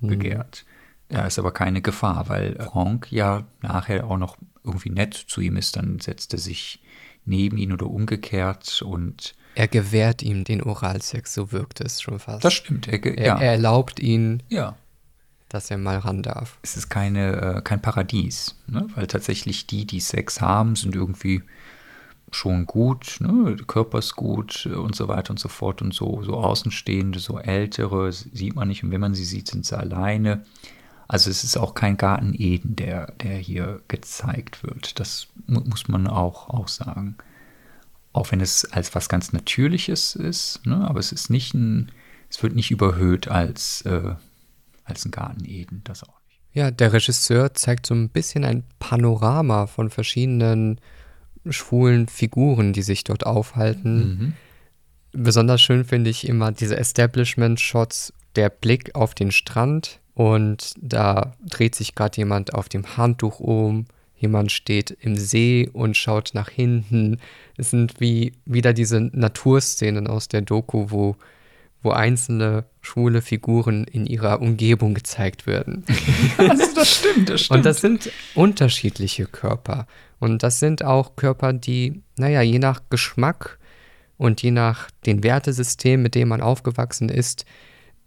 Mhm. 0.00 0.08
begehrt. 0.08 0.64
Er 1.08 1.26
ist 1.26 1.38
aber 1.38 1.52
keine 1.52 1.80
Gefahr, 1.82 2.28
weil 2.28 2.56
Franck 2.72 3.10
ja 3.12 3.44
nachher 3.62 4.06
auch 4.08 4.16
noch 4.18 4.36
irgendwie 4.64 4.90
nett 4.90 5.14
zu 5.14 5.40
ihm 5.40 5.56
ist. 5.56 5.76
Dann 5.76 6.00
setzt 6.00 6.32
er 6.32 6.38
sich 6.38 6.80
neben 7.24 7.56
ihn 7.56 7.72
oder 7.72 7.86
umgekehrt 7.86 8.82
und 8.82 9.34
Er 9.54 9.68
gewährt 9.68 10.22
ihm 10.22 10.44
den 10.44 10.62
Oralsex, 10.62 11.34
so 11.34 11.52
wirkt 11.52 11.80
es 11.80 12.00
schon 12.00 12.18
fast. 12.18 12.44
das 12.44 12.54
stimmt. 12.54 12.88
Er, 12.88 13.04
er, 13.04 13.26
ja. 13.26 13.38
er 13.38 13.52
erlaubt 13.52 14.00
ihn, 14.00 14.42
ja. 14.48 14.76
dass 15.48 15.70
er 15.70 15.78
mal 15.78 15.98
ran 15.98 16.22
darf. 16.22 16.58
es 16.62 16.76
ist 16.76 16.88
keine, 16.88 17.56
äh, 17.56 17.62
kein 17.62 17.80
Paradies, 17.80 18.56
ne? 18.66 18.86
weil 18.94 19.06
tatsächlich 19.06 19.66
die, 19.66 19.86
die 19.86 20.00
Sex 20.00 20.40
haben, 20.40 20.76
sind 20.76 20.94
irgendwie 20.94 21.42
schon 22.30 22.66
gut, 22.66 23.18
ne? 23.20 23.54
der 23.56 23.66
Körper 23.66 23.98
ist 23.98 24.16
gut 24.16 24.66
und 24.66 24.96
so 24.96 25.08
weiter 25.08 25.30
und 25.30 25.38
so 25.38 25.48
fort 25.48 25.82
und 25.82 25.94
so, 25.94 26.22
so 26.24 26.34
Außenstehende, 26.34 27.20
so 27.20 27.38
Ältere 27.38 28.12
sieht 28.12 28.56
man 28.56 28.68
nicht 28.68 28.82
und 28.82 28.90
wenn 28.90 29.00
man 29.00 29.14
sie 29.14 29.24
sieht, 29.24 29.48
sind 29.48 29.64
sie 29.64 29.78
alleine. 29.78 30.44
Also 31.14 31.30
es 31.30 31.44
ist 31.44 31.56
auch 31.56 31.74
kein 31.74 31.96
Garten 31.96 32.34
Eden, 32.36 32.74
der, 32.74 33.12
der 33.22 33.36
hier 33.36 33.80
gezeigt 33.86 34.64
wird. 34.64 34.98
Das 34.98 35.28
mu 35.46 35.60
muss 35.60 35.86
man 35.86 36.08
auch, 36.08 36.48
auch 36.48 36.66
sagen. 36.66 37.14
Auch 38.12 38.32
wenn 38.32 38.40
es 38.40 38.64
als 38.72 38.96
was 38.96 39.08
ganz 39.08 39.32
Natürliches 39.32 40.16
ist, 40.16 40.66
ne? 40.66 40.74
aber 40.74 40.98
es 40.98 41.12
ist 41.12 41.30
nicht 41.30 41.54
ein, 41.54 41.92
es 42.28 42.42
wird 42.42 42.56
nicht 42.56 42.72
überhöht 42.72 43.28
als, 43.28 43.82
äh, 43.82 44.16
als 44.82 45.04
ein 45.04 45.12
Garten 45.12 45.44
Eden, 45.44 45.82
das 45.84 46.02
auch 46.02 46.18
nicht. 46.26 46.40
Ja, 46.52 46.72
der 46.72 46.92
Regisseur 46.92 47.54
zeigt 47.54 47.86
so 47.86 47.94
ein 47.94 48.08
bisschen 48.08 48.44
ein 48.44 48.64
Panorama 48.80 49.68
von 49.68 49.90
verschiedenen 49.90 50.80
schwulen 51.48 52.08
Figuren, 52.08 52.72
die 52.72 52.82
sich 52.82 53.04
dort 53.04 53.24
aufhalten. 53.24 54.34
Besonders 55.12 55.62
schön 55.62 55.84
finde 55.84 56.10
ich 56.10 56.26
immer 56.26 56.50
diese 56.50 56.76
Establishment-Shots, 56.76 58.12
der 58.34 58.48
Blick 58.48 58.96
auf 58.96 59.14
den 59.14 59.30
Strand 59.30 60.00
und 60.14 60.74
da 60.80 61.34
dreht 61.44 61.74
sich 61.74 61.94
gerade 61.94 62.16
jemand 62.18 62.54
auf 62.54 62.68
dem 62.68 62.96
Handtuch 62.96 63.40
um, 63.40 63.86
jemand 64.16 64.52
steht 64.52 64.90
im 65.00 65.16
See 65.16 65.68
und 65.72 65.96
schaut 65.96 66.30
nach 66.34 66.48
hinten. 66.48 67.18
Es 67.56 67.70
sind 67.70 68.00
wie 68.00 68.32
wieder 68.46 68.72
diese 68.72 69.00
Naturszenen 69.00 70.06
aus 70.06 70.28
der 70.28 70.42
Doku, 70.42 70.86
wo, 70.90 71.16
wo 71.82 71.90
einzelne 71.90 72.64
schwule 72.80 73.22
Figuren 73.22 73.84
in 73.84 74.06
ihrer 74.06 74.40
Umgebung 74.40 74.94
gezeigt 74.94 75.46
werden. 75.46 75.84
Also 76.38 76.74
das 76.74 76.96
stimmt, 76.96 77.28
das 77.28 77.48
Und 77.48 77.64
das 77.64 77.80
sind 77.80 78.10
unterschiedliche 78.34 79.26
Körper. 79.26 79.86
Und 80.20 80.42
das 80.42 80.60
sind 80.60 80.84
auch 80.84 81.16
Körper, 81.16 81.52
die, 81.52 82.02
naja, 82.16 82.40
je 82.40 82.58
nach 82.58 82.82
Geschmack 82.88 83.58
und 84.16 84.42
je 84.42 84.52
nach 84.52 84.90
dem 85.06 85.22
Wertesystem, 85.22 86.02
mit 86.02 86.14
dem 86.14 86.28
man 86.28 86.40
aufgewachsen 86.40 87.08
ist, 87.08 87.44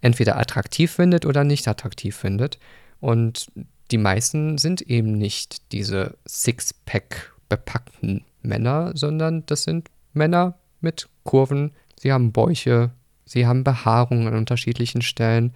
entweder 0.00 0.38
attraktiv 0.38 0.92
findet 0.92 1.26
oder 1.26 1.44
nicht 1.44 1.66
attraktiv 1.68 2.16
findet. 2.16 2.58
Und 3.00 3.46
die 3.90 3.98
meisten 3.98 4.58
sind 4.58 4.82
eben 4.82 5.12
nicht 5.12 5.72
diese 5.72 6.16
Sixpack 6.26 7.34
bepackten 7.48 8.24
Männer, 8.42 8.92
sondern 8.94 9.44
das 9.46 9.62
sind 9.62 9.88
Männer 10.12 10.58
mit 10.80 11.08
Kurven. 11.24 11.72
Sie 11.98 12.12
haben 12.12 12.32
Bäuche, 12.32 12.90
sie 13.24 13.46
haben 13.46 13.64
Behaarung 13.64 14.26
an 14.28 14.34
unterschiedlichen 14.36 15.02
Stellen. 15.02 15.54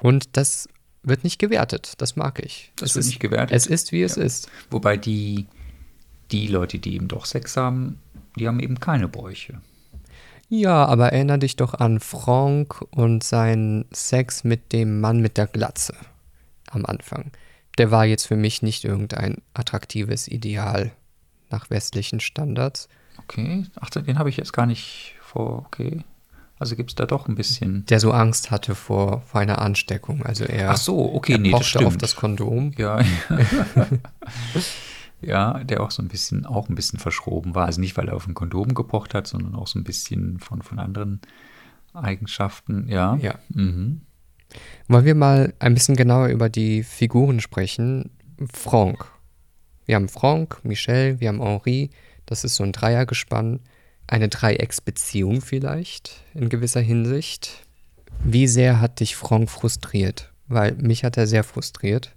Und 0.00 0.36
das 0.36 0.68
wird 1.02 1.22
nicht 1.24 1.38
gewertet. 1.38 1.92
Das 1.98 2.16
mag 2.16 2.42
ich. 2.44 2.72
Das 2.76 2.90
es 2.90 2.94
wird 2.96 3.00
ist, 3.04 3.08
nicht 3.10 3.20
gewertet. 3.20 3.54
Es 3.56 3.66
ist, 3.66 3.92
wie 3.92 4.02
es 4.02 4.16
Ja. 4.16 4.22
ist. 4.24 4.48
Wobei 4.70 4.96
die, 4.96 5.46
die 6.30 6.46
Leute, 6.46 6.78
die 6.78 6.94
eben 6.94 7.08
doch 7.08 7.26
Sex 7.26 7.56
haben, 7.56 8.00
die 8.36 8.48
haben 8.48 8.60
eben 8.60 8.80
keine 8.80 9.06
Bräuche. 9.08 9.60
Ja, 10.48 10.84
aber 10.86 11.12
erinnere 11.12 11.38
dich 11.38 11.56
doch 11.56 11.74
an 11.74 12.00
Franck 12.00 12.84
und 12.90 13.24
seinen 13.24 13.86
Sex 13.92 14.44
mit 14.44 14.72
dem 14.72 15.00
Mann 15.00 15.20
mit 15.20 15.36
der 15.36 15.46
Glatze 15.46 15.94
am 16.70 16.84
Anfang. 16.84 17.32
Der 17.78 17.90
war 17.90 18.04
jetzt 18.04 18.26
für 18.26 18.36
mich 18.36 18.62
nicht 18.62 18.84
irgendein 18.84 19.38
attraktives 19.54 20.28
Ideal 20.28 20.92
nach 21.50 21.70
westlichen 21.70 22.20
Standards. 22.20 22.88
Okay, 23.18 23.64
ach, 23.80 23.90
den 23.90 24.18
habe 24.18 24.28
ich 24.28 24.36
jetzt 24.36 24.52
gar 24.52 24.66
nicht 24.66 25.16
vor, 25.20 25.64
okay. 25.66 26.04
Also 26.58 26.76
gibt 26.76 26.90
es 26.90 26.94
da 26.94 27.04
doch 27.04 27.26
ein 27.26 27.34
bisschen. 27.34 27.84
Der 27.86 27.98
so 27.98 28.12
Angst 28.12 28.50
hatte 28.50 28.74
vor, 28.74 29.22
vor 29.22 29.40
einer 29.40 29.60
Ansteckung. 29.60 30.24
Also 30.24 30.44
er, 30.44 30.70
Ach 30.70 30.76
so, 30.76 31.14
okay, 31.14 31.32
er 31.32 31.38
nee, 31.38 31.50
das 31.50 31.76
auf 31.76 31.96
das 31.96 32.14
Kondom. 32.14 32.72
Ja, 32.76 33.00
ja, 33.00 33.06
der 35.24 35.80
auch 35.80 35.90
so 35.90 36.02
ein 36.02 36.08
bisschen, 36.08 36.46
auch 36.46 36.68
ein 36.68 36.74
bisschen 36.74 36.98
verschroben 36.98 37.54
war. 37.54 37.66
Also 37.66 37.80
nicht, 37.80 37.96
weil 37.96 38.08
er 38.08 38.16
auf 38.16 38.26
ein 38.26 38.34
Kondom 38.34 38.74
gepocht 38.74 39.14
hat, 39.14 39.26
sondern 39.26 39.54
auch 39.54 39.66
so 39.66 39.78
ein 39.78 39.84
bisschen 39.84 40.38
von, 40.38 40.62
von 40.62 40.78
anderen 40.78 41.20
Eigenschaften, 41.92 42.88
ja. 42.88 43.16
Ja. 43.16 43.38
Mhm. 43.48 44.02
Wollen 44.88 45.04
wir 45.04 45.14
mal 45.14 45.54
ein 45.58 45.74
bisschen 45.74 45.96
genauer 45.96 46.28
über 46.28 46.48
die 46.48 46.82
Figuren 46.82 47.40
sprechen? 47.40 48.10
Franck. 48.52 49.10
Wir 49.86 49.96
haben 49.96 50.08
Franck, 50.08 50.64
Michel, 50.64 51.20
wir 51.20 51.28
haben 51.28 51.42
Henri. 51.42 51.90
Das 52.26 52.44
ist 52.44 52.56
so 52.56 52.64
ein 52.64 52.72
Dreiergespann. 52.72 53.60
Eine 54.06 54.28
Dreiecksbeziehung 54.28 55.40
vielleicht 55.40 56.22
in 56.34 56.48
gewisser 56.48 56.80
Hinsicht. 56.80 57.66
Wie 58.22 58.46
sehr 58.46 58.80
hat 58.80 59.00
dich 59.00 59.16
Franck 59.16 59.50
frustriert? 59.50 60.32
Weil 60.46 60.74
mich 60.74 61.04
hat 61.04 61.16
er 61.16 61.26
sehr 61.26 61.44
frustriert. 61.44 62.14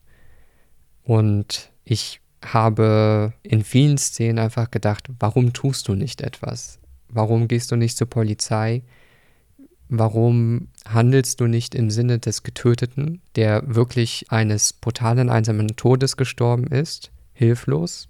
Und 1.03 1.71
ich 1.83 2.19
habe 2.53 3.33
in 3.43 3.63
vielen 3.63 3.97
Szenen 3.97 4.39
einfach 4.39 4.71
gedacht, 4.71 5.09
warum 5.19 5.53
tust 5.53 5.87
du 5.87 5.95
nicht 5.95 6.21
etwas? 6.21 6.79
Warum 7.09 7.47
gehst 7.47 7.71
du 7.71 7.75
nicht 7.75 7.97
zur 7.97 8.09
Polizei? 8.09 8.83
Warum 9.89 10.67
handelst 10.85 11.39
du 11.39 11.47
nicht 11.47 11.73
im 11.73 11.89
Sinne 11.89 12.19
des 12.19 12.43
Getöteten, 12.43 13.21
der 13.35 13.63
wirklich 13.65 14.25
eines 14.29 14.73
brutalen, 14.73 15.29
einsamen 15.29 15.75
Todes 15.77 16.17
gestorben 16.17 16.67
ist, 16.67 17.11
hilflos, 17.33 18.09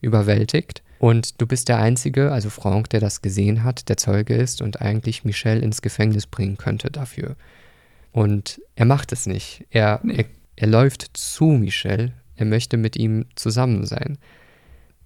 überwältigt? 0.00 0.82
Und 0.98 1.40
du 1.40 1.46
bist 1.46 1.68
der 1.68 1.78
Einzige, 1.78 2.32
also 2.32 2.50
Franck, 2.50 2.90
der 2.90 3.00
das 3.00 3.22
gesehen 3.22 3.64
hat, 3.64 3.88
der 3.88 3.96
Zeuge 3.96 4.34
ist 4.34 4.62
und 4.62 4.80
eigentlich 4.80 5.24
Michel 5.24 5.62
ins 5.62 5.82
Gefängnis 5.82 6.26
bringen 6.26 6.56
könnte 6.56 6.90
dafür. 6.90 7.36
Und 8.12 8.60
er 8.76 8.84
macht 8.84 9.12
es 9.12 9.26
nicht. 9.26 9.66
Er, 9.70 10.00
Nee. 10.02 10.16
er, 10.18 10.24
er 10.56 10.68
läuft 10.68 11.16
zu 11.16 11.46
Michel. 11.46 12.12
Er 12.42 12.46
möchte 12.46 12.76
mit 12.76 12.96
ihm 12.96 13.26
zusammen 13.36 13.86
sein. 13.86 14.18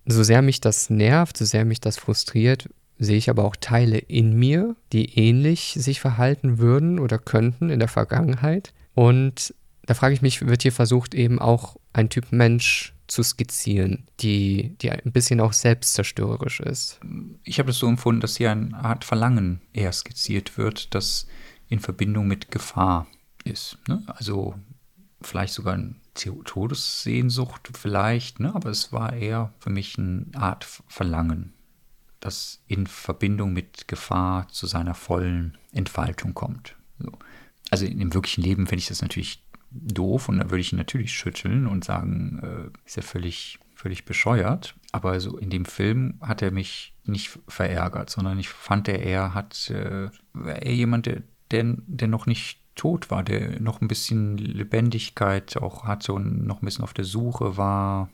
So 0.06 0.22
sehr 0.22 0.40
mich 0.40 0.62
das 0.62 0.88
nervt, 0.88 1.36
so 1.36 1.44
sehr 1.44 1.66
mich 1.66 1.80
das 1.80 1.98
frustriert, 1.98 2.70
sehe 2.98 3.18
ich 3.18 3.28
aber 3.28 3.44
auch 3.44 3.56
Teile 3.56 3.98
in 3.98 4.32
mir, 4.38 4.74
die 4.94 5.18
ähnlich 5.18 5.76
sich 5.78 6.00
verhalten 6.00 6.56
würden 6.56 6.98
oder 6.98 7.18
könnten 7.18 7.68
in 7.68 7.78
der 7.78 7.88
Vergangenheit. 7.88 8.72
Und 8.94 9.54
da 9.84 9.92
frage 9.92 10.14
ich 10.14 10.22
mich, 10.22 10.46
wird 10.46 10.62
hier 10.62 10.72
versucht, 10.72 11.14
eben 11.14 11.38
auch 11.38 11.76
ein 11.92 12.08
Typ 12.08 12.32
Mensch 12.32 12.94
zu 13.06 13.22
skizzieren, 13.22 14.04
die, 14.20 14.74
die 14.80 14.90
ein 14.90 15.12
bisschen 15.12 15.40
auch 15.40 15.52
selbstzerstörerisch 15.52 16.60
ist. 16.60 16.98
Ich 17.44 17.58
habe 17.58 17.70
es 17.70 17.78
so 17.78 17.86
empfunden, 17.86 18.22
dass 18.22 18.38
hier 18.38 18.50
eine 18.50 18.74
Art 18.74 19.04
Verlangen 19.04 19.60
eher 19.74 19.92
skizziert 19.92 20.56
wird, 20.56 20.94
das 20.94 21.26
in 21.68 21.80
Verbindung 21.80 22.28
mit 22.28 22.50
Gefahr 22.50 23.06
ist. 23.44 23.76
Ne? 23.88 24.02
Also 24.06 24.54
vielleicht 25.20 25.52
sogar 25.52 25.76
The- 25.76 25.94
Todessehnsucht, 26.16 27.70
vielleicht, 27.74 28.40
ne? 28.40 28.54
aber 28.54 28.70
es 28.70 28.92
war 28.92 29.12
eher 29.12 29.52
für 29.58 29.70
mich 29.70 29.98
eine 29.98 30.26
Art 30.34 30.64
Verlangen, 30.88 31.52
das 32.20 32.62
in 32.66 32.86
Verbindung 32.86 33.52
mit 33.52 33.88
Gefahr 33.88 34.48
zu 34.48 34.66
seiner 34.66 34.94
vollen 34.94 35.56
Entfaltung 35.72 36.34
kommt. 36.34 36.76
So. 36.98 37.12
Also 37.70 37.86
dem 37.86 38.14
wirklichen 38.14 38.42
Leben 38.42 38.66
finde 38.66 38.80
ich 38.80 38.88
das 38.88 39.02
natürlich 39.02 39.42
doof 39.70 40.28
und 40.28 40.38
da 40.38 40.50
würde 40.50 40.60
ich 40.60 40.72
ihn 40.72 40.78
natürlich 40.78 41.12
schütteln 41.12 41.66
und 41.66 41.84
sagen, 41.84 42.40
äh, 42.42 42.86
ist 42.86 42.96
ja 42.96 43.02
völlig, 43.02 43.58
völlig 43.74 44.04
bescheuert. 44.04 44.74
Aber 44.92 45.20
so 45.20 45.36
in 45.36 45.50
dem 45.50 45.64
Film 45.64 46.18
hat 46.20 46.42
er 46.42 46.50
mich 46.50 46.94
nicht 47.04 47.38
verärgert, 47.48 48.10
sondern 48.10 48.38
ich 48.38 48.48
fand, 48.48 48.88
er 48.88 49.00
eher 49.00 49.34
hat, 49.34 49.70
äh, 49.70 50.08
jemand, 50.72 51.06
der, 51.06 51.22
der, 51.50 51.76
der 51.86 52.08
noch 52.08 52.26
nicht 52.26 52.60
tot 52.76 53.10
war, 53.10 53.22
der 53.24 53.58
noch 53.60 53.80
ein 53.80 53.88
bisschen 53.88 54.36
Lebendigkeit 54.38 55.56
auch 55.56 55.84
hatte 55.84 56.12
und 56.12 56.46
noch 56.46 56.62
ein 56.62 56.64
bisschen 56.64 56.84
auf 56.84 56.94
der 56.94 57.04
Suche 57.04 57.56
war. 57.56 58.08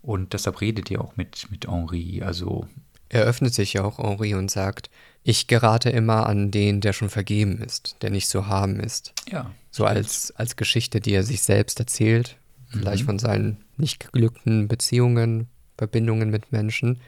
Und 0.00 0.32
deshalb 0.32 0.60
redet 0.60 0.90
ihr 0.90 1.00
auch 1.00 1.16
mit, 1.16 1.50
mit 1.50 1.66
Henri. 1.66 2.22
Also 2.22 2.68
Er 3.08 3.22
öffnet 3.24 3.54
sich 3.54 3.72
ja 3.74 3.84
auch 3.84 3.98
Henri 3.98 4.34
und 4.34 4.50
sagt, 4.50 4.90
ich 5.22 5.46
gerate 5.46 5.90
immer 5.90 6.26
an 6.26 6.50
den, 6.50 6.80
der 6.80 6.92
schon 6.92 7.08
vergeben 7.10 7.58
ist, 7.62 7.96
der 8.02 8.10
nicht 8.10 8.28
zu 8.28 8.46
haben 8.46 8.78
ist. 8.80 9.12
ja, 9.30 9.50
So 9.70 9.84
als, 9.84 10.32
als 10.36 10.56
Geschichte, 10.56 11.00
die 11.00 11.12
er 11.12 11.22
sich 11.22 11.42
selbst 11.42 11.80
erzählt, 11.80 12.36
vielleicht 12.70 13.04
von 13.04 13.18
seinen 13.18 13.64
nicht 13.76 14.00
geglückten 14.00 14.68
Beziehungen, 14.68 15.48
Verbindungen 15.78 16.30
mit 16.30 16.52
Menschen. 16.52 17.00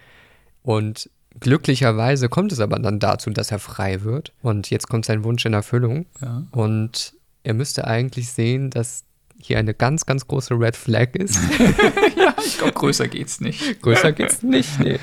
Und 0.62 1.10
glücklicherweise 1.40 2.28
kommt 2.28 2.52
es 2.52 2.60
aber 2.60 2.78
dann 2.78 2.98
dazu, 2.98 3.30
dass 3.30 3.50
er 3.50 3.58
frei 3.58 4.02
wird. 4.02 4.32
Und 4.42 4.70
jetzt 4.70 4.88
kommt 4.88 5.04
sein 5.04 5.24
Wunsch 5.24 5.44
in 5.44 5.52
Erfüllung. 5.52 6.06
Ja. 6.20 6.44
Und 6.50 7.14
er 7.42 7.54
müsste 7.54 7.86
eigentlich 7.86 8.30
sehen, 8.32 8.70
dass 8.70 9.04
hier 9.40 9.58
eine 9.58 9.74
ganz, 9.74 10.06
ganz 10.06 10.26
große 10.26 10.54
Red 10.54 10.76
Flag 10.76 11.14
ist. 11.14 11.38
ich 12.44 12.58
glaube, 12.58 12.72
größer 12.72 13.08
geht's 13.08 13.40
nicht. 13.40 13.82
Größer 13.82 14.12
geht's 14.12 14.42
nicht. 14.42 14.80
Nee. 14.80 14.98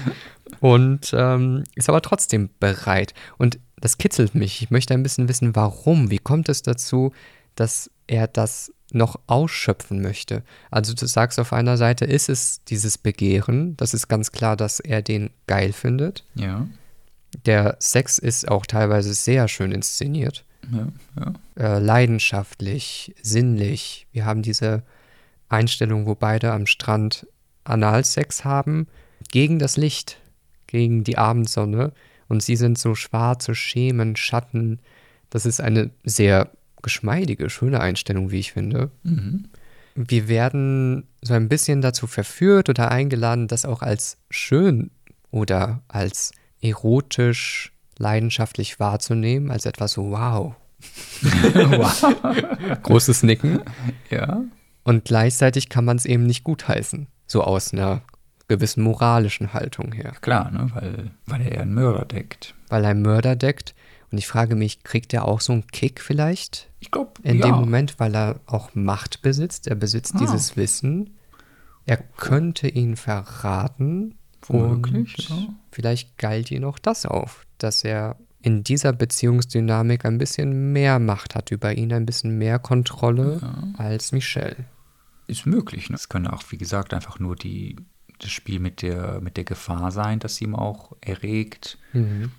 Und 0.60 1.14
ähm, 1.16 1.64
ist 1.76 1.90
aber 1.90 2.02
trotzdem 2.02 2.50
bereit. 2.60 3.14
Und 3.38 3.60
das 3.78 3.98
kitzelt 3.98 4.34
mich. 4.34 4.62
Ich 4.62 4.72
möchte 4.72 4.94
ein 4.94 5.04
bisschen 5.04 5.28
wissen, 5.28 5.56
warum. 5.56 6.10
Wie 6.10 6.18
kommt 6.18 6.50
es 6.50 6.62
dazu, 6.62 7.12
dass 7.56 7.92
er 8.08 8.28
das 8.28 8.74
noch 8.96 9.20
ausschöpfen 9.28 10.02
möchte? 10.02 10.44
Also 10.72 10.94
du 10.94 11.06
sagst 11.08 11.40
auf 11.40 11.54
einer 11.54 11.78
Seite, 11.78 12.06
ist 12.06 12.30
es 12.30 12.64
dieses 12.66 12.98
Begehren. 12.98 13.76
Das 13.78 13.94
ist 13.94 14.08
ganz 14.08 14.32
klar, 14.32 14.56
dass 14.56 14.80
er 14.80 15.02
den 15.02 15.30
geil 15.48 15.74
findet. 15.74 16.26
Ja, 16.36 16.68
Der 17.46 17.78
Sex 17.80 18.18
ist 18.20 18.48
auch 18.48 18.66
teilweise 18.66 19.14
sehr 19.14 19.48
schön 19.48 19.72
inszeniert. 19.72 20.46
ja, 20.72 20.88
ja. 21.20 21.34
Äh, 21.76 21.80
leidenschaftlich, 21.80 23.14
sinnlich. 23.22 24.08
Wir 24.12 24.26
haben 24.26 24.42
diese 24.42 24.84
Einstellung, 25.50 26.06
wo 26.06 26.16
beide 26.16 26.52
am 26.52 26.66
Strand 26.66 27.28
Analsex 27.64 28.44
haben, 28.46 28.88
gegen 29.32 29.60
das 29.60 29.78
Licht, 29.78 30.18
gegen 30.68 31.04
die 31.04 31.18
Abendsonne. 31.18 31.92
Und 32.28 32.42
sie 32.42 32.56
sind 32.56 32.78
so 32.80 32.96
schwarze 32.96 33.54
Schemen, 33.56 34.16
Schatten. 34.16 34.80
Das 35.30 35.46
ist 35.46 35.62
eine 35.62 35.92
sehr 36.04 36.50
geschmeidige, 36.84 37.50
schöne 37.50 37.80
Einstellung, 37.80 38.30
wie 38.30 38.40
ich 38.40 38.52
finde. 38.52 38.92
Mhm. 39.04 39.46
Wir 39.96 40.28
werden 40.28 41.08
so 41.22 41.34
ein 41.34 41.50
bisschen 41.50 41.82
dazu 41.82 42.08
verführt 42.08 42.70
oder 42.70 42.92
eingeladen, 42.92 43.48
das 43.48 43.66
auch 43.66 43.82
als 43.82 44.18
schön 44.30 44.92
oder 45.32 45.82
als 45.88 46.32
erotisch, 46.62 47.74
leidenschaftlich 47.98 48.80
wahrzunehmen, 48.80 49.52
als 49.52 49.66
etwas 49.66 49.94
so 49.94 50.12
wow. 50.12 50.56
Großes 52.84 53.24
Nicken. 53.24 53.62
Ja, 54.10 54.44
Und 54.84 55.06
gleichzeitig 55.06 55.70
kann 55.70 55.86
man 55.86 55.98
es 55.98 56.06
eben 56.06 56.26
nicht 56.26 56.44
gutheißen. 56.44 57.08
So 57.28 57.44
aus 57.44 57.74
einer 57.74 58.02
gewissen 58.48 58.84
moralischen 58.84 59.54
Haltung 59.54 59.94
her. 59.94 60.14
klar, 60.22 60.52
ne? 60.52 60.70
weil, 60.74 61.12
weil 61.26 61.42
er 61.48 61.62
einen 61.62 61.74
Mörder 61.74 62.06
deckt. 62.06 62.54
Weil 62.70 62.86
ein 62.86 63.02
Mörder 63.02 63.36
deckt. 63.36 63.74
Und 64.14 64.20
ich 64.20 64.28
frage 64.28 64.56
mich, 64.56 64.84
kriegt 64.84 65.12
er 65.12 65.26
auch 65.28 65.42
so 65.42 65.54
einen 65.54 65.66
Kick 65.66 66.00
vielleicht 66.00 66.70
Ich 66.80 66.92
glaube, 66.92 67.14
in 67.24 67.40
ja. 67.40 67.48
dem 67.48 67.56
Moment, 67.56 68.00
weil 68.00 68.16
er 68.16 68.40
auch 68.46 68.76
Macht 68.76 69.24
besitzt? 69.24 69.66
Er 69.68 69.74
besitzt 69.74 70.14
Ah. 70.14 70.20
dieses 70.20 70.56
Wissen. 70.56 71.16
Er 71.88 71.98
könnte 71.98 72.68
ihn 72.68 72.96
verraten. 72.96 74.14
Womöglich, 74.46 75.32
Und 75.32 75.40
ja. 75.40 75.48
vielleicht 75.72 76.20
galt 76.20 76.52
ihm 76.52 76.64
auch 76.64 76.78
das 76.78 77.08
auf, 77.08 77.48
dass 77.58 77.84
er 77.84 78.18
in 78.44 78.64
dieser 78.64 78.94
Beziehungsdynamik 78.94 80.06
ein 80.06 80.20
bisschen 80.20 80.74
mehr 80.74 81.00
Macht 81.00 81.34
hat 81.34 81.50
über 81.50 81.74
ihn, 81.76 81.92
ein 81.92 82.06
bisschen 82.06 82.38
mehr 82.38 82.60
Kontrolle 82.60 83.42
als 83.80 84.12
Michelle. 84.12 84.66
Ist 85.26 85.48
möglich. 85.48 85.90
Ne? 85.90 85.96
Es 85.96 86.08
können 86.08 86.28
auch, 86.28 86.44
wie 86.52 86.58
gesagt, 86.58 86.94
einfach 86.94 87.18
nur 87.18 87.36
die, 87.36 87.78
das 88.24 88.32
Spiel 88.32 88.60
mit 88.60 88.82
der, 88.82 89.20
mit 89.22 89.38
der 89.38 89.44
Gefahr 89.44 89.92
sein, 89.92 90.20
das 90.20 90.42
ihm 90.42 90.56
auch 90.56 90.96
erregt. 91.02 91.78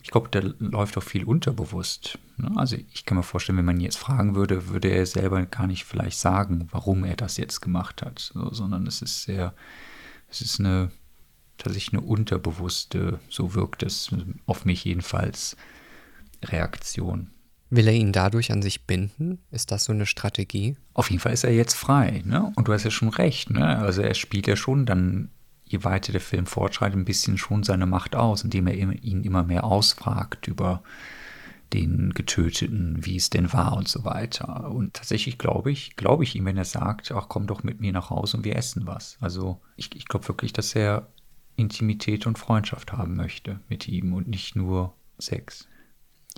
Ich 0.03 0.11
glaube, 0.11 0.29
da 0.31 0.41
läuft 0.59 0.99
auch 0.99 1.03
viel 1.03 1.25
unterbewusst. 1.25 2.19
Ne? 2.37 2.51
Also 2.57 2.77
ich 2.93 3.05
kann 3.05 3.17
mir 3.17 3.23
vorstellen, 3.23 3.59
wenn 3.59 3.65
man 3.65 3.77
ihn 3.77 3.85
jetzt 3.85 3.99
fragen 3.99 4.35
würde, 4.35 4.69
würde 4.69 4.89
er 4.89 5.07
selber 5.07 5.45
gar 5.47 5.67
nicht 5.67 5.85
vielleicht 5.85 6.19
sagen, 6.19 6.69
warum 6.73 7.05
er 7.05 7.17
das 7.17 7.37
jetzt 7.37 7.61
gemacht 7.61 8.03
hat, 8.03 8.19
so, 8.19 8.53
sondern 8.53 8.87
es 8.87 9.03
ist 9.03 9.23
sehr, 9.23 9.55
es 10.29 10.41
ist 10.41 10.59
eine 10.59 10.91
tatsächlich 11.59 11.93
eine 11.93 12.03
unterbewusste, 12.03 13.21
so 13.29 13.55
wirkt 13.55 13.83
es 13.83 14.11
auf 14.47 14.65
mich 14.65 14.85
jedenfalls, 14.85 15.57
Reaktion. 16.43 17.31
Will 17.71 17.89
er 17.89 17.95
ihn 17.95 18.13
dadurch 18.13 18.53
an 18.53 18.63
sich 18.63 18.87
binden? 18.87 19.39
Ist 19.51 19.71
das 19.71 19.85
so 19.85 19.93
eine 19.93 20.07
Strategie? 20.07 20.77
Auf 20.93 21.11
jeden 21.11 21.21
Fall 21.21 21.33
ist 21.33 21.45
er 21.45 21.53
jetzt 21.53 21.75
frei, 21.75 22.23
ne? 22.25 22.53
Und 22.57 22.69
du 22.69 22.73
hast 22.73 22.85
ja 22.85 22.91
schon 22.91 23.09
recht, 23.09 23.51
ne? 23.51 23.79
Also 23.79 24.03
er 24.03 24.15
spielt 24.15 24.47
ja 24.47 24.57
schon 24.57 24.87
dann, 24.87 25.31
je 25.65 25.85
weiter 25.85 26.13
der 26.13 26.21
Film 26.21 26.47
fortschreitet, 26.47 26.99
ein 26.99 27.05
bisschen 27.05 27.39
schon 27.39 27.63
seine 27.63 27.87
Macht 27.87 28.17
aus, 28.17 28.45
indem 28.45 28.67
er 28.67 28.75
ihn 28.75 29.25
immer 29.25 29.43
mehr 29.43 29.65
ausfragt 29.65 30.47
über 30.49 30.83
den 31.73 32.15
Getöteten, 32.15 33.05
wie 33.05 33.17
es 33.17 33.31
denn 33.31 33.53
war 33.53 33.77
und 33.77 33.89
so 33.89 34.05
weiter. 34.05 34.71
Und 34.71 34.95
tatsächlich 34.95 35.39
glaube 35.39 35.73
ich, 35.73 35.97
glaube 35.97 36.23
ich 36.23 36.37
ihm, 36.37 36.45
wenn 36.45 36.57
er 36.57 36.65
sagt, 36.65 37.11
ach 37.13 37.29
komm 37.29 37.47
doch 37.47 37.63
mit 37.63 37.81
mir 37.81 37.93
nach 37.93 38.11
Hause 38.11 38.37
und 38.37 38.45
wir 38.45 38.57
essen 38.57 38.87
was. 38.87 39.17
Also 39.21 39.61
ich, 39.77 39.95
ich 39.97 40.07
glaube 40.07 40.29
wirklich, 40.29 40.53
dass 40.53 40.75
er 40.75 41.09
Intimität 41.57 42.27
und 42.27 42.39
Freundschaft 42.39 42.93
haben 42.93 43.17
möchte 43.17 43.61
mit 43.69 43.89
ihm 43.89 44.13
und 44.13 44.29
nicht 44.29 44.57
nur 44.57 44.95
Sex. 45.19 45.69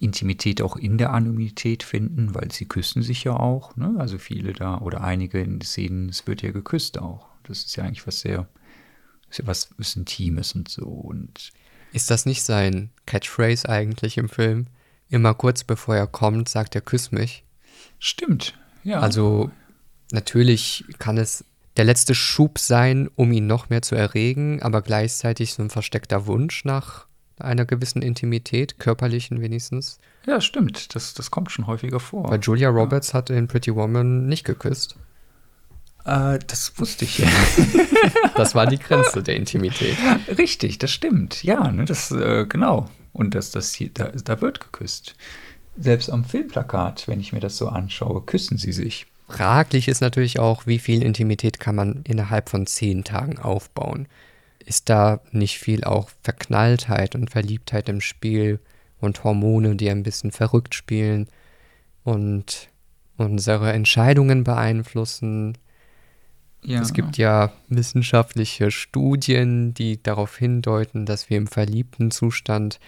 Intimität 0.01 0.61
auch 0.61 0.77
in 0.77 0.99
der 0.99 1.12
Anonymität 1.12 1.83
finden, 1.83 2.35
weil 2.35 2.53
sie 2.53 2.66
küssen 2.66 3.03
sich 3.03 3.24
ja 3.24 3.33
auch. 3.33 3.77
Ne? 3.77 3.95
Also 3.99 4.18
viele 4.18 4.53
da 4.53 4.79
oder 4.79 5.03
einige 5.03 5.41
in 5.41 5.61
Szenen, 5.61 6.11
es 6.11 6.27
wird 6.27 6.43
ja 6.43 6.51
geküsst 6.51 6.99
auch. 6.99 7.29
Das 7.45 7.64
ist 7.64 7.77
ja 7.77 7.85
eigentlich 7.85 8.07
was 8.07 8.20
sehr, 8.20 8.49
ist 9.31 9.39
ja 9.39 9.47
was, 9.47 9.70
was 9.79 9.97
Intimes 9.97 10.53
und 10.55 10.68
so. 10.68 10.85
Und 10.85 11.51
Ist 11.93 12.11
das 12.11 12.27
nicht 12.27 12.43
sein 12.43 12.91
Catchphrase 13.07 13.68
eigentlich 13.68 14.18
im 14.18 14.29
Film? 14.29 14.66
Immer 15.09 15.35
kurz 15.35 15.64
bevor 15.64 15.97
er 15.97 16.07
kommt, 16.07 16.49
sagt 16.49 16.74
er, 16.74 16.81
küss 16.81 17.12
mich. 17.12 17.45
stimmt, 17.99 18.59
ja. 18.83 19.01
Also 19.01 19.51
natürlich 20.12 20.85
kann 20.99 21.18
es 21.18 21.45
der 21.77 21.85
letzte 21.85 22.14
Schub 22.14 22.59
sein, 22.59 23.09
um 23.16 23.33
ihn 23.33 23.47
noch 23.47 23.68
mehr 23.68 23.83
zu 23.83 23.95
erregen, 23.95 24.62
aber 24.62 24.81
gleichzeitig 24.83 25.53
so 25.53 25.62
ein 25.62 25.70
versteckter 25.70 26.27
Wunsch 26.27 26.64
nach 26.64 27.07
einer 27.39 27.66
gewissen 27.66 28.01
Intimität, 28.01 28.79
körperlichen 28.79 29.43
wenigstens. 29.43 29.99
ja, 30.27 30.41
stimmt. 30.41 30.95
Das, 30.95 31.12
das 31.12 31.31
kommt 31.31 31.53
schon 31.53 31.66
häufiger 31.66 32.01
vor. 32.01 32.31
Weil 32.31 32.41
Julia 32.41 32.70
Roberts 32.70 33.12
hat 33.12 33.29
in 33.29 33.47
Pretty 33.47 33.74
Woman 33.74 34.27
nicht 34.27 34.45
geküsst. 34.45 34.97
Äh, 36.07 36.38
das 36.46 36.72
wusste 36.78 37.04
ich. 37.04 37.22
Das 38.36 38.54
war 38.54 38.66
die 38.66 38.78
Grenze 38.78 39.22
der 39.22 39.36
Intimität. 39.36 39.96
Richtig, 40.36 40.78
das 40.78 40.90
stimmt. 40.90 41.42
Ja, 41.42 41.72
ne, 41.72 41.86
das, 41.86 42.11
äh, 42.11 42.44
genau. 42.46 42.88
Und 43.12 43.34
das, 43.34 43.50
das 43.50 43.72
hier, 43.72 43.88
da, 43.92 44.09
da 44.09 44.40
wird 44.42 44.61
geküsst. 44.61 45.16
Selbst 45.78 46.11
am 46.11 46.24
Filmplakat, 46.24 47.09
wenn 47.09 47.18
ich 47.18 47.32
mir 47.32 47.40
das 47.40 47.57
so 47.57 47.68
anschaue, 47.68 48.20
küssen 48.22 48.59
sie 48.59 48.72
sich. 48.72 49.07
Fraglich 49.28 49.88
ist 49.88 50.02
natürlich 50.02 50.38
auch, 50.38 50.66
wie 50.66 50.78
viel 50.78 51.02
Intimität 51.02 51.59
kann 51.59 51.74
man 51.74 52.02
innerhalb 52.04 52.50
von 52.50 52.66
zehn 52.66 53.04
Tagen 53.04 53.38
aufbauen. 53.38 54.07
Ist 54.64 54.90
da 54.90 55.20
nicht 55.32 55.59
viel 55.59 55.82
auch 55.84 56.11
Verknalltheit 56.22 57.14
und 57.14 57.30
Verliebtheit 57.30 57.88
im 57.88 58.02
Spiel 58.02 58.61
und 59.00 59.24
Hormone, 59.24 59.76
die 59.76 59.90
ein 59.90 60.02
bisschen 60.02 60.30
verrückt 60.30 60.74
spielen 60.74 61.28
und 62.04 62.68
unsere 63.16 63.72
Entscheidungen 63.72 64.44
beeinflussen? 64.44 65.57
Ja. 66.62 66.80
Es 66.82 66.92
gibt 66.92 67.16
ja 67.16 67.52
wissenschaftliche 67.68 68.70
Studien, 68.70 69.72
die 69.74 70.02
darauf 70.02 70.36
hindeuten, 70.36 71.07
dass 71.07 71.30
wir 71.30 71.36
im 71.36 71.46
verliebten 71.46 72.11
Zustand 72.11 72.80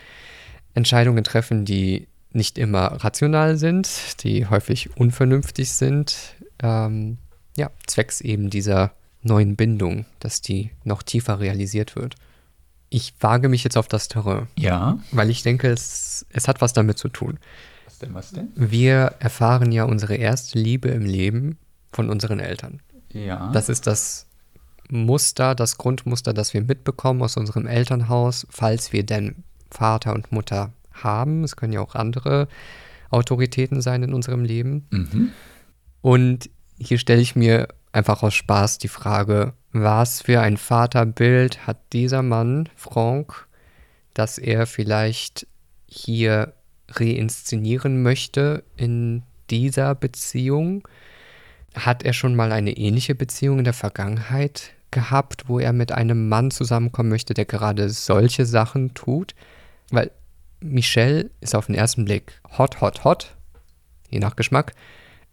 Entscheidungen 0.74 1.22
treffen, 1.24 1.64
die 1.64 2.08
nicht 2.32 2.58
immer 2.58 2.86
rational 3.04 3.56
sind, 3.56 4.22
die 4.22 4.46
häufig 4.46 4.96
unvernünftig 4.96 5.70
sind, 5.70 6.34
ähm, 6.62 7.18
ja, 7.56 7.70
zwecks 7.86 8.20
eben 8.20 8.50
dieser 8.50 8.92
neuen 9.22 9.56
Bindung, 9.56 10.06
dass 10.20 10.40
die 10.40 10.70
noch 10.84 11.02
tiefer 11.02 11.40
realisiert 11.40 11.96
wird. 11.96 12.14
Ich 12.90 13.14
wage 13.20 13.48
mich 13.48 13.64
jetzt 13.64 13.76
auf 13.76 13.88
das 13.88 14.08
Terrain, 14.08 14.48
Ja. 14.56 14.98
weil 15.12 15.30
ich 15.30 15.42
denke, 15.42 15.68
es, 15.68 16.26
es 16.30 16.48
hat 16.48 16.60
was 16.60 16.72
damit 16.72 16.98
zu 16.98 17.08
tun. 17.08 17.38
Was 17.84 17.98
denn, 17.98 18.14
was 18.14 18.30
denn? 18.30 18.48
Wir 18.54 19.14
erfahren 19.18 19.72
ja 19.72 19.84
unsere 19.84 20.14
erste 20.16 20.58
Liebe 20.58 20.88
im 20.88 21.04
Leben 21.04 21.58
von 21.92 22.10
unseren 22.10 22.40
Eltern. 22.40 22.80
Ja. 23.12 23.50
Das 23.52 23.68
ist 23.68 23.86
das 23.86 24.26
Muster, 24.90 25.54
das 25.54 25.78
Grundmuster, 25.78 26.32
das 26.32 26.54
wir 26.54 26.62
mitbekommen 26.62 27.22
aus 27.22 27.36
unserem 27.36 27.66
Elternhaus, 27.66 28.46
falls 28.50 28.92
wir 28.92 29.04
denn 29.04 29.44
Vater 29.70 30.14
und 30.14 30.32
Mutter 30.32 30.72
haben. 30.92 31.44
Es 31.44 31.56
können 31.56 31.72
ja 31.72 31.80
auch 31.80 31.94
andere 31.94 32.48
Autoritäten 33.10 33.80
sein 33.80 34.02
in 34.02 34.14
unserem 34.14 34.44
Leben. 34.44 34.86
mhm. 34.90 35.32
Und 36.00 36.48
hier 36.78 36.98
stelle 36.98 37.20
ich 37.20 37.34
mir 37.34 37.68
einfach 37.90 38.22
aus 38.22 38.34
Spaß 38.34 38.78
die 38.78 38.88
Frage, 38.88 39.52
was 39.72 40.22
für 40.22 40.40
ein 40.40 40.56
Vaterbild 40.56 41.66
hat 41.66 41.78
dieser 41.92 42.22
Mann, 42.22 42.68
Franck, 42.76 43.48
dass 44.14 44.38
er 44.38 44.66
vielleicht 44.66 45.46
hier 45.86 46.54
reinszenieren 46.88 48.02
möchte 48.02 48.64
in 48.76 49.22
dieser 49.50 49.94
Beziehung? 49.94 50.86
Hat 51.78 52.02
er 52.02 52.12
schon 52.12 52.34
mal 52.34 52.52
eine 52.52 52.76
ähnliche 52.76 53.14
Beziehung 53.14 53.58
in 53.58 53.64
der 53.64 53.72
Vergangenheit 53.74 54.70
gehabt, 54.90 55.44
wo 55.48 55.58
er 55.58 55.72
mit 55.72 55.92
einem 55.92 56.28
Mann 56.28 56.50
zusammenkommen 56.50 57.08
möchte, 57.10 57.34
der 57.34 57.44
gerade 57.44 57.88
solche 57.90 58.46
Sachen 58.46 58.94
tut? 58.94 59.34
Weil 59.90 60.10
Michelle 60.60 61.30
ist 61.40 61.54
auf 61.54 61.66
den 61.66 61.74
ersten 61.74 62.04
Blick 62.04 62.40
hot, 62.56 62.80
hot, 62.80 63.04
hot, 63.04 63.36
je 64.10 64.18
nach 64.18 64.34
Geschmack, 64.36 64.72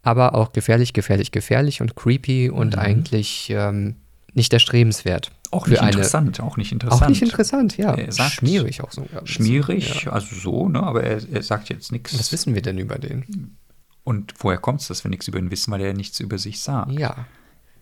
aber 0.04 0.36
auch 0.36 0.52
gefährlich, 0.52 0.94
gefährlich, 0.94 1.32
gefährlich 1.32 1.82
und 1.82 1.96
creepy 1.96 2.50
und 2.50 2.78
eigentlich 2.78 3.50
ähm, 3.50 3.96
nicht 4.34 4.54
erstrebenswert. 4.54 5.32
Auch 5.52 5.68
nicht 5.68 5.80
eine- 5.80 5.92
interessant, 5.92 6.42
auch 6.42 6.58
nicht 6.58 6.72
interessant. 6.74 7.02
Auch 7.04 7.08
nicht 7.08 7.22
interessant, 7.22 7.78
ja. 7.78 7.94
Er 7.96 8.12
sagt- 8.12 8.32
Schmierig 8.34 8.82
auch 8.84 8.92
so. 8.92 9.08
Schmierig, 9.24 10.04
Ja. 10.04 10.12
also 10.12 10.36
so, 10.36 10.68
ne? 10.70 10.84
aber 10.84 11.04
er, 11.04 11.22
er 11.32 11.42
sagt 11.44 11.70
jetzt 11.70 11.86
Was 11.86 11.92
nichts. 11.92 12.32
wissen 12.32 12.54
wir 12.54 12.62
denn 12.62 12.78
über 12.78 13.00
den? 13.00 13.56
Und 14.06 14.34
woher 14.40 14.58
kommt 14.60 14.80
es, 14.82 14.88
dass 14.88 15.04
wir 15.04 15.10
nichts 15.10 15.28
über 15.28 15.40
ihn 15.40 15.52
wissen, 15.52 15.72
weil 15.72 15.82
er 15.82 15.94
nichts 15.94 16.20
über 16.22 16.38
sich 16.38 16.62
sagt? 16.62 16.92
Ja. 16.94 17.26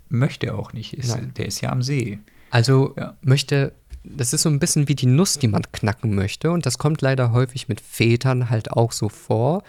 Möchte 0.10 0.48
er 0.48 0.58
auch 0.58 0.74
nicht. 0.74 0.94
Ist, 0.94 1.16
der 1.38 1.46
ist 1.46 1.62
ja 1.62 1.70
am 1.72 1.84
See. 1.84 2.18
Also 2.50 2.96
Ja. 2.98 3.16
möchte, 3.22 3.74
das 4.04 4.34
ist 4.34 4.42
so 4.44 4.50
ein 4.50 4.60
bisschen 4.60 4.88
wie 4.88 4.96
die 4.96 5.06
Nuss, 5.06 5.38
die 5.38 5.48
man 5.48 5.64
knacken 5.72 6.16
möchte. 6.16 6.52
Und 6.52 6.66
das 6.66 6.78
kommt 6.78 7.02
leider 7.02 7.32
häufig 7.34 7.68
mit 7.68 7.82
Vätern 7.82 8.50
halt 8.50 8.72
auch 8.72 8.92
so 8.94 9.10
vor, 9.10 9.64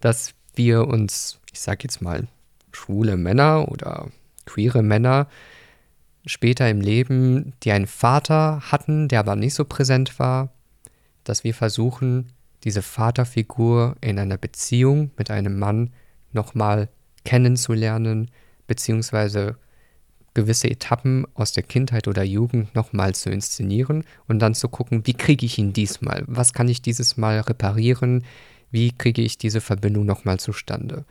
dass 0.00 0.32
wir 0.54 0.86
uns, 0.86 1.40
ich 1.52 1.60
sag 1.60 1.82
jetzt 1.82 2.00
mal, 2.00 2.26
schwule 2.72 3.16
Männer 3.16 3.68
oder 3.68 4.08
queere 4.46 4.82
Männer 4.82 5.26
später 6.24 6.68
im 6.70 6.80
Leben, 6.80 7.52
die 7.64 7.72
einen 7.72 7.86
Vater 7.86 8.60
hatten, 8.70 9.08
der 9.08 9.20
aber 9.20 9.34
nicht 9.34 9.54
so 9.54 9.64
präsent 9.64 10.18
war, 10.20 10.52
dass 11.24 11.42
wir 11.44 11.54
versuchen, 11.54 12.32
diese 12.64 12.82
Vaterfigur 12.82 13.96
in 14.00 14.18
einer 14.18 14.38
Beziehung 14.38 15.10
mit 15.16 15.30
einem 15.30 15.58
Mann 15.58 15.90
nochmal 16.32 16.88
kennenzulernen, 17.24 18.30
beziehungsweise 18.66 19.56
gewisse 20.34 20.70
Etappen 20.70 21.26
aus 21.34 21.52
der 21.52 21.64
Kindheit 21.64 22.06
oder 22.06 22.22
Jugend 22.22 22.74
nochmal 22.74 23.14
zu 23.14 23.30
inszenieren 23.30 24.04
und 24.28 24.38
dann 24.38 24.54
zu 24.54 24.68
gucken, 24.68 25.06
wie 25.06 25.14
kriege 25.14 25.44
ich 25.44 25.58
ihn 25.58 25.72
diesmal? 25.72 26.22
Was 26.26 26.52
kann 26.52 26.68
ich 26.68 26.82
dieses 26.82 27.16
Mal 27.16 27.40
reparieren? 27.40 28.24
Wie 28.70 28.92
kriege 28.92 29.22
ich 29.22 29.38
diese 29.38 29.60
Verbindung 29.60 30.06
nochmal 30.06 30.38
zustande? 30.38 31.04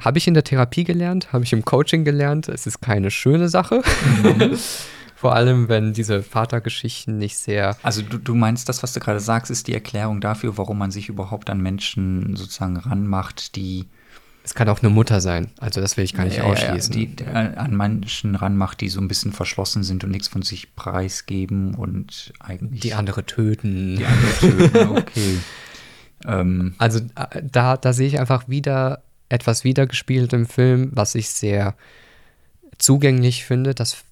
Habe 0.00 0.18
ich 0.18 0.28
in 0.28 0.34
der 0.34 0.44
Therapie 0.44 0.84
gelernt, 0.84 1.32
habe 1.32 1.44
ich 1.44 1.52
im 1.52 1.64
Coaching 1.64 2.04
gelernt. 2.04 2.48
Es 2.48 2.66
ist 2.66 2.80
keine 2.80 3.10
schöne 3.10 3.48
Sache. 3.48 3.82
Vor 5.22 5.36
allem, 5.36 5.68
wenn 5.68 5.92
diese 5.92 6.20
Vatergeschichten 6.20 7.16
nicht 7.16 7.36
sehr 7.38 7.76
Also 7.84 8.02
du, 8.02 8.18
du 8.18 8.34
meinst, 8.34 8.68
das, 8.68 8.82
was 8.82 8.92
du 8.92 8.98
gerade 8.98 9.20
sagst, 9.20 9.52
ist 9.52 9.68
die 9.68 9.72
Erklärung 9.74 10.20
dafür, 10.20 10.58
warum 10.58 10.78
man 10.78 10.90
sich 10.90 11.08
überhaupt 11.08 11.48
an 11.48 11.60
Menschen 11.60 12.34
sozusagen 12.34 12.76
ranmacht, 12.76 13.54
die 13.54 13.86
Es 14.42 14.54
kann 14.56 14.68
auch 14.68 14.80
eine 14.82 14.90
Mutter 14.90 15.20
sein. 15.20 15.52
Also 15.60 15.80
das 15.80 15.96
will 15.96 16.02
ich 16.02 16.14
gar 16.14 16.24
nicht 16.24 16.38
Ja, 16.38 16.42
ja, 16.42 16.48
ja, 16.48 16.52
ausschließen. 16.72 16.92
die, 16.92 17.24
an 17.24 17.76
Menschen 17.76 18.34
ranmacht, 18.34 18.80
die 18.80 18.88
so 18.88 19.00
ein 19.00 19.06
bisschen 19.06 19.32
verschlossen 19.32 19.84
sind 19.84 20.02
und 20.02 20.10
nichts 20.10 20.26
von 20.26 20.42
sich 20.42 20.74
preisgeben 20.74 21.74
und 21.76 22.32
eigentlich 22.40 22.80
die 22.80 22.94
andere 22.94 23.24
töten. 23.24 23.94
die 23.98 24.04
andere 24.04 24.38
töten. 24.40 24.88
Okay. 24.98 25.38
ähm, 26.26 26.74
Also 26.78 26.98
äh, 27.14 27.42
da, 27.48 27.76
da 27.76 27.92
sehe 27.92 28.08
ich 28.08 28.18
einfach 28.18 28.48
wieder 28.48 29.04
etwas 29.28 29.62
wiedergespielt 29.62 30.32
im 30.32 30.46
Film, 30.46 30.90
was 30.92 31.14
ich 31.14 31.28
sehr 31.30 31.76
zugänglich 32.78 33.44
finde. 33.44 33.74
Das 33.74 34.02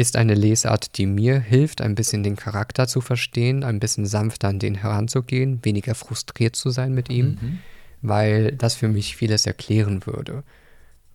ist 0.00 0.16
eine 0.16 0.34
Lesart, 0.34 0.96
die 0.96 1.06
mir 1.06 1.38
hilft, 1.38 1.80
ein 1.82 1.94
bisschen 1.94 2.22
den 2.22 2.36
Charakter 2.36 2.88
zu 2.88 3.00
verstehen, 3.00 3.64
ein 3.64 3.80
bisschen 3.80 4.06
sanfter 4.06 4.48
an 4.48 4.58
den 4.58 4.76
heranzugehen, 4.76 5.60
weniger 5.62 5.94
frustriert 5.94 6.56
zu 6.56 6.70
sein 6.70 6.94
mit 6.94 7.10
ihm, 7.10 7.58
weil 8.00 8.52
das 8.52 8.74
für 8.74 8.88
mich 8.88 9.14
vieles 9.14 9.46
erklären 9.46 10.06
würde. 10.06 10.42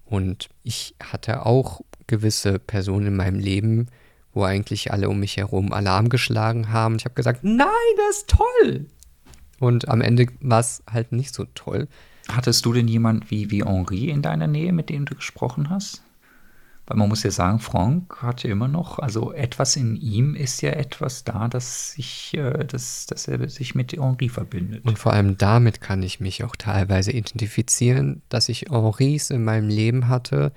Und 0.06 0.50
ich 0.64 0.94
hatte 1.02 1.46
auch 1.48 1.82
gewisse 2.06 2.60
Personen 2.60 3.08
in 3.08 3.16
meinem 3.16 3.40
Leben, 3.40 3.88
wo 4.34 4.44
eigentlich 4.44 4.92
alle 4.94 5.10
um 5.10 5.20
mich 5.20 5.38
herum 5.38 5.74
Alarm 5.74 6.10
geschlagen 6.10 6.72
haben. 6.72 6.98
Ich 6.98 7.06
habe 7.06 7.16
gesagt, 7.16 7.44
nein, 7.44 7.68
das 7.98 8.18
ist 8.18 8.30
toll. 8.30 8.86
Und 9.60 9.90
am 9.90 10.02
Ende 10.02 10.28
war 10.42 10.60
es 10.60 10.84
halt 10.92 11.12
nicht 11.12 11.34
so 11.34 11.46
toll. 11.56 11.88
hattest 12.28 12.66
du 12.66 12.74
denn 12.74 12.88
jemand 12.88 13.32
wie, 13.32 13.50
wie 13.50 13.64
Henri 13.64 14.10
in 14.10 14.22
deiner 14.22 14.48
Nähe, 14.48 14.74
mit 14.74 14.90
dem 14.90 15.06
du 15.06 15.16
gesprochen 15.16 15.70
hast? 15.70 16.04
Weil 16.88 16.98
man 16.98 17.10
muss 17.10 17.24
ja 17.24 17.32
sagen, 17.32 17.60
Franck 17.60 18.22
hatte 18.22 18.48
immer 18.48 18.68
noch, 18.68 19.00
also 19.00 19.34
etwas 19.34 19.76
in 19.76 19.96
ihm 19.96 20.36
ist 20.36 20.62
ja 20.62 20.70
etwas 20.72 21.24
da, 21.24 21.48
dass, 21.48 21.94
sich, 21.94 22.36
äh, 22.36 22.64
dass, 22.66 23.08
dass 23.08 23.28
er 23.28 23.50
sich 23.50 23.74
mit 23.74 23.94
Henri 23.94 24.30
verbindet. 24.30 24.86
Und 24.86 25.00
vor 25.00 25.14
allem 25.14 25.38
damit 25.38 25.82
kann 25.82 26.04
ich 26.04 26.20
mich 26.20 26.44
auch 26.44 26.56
teilweise 26.56 27.12
identifizieren, 27.12 28.22
dass 28.30 28.50
ich 28.50 28.68
Henris 28.70 29.32
in 29.32 29.44
meinem 29.44 29.68
Leben 29.68 30.08
hatte, 30.08 30.52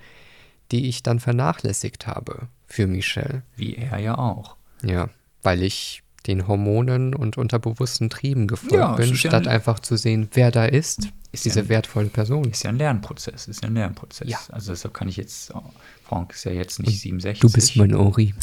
die 0.71 0.87
ich 0.87 1.01
dann 1.01 1.19
vernachlässigt 1.19 2.05
habe 2.05 2.47
für 2.67 2.85
Michel. 2.85 3.41
Wie 3.55 3.75
er 3.75 3.97
ja 3.97 4.17
auch. 4.17 4.55
Ja, 4.83 5.09
weil 5.41 5.63
ich 5.63 6.03
den 6.29 6.47
Hormonen 6.47 7.13
und 7.13 7.37
unterbewussten 7.37 8.09
Trieben 8.09 8.47
gefolgt 8.47 8.73
Ja, 8.73 8.93
bin, 8.95 9.09
ja 9.09 9.15
statt 9.15 9.47
ein- 9.47 9.53
einfach 9.53 9.79
zu 9.79 9.97
sehen, 9.97 10.29
wer 10.33 10.51
da 10.51 10.65
ist, 10.65 11.09
Ist 11.33 11.43
diese 11.45 11.61
ja 11.61 11.69
wertvolle 11.69 12.07
Person. 12.07 12.45
Ist 12.45 12.63
ja 12.63 12.69
ein 12.69 12.77
Lernprozess, 12.77 13.47
ist 13.47 13.61
ja 13.63 13.67
ein 13.67 13.73
Lernprozess. 13.75 14.29
Ja. 14.29 14.39
Also 14.51 14.71
deshalb 14.71 14.93
kann 14.93 15.09
ich 15.09 15.17
jetzt, 15.17 15.53
oh, 15.53 15.61
Franck 16.07 16.33
ist 16.33 16.45
ja 16.45 16.51
jetzt 16.51 16.79
nicht 16.79 16.99
67. 17.01 17.41
Du 17.41 17.51
bist 17.51 17.75
mein 17.75 17.95
Henri. 17.95 18.33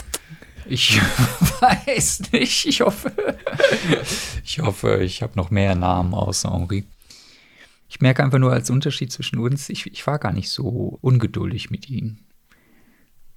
Ich 0.69 1.01
weiß 1.61 2.33
nicht, 2.33 2.67
ich 2.67 2.81
hoffe. 2.81 3.13
Ich 4.45 4.59
hoffe, 4.61 5.03
ich 5.03 5.23
habe 5.23 5.33
noch 5.37 5.51
mehr 5.51 5.75
Namen 5.75 6.13
außer 6.13 6.53
Henri. 6.53 6.85
Ich 7.89 8.01
merke 8.01 8.23
einfach 8.25 8.39
nur 8.41 8.53
als 8.53 8.69
Unterschied 8.69 9.13
zwischen 9.13 9.39
uns, 9.39 9.69
ich, 9.69 9.87
ich 9.87 10.05
war 10.09 10.19
gar 10.19 10.33
nicht 10.33 10.51
so 10.51 10.99
ungeduldig 11.03 11.71
mit 11.71 11.89
ihm. 11.89 12.19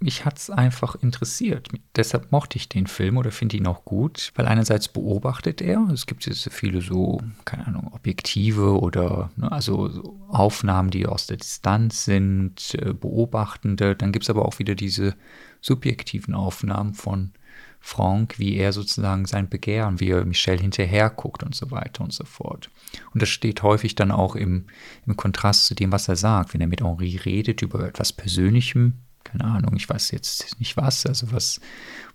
Mich 0.02 0.24
hat 0.24 0.38
es 0.38 0.48
einfach 0.48 0.94
interessiert. 0.94 1.68
Deshalb 1.94 2.32
mochte 2.32 2.56
ich 2.56 2.70
den 2.70 2.86
Film 2.86 3.18
oder 3.18 3.30
finde 3.30 3.58
ihn 3.58 3.66
auch 3.66 3.84
gut, 3.84 4.32
weil 4.34 4.46
einerseits 4.46 4.88
beobachtet 4.88 5.60
er, 5.60 5.86
es 5.92 6.06
gibt 6.06 6.24
jetzt 6.24 6.48
viele 6.50 6.80
so, 6.80 7.20
keine 7.44 7.66
Ahnung, 7.66 7.92
Objektive 7.92 8.80
oder 8.80 9.30
ne, 9.36 9.52
also 9.52 9.90
so 9.90 10.18
Aufnahmen, 10.28 10.90
die 10.90 11.06
aus 11.06 11.26
der 11.26 11.36
Distanz 11.36 12.06
sind, 12.06 12.74
äh, 12.76 12.94
beobachtende. 12.94 13.94
Dann 13.94 14.10
gibt 14.10 14.22
es 14.24 14.30
aber 14.30 14.46
auch 14.46 14.58
wieder 14.58 14.74
diese 14.74 15.16
subjektiven 15.60 16.32
Aufnahmen 16.32 16.94
von 16.94 17.32
Franck, 17.78 18.38
wie 18.38 18.56
er 18.56 18.72
sozusagen 18.72 19.26
sein 19.26 19.50
Begehren, 19.50 20.00
wie 20.00 20.10
er 20.10 20.24
Michelle 20.24 20.62
hinterher 20.62 21.10
guckt 21.10 21.42
und 21.42 21.54
so 21.54 21.70
weiter 21.70 22.04
und 22.04 22.14
so 22.14 22.24
fort. 22.24 22.70
Und 23.12 23.20
das 23.20 23.28
steht 23.28 23.62
häufig 23.62 23.96
dann 23.96 24.12
auch 24.12 24.34
im, 24.34 24.66
im 25.06 25.16
Kontrast 25.18 25.66
zu 25.66 25.74
dem, 25.74 25.92
was 25.92 26.08
er 26.08 26.16
sagt. 26.16 26.54
Wenn 26.54 26.62
er 26.62 26.68
mit 26.68 26.82
Henri 26.82 27.16
redet 27.16 27.60
über 27.60 27.86
etwas 27.86 28.14
Persönlichem, 28.14 28.94
keine 29.24 29.44
Ahnung, 29.44 29.76
ich 29.76 29.88
weiß 29.88 30.10
jetzt 30.10 30.58
nicht 30.58 30.76
was, 30.76 31.06
also 31.06 31.32
was, 31.32 31.60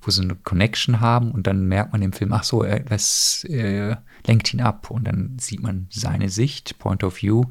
wo 0.02 0.12
sie 0.12 0.22
eine 0.22 0.36
Connection 0.36 1.00
haben 1.00 1.32
und 1.32 1.48
dann 1.48 1.68
merkt 1.68 1.94
man 1.94 2.02
im 2.02 2.14
Film, 2.14 2.34
ach 2.34 2.44
so, 2.44 2.66
was 2.88 3.46
äh, 3.46 3.96
lenkt 4.26 4.54
ihn 4.54 4.62
ab 4.62 4.92
und 4.92 5.06
dann 5.06 5.38
sieht 5.40 5.62
man 5.62 5.88
seine 5.90 6.30
Sicht, 6.30 6.78
Point 6.80 7.04
of 7.04 7.22
View, 7.22 7.46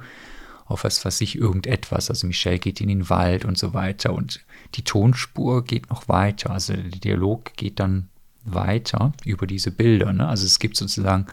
auf 0.67 0.85
was 0.85 1.05
weiß 1.05 1.21
ich, 1.21 1.37
irgendetwas. 1.37 2.11
Also 2.11 2.27
Michelle 2.27 2.59
geht 2.59 2.81
in 2.81 2.89
den 2.89 3.09
Wald 3.11 3.45
und 3.45 3.59
so 3.59 3.75
weiter 3.75 4.13
und 4.13 4.45
die 4.75 4.85
Tonspur 4.85 5.65
geht 5.65 5.91
noch 5.91 6.09
weiter, 6.09 6.51
also 6.51 6.73
der 6.75 6.83
Dialog 6.85 7.55
geht 7.55 7.81
dann 7.81 8.09
weiter 8.45 9.13
über 9.25 9.47
diese 9.47 9.71
Bilder. 9.71 10.13
Ne? 10.13 10.27
Also 10.27 10.45
es 10.47 10.59
gibt 10.59 10.77
sozusagen 10.77 11.27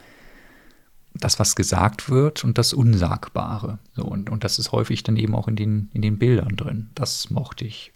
das, 1.14 1.40
was 1.40 1.56
gesagt 1.56 2.10
wird 2.10 2.44
und 2.44 2.58
das 2.58 2.74
Unsagbare. 2.74 3.80
So, 3.94 4.04
und, 4.04 4.30
und 4.30 4.44
das 4.44 4.60
ist 4.60 4.72
häufig 4.72 5.04
dann 5.04 5.18
eben 5.18 5.36
auch 5.36 5.48
in 5.48 5.56
den, 5.56 5.90
in 5.94 6.02
den 6.02 6.18
Bildern 6.18 6.56
drin. 6.56 6.90
Das 6.96 7.30
mochte 7.30 7.66
ich. 7.66 7.92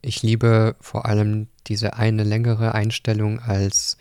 Ich 0.00 0.22
liebe 0.22 0.76
vor 0.80 1.06
allem 1.06 1.48
diese 1.66 1.94
eine 1.94 2.24
längere 2.24 2.74
Einstellung, 2.74 3.40
als 3.40 3.96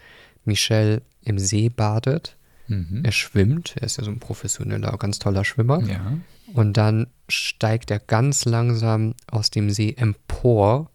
Michel 0.46 1.02
im 1.22 1.40
See 1.40 1.70
badet. 1.70 2.38
Mhm. 2.68 3.02
Er 3.04 3.12
schwimmt, 3.12 3.76
er 3.78 3.84
ist 3.84 3.98
ja 3.98 4.04
so 4.04 4.12
ein 4.12 4.20
professioneller, 4.20 4.96
ganz 4.98 5.20
toller 5.20 5.46
Schwimmer. 5.46 5.82
Ja. 5.84 6.18
Und 6.54 6.78
dann 6.78 7.08
steigt 7.28 7.92
er 7.92 8.00
ganz 8.00 8.46
langsam 8.46 9.16
aus 9.30 9.50
dem 9.50 9.70
See 9.70 9.94
empor, 9.98 10.90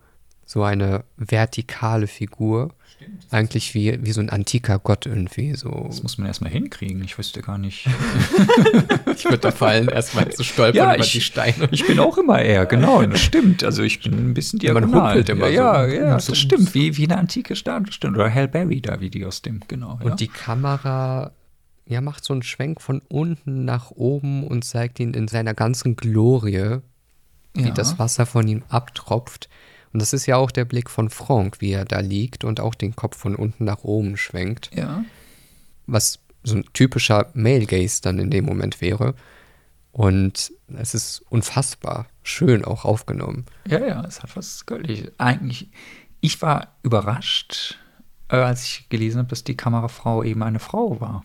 so 0.44 0.62
eine 0.62 1.04
vertikale 1.16 2.06
Figur. 2.06 2.74
Eigentlich 3.30 3.74
wie, 3.74 3.98
wie 4.04 4.12
so 4.12 4.20
ein 4.20 4.30
antiker 4.30 4.78
Gott 4.78 5.06
irgendwie. 5.06 5.54
So. 5.56 5.86
Das 5.88 6.02
muss 6.02 6.18
man 6.18 6.28
erstmal 6.28 6.52
hinkriegen. 6.52 7.02
Ich 7.02 7.18
wüsste 7.18 7.42
gar 7.42 7.58
nicht. 7.58 7.86
Ich 9.16 9.24
würde 9.24 9.38
da 9.38 9.50
fallen, 9.50 9.88
erstmal 9.88 10.30
zu 10.30 10.42
stolpern 10.44 10.76
Ja, 10.76 10.94
über 10.94 11.04
ich- 11.04 11.12
die 11.12 11.20
Steine. 11.20 11.68
Ich 11.70 11.86
bin 11.86 11.98
auch 11.98 12.18
immer 12.18 12.40
eher, 12.40 12.66
genau, 12.66 13.02
das 13.04 13.20
stimmt. 13.20 13.62
Also 13.64 13.82
ich 13.82 14.00
bin 14.02 14.12
ein 14.12 14.34
bisschen 14.34 14.58
Man 14.58 14.60
diagonal. 14.74 15.08
humpelt 15.10 15.28
immer 15.28 15.48
ja, 15.48 15.84
so. 15.84 15.90
ja, 15.94 16.02
ja, 16.08 16.20
So- 16.20 16.32
das 16.32 16.38
stimmt. 16.38 16.74
Wie, 16.74 16.96
wie 16.96 17.04
eine 17.04 17.18
antike 17.18 17.56
Statue. 17.56 17.92
stimmt. 17.92 18.16
Oder 18.16 18.32
Hal 18.32 18.48
Berry 18.48 18.80
da, 18.80 19.00
wie 19.00 19.10
die 19.10 19.24
aus 19.24 19.42
dem, 19.42 19.60
genau. 19.68 19.98
ja. 20.02 20.10
Und 20.10 20.20
die 20.20 20.28
Kamera 20.28 21.32
ja, 21.86 22.00
macht 22.00 22.24
so 22.24 22.32
einen 22.32 22.42
Schwenk 22.42 22.80
von 22.80 23.02
unten 23.08 23.64
nach 23.64 23.90
oben 23.90 24.46
und 24.46 24.64
zeigt 24.64 25.00
ihn 25.00 25.14
in 25.14 25.28
seiner 25.28 25.52
ganzen 25.52 25.96
Glorie, 25.96 26.78
wie 27.54 27.62
Ja. 27.68 27.70
das 27.70 27.98
Wasser 27.98 28.24
von 28.24 28.46
ihm 28.48 28.62
abtropft. 28.68 29.48
Und 29.92 30.00
das 30.00 30.12
ist 30.14 30.24
ja 30.24 30.36
auch 30.36 30.50
der 30.50 30.64
Blick 30.64 30.88
von 30.88 31.10
Franck, 31.10 31.60
wie 31.60 31.72
er 31.72 31.84
da 31.84 32.00
liegt 32.00 32.44
und 32.44 32.60
auch 32.60 32.74
den 32.74 32.96
Kopf 32.96 33.18
von 33.18 33.34
unten 33.34 33.64
nach 33.64 33.82
oben 33.84 34.16
schwenkt, 34.16 34.70
Ja. 34.74 35.04
was 35.86 36.18
so 36.44 36.56
ein 36.56 36.64
typischer 36.72 37.28
Male 37.34 37.66
Gaze 37.66 38.02
dann 38.02 38.18
in 38.18 38.30
dem 38.30 38.44
Moment 38.44 38.80
wäre. 38.80 39.14
Und 39.92 40.52
es 40.74 40.94
ist 40.94 41.22
unfassbar 41.28 42.06
schön 42.22 42.64
auch 42.64 42.84
aufgenommen. 42.84 43.44
Ja, 43.66 43.84
ja, 43.84 44.04
es 44.04 44.22
hat 44.22 44.34
was 44.36 44.64
Göttliches. 44.64 45.12
Eigentlich, 45.18 45.68
ich 46.20 46.40
war 46.40 46.68
überrascht, 46.82 47.78
äh, 48.28 48.36
als 48.36 48.64
ich 48.64 48.88
gelesen 48.88 49.18
habe, 49.18 49.28
dass 49.28 49.44
die 49.44 49.56
Kamerafrau 49.56 50.22
eben 50.22 50.42
eine 50.42 50.60
Frau 50.60 51.00
war. 51.00 51.24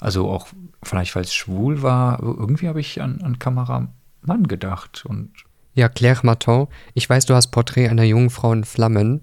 Also 0.00 0.28
auch 0.28 0.48
vielleicht, 0.82 1.14
weil 1.16 1.22
es 1.22 1.34
schwul 1.34 1.82
war, 1.82 2.20
irgendwie 2.22 2.68
habe 2.68 2.80
ich 2.80 3.00
an, 3.00 3.22
an 3.22 3.38
Kameramann 3.38 4.48
gedacht. 4.48 5.06
Und 5.06 5.32
Ja, 5.74 5.88
Claire 5.88 6.20
Martin, 6.24 6.66
ich 6.92 7.08
weiß, 7.08 7.24
du 7.26 7.34
hast 7.34 7.48
Porträt 7.48 7.88
einer 7.88 8.02
jungen 8.02 8.28
Frau 8.28 8.52
in 8.52 8.64
Flammen 8.64 9.22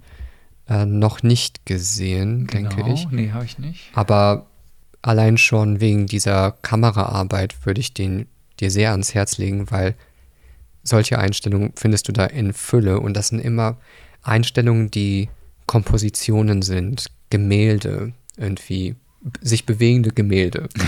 äh, 0.68 0.86
noch 0.86 1.22
nicht 1.22 1.66
gesehen, 1.66 2.48
denke 2.48 2.78
genau, 2.78 2.94
ich. 2.94 3.12
Nee, 3.12 3.32
habe 3.32 3.46
ich 3.46 3.60
nicht. 3.60 3.92
Aber 3.94 4.48
allein 5.02 5.38
schon 5.38 5.80
wegen 5.80 6.08
dieser 6.08 6.52
Kameraarbeit 6.62 7.66
würde 7.66 7.82
ich 7.82 7.94
den 7.94 8.28
dir 8.60 8.72
sehr 8.72 8.92
ans 8.92 9.14
Herz 9.14 9.38
legen, 9.38 9.72
weil 9.72 9.96
solche 10.84 11.20
Einstellungen 11.20 11.74
findest 11.76 12.08
du 12.08 12.12
da 12.12 12.26
in 12.26 12.54
Fülle 12.54 13.00
und 13.00 13.16
das 13.16 13.30
sind 13.30 13.40
immer 13.40 13.78
Einstellungen, 14.24 14.92
die 14.92 15.30
Kompositionen 15.66 16.62
sind, 16.62 17.08
Gemälde, 17.30 18.14
irgendwie 18.38 18.96
sich 19.42 19.66
bewegende 19.66 20.12
Gemälde. 20.12 20.70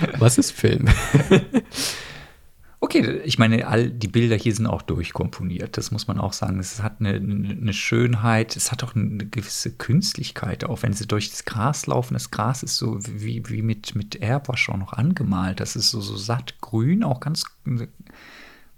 Was 0.18 0.38
ist 0.38 0.52
Film? 0.52 0.86
Okay, 2.86 3.20
ich 3.24 3.36
meine, 3.36 3.66
all 3.66 3.90
die 3.90 4.06
Bilder 4.06 4.36
hier 4.36 4.54
sind 4.54 4.68
auch 4.68 4.80
durchkomponiert, 4.80 5.76
das 5.76 5.90
muss 5.90 6.06
man 6.06 6.20
auch 6.20 6.32
sagen. 6.32 6.60
Es 6.60 6.84
hat 6.84 7.00
eine, 7.00 7.14
eine 7.14 7.72
Schönheit, 7.72 8.54
es 8.54 8.70
hat 8.70 8.84
auch 8.84 8.94
eine 8.94 9.26
gewisse 9.26 9.72
Künstlichkeit, 9.72 10.62
auch 10.62 10.84
wenn 10.84 10.92
sie 10.92 11.08
durch 11.08 11.28
das 11.30 11.44
Gras 11.44 11.88
laufen. 11.88 12.14
Das 12.14 12.30
Gras 12.30 12.62
ist 12.62 12.76
so 12.76 13.00
wie, 13.00 13.42
wie 13.48 13.62
mit, 13.62 13.96
mit 13.96 14.22
Airbrush 14.22 14.68
auch 14.68 14.76
noch 14.76 14.92
angemalt. 14.92 15.58
Das 15.58 15.74
ist 15.74 15.90
so, 15.90 16.00
so 16.00 16.16
satt 16.16 16.60
grün, 16.60 17.02
auch 17.02 17.18
ganz 17.18 17.42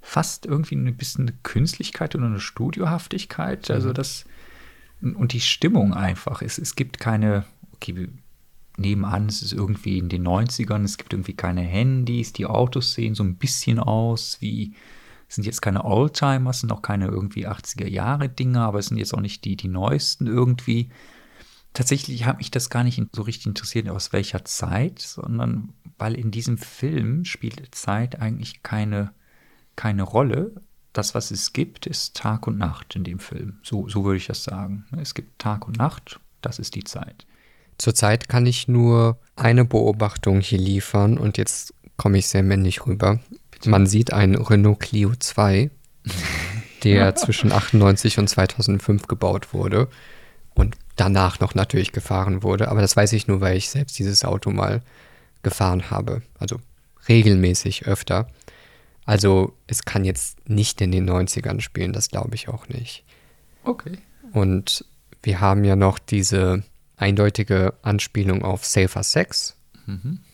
fast 0.01 0.47
irgendwie 0.47 0.77
ein 0.77 0.97
bisschen 0.97 1.29
eine 1.29 1.37
Künstlichkeit 1.43 2.15
oder 2.15 2.29
eine 2.29 2.41
Studiohaftigkeit. 2.41 3.71
Also 3.71 3.93
das 3.93 4.25
und 5.03 5.35
die 5.35 5.43
Stimmung 5.43 5.93
einfach. 5.93 6.41
Es, 6.41 6.57
es 6.57 6.77
gibt 6.77 6.99
keine, 6.99 7.45
okay, 7.75 8.09
nebenan, 8.79 9.27
es 9.27 9.43
ist 9.43 9.53
irgendwie 9.53 9.99
in 9.99 10.09
den 10.09 10.27
90ern, 10.27 10.85
es 10.85 10.99
gibt 10.99 11.13
irgendwie 11.13 11.35
keine 11.35 11.63
Handys, 11.63 12.33
die 12.33 12.47
Autos 12.47 12.95
sehen 12.95 13.15
so 13.15 13.23
ein 13.23 13.37
bisschen 13.37 13.79
aus 13.79 14.39
wie, 14.41 14.75
sind 15.29 15.45
jetzt 15.45 15.61
keine 15.61 15.85
Oldtimer, 15.85 16.53
sind 16.53 16.73
auch 16.73 16.83
keine 16.83 17.07
irgendwie 17.07 17.47
80er 17.47 17.87
Jahre 17.87 18.29
Dinger, 18.29 18.63
aber 18.63 18.79
es 18.79 18.87
sind 18.87 18.97
jetzt 18.97 19.15
auch 19.15 19.21
nicht 19.21 19.45
die, 19.45 19.57
die 19.57 19.69
neuesten 19.69 20.27
irgendwie. 20.27 20.89
Tatsächlich 21.75 22.25
hat 22.25 22.39
mich 22.39 22.51
das 22.51 22.71
gar 22.71 22.83
nicht 22.83 23.01
so 23.13 23.23
richtig 23.23 23.47
interessiert, 23.47 23.89
aus 23.89 24.13
welcher 24.13 24.45
Zeit, 24.45 25.01
sondern 25.01 25.75
weil 25.99 26.15
in 26.15 26.31
diesem 26.31 26.57
Film 26.57 27.25
spielt 27.25 27.75
Zeit 27.75 28.21
eigentlich 28.21 28.63
keine, 28.63 29.13
keine 29.77 30.03
Rolle. 30.03 30.55
Das, 30.95 31.15
was 31.15 31.31
es 31.31 31.53
gibt, 31.53 31.87
ist 31.87 32.17
Tag 32.17 32.47
und 32.47 32.57
Nacht 32.57 32.97
in 32.97 33.05
dem 33.05 33.19
Film. 33.19 33.59
So, 33.63 33.89
so 33.89 34.05
würde 34.05 34.17
ich 34.17 34.27
das 34.27 34.45
sagen. 34.45 34.87
Es 34.97 35.15
gibt 35.15 35.39
Tag 35.39 35.69
und 35.69 35.77
Nacht, 35.77 36.19
das 36.41 36.59
ist 36.59 36.75
die 36.75 36.85
Zeit. 36.85 37.27
Zurzeit 37.79 38.29
kann 38.29 38.47
ich 38.47 38.69
nur 38.69 39.19
eine 39.37 39.65
Beobachtung 39.65 40.41
hier 40.41 40.59
liefern 40.59 41.17
und 41.17 41.39
jetzt 41.39 41.73
komme 41.97 42.19
ich 42.19 42.27
sehr 42.27 42.43
männlich 42.43 42.87
rüber. 42.87 43.21
Man 43.65 43.87
sieht 43.87 44.13
einen 44.13 44.37
Renault 44.37 44.81
Clio 44.81 45.13
2, 45.19 45.71
der 46.85 47.15
zwischen 47.15 47.53
98 47.53 48.19
und 48.19 48.29
2005 48.29 49.07
gebaut 49.07 49.53
wurde 49.55 49.89
und 50.55 50.77
danach 50.97 51.41
noch 51.41 51.55
natürlich 51.55 51.93
gefahren 51.93 52.43
wurde. 52.43 52.69
Aber 52.69 52.81
das 52.81 52.97
weiß 52.97 53.13
ich 53.13 53.29
nur, 53.29 53.41
weil 53.41 53.57
ich 53.57 53.71
selbst 53.71 53.99
dieses 53.99 54.25
Auto 54.25 54.51
mal 54.51 54.83
gefahren 55.43 55.91
habe. 55.91 56.23
Also 56.39 56.59
regelmäßig 57.09 57.87
öfter. 57.87 58.29
Also 59.05 59.55
es 59.67 59.85
kann 59.85 60.05
jetzt 60.05 60.49
nicht 60.49 60.81
in 60.81 60.93
den 60.93 61.09
90ern 61.09 61.61
spielen, 61.61 61.93
das 61.93 62.11
glaube 62.11 62.35
ich 62.35 62.49
auch 62.49 62.69
nicht. 62.69 63.05
Okay. 63.65 63.99
Und 64.33 64.85
wir 65.23 65.41
haben 65.41 65.65
ja 65.65 65.77
noch 65.77 65.99
diese 65.99 66.63
eindeutige 66.99 67.75
Anspielung 67.83 68.43
auf 68.43 68.65
Safer 68.67 69.03
Sex. 69.03 69.57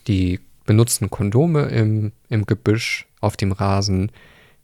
Die 0.07 0.41
benutzten 0.65 1.11
Kondome 1.11 1.67
im, 1.67 2.13
im 2.29 2.47
Gebüsch 2.47 3.07
auf 3.21 3.37
dem 3.37 3.53
Rasen. 3.53 4.11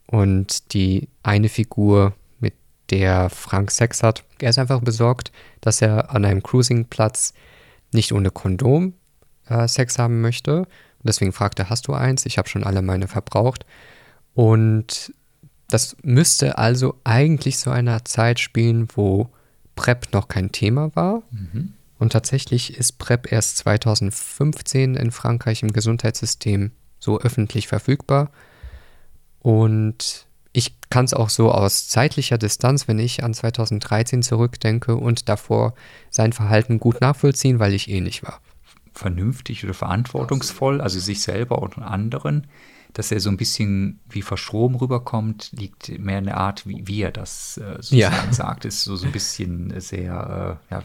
Und 0.07 0.73
die 0.73 1.07
eine 1.23 1.47
Figur, 1.47 2.13
mit 2.39 2.53
der 2.89 3.29
Frank 3.29 3.71
Sex 3.71 4.03
hat, 4.03 4.25
er 4.39 4.49
ist 4.49 4.59
einfach 4.59 4.81
besorgt, 4.81 5.31
dass 5.61 5.81
er 5.81 6.13
an 6.13 6.25
einem 6.25 6.43
Cruisingplatz 6.43 7.33
nicht 7.93 8.11
ohne 8.11 8.31
Kondom 8.31 8.93
äh, 9.47 9.67
Sex 9.67 9.97
haben 9.99 10.21
möchte. 10.21 10.59
Und 10.59 11.07
deswegen 11.07 11.31
fragt 11.31 11.59
er, 11.59 11.69
hast 11.69 11.87
du 11.87 11.93
eins? 11.93 12.25
Ich 12.25 12.37
habe 12.37 12.49
schon 12.49 12.63
alle 12.63 12.81
meine 12.81 13.07
verbraucht. 13.07 13.65
Und 14.33 15.13
das 15.69 15.95
müsste 16.03 16.57
also 16.57 16.95
eigentlich 17.03 17.59
so 17.59 17.71
einer 17.71 18.03
Zeit 18.05 18.39
spielen, 18.39 18.87
wo 18.95 19.29
PrEP 19.75 20.13
noch 20.13 20.27
kein 20.27 20.51
Thema 20.51 20.95
war. 20.95 21.23
Und 22.01 22.13
tatsächlich 22.13 22.75
ist 22.75 22.97
PrEP 22.97 23.31
erst 23.31 23.57
2015 23.57 24.95
in 24.95 25.11
Frankreich 25.11 25.61
im 25.61 25.71
Gesundheitssystem 25.71 26.71
so 26.97 27.19
öffentlich 27.19 27.67
verfügbar. 27.67 28.31
Und 29.37 30.25
ich 30.51 30.75
kann 30.89 31.05
es 31.05 31.13
auch 31.13 31.29
so 31.29 31.51
aus 31.51 31.89
zeitlicher 31.89 32.39
Distanz, 32.39 32.87
wenn 32.87 32.97
ich 32.97 33.23
an 33.23 33.35
2013 33.35 34.23
zurückdenke 34.23 34.95
und 34.95 35.29
davor 35.29 35.75
sein 36.09 36.33
Verhalten 36.33 36.79
gut 36.79 37.01
nachvollziehen, 37.01 37.59
weil 37.59 37.75
ich 37.75 37.87
ähnlich 37.87 38.23
war. 38.23 38.41
Vernünftig 38.95 39.63
oder 39.63 39.75
verantwortungsvoll, 39.75 40.81
also 40.81 40.99
sich 40.99 41.21
selber 41.21 41.61
und 41.61 41.77
anderen, 41.77 42.47
dass 42.93 43.11
er 43.11 43.19
so 43.19 43.29
ein 43.29 43.37
bisschen 43.37 43.99
wie 44.09 44.23
verschroben 44.23 44.75
rüberkommt, 44.75 45.51
liegt 45.51 45.99
mehr 45.99 46.17
in 46.17 46.25
der 46.25 46.37
Art, 46.37 46.65
wie, 46.65 46.81
wie 46.87 47.03
er 47.03 47.11
das 47.11 47.57
äh, 47.57 47.75
sozusagen 47.75 47.95
Ja. 48.27 48.33
sagt. 48.33 48.65
Ist 48.65 48.85
so, 48.85 48.95
so 48.95 49.05
ein 49.05 49.11
bisschen 49.11 49.79
sehr, 49.79 50.59
äh, 50.69 50.73
ja, 50.73 50.83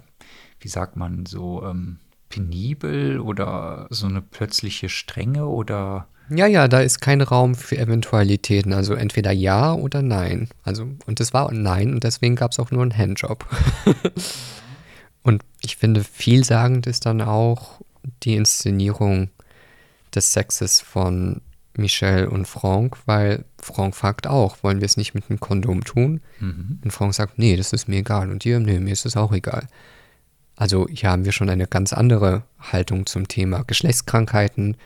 wie 0.61 0.69
sagt 0.69 0.97
man, 0.97 1.27
so 1.27 1.63
ähm, 1.65 1.99
penibel 2.29 3.21
oder 3.21 3.87
so 3.91 4.07
eine 4.07 4.23
plötzliche 4.23 4.89
Strenge 4.89 5.47
oder 5.47 6.09
Ja, 6.29 6.47
ja, 6.47 6.69
da 6.69 6.81
ist 6.81 7.01
kein 7.01 7.21
Raum 7.21 7.55
für 7.55 7.79
Eventualitäten. 7.79 8.73
Also 8.73 8.95
entweder 8.95 9.33
ja 9.33 9.75
oder 9.75 10.03
nein. 10.03 10.49
Also, 10.65 10.89
und 11.07 11.21
es 11.21 11.33
war 11.33 11.53
nein 11.53 11.93
und 11.93 12.05
deswegen 12.05 12.37
gab 12.37 12.53
es 12.53 12.59
auch 12.59 12.71
nur 12.71 12.83
einen 12.83 12.97
Handjob. 12.97 13.47
und 15.23 15.43
ich 15.63 15.77
finde, 15.77 16.03
vielsagend 16.03 16.87
ist 16.87 17.07
dann 17.07 17.21
auch 17.21 17.81
die 18.23 18.37
Inszenierung 18.37 19.31
des 20.15 20.33
Sexes 20.33 20.81
von 20.81 21.41
Michelle 21.77 22.31
und 22.31 22.47
Franck, 22.47 22.97
weil 23.07 23.45
Franck 23.61 23.95
fragt 23.95 24.27
auch, 24.27 24.63
wollen 24.63 24.81
wir 24.81 24.87
es 24.87 24.97
nicht 24.97 25.15
mit 25.15 25.29
einem 25.29 25.41
Kondom 25.41 25.85
tun? 25.85 26.21
Mhm. 26.41 26.81
Und 26.83 26.91
Franck 26.91 27.15
sagt, 27.15 27.39
nee, 27.39 27.57
das 27.57 27.73
ist 27.73 27.89
mir 27.89 27.99
egal. 27.99 28.31
Und 28.31 28.45
ihr, 28.45 28.59
nee, 28.61 28.81
mir 28.81 28.93
ist 28.93 29.07
es 29.07 29.17
auch 29.17 29.33
egal. 29.33 29.69
Also 30.57 30.89
hier 30.89 31.11
haben 31.11 31.27
wir 31.27 31.33
schon 31.33 31.51
eine 31.51 31.67
ganz 31.67 31.93
andere 31.93 32.43
Haltung 32.59 33.07
zum 33.07 33.29
Thema 33.29 33.63
Geschlechtskrankheiten 33.63 34.77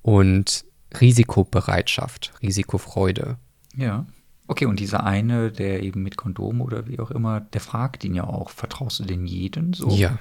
und 0.00 0.64
Risikobereitschaft, 1.00 2.32
Risikofreude. 2.40 3.36
Ja. 3.74 4.06
Okay, 4.46 4.66
und 4.66 4.80
dieser 4.80 5.04
eine, 5.04 5.50
der 5.50 5.82
eben 5.82 6.02
mit 6.02 6.16
Kondom 6.16 6.60
oder 6.60 6.86
wie 6.86 6.98
auch 7.00 7.10
immer, 7.10 7.40
der 7.40 7.60
fragt 7.60 8.04
ihn 8.04 8.14
ja 8.14 8.24
auch, 8.24 8.50
vertraust 8.50 9.00
du 9.00 9.04
denn 9.04 9.26
jeden 9.26 9.72
so? 9.72 9.90
Ja. 9.90 10.18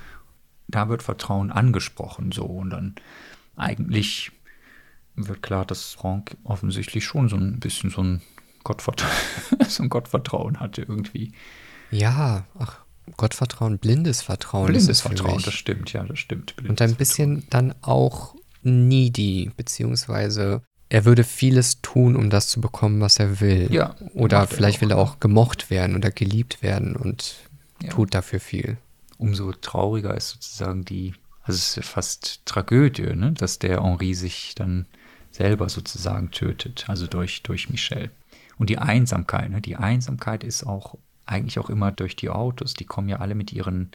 Da 0.67 0.89
wird 0.89 1.03
Vertrauen 1.03 1.51
angesprochen 1.51 2.31
so 2.31 2.45
und 2.45 2.69
dann 2.69 2.95
eigentlich 3.55 4.31
wird 5.15 5.41
klar, 5.41 5.65
dass 5.65 5.93
Frank 5.93 6.37
offensichtlich 6.43 7.03
schon 7.03 7.29
so 7.29 7.35
ein 7.35 7.59
bisschen 7.59 7.89
so 7.89 8.01
ein 8.01 8.21
Gottvertrauen, 8.63 9.11
so 9.67 9.83
ein 9.83 9.89
Gottvertrauen 9.89 10.59
hatte 10.59 10.83
irgendwie. 10.83 11.33
Ja, 11.89 12.45
ach, 12.57 12.79
Gottvertrauen, 13.17 13.77
blindes 13.77 14.21
Vertrauen. 14.21 14.67
Blindes 14.67 15.01
Vertrauen, 15.01 15.41
das 15.43 15.53
stimmt, 15.53 15.91
ja, 15.93 16.03
das 16.03 16.19
stimmt. 16.19 16.55
Und 16.67 16.81
ein 16.81 16.95
bisschen 16.95 17.43
dann 17.49 17.73
auch 17.81 18.35
needy, 18.63 19.51
beziehungsweise 19.57 20.61
er 20.89 21.05
würde 21.05 21.23
vieles 21.23 21.81
tun, 21.81 22.15
um 22.15 22.29
das 22.29 22.49
zu 22.49 22.59
bekommen, 22.61 22.99
was 23.01 23.17
er 23.17 23.39
will. 23.39 23.67
Ja, 23.71 23.95
Oder 24.13 24.39
er 24.39 24.47
vielleicht 24.47 24.81
will 24.81 24.91
er 24.91 24.97
auch 24.97 25.19
gemocht 25.19 25.69
werden 25.69 25.95
oder 25.95 26.11
geliebt 26.11 26.61
werden 26.61 26.95
und 26.95 27.35
Ja. 27.81 27.89
tut 27.89 28.13
dafür 28.13 28.39
viel. 28.39 28.77
umso 29.17 29.51
trauriger 29.53 30.15
ist 30.15 30.29
sozusagen 30.29 30.83
die, 30.83 31.13
also 31.43 31.57
es 31.57 31.69
ist 31.69 31.75
ja 31.77 31.83
fast 31.83 32.41
Tragödie, 32.45 33.15
ne? 33.15 33.31
dass 33.33 33.57
der 33.59 33.81
Henri 33.83 34.13
sich 34.15 34.53
dann 34.55 34.85
selber 35.31 35.69
sozusagen 35.69 36.31
tötet, 36.31 36.85
also 36.87 37.07
durch, 37.07 37.41
durch 37.43 37.69
Michel. 37.69 38.11
Und 38.57 38.69
die 38.69 38.77
Einsamkeit, 38.79 39.49
ne? 39.51 39.61
die 39.61 39.75
Einsamkeit 39.77 40.43
ist 40.43 40.63
auch 40.65 40.97
eigentlich 41.25 41.59
auch 41.59 41.69
immer 41.69 41.91
durch 41.91 42.15
die 42.15 42.29
Autos, 42.29 42.73
die 42.73 42.85
kommen 42.85 43.09
ja 43.09 43.17
alle 43.17 43.35
mit 43.35 43.53
ihren 43.53 43.91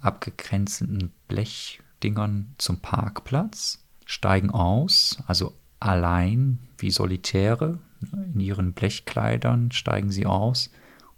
abgegrenzten 0.00 1.12
Blechdingern 1.28 2.54
zum 2.58 2.80
Parkplatz, 2.80 3.84
steigen 4.04 4.50
aus, 4.50 5.22
also 5.26 5.54
allein 5.80 6.58
wie 6.78 6.90
Solitäre, 6.90 7.78
ne? 8.00 8.30
in 8.34 8.40
ihren 8.40 8.72
Blechkleidern 8.72 9.72
steigen 9.72 10.10
sie 10.10 10.26
aus, 10.26 10.70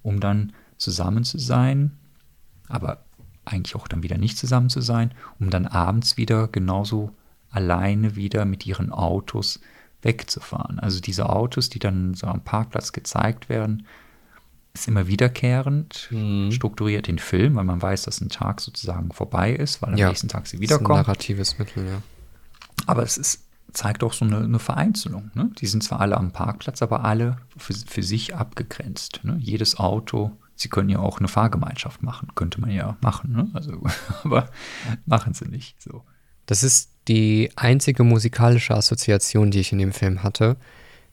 um 0.02 0.20
dann 0.20 0.52
zusammen 0.78 1.24
zu 1.24 1.38
sein, 1.38 1.96
aber 2.68 3.04
eigentlich 3.44 3.76
auch 3.76 3.88
dann 3.88 4.02
wieder 4.02 4.18
nicht 4.18 4.38
zusammen 4.38 4.70
zu 4.70 4.80
sein, 4.80 5.12
um 5.38 5.50
dann 5.50 5.66
abends 5.66 6.16
wieder 6.16 6.48
genauso 6.48 7.12
alleine 7.50 8.16
wieder 8.16 8.44
mit 8.44 8.66
ihren 8.66 8.92
Autos 8.92 9.60
wegzufahren. 10.02 10.78
Also 10.78 11.00
diese 11.00 11.30
Autos, 11.30 11.68
die 11.68 11.78
dann 11.78 12.14
so 12.14 12.26
am 12.26 12.42
Parkplatz 12.42 12.92
gezeigt 12.92 13.48
werden, 13.48 13.86
ist 14.80 14.88
immer 14.88 15.06
wiederkehrend, 15.06 16.10
strukturiert 16.50 17.06
den 17.06 17.18
Film, 17.18 17.56
weil 17.56 17.64
man 17.64 17.80
weiß, 17.80 18.02
dass 18.02 18.20
ein 18.20 18.28
Tag 18.28 18.60
sozusagen 18.60 19.12
vorbei 19.12 19.52
ist, 19.52 19.82
weil 19.82 19.92
am 19.92 19.98
Ja, 19.98 20.08
nächsten 20.08 20.28
Tag 20.28 20.46
sie 20.46 20.58
Das 20.58 20.70
ist 20.70 20.86
ein 20.86 20.88
narratives 20.88 21.58
Mittel, 21.58 21.86
ja. 21.86 22.02
Aber 22.86 23.02
es 23.02 23.16
ist, 23.16 23.44
zeigt 23.72 24.04
auch 24.04 24.12
so 24.12 24.24
eine, 24.24 24.38
eine 24.38 24.58
Vereinzelung. 24.58 25.30
Ne? 25.34 25.50
Die 25.58 25.66
sind 25.66 25.82
zwar 25.82 26.00
alle 26.00 26.16
am 26.16 26.32
Parkplatz, 26.32 26.82
aber 26.82 27.04
alle 27.04 27.38
für, 27.56 27.74
für 27.74 28.02
sich 28.02 28.34
abgegrenzt. 28.34 29.20
Ne? 29.22 29.36
Jedes 29.40 29.78
Auto, 29.78 30.32
sie 30.54 30.68
können 30.68 30.88
ja 30.88 30.98
auch 30.98 31.18
eine 31.18 31.28
Fahrgemeinschaft 31.28 32.02
machen, 32.02 32.28
könnte 32.34 32.60
man 32.60 32.70
ja 32.70 32.96
machen. 33.00 33.32
Ne? 33.32 33.48
Also, 33.54 33.82
aber 34.24 34.50
machen 35.06 35.34
sie 35.34 35.46
nicht. 35.46 35.80
So. 35.82 36.04
Das 36.46 36.62
ist 36.62 36.90
die 37.08 37.50
einzige 37.56 38.04
musikalische 38.04 38.74
Assoziation, 38.74 39.50
die 39.50 39.60
ich 39.60 39.72
in 39.72 39.78
dem 39.78 39.92
Film 39.92 40.22
hatte, 40.22 40.56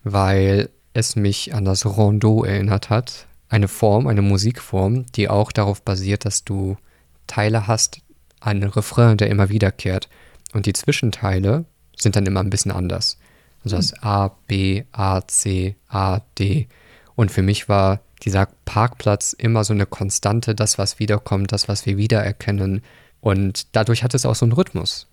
weil 0.03 0.69
es 0.93 1.15
mich 1.15 1.53
an 1.53 1.65
das 1.65 1.85
Rondeau 1.85 2.43
erinnert 2.43 2.89
hat. 2.89 3.27
Eine 3.53 3.67
Form, 3.67 4.07
eine 4.07 4.23
Musikform, 4.23 5.05
die 5.11 5.29
auch 5.29 5.51
darauf 5.51 5.83
basiert, 5.83 6.25
dass 6.25 6.43
du 6.43 6.75
Teile 7.27 7.67
hast, 7.67 8.01
einen 8.39 8.63
Refrain, 8.63 9.15
der 9.17 9.29
immer 9.29 9.49
wiederkehrt. 9.49 10.09
Und 10.53 10.65
die 10.65 10.73
Zwischenteile 10.73 11.65
sind 11.95 12.15
dann 12.15 12.25
immer 12.25 12.39
ein 12.39 12.49
bisschen 12.49 12.71
anders. 12.71 13.19
Also 13.63 13.75
das 13.75 13.93
A, 14.01 14.29
B, 14.47 14.85
A, 14.91 15.21
C, 15.27 15.75
A, 15.87 16.21
D. 16.39 16.67
Und 17.13 17.29
für 17.29 17.43
mich 17.43 17.69
war 17.69 17.99
dieser 18.23 18.47
Parkplatz 18.65 19.33
immer 19.33 19.63
so 19.63 19.73
eine 19.73 19.85
Konstante, 19.85 20.55
das, 20.55 20.79
was 20.79 20.97
wiederkommt, 20.97 21.51
das, 21.51 21.67
was 21.67 21.85
wir 21.85 21.95
wiedererkennen. 21.95 22.81
Und 23.21 23.75
dadurch 23.75 24.03
hat 24.03 24.15
es 24.15 24.25
auch 24.25 24.33
so 24.33 24.45
einen 24.45 24.53
Rhythmus. 24.53 25.05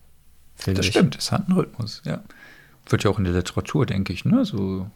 Das 0.65 0.79
ich. 0.79 0.87
stimmt, 0.87 1.19
es 1.19 1.31
hat 1.31 1.47
einen 1.47 1.59
Rhythmus, 1.59 2.01
ja. 2.07 2.23
Wird 2.89 3.05
ja 3.05 3.11
auch 3.11 3.19
in 3.19 3.25
der 3.25 3.35
Literatur, 3.35 3.85
denke 3.85 4.15
ich, 4.15 4.25
ne? 4.25 4.47
So, 4.47 4.91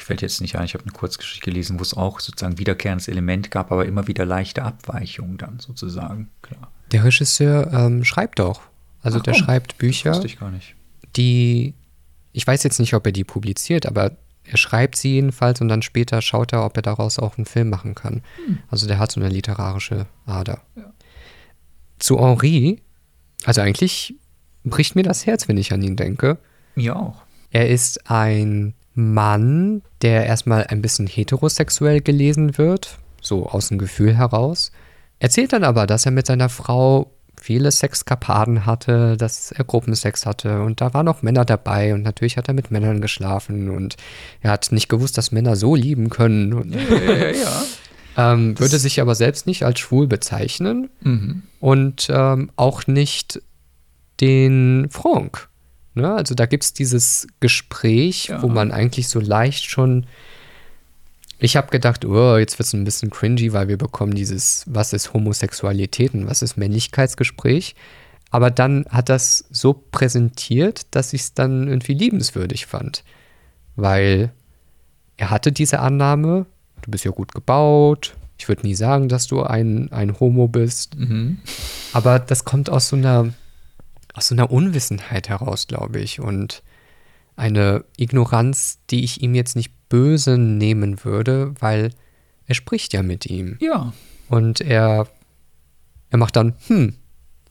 ich 0.00 0.04
fällt 0.06 0.22
jetzt 0.22 0.40
nicht 0.40 0.56
ein, 0.56 0.64
ich 0.64 0.72
habe 0.72 0.84
eine 0.84 0.92
Kurzgeschichte 0.92 1.44
gelesen, 1.44 1.78
wo 1.78 1.82
es 1.82 1.92
auch 1.92 2.20
sozusagen 2.20 2.58
wiederkehrendes 2.58 3.06
Element 3.06 3.50
gab, 3.50 3.70
aber 3.70 3.84
immer 3.84 4.06
wieder 4.08 4.24
leichte 4.24 4.62
Abweichungen 4.62 5.36
dann 5.36 5.60
sozusagen, 5.60 6.30
klar. 6.40 6.72
Der 6.90 7.04
Regisseur 7.04 7.70
ähm, 7.70 8.02
schreibt 8.02 8.40
auch. 8.40 8.62
Also 9.02 9.18
Ach 9.18 9.22
der 9.22 9.34
komm, 9.34 9.42
schreibt 9.44 9.76
Bücher, 9.76 10.12
Wusste 10.12 10.26
ich 10.26 10.40
gar 10.40 10.50
nicht. 10.50 10.74
die, 11.16 11.74
ich 12.32 12.46
weiß 12.46 12.62
jetzt 12.62 12.80
nicht, 12.80 12.94
ob 12.94 13.04
er 13.04 13.12
die 13.12 13.24
publiziert, 13.24 13.84
aber 13.84 14.12
er 14.44 14.56
schreibt 14.56 14.96
sie 14.96 15.12
jedenfalls 15.12 15.60
und 15.60 15.68
dann 15.68 15.82
später 15.82 16.22
schaut 16.22 16.54
er, 16.54 16.64
ob 16.64 16.76
er 16.78 16.82
daraus 16.82 17.18
auch 17.18 17.36
einen 17.36 17.44
Film 17.44 17.68
machen 17.68 17.94
kann. 17.94 18.22
Also 18.68 18.86
der 18.86 18.98
hat 18.98 19.12
so 19.12 19.20
eine 19.20 19.28
literarische 19.28 20.06
Ader. 20.24 20.62
Ja. 20.76 20.92
Zu 21.98 22.18
Henri, 22.18 22.80
also 23.44 23.60
eigentlich 23.60 24.14
bricht 24.64 24.96
mir 24.96 25.02
das 25.02 25.26
Herz, 25.26 25.46
wenn 25.46 25.58
ich 25.58 25.74
an 25.74 25.82
ihn 25.82 25.96
denke. 25.96 26.38
Mir 26.74 26.96
auch. 26.96 27.22
Er 27.50 27.68
ist 27.68 28.10
ein 28.10 28.72
Mann, 28.94 29.82
der 30.02 30.26
erstmal 30.26 30.64
ein 30.64 30.82
bisschen 30.82 31.06
heterosexuell 31.06 32.00
gelesen 32.00 32.58
wird, 32.58 32.98
so 33.20 33.46
aus 33.46 33.68
dem 33.68 33.78
Gefühl 33.78 34.16
heraus. 34.16 34.72
Erzählt 35.18 35.52
dann 35.52 35.64
aber, 35.64 35.86
dass 35.86 36.06
er 36.06 36.12
mit 36.12 36.26
seiner 36.26 36.48
Frau 36.48 37.10
viele 37.40 37.70
Sexkapaden 37.70 38.66
hatte, 38.66 39.16
dass 39.16 39.50
er 39.52 39.64
Gruppensex 39.64 40.26
hatte 40.26 40.62
und 40.62 40.80
da 40.80 40.92
waren 40.92 41.08
auch 41.08 41.22
Männer 41.22 41.44
dabei 41.44 41.94
und 41.94 42.02
natürlich 42.02 42.36
hat 42.36 42.48
er 42.48 42.54
mit 42.54 42.70
Männern 42.70 43.00
geschlafen 43.00 43.70
und 43.70 43.96
er 44.42 44.50
hat 44.50 44.72
nicht 44.72 44.88
gewusst, 44.88 45.16
dass 45.16 45.32
Männer 45.32 45.56
so 45.56 45.74
lieben 45.74 46.10
können 46.10 46.52
und 46.52 46.74
Ja, 46.74 46.80
ja, 46.80 47.30
ja. 47.30 47.62
ähm, 48.32 48.58
würde 48.58 48.78
sich 48.78 49.00
aber 49.00 49.14
selbst 49.14 49.46
nicht 49.46 49.64
als 49.64 49.80
schwul 49.80 50.06
bezeichnen 50.06 50.90
mhm. 51.00 51.42
und 51.60 52.08
ähm, 52.10 52.50
auch 52.56 52.86
nicht 52.86 53.40
den 54.20 54.88
Franck. 54.90 55.49
Ne? 56.00 56.14
Also 56.14 56.34
da 56.34 56.46
gibt 56.46 56.64
es 56.64 56.72
dieses 56.72 57.26
Gespräch, 57.40 58.26
Ja. 58.28 58.42
wo 58.42 58.48
man 58.48 58.72
eigentlich 58.72 59.08
so 59.08 59.20
leicht 59.20 59.64
schon. 59.70 60.06
Ich 61.38 61.56
habe 61.56 61.70
gedacht, 61.70 62.04
oh, 62.04 62.36
jetzt 62.36 62.58
wird 62.58 62.66
es 62.66 62.74
ein 62.74 62.84
bisschen 62.84 63.10
cringy, 63.10 63.52
weil 63.54 63.68
wir 63.68 63.78
bekommen 63.78 64.14
dieses, 64.14 64.64
was 64.66 64.92
ist 64.92 65.14
Homosexualität 65.14 66.12
und 66.12 66.26
was 66.26 66.42
ist 66.42 66.56
Männlichkeitsgespräch. 66.58 67.74
Aber 68.30 68.50
dann 68.50 68.84
hat 68.90 69.08
das 69.08 69.44
so 69.50 69.72
präsentiert, 69.72 70.82
dass 70.90 71.12
ich 71.14 71.22
es 71.22 71.34
dann 71.34 71.66
irgendwie 71.66 71.94
liebenswürdig 71.94 72.66
fand. 72.66 73.04
Weil 73.74 74.30
er 75.16 75.30
hatte 75.30 75.50
diese 75.50 75.80
Annahme, 75.80 76.46
du 76.82 76.90
bist 76.90 77.04
ja 77.04 77.10
gut 77.10 77.32
gebaut, 77.34 78.14
ich 78.38 78.48
würde 78.48 78.66
nie 78.66 78.74
sagen, 78.74 79.08
dass 79.08 79.26
du 79.26 79.42
ein, 79.42 79.90
ein 79.92 80.18
Homo 80.20 80.46
bist. 80.48 80.96
Mhm. 80.96 81.38
Aber 81.92 82.18
das 82.18 82.44
kommt 82.44 82.70
aus 82.70 82.88
so 82.88 82.96
einer, 82.96 83.32
aus 84.14 84.28
so 84.28 84.34
einer 84.34 84.50
Unwissenheit 84.50 85.28
heraus, 85.28 85.66
glaube 85.66 86.00
ich. 86.00 86.20
Und 86.20 86.62
eine 87.36 87.84
Ignoranz, 87.96 88.78
die 88.90 89.04
ich 89.04 89.22
ihm 89.22 89.34
jetzt 89.34 89.56
nicht 89.56 89.72
böse 89.88 90.38
nehmen 90.38 91.04
würde, 91.04 91.54
weil 91.60 91.90
er 92.46 92.54
spricht 92.54 92.92
ja 92.92 93.02
mit 93.02 93.26
ihm. 93.26 93.56
Ja, 93.60 93.92
Und 94.28 94.60
er, 94.60 95.06
er 96.10 96.18
macht 96.18 96.36
dann, 96.36 96.54
hm, 96.66 96.94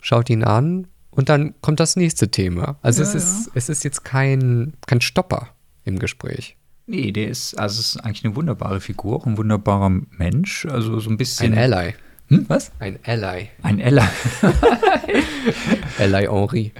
schaut 0.01 0.29
ihn 0.29 0.43
an 0.43 0.87
und 1.11 1.29
dann 1.29 1.53
kommt 1.61 1.79
das 1.79 1.95
nächste 1.95 2.29
Thema. 2.29 2.77
Also 2.81 3.01
Ja, 3.03 3.09
es, 3.09 3.15
ist, 3.15 3.51
es 3.55 3.69
ist 3.69 3.83
jetzt 3.83 4.03
kein, 4.03 4.73
kein 4.85 5.01
Stopper 5.01 5.49
im 5.85 5.99
Gespräch. 5.99 6.55
nee, 6.85 7.11
der 7.11 7.29
ist, 7.29 7.57
also 7.59 7.79
es 7.79 7.95
ist 7.95 7.97
eigentlich 7.97 8.25
eine 8.25 8.35
wunderbare 8.35 8.79
Figur, 8.81 9.25
ein 9.25 9.37
wunderbarer 9.37 9.89
Mensch, 9.89 10.65
also 10.65 10.99
so 10.99 11.09
ein 11.09 11.17
bisschen. 11.17 11.53
Ein 11.53 11.73
Ally. 11.73 11.95
Hm, 12.29 12.45
was? 12.47 12.71
Ein 12.79 12.99
Ally. 13.05 13.49
Ein 13.61 13.79
Ella. 13.79 14.07
Ally 15.99 16.25
Henri. 16.27 16.71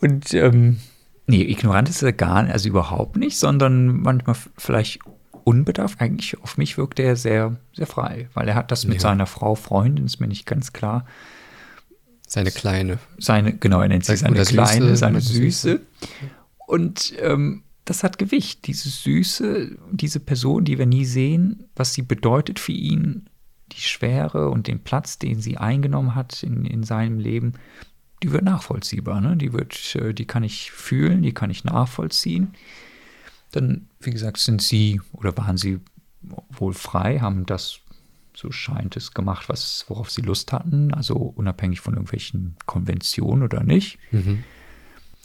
Und 0.00 0.32
ähm, 0.34 0.78
nee, 1.26 1.42
ignorant 1.42 1.88
ist 1.88 2.02
er 2.02 2.12
gar 2.12 2.42
nicht, 2.42 2.52
also 2.52 2.68
überhaupt 2.68 3.16
nicht, 3.16 3.38
sondern 3.38 4.00
manchmal 4.00 4.36
vielleicht 4.56 5.00
unbedarft. 5.44 6.00
Eigentlich 6.00 6.40
auf 6.42 6.58
mich 6.58 6.76
wirkt 6.78 6.98
er 6.98 7.16
sehr, 7.16 7.56
sehr 7.74 7.86
frei, 7.86 8.28
weil 8.34 8.48
er 8.48 8.54
hat 8.54 8.70
das 8.70 8.84
mit 8.86 8.96
Ja. 8.96 9.00
seiner 9.02 9.26
Frau, 9.26 9.54
Freundin, 9.54 10.06
ist 10.06 10.20
mir 10.20 10.28
nicht 10.28 10.46
ganz 10.46 10.72
klar. 10.72 11.06
Seine 12.26 12.50
Kleine. 12.50 12.98
Seine, 13.18 13.52
genau, 13.56 13.80
er 13.80 13.88
nennt 13.88 14.04
sie 14.04 14.16
seine 14.16 14.32
Oder 14.32 14.44
Süße, 14.44 14.56
Kleine, 14.56 14.96
seine 14.96 15.18
oder 15.18 15.24
Süße. 15.26 15.80
Und 16.66 17.12
ähm, 17.20 17.62
das 17.84 18.02
hat 18.02 18.18
Gewicht, 18.18 18.66
diese 18.66 18.88
Süße, 18.88 19.76
diese 19.92 20.18
Person, 20.18 20.64
die 20.64 20.76
wir 20.78 20.86
nie 20.86 21.04
sehen, 21.04 21.68
was 21.76 21.94
sie 21.94 22.02
bedeutet 22.02 22.58
für 22.58 22.72
ihn, 22.72 23.26
die 23.72 23.80
Schwere 23.80 24.48
und 24.50 24.66
den 24.66 24.80
Platz, 24.80 25.18
den 25.18 25.40
sie 25.40 25.58
eingenommen 25.58 26.14
hat 26.14 26.42
in, 26.42 26.64
in 26.64 26.82
seinem 26.82 27.18
Leben, 27.18 27.54
die 28.22 28.32
wird 28.32 28.44
nachvollziehbar, 28.44 29.20
ne? 29.20 29.36
Die 29.36 29.52
wird, 29.52 29.94
äh, 29.96 30.14
die 30.14 30.24
kann 30.24 30.42
ich 30.42 30.70
fühlen, 30.70 31.22
die 31.22 31.34
kann 31.34 31.50
ich 31.50 31.64
nachvollziehen. 31.64 32.54
dann, 33.52 33.88
wie 34.00 34.10
gesagt, 34.10 34.38
sind 34.38 34.60
sie 34.62 35.00
oder 35.12 35.36
waren 35.36 35.56
sie 35.56 35.80
wohl 36.50 36.74
frei, 36.74 37.20
haben 37.20 37.46
das, 37.46 37.80
so 38.34 38.50
scheint 38.50 38.96
es, 38.96 39.12
gemacht, 39.12 39.48
was, 39.48 39.84
worauf 39.88 40.10
sie 40.10 40.22
Lust 40.22 40.52
hatten, 40.52 40.92
also 40.92 41.14
unabhängig 41.14 41.80
von 41.80 41.94
irgendwelchen 41.94 42.56
Konventionen 42.66 43.42
oder 43.44 43.62
nicht. 43.62 43.98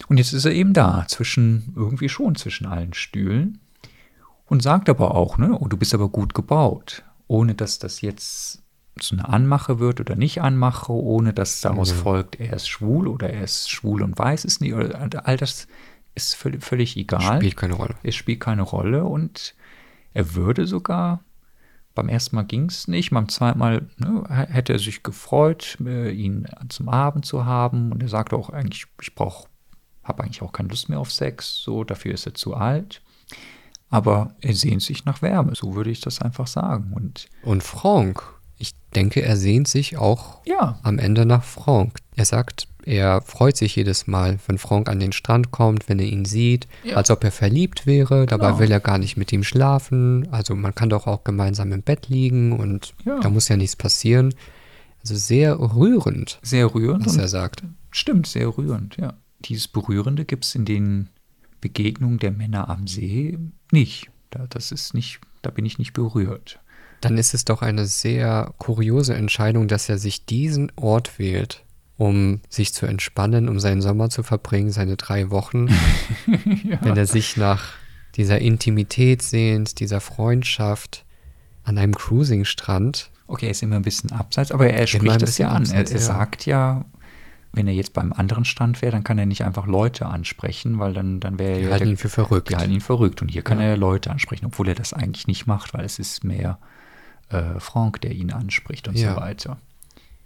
Und 0.08 0.18
jetzt 0.18 0.34
ist 0.34 0.46
er 0.46 0.54
eben 0.54 0.74
da, 0.74 1.06
zwischen, 1.08 1.74
irgendwie 1.76 2.10
schon 2.10 2.36
zwischen 2.36 2.66
allen 2.66 2.94
Stühlen 2.94 3.60
und 4.46 4.62
sagt 4.62 4.90
aber 4.90 5.16
auch, 5.16 5.38
ne, 5.38 5.58
oh, 5.60 5.68
du 5.68 5.78
bist 5.78 5.94
aber 5.94 6.10
gut 6.10 6.34
gebaut, 6.34 7.04
ohne 7.32 7.56
dass 7.56 7.80
das 7.80 8.02
jetzt 8.02 8.62
so 9.00 9.16
eine 9.16 9.30
Anmache 9.30 9.80
wird 9.80 10.02
oder 10.02 10.16
nicht 10.18 10.42
Anmache, 10.42 10.92
ohne 10.92 11.34
dass 11.34 11.62
daraus 11.62 11.94
folgt, 11.94 12.42
er 12.42 12.54
ist 12.54 12.68
schwul 12.68 13.08
oder 13.08 13.30
er 13.30 13.46
ist 13.46 13.72
schwul 13.72 14.04
und 14.04 14.20
weiß 14.20 14.44
es 14.44 14.60
nicht, 14.60 14.74
oder 14.74 15.26
all 15.26 15.38
das 15.38 15.68
ist 16.14 16.36
völlig, 16.36 16.62
völlig 16.62 16.98
egal. 16.98 17.38
Spielt 17.38 17.56
keine 17.56 17.76
Rolle. 17.76 17.96
Es 18.04 18.16
spielt 18.16 18.42
keine 18.42 18.64
Rolle 18.64 19.06
und 19.06 19.56
er 20.14 20.36
würde 20.36 20.68
sogar, 20.68 21.24
beim 21.96 22.10
ersten 22.10 22.36
Mal 22.36 22.44
ging 22.44 22.66
es 22.66 22.90
nicht, 22.90 23.12
beim 23.12 23.30
zweiten 23.30 23.60
Mal 23.60 23.88
ne, 23.98 24.26
hätte 24.28 24.74
er 24.74 24.80
sich 24.80 25.02
gefreut, 25.02 25.78
äh, 25.86 26.12
ihn 26.12 26.50
zum 26.68 26.90
Abend 26.90 27.26
zu 27.26 27.46
haben 27.46 27.94
und 27.94 28.04
er 28.04 28.10
sagte 28.10 28.36
auch 28.36 28.50
eigentlich, 28.50 28.88
ich 29.02 29.16
brauche, 29.16 29.48
habe 30.04 30.24
eigentlich 30.24 30.42
auch 30.42 30.52
keine 30.52 30.68
Lust 30.68 30.90
mehr 30.90 31.00
auf 31.00 31.14
Sex, 31.14 31.62
so, 31.64 31.86
dafür 31.86 32.14
ist 32.14 32.26
er 32.26 32.34
zu 32.34 32.56
alt. 32.56 33.02
Aber 33.92 34.34
er 34.42 34.56
sehnt 34.56 34.82
sich 34.82 35.06
nach 35.06 35.22
Wärme, 35.22 35.54
so 35.54 35.76
würde 35.76 35.92
ich 35.92 36.00
das 36.02 36.22
einfach 36.22 36.48
sagen. 36.48 36.94
Und 36.96 37.28
Und 37.44 37.62
Franck, 37.62 38.24
ich 38.58 38.74
denke, 38.96 39.22
er 39.22 39.38
sehnt 39.38 39.68
sich 39.68 39.98
auch 39.98 40.44
ja, 40.46 40.80
am 40.82 40.98
Ende 40.98 41.26
nach 41.26 41.44
Franck. 41.44 41.98
Er 42.16 42.26
sagt, 42.26 42.68
er 42.84 43.22
freut 43.22 43.58
sich 43.58 43.76
jedes 43.76 44.08
Mal, 44.08 44.40
wenn 44.48 44.58
Franck 44.58 44.90
an 44.90 45.00
den 45.00 45.12
Strand 45.12 45.52
kommt, 45.52 45.88
wenn 45.90 46.00
er 46.00 46.06
ihn 46.08 46.26
sieht, 46.26 46.68
Ja. 46.84 46.96
als 46.96 47.12
ob 47.12 47.24
er 47.24 47.32
verliebt 47.32 47.86
wäre. 47.86 48.26
Dabei 48.26 48.48
Genau. 48.48 48.60
will 48.60 48.72
er 48.72 48.80
gar 48.80 48.98
nicht 48.98 49.18
mit 49.18 49.32
ihm 49.32 49.44
schlafen. 49.44 50.28
Also 50.32 50.56
man 50.56 50.74
kann 50.74 50.90
doch 50.90 51.06
auch 51.06 51.24
gemeinsam 51.24 51.72
im 51.74 51.82
Bett 51.84 52.08
liegen 52.08 52.54
und 52.54 52.94
Ja. 53.06 53.20
da 53.20 53.30
muss 53.30 53.50
ja 53.50 53.58
nichts 53.58 53.76
passieren. 53.76 54.34
Also 55.02 55.16
sehr 55.16 55.60
rührend, 55.60 56.40
sehr 56.44 56.74
rührend. 56.74 57.06
was 57.06 57.18
er 57.18 57.28
sagt. 57.28 57.64
Stimmt, 57.92 58.26
sehr 58.26 58.48
rührend, 58.58 58.96
ja. 58.98 59.14
Dieses 59.46 59.68
Berührende 59.68 60.24
gibt 60.24 60.46
es 60.46 60.56
in 60.56 60.66
den 60.66 61.10
Begegnungen 61.60 62.20
der 62.20 62.32
Männer 62.32 62.70
am 62.70 62.88
See 62.88 63.38
nicht. 63.74 64.10
Da, 64.30 64.46
das 64.50 64.72
ist 64.72 64.94
nicht, 64.94 65.20
da 65.42 65.50
bin 65.50 65.66
ich 65.66 65.78
nicht 65.78 65.94
berührt. 65.94 66.60
Dann 67.02 67.18
ist 67.18 67.34
es 67.34 67.46
doch 67.46 67.62
eine 67.62 67.86
sehr 67.86 68.54
kuriose 68.60 69.16
Entscheidung, 69.16 69.68
dass 69.68 69.90
er 69.90 69.98
sich 69.98 70.26
diesen 70.26 70.72
Ort 70.76 71.18
wählt, 71.18 71.64
um 71.98 72.42
sich 72.48 72.74
zu 72.74 72.86
entspannen, 72.86 73.50
um 73.50 73.60
seinen 73.60 73.82
Sommer 73.82 74.10
zu 74.10 74.22
verbringen, 74.22 74.72
seine 74.72 74.98
drei 74.98 75.32
Wochen. 75.32 75.68
Wenn 76.82 76.96
er 76.96 77.08
sich 77.08 77.38
nach 77.38 77.74
dieser 78.16 78.40
Intimität 78.40 79.24
sehnt, 79.24 79.80
dieser 79.80 80.00
Freundschaft 80.00 81.06
an 81.64 81.78
einem 81.78 81.96
Cruising-Strand. 81.96 83.10
Okay, 83.28 83.46
er 83.46 83.52
ist 83.52 83.64
immer 83.64 83.78
ein 83.78 83.82
bisschen 83.82 84.12
abseits, 84.12 84.52
aber 84.52 84.70
er 84.70 84.86
spricht 84.86 85.22
das 85.22 85.38
ja 85.38 85.48
an. 85.48 85.54
Er, 85.54 85.60
abseits, 85.60 85.92
er 85.92 86.00
ja. 86.00 86.06
sagt 86.06 86.46
ja, 86.46 86.86
wenn 87.54 87.68
er 87.68 87.74
jetzt 87.74 87.94
beim 87.94 88.14
anderen 88.14 88.46
Stand 88.46 88.82
wäre, 88.82 88.92
dann 88.94 89.04
kann 89.04 89.18
er 89.18 89.26
nicht 89.26 89.44
einfach 89.44 89.68
Leute 89.68 90.06
ansprechen, 90.06 90.80
weil 90.80 90.94
dann, 90.94 91.20
dann 91.20 91.38
wäre 91.38 91.60
Die 91.60 91.66
ja 91.66 91.72
halten 91.72 91.88
ihn 91.90 91.98
für 91.98 92.10
verrückt. 92.10 92.50
Die 92.50 92.56
halten 92.56 92.72
ihn 92.72 92.82
verrückt. 92.82 93.22
Und 93.22 93.28
hier 93.30 93.42
kann 93.42 93.60
er 93.60 93.70
ja 93.70 93.76
Leute 93.76 94.10
ansprechen, 94.12 94.46
obwohl 94.46 94.70
er 94.70 94.76
das 94.76 94.94
eigentlich 94.94 95.28
nicht 95.28 95.48
macht, 95.48 95.74
weil 95.74 95.84
es 95.84 96.00
ist 96.00 96.24
mehr 96.24 96.58
äh, 97.30 97.60
Frank, 97.60 98.00
der 98.02 98.12
ihn 98.12 98.32
anspricht 98.32 98.88
und 98.88 98.98
Ja. 98.98 99.14
so 99.16 99.20
weiter. 99.22 99.58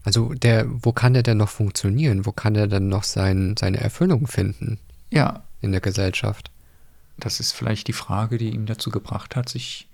Also 0.04 0.36
der, 0.36 0.66
wo 0.68 0.92
kann 0.92 1.16
er 1.16 1.24
denn 1.24 1.38
noch 1.38 1.50
funktionieren? 1.50 2.28
Wo 2.28 2.32
kann 2.32 2.54
er 2.56 2.68
denn 2.68 2.90
noch 2.90 3.04
sein, 3.04 3.56
seine 3.58 3.80
Erfüllung 3.80 4.28
finden 4.28 4.78
Ja, 5.12 5.42
in 5.62 5.72
der 5.72 5.82
Gesellschaft? 5.82 6.52
das 7.18 7.40
ist 7.40 7.54
vielleicht 7.54 7.88
die 7.88 7.94
Frage, 7.94 8.38
die 8.38 8.50
ihn 8.50 8.66
dazu 8.66 8.90
gebracht 8.92 9.38
hat, 9.38 9.48
sich, 9.48 9.88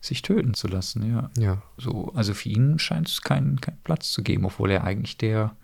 sich 0.00 0.22
töten 0.22 0.54
zu 0.54 0.68
lassen, 0.68 1.10
ja. 1.10 1.28
Ja. 1.36 1.62
So, 1.78 2.12
also 2.14 2.32
für 2.32 2.48
ihn 2.48 2.78
scheint 2.78 3.08
es 3.08 3.22
keinen 3.22 3.60
keinen 3.60 3.78
Platz 3.82 4.12
zu 4.12 4.22
geben, 4.22 4.44
obwohl 4.44 4.70
er 4.70 4.84
eigentlich 4.84 5.18
der, 5.18 5.56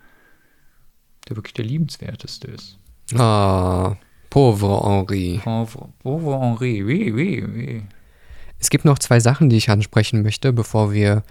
der 1.29 1.35
wirklich 1.37 1.53
der 1.53 1.65
liebenswerteste 1.65 2.47
ist. 2.47 2.77
Ah, 3.17 3.95
pauvre 4.29 4.83
Henri. 4.83 5.39
Pauvre, 5.43 5.89
pauvre 6.01 6.39
Henri, 6.39 6.83
oui, 6.83 7.11
oui, 7.13 7.43
oui. 7.45 7.83
Es 8.59 8.69
gibt 8.69 8.85
noch 8.85 8.99
zwei 8.99 9.19
Sachen, 9.19 9.49
die 9.49 9.57
ich 9.57 9.69
ansprechen 9.69 10.21
möchte, 10.21 10.53
bevor 10.53 10.93
wir 10.93 11.23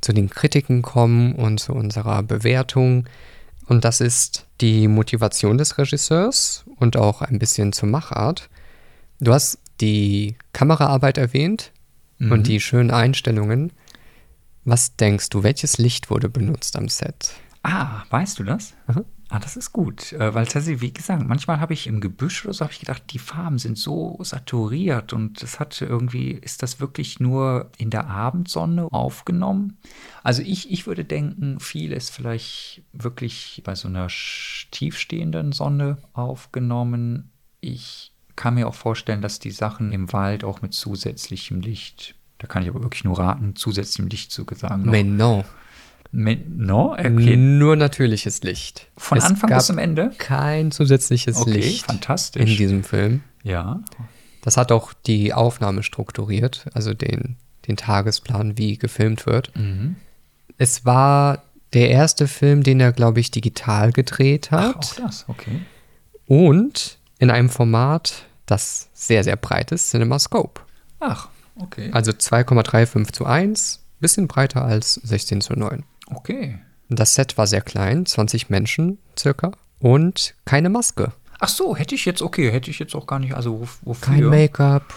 zu 0.00 0.12
den 0.12 0.28
Kritiken 0.28 0.82
kommen 0.82 1.34
und 1.34 1.58
zu 1.58 1.72
unserer 1.72 2.22
Bewertung. 2.22 3.08
Und 3.66 3.84
das 3.84 4.00
ist 4.00 4.46
die 4.60 4.86
Motivation 4.86 5.58
des 5.58 5.78
Regisseurs 5.78 6.64
und 6.76 6.96
auch 6.96 7.22
ein 7.22 7.38
bisschen 7.38 7.72
zur 7.72 7.88
Machart. 7.88 8.48
Du 9.20 9.32
hast 9.32 9.58
die 9.80 10.36
Kameraarbeit 10.52 11.18
erwähnt 11.18 11.72
Mhm. 12.18 12.32
und 12.32 12.46
die 12.46 12.60
schönen 12.60 12.90
Einstellungen. 12.90 13.72
Was 14.64 14.96
denkst 14.96 15.28
du, 15.30 15.42
welches 15.42 15.76
Licht 15.78 16.08
wurde 16.10 16.28
benutzt 16.30 16.76
am 16.76 16.88
Set? 16.88 17.32
Ah, 17.62 18.04
weißt 18.10 18.38
du 18.38 18.44
das? 18.44 18.72
Aha. 18.86 19.04
Ah, 19.28 19.40
das 19.40 19.56
ist 19.56 19.72
gut, 19.72 20.14
weil 20.16 20.46
tatsächlich, 20.46 20.80
wie 20.80 20.92
gesagt, 20.92 21.26
manchmal 21.26 21.58
habe 21.58 21.74
ich 21.74 21.88
im 21.88 22.00
Gebüsch 22.00 22.44
oder 22.44 22.54
so 22.54 22.64
habe 22.64 22.72
ich 22.72 22.78
gedacht, 22.78 23.02
die 23.10 23.18
Farben 23.18 23.58
sind 23.58 23.76
so 23.76 24.18
saturiert 24.22 25.12
und 25.12 25.42
das 25.42 25.58
hat 25.58 25.80
irgendwie, 25.80 26.30
ist 26.30 26.62
das 26.62 26.78
wirklich 26.78 27.18
nur 27.18 27.72
in 27.76 27.90
der 27.90 28.06
Abendsonne 28.06 28.84
aufgenommen? 28.92 29.78
Also 30.22 30.42
ich, 30.42 30.70
ich 30.70 30.86
würde 30.86 31.04
denken, 31.04 31.58
viel 31.58 31.92
ist 31.92 32.10
vielleicht 32.10 32.82
wirklich 32.92 33.62
bei 33.64 33.74
so 33.74 33.88
einer 33.88 34.06
tiefstehenden 34.70 35.50
Sonne 35.50 35.98
aufgenommen. 36.12 37.32
Ich 37.60 38.12
kann 38.36 38.54
mir 38.54 38.68
auch 38.68 38.74
vorstellen, 38.76 39.22
dass 39.22 39.40
die 39.40 39.50
Sachen 39.50 39.90
im 39.90 40.12
Wald 40.12 40.44
auch 40.44 40.62
mit 40.62 40.72
zusätzlichem 40.72 41.60
Licht, 41.62 42.14
da 42.38 42.46
kann 42.46 42.62
ich 42.62 42.68
aber 42.68 42.82
wirklich 42.82 43.02
nur 43.02 43.18
raten, 43.18 43.56
zusätzlichem 43.56 44.08
Licht 44.08 44.30
zu 44.30 44.46
sagen. 44.54 44.84
non. 45.16 45.38
Mit, 45.38 45.46
no? 46.12 46.92
Okay. 46.92 47.36
Nur 47.36 47.76
natürliches 47.76 48.42
Licht. 48.42 48.88
Von 48.96 49.18
es 49.18 49.24
Anfang 49.24 49.50
bis 49.50 49.66
zum 49.66 49.78
Ende? 49.78 50.12
Kein 50.18 50.70
zusätzliches 50.70 51.36
Okay, 51.38 51.52
Licht 51.52 51.86
fantastisch. 51.86 52.50
in 52.50 52.56
diesem 52.56 52.84
Film. 52.84 53.22
Ja. 53.42 53.80
Das 54.42 54.56
hat 54.56 54.72
auch 54.72 54.92
die 54.92 55.32
Aufnahme 55.32 55.82
strukturiert, 55.82 56.66
also 56.72 56.94
den, 56.94 57.36
den 57.66 57.76
Tagesplan, 57.76 58.56
wie 58.56 58.78
gefilmt 58.78 59.26
wird. 59.26 59.54
Mhm. 59.56 59.96
Es 60.58 60.84
war 60.84 61.42
der 61.72 61.90
erste 61.90 62.28
Film, 62.28 62.62
den 62.62 62.80
er, 62.80 62.92
glaube 62.92 63.20
ich, 63.20 63.30
digital 63.30 63.92
gedreht 63.92 64.48
Ach, 64.52 64.68
hat. 64.68 64.76
auch 64.76 64.94
das, 64.94 65.24
okay. 65.28 65.60
und 66.26 66.98
in 67.18 67.30
einem 67.30 67.48
Format, 67.50 68.24
das 68.46 68.88
sehr, 68.94 69.24
sehr 69.24 69.36
breit 69.36 69.72
ist, 69.72 69.90
CinemaScope. 69.90 70.60
Ach, 71.00 71.28
okay. 71.58 71.90
Also 71.92 72.12
2,35 72.12 73.12
zu 73.12 73.26
1, 73.26 73.80
bisschen 74.00 74.28
breiter 74.28 74.64
als 74.64 74.94
16 74.94 75.40
zu 75.40 75.54
9. 75.54 75.82
Okay. 76.14 76.58
Das 76.88 77.14
Set 77.14 77.36
war 77.36 77.46
sehr 77.46 77.62
klein, 77.62 78.06
20 78.06 78.48
Menschen 78.50 78.98
circa 79.18 79.52
und 79.80 80.34
keine 80.44 80.68
Maske, 80.68 81.12
Ach 81.38 81.48
so, 81.48 81.76
hätte 81.76 81.94
ich 81.94 82.06
jetzt, 82.06 82.22
okay, 82.22 82.50
hätte 82.50 82.70
ich 82.70 82.78
jetzt 82.78 82.94
auch 82.94 83.06
gar 83.06 83.18
nicht, 83.18 83.34
also 83.34 83.60
wof- 83.60 83.78
wofür? 83.82 84.14
kein 84.14 84.24
Make-up. 84.24 84.94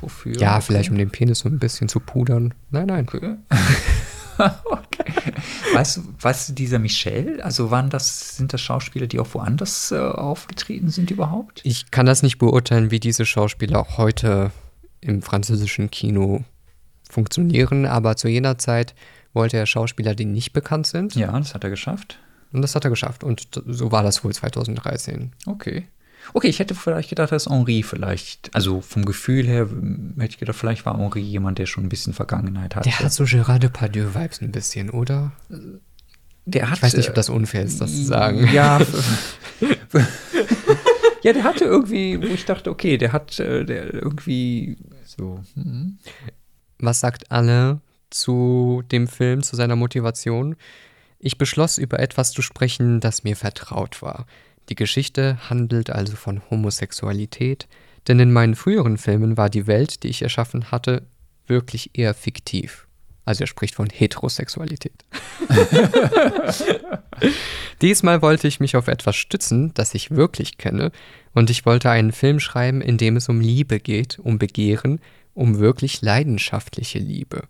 Wofür? 0.00 0.36
Ja, 0.36 0.56
okay. 0.56 0.64
vielleicht 0.66 0.90
um 0.90 0.98
den 0.98 1.10
Penis 1.10 1.38
so 1.40 1.48
ein 1.48 1.58
bisschen 1.60 1.88
zu 1.88 2.00
pudern. 2.00 2.54
Nein, 2.70 2.86
nein. 2.86 3.06
Okay. 3.08 3.36
okay. 4.64 5.32
Weißt 5.72 5.96
du, 5.98 6.02
weißt 6.20 6.48
du, 6.48 6.52
dieser 6.54 6.78
Michel, 6.78 7.40
also 7.40 7.70
waren 7.70 7.88
das, 7.88 8.36
sind 8.36 8.52
das 8.52 8.60
Schauspieler, 8.60 9.06
die 9.06 9.20
auch 9.20 9.32
woanders 9.32 9.92
äh, 9.92 9.96
aufgetreten 9.98 10.90
sind 10.90 11.10
überhaupt? 11.10 11.60
Ich 11.64 11.90
kann 11.90 12.06
das 12.06 12.22
nicht 12.22 12.38
beurteilen, 12.38 12.90
wie 12.90 13.00
diese 13.00 13.24
Schauspieler 13.24 13.78
auch 13.78 13.96
heute 13.96 14.50
im 15.00 15.22
französischen 15.22 15.90
Kino 15.90 16.44
funktionieren, 17.08 17.86
aber 17.86 18.16
zu 18.16 18.28
jener 18.28 18.58
Zeit 18.58 18.94
wollte 19.36 19.56
er 19.56 19.66
Schauspieler, 19.66 20.14
die 20.14 20.24
nicht 20.24 20.52
bekannt 20.52 20.86
sind. 20.88 21.14
Ja, 21.14 21.38
das 21.38 21.54
hat 21.54 21.62
er 21.62 21.70
geschafft. 21.70 22.18
Und 22.52 22.62
das 22.62 22.74
hat 22.74 22.84
er 22.84 22.90
geschafft. 22.90 23.22
Und 23.22 23.48
so 23.66 23.92
war 23.92 24.02
das 24.02 24.24
wohl 24.24 24.32
2013. 24.32 25.32
Okay. 25.46 25.86
Okay, 26.34 26.48
ich 26.48 26.58
hätte 26.58 26.74
vielleicht 26.74 27.10
gedacht, 27.10 27.30
dass 27.30 27.46
Henri 27.46 27.84
vielleicht, 27.84 28.52
also 28.52 28.80
vom 28.80 29.04
Gefühl 29.04 29.46
her 29.46 29.62
m, 29.62 30.14
hätte 30.18 30.30
ich 30.30 30.38
gedacht, 30.38 30.56
vielleicht 30.56 30.84
war 30.84 30.98
Henri 30.98 31.20
jemand, 31.20 31.58
der 31.58 31.66
schon 31.66 31.84
ein 31.84 31.88
bisschen 31.88 32.14
Vergangenheit 32.14 32.74
hatte. 32.74 32.88
Der 32.88 32.98
hat 32.98 33.12
so 33.12 33.24
Gérard 33.24 33.60
Depardieu-Vibes 33.60 34.40
ein 34.40 34.50
bisschen, 34.50 34.90
oder? 34.90 35.30
der 36.46 36.70
hat, 36.70 36.78
Ich 36.78 36.82
weiß 36.82 36.96
nicht, 36.96 37.08
ob 37.08 37.14
das 37.14 37.28
unfair 37.28 37.64
ist, 37.64 37.80
das 37.80 37.92
zu 37.92 38.04
sagen. 38.04 38.48
Ja. 38.52 38.80
ja, 41.22 41.32
der 41.32 41.44
hatte 41.44 41.64
irgendwie, 41.64 42.20
wo 42.20 42.26
ich 42.26 42.44
dachte, 42.44 42.70
okay, 42.70 42.96
der 42.96 43.12
hat 43.12 43.38
äh, 43.38 43.64
der 43.64 43.92
irgendwie 43.94 44.78
so. 45.04 45.40
mhm. 45.54 45.98
Was 46.78 47.00
sagt 47.00 47.30
Anne 47.30 47.80
zu 48.10 48.82
dem 48.90 49.08
Film, 49.08 49.42
zu 49.42 49.56
seiner 49.56 49.76
Motivation? 49.76 50.56
Ich 51.18 51.38
beschloss, 51.38 51.78
über 51.78 51.98
etwas 51.98 52.32
zu 52.32 52.42
sprechen, 52.42 53.00
das 53.00 53.24
mir 53.24 53.36
vertraut 53.36 54.02
war. 54.02 54.26
Die 54.68 54.74
Geschichte 54.74 55.38
handelt 55.48 55.90
also 55.90 56.16
von 56.16 56.42
Homosexualität, 56.50 57.68
denn 58.08 58.20
in 58.20 58.32
meinen 58.32 58.54
früheren 58.54 58.98
Filmen 58.98 59.36
war 59.36 59.48
die 59.48 59.66
Welt, 59.66 60.02
die 60.02 60.08
ich 60.08 60.22
erschaffen 60.22 60.70
hatte, 60.70 61.06
wirklich 61.46 61.90
eher 61.94 62.14
fiktiv. 62.14 62.86
Also 63.24 63.42
er 63.42 63.48
spricht 63.48 63.74
von 63.74 63.90
Heterosexualität. 63.90 65.04
Diesmal 67.82 68.22
wollte 68.22 68.46
ich 68.46 68.60
mich 68.60 68.76
auf 68.76 68.86
etwas 68.86 69.16
stützen, 69.16 69.74
das 69.74 69.94
ich 69.94 70.12
wirklich 70.12 70.58
kenne, 70.58 70.92
und 71.34 71.50
ich 71.50 71.66
wollte 71.66 71.90
einen 71.90 72.12
Film 72.12 72.38
schreiben, 72.40 72.80
in 72.80 72.98
dem 72.98 73.16
es 73.16 73.28
um 73.28 73.40
Liebe 73.40 73.80
geht, 73.80 74.18
um 74.20 74.38
Begehren, 74.38 75.00
um 75.34 75.58
wirklich 75.58 76.02
leidenschaftliche 76.02 77.00
Liebe. 77.00 77.42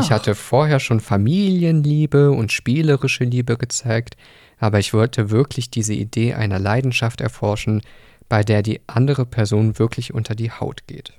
Ich 0.00 0.10
hatte 0.10 0.34
vorher 0.34 0.80
schon 0.80 1.00
Familienliebe 1.00 2.30
und 2.30 2.52
spielerische 2.52 3.24
Liebe 3.24 3.56
gezeigt, 3.56 4.16
aber 4.58 4.78
ich 4.78 4.94
wollte 4.94 5.30
wirklich 5.30 5.70
diese 5.70 5.92
Idee 5.94 6.34
einer 6.34 6.58
Leidenschaft 6.58 7.20
erforschen, 7.20 7.82
bei 8.28 8.42
der 8.42 8.62
die 8.62 8.80
andere 8.86 9.26
Person 9.26 9.78
wirklich 9.78 10.14
unter 10.14 10.34
die 10.34 10.50
Haut 10.50 10.86
geht. 10.86 11.12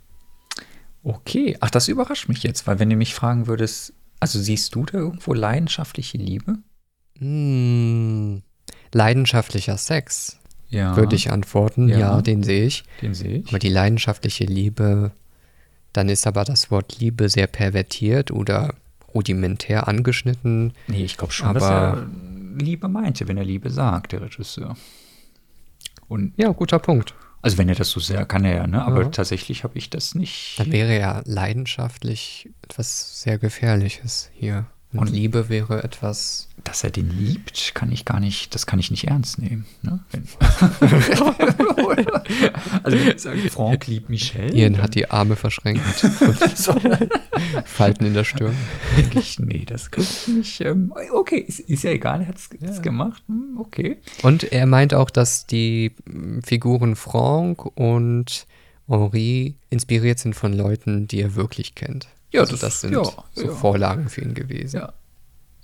Okay, 1.04 1.58
ach, 1.60 1.70
das 1.70 1.88
überrascht 1.90 2.30
mich 2.30 2.41
jetzt, 2.44 2.66
weil 2.66 2.80
wenn 2.80 2.90
du 2.90 2.95
mich 2.95 3.14
fragen 3.14 3.48
würdest, 3.48 3.94
also 4.20 4.40
siehst 4.40 4.74
du 4.74 4.86
da 4.86 4.98
irgendwo 5.00 5.34
leidenschaftliche 5.34 6.18
Liebe? 6.18 6.58
Hm, 7.20 8.41
leidenschaftlicher 8.94 9.78
Sex, 9.78 10.40
Ja. 10.70 10.95
würde 10.95 11.16
ich 11.16 11.30
antworten. 11.32 11.90
Ja. 11.90 12.00
Ja. 12.00 12.22
den 12.22 12.41
sehe 12.41 12.66
ich. 12.66 12.84
Den 13.02 13.14
sehe 13.14 13.40
ich. 13.40 13.48
Aber 13.50 13.60
die 13.60 13.70
leidenschaftliche 13.70 14.45
Liebe, 14.45 15.12
dann 15.94 16.10
ist 16.10 16.28
aber 16.28 16.44
das 16.44 16.70
Wort 16.72 16.99
Liebe 16.99 17.30
sehr 17.30 17.48
pervertiert 17.48 18.32
oder 18.32 18.74
rudimentär 19.14 19.88
angeschnitten. 19.88 20.74
Nee, 20.88 21.03
ich 21.06 21.18
glaube 21.18 21.34
schon, 21.34 21.53
dass 21.53 21.64
Aber- 21.64 21.98
er 22.02 22.07
Liebe 22.57 22.88
meinte, 22.88 23.28
wenn 23.28 23.38
er 23.38 23.45
Liebe 23.45 23.70
sagt, 23.70 24.11
der 24.11 24.22
Regisseur. 24.22 24.76
Und 26.07 26.34
Ja, 26.38 26.49
guter 26.52 26.80
Punkt. 26.80 27.14
also 27.41 27.57
wenn 27.57 27.70
er 27.70 27.76
das 27.76 27.90
so 27.90 27.99
sehr 27.99 28.26
kann 28.26 28.45
er 28.45 28.56
ja, 28.56 28.68
ne? 28.68 28.84
Aber 28.84 29.03
Ja. 29.03 29.10
tatsächlich 29.10 29.64
habe 29.64 29.78
ich 29.78 29.90
das 29.90 30.14
nicht. 30.15 30.56
Dann 30.60 30.72
wäre 30.72 30.98
ja 30.99 31.22
leidenschaftlich 31.26 32.49
etwas 32.64 33.22
sehr 33.22 33.38
Gefährliches 33.38 34.30
hier. 34.34 34.65
Und, 34.91 34.99
Und- 34.99 35.11
Liebe 35.11 35.49
wäre 35.49 35.84
etwas. 35.84 36.49
Dass 36.64 36.84
er 36.84 36.91
den 36.91 37.10
liebt, 37.10 37.73
kann 37.76 37.91
ich 37.91 38.06
gar 38.06 38.19
nicht, 38.22 38.56
das 38.56 38.65
kann 38.65 38.80
ich 38.80 38.90
nicht 38.90 39.06
ernst 39.07 39.38
nehmen. 39.38 39.65
Ne? 39.81 39.99
Also 42.84 42.98
wenn 42.98 43.07
ich 43.15 43.22
sage, 43.22 43.49
Franck 43.49 43.88
liebt 43.88 44.10
Michelle, 44.10 44.53
Ian 44.53 44.81
hat 44.81 44.95
die 44.95 45.10
Arme 45.10 45.35
verschränkt 45.35 45.81
und 46.03 46.10
Falten 47.65 48.06
in 48.06 48.14
der 48.14 48.23
Stirn. 48.23 48.56
denke 48.98 49.19
ich, 49.19 49.40
nee, 49.40 49.64
das 49.65 49.91
kann 49.91 50.03
ich 50.03 50.27
nicht. 50.27 50.61
Ähm, 50.61 50.94
okay, 51.14 51.38
ist, 51.40 51.60
ist 51.60 51.84
ja 51.84 51.91
egal, 51.91 52.22
er 52.22 52.27
hat 52.27 52.38
es 52.38 52.81
gemacht. 52.81 53.23
Hm, 53.27 53.57
okay. 53.60 53.98
Und 54.22 54.44
er 54.52 54.65
meint 54.65 54.94
auch, 54.94 55.10
dass 55.10 55.45
die 55.45 55.91
mm, 56.06 56.40
Figuren 56.41 56.95
Franck 56.95 57.65
und 57.77 58.45
Henri 58.88 59.56
inspiriert 59.69 60.19
sind 60.19 60.35
von 60.35 60.53
Leuten, 60.53 61.07
die 61.07 61.22
er 61.22 61.35
wirklich 61.35 61.76
kennt. 61.76 62.07
Ja, 62.31 62.41
also 62.41 62.53
das- 62.53 62.61
das 62.61 62.81
sind 62.81 62.94
ja, 62.94 63.03
so 63.03 63.45
ja. 63.45 63.52
Vorlagen 63.52 64.10
für 64.10 64.22
ihn 64.22 64.34
gewesen. 64.34 64.77
Ja. 64.77 64.94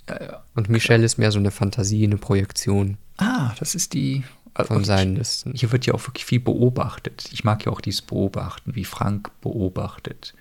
Ja, 0.10 0.22
ja. 0.24 0.44
Und 0.56 0.70
Michelle 0.70 1.06
ist 1.06 1.18
mehr 1.18 1.32
so 1.32 1.40
eine 1.40 1.52
Fantasie, 1.52 2.04
eine 2.04 2.18
Projektion 2.18 2.98
Ah, 3.18 3.54
das 3.60 3.76
ist 3.76 3.94
die. 3.94 4.24
also 4.54 4.70
von 4.74 4.82
ich- 4.82 4.88
seinen 4.88 5.16
Listen. 5.16 5.54
Hier 5.56 5.72
wird 5.72 5.86
ja 5.86 5.94
auch 5.94 6.06
wirklich 6.08 6.26
viel 6.26 6.40
beobachtet. 6.40 7.30
Ich 7.32 7.44
mag 7.44 7.66
ja 7.66 7.72
auch 7.72 7.82
dieses 7.82 8.02
Beobachten, 8.02 8.76
wie 8.76 8.86
Frank 8.86 9.30
beobachtet. 9.42 10.34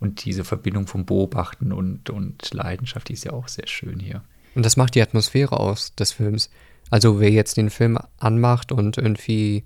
Und 0.00 0.24
diese 0.24 0.44
Verbindung 0.44 0.86
vom 0.86 1.06
Beobachten 1.06 1.72
und, 1.72 2.10
und 2.10 2.52
Leidenschaft, 2.52 3.08
die 3.08 3.12
ist 3.14 3.24
ja 3.24 3.32
auch 3.32 3.48
sehr 3.48 3.66
schön 3.68 4.00
hier. 4.00 4.22
Und 4.54 4.64
das 4.66 4.76
macht 4.76 4.94
die 4.94 5.02
Atmosphäre 5.02 5.58
aus 5.58 5.94
des 5.94 6.12
Films. 6.12 6.50
Also 6.90 7.20
wer 7.20 7.30
jetzt 7.30 7.56
den 7.56 7.70
Film 7.70 7.98
anmacht 8.18 8.70
und 8.72 8.98
irgendwie 8.98 9.64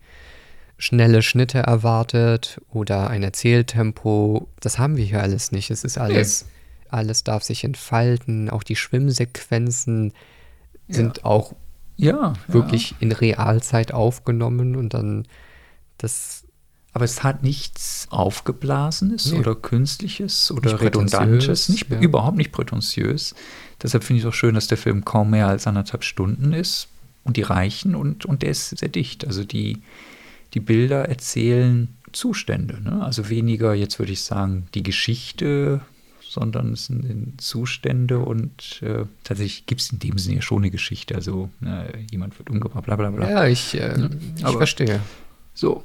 schnelle 0.79 1.23
Schnitte 1.23 1.59
erwartet 1.59 2.61
oder 2.71 3.11
ein 3.11 3.23
Erzähltempo, 3.25 4.49
das 4.61 4.79
haben 4.79 4.97
wir 4.97 5.05
hier 5.05 5.23
alles 5.23 5.51
nicht. 5.53 5.71
Es 5.71 5.83
ist 5.85 5.99
alles, 5.99 6.47
alles 6.93 7.25
darf 7.25 7.43
sich 7.43 7.65
entfalten. 7.65 8.51
Auch 8.51 8.63
die 8.63 8.77
Schwimmsequenzen 8.77 10.13
sind 10.89 11.25
auch 11.25 11.55
Ja, 11.97 12.35
wirklich 12.47 12.95
in 13.01 13.13
Realzeit 13.13 13.93
aufgenommen 13.93 14.77
und 14.77 14.95
dann 14.95 15.27
das 15.99 16.45
Aber 16.95 17.05
es 17.05 17.23
hat 17.23 17.43
nichts 17.43 18.07
Aufgeblasenes 18.11 19.33
Nee. 19.33 19.39
oder 19.39 19.55
Künstliches 19.55 20.51
oder 20.51 20.73
Nicht 20.73 20.83
Redundantes, 20.83 21.69
nicht, 21.69 21.91
ja. 21.91 22.01
überhaupt 22.01 22.37
nicht 22.37 22.53
prätentiös. 22.53 23.35
Deshalb 23.83 24.03
finde 24.05 24.19
ich 24.19 24.25
es 24.25 24.29
auch 24.29 24.35
schön, 24.35 24.55
dass 24.55 24.67
der 24.67 24.79
Film 24.79 25.05
kaum 25.05 25.31
mehr 25.31 25.47
als 25.49 25.67
anderthalb 25.67 26.03
Stunden 26.05 26.53
ist 26.53 26.89
und 27.25 27.37
die 27.37 27.43
reichen 27.43 27.95
und, 27.95 28.25
und 28.25 28.43
der 28.43 28.51
ist 28.51 28.71
sehr 28.77 28.89
dicht. 28.89 29.27
Also 29.27 29.45
die, 29.45 29.83
die 30.55 30.61
Bilder 30.61 31.09
erzählen 31.09 31.89
Zustände. 32.13 32.81
Ne? 32.83 33.05
Also 33.05 33.29
weniger, 33.29 33.75
jetzt 33.75 33.99
würde 33.99 34.13
ich 34.13 34.23
sagen, 34.23 34.67
die 34.75 34.83
Geschichte, 34.83 35.83
sondern 36.29 36.73
es 36.73 36.87
sind 36.87 37.41
Zustände 37.41 38.19
und 38.19 38.81
äh, 38.83 39.05
tatsächlich 39.25 39.67
gibt 39.67 39.81
es 39.81 39.91
in 39.93 39.99
dem 39.99 40.19
Sinne 40.19 40.37
ja 40.37 40.43
schon 40.43 40.59
eine 40.59 40.71
Geschichte. 40.71 41.15
Also 41.15 41.51
äh, 41.65 41.99
jemand 42.11 42.39
wird 42.39 42.51
umgebracht, 42.51 42.85
bla 42.85 42.97
bla 42.97 43.11
bla. 43.11 43.31
ja, 43.31 43.47
ich, 43.47 43.75
äh, 43.81 43.95
ich 44.37 44.45
aber- 44.45 44.59
verstehe. 44.59 45.01
So, 45.55 45.83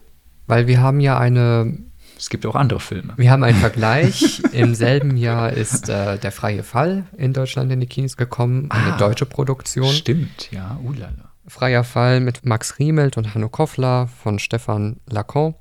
Weil 0.47 0.67
wir 0.67 0.81
haben 0.81 0.99
ja 0.99 1.17
eine 1.17 1.77
es 2.15 2.29
gibt 2.29 2.45
auch 2.45 2.55
andere 2.55 2.79
Filme. 2.79 3.13
Wir 3.17 3.31
haben 3.31 3.43
einen 3.43 3.57
Vergleich. 3.59 4.41
Im 4.53 4.75
selben 4.75 5.17
Jahr 5.17 5.51
ist 5.51 5.89
äh, 5.89 6.17
Der 6.19 6.31
freie 6.31 6.63
Fall 6.63 7.05
in 7.17 7.33
Deutschland 7.33 7.71
in 7.71 7.79
die 7.79 7.87
Kinos 7.87 8.15
gekommen, 8.17 8.69
eine 8.69 8.93
Ah, 8.93 8.97
deutsche 8.97 9.25
Produktion. 9.25 9.91
Stimmt, 9.91 10.51
ja, 10.51 10.79
ulala. 10.83 11.31
Freier 11.47 11.83
Fall 11.83 12.19
mit 12.21 12.45
Max 12.45 12.77
Riemelt 12.79 13.17
und 13.17 13.33
Hanno 13.33 13.49
Koffler 13.49 14.07
von 14.07 14.37
Stefan 14.39 14.97
Lacan. 15.09 15.55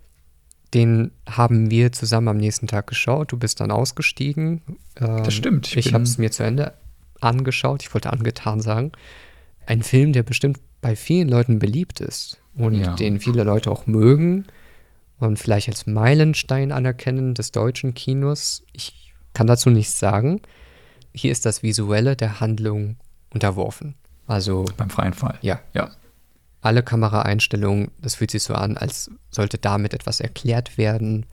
Den 0.74 1.10
haben 1.28 1.70
wir 1.70 1.92
zusammen 1.92 2.28
am 2.28 2.36
nächsten 2.38 2.66
Tag 2.66 2.86
geschaut. 2.86 3.32
Du 3.32 3.36
bist 3.38 3.60
dann 3.60 3.70
ausgestiegen. 3.70 4.62
Ähm, 5.00 5.22
Das 5.24 5.34
stimmt, 5.34 5.66
ich 5.68 5.76
Ich, 5.86 5.94
habe 5.94 6.04
es 6.04 6.16
mir 6.18 6.30
zu 6.30 6.42
Ende 6.44 6.72
angeschaut. 7.20 7.82
Ich 7.82 7.92
wollte 7.94 8.12
angetan 8.12 8.60
sagen. 8.60 8.92
Ein 9.66 9.82
Film, 9.82 10.12
der 10.12 10.22
bestimmt 10.22 10.58
bei 10.80 10.96
vielen 10.96 11.28
Leuten 11.28 11.58
beliebt 11.58 12.00
ist 12.00 12.38
und 12.54 12.74
Ja. 12.74 12.94
den 12.94 13.20
viele 13.20 13.44
Leute 13.44 13.70
auch 13.70 13.86
mögen 13.86 14.46
und 15.18 15.38
vielleicht 15.38 15.68
als 15.68 15.86
Meilenstein 15.86 16.72
anerkennen 16.72 17.34
des 17.34 17.52
deutschen 17.52 17.94
Kinos. 17.94 18.64
Ich 18.72 19.12
kann 19.34 19.46
dazu 19.46 19.70
nichts 19.70 19.98
sagen. 19.98 20.40
Hier 21.14 21.30
ist 21.30 21.44
das 21.46 21.62
Visuelle 21.62 22.16
der 22.16 22.40
Handlung 22.40 22.96
unterworfen. 23.32 23.94
Also 24.26 24.64
Beim 24.76 24.90
freien 24.90 25.12
Fall. 25.12 25.38
ja, 25.42 25.60
Ja. 25.74 25.90
Alle 26.62 26.82
Kameraeinstellungen, 26.82 27.90
das 28.00 28.14
fühlt 28.14 28.30
sich 28.30 28.42
so 28.44 28.54
an, 28.54 28.76
als 28.76 29.10
sollte 29.30 29.58
damit 29.58 29.92
etwas 29.94 30.20
erklärt 30.20 30.78
werden, 30.78 31.26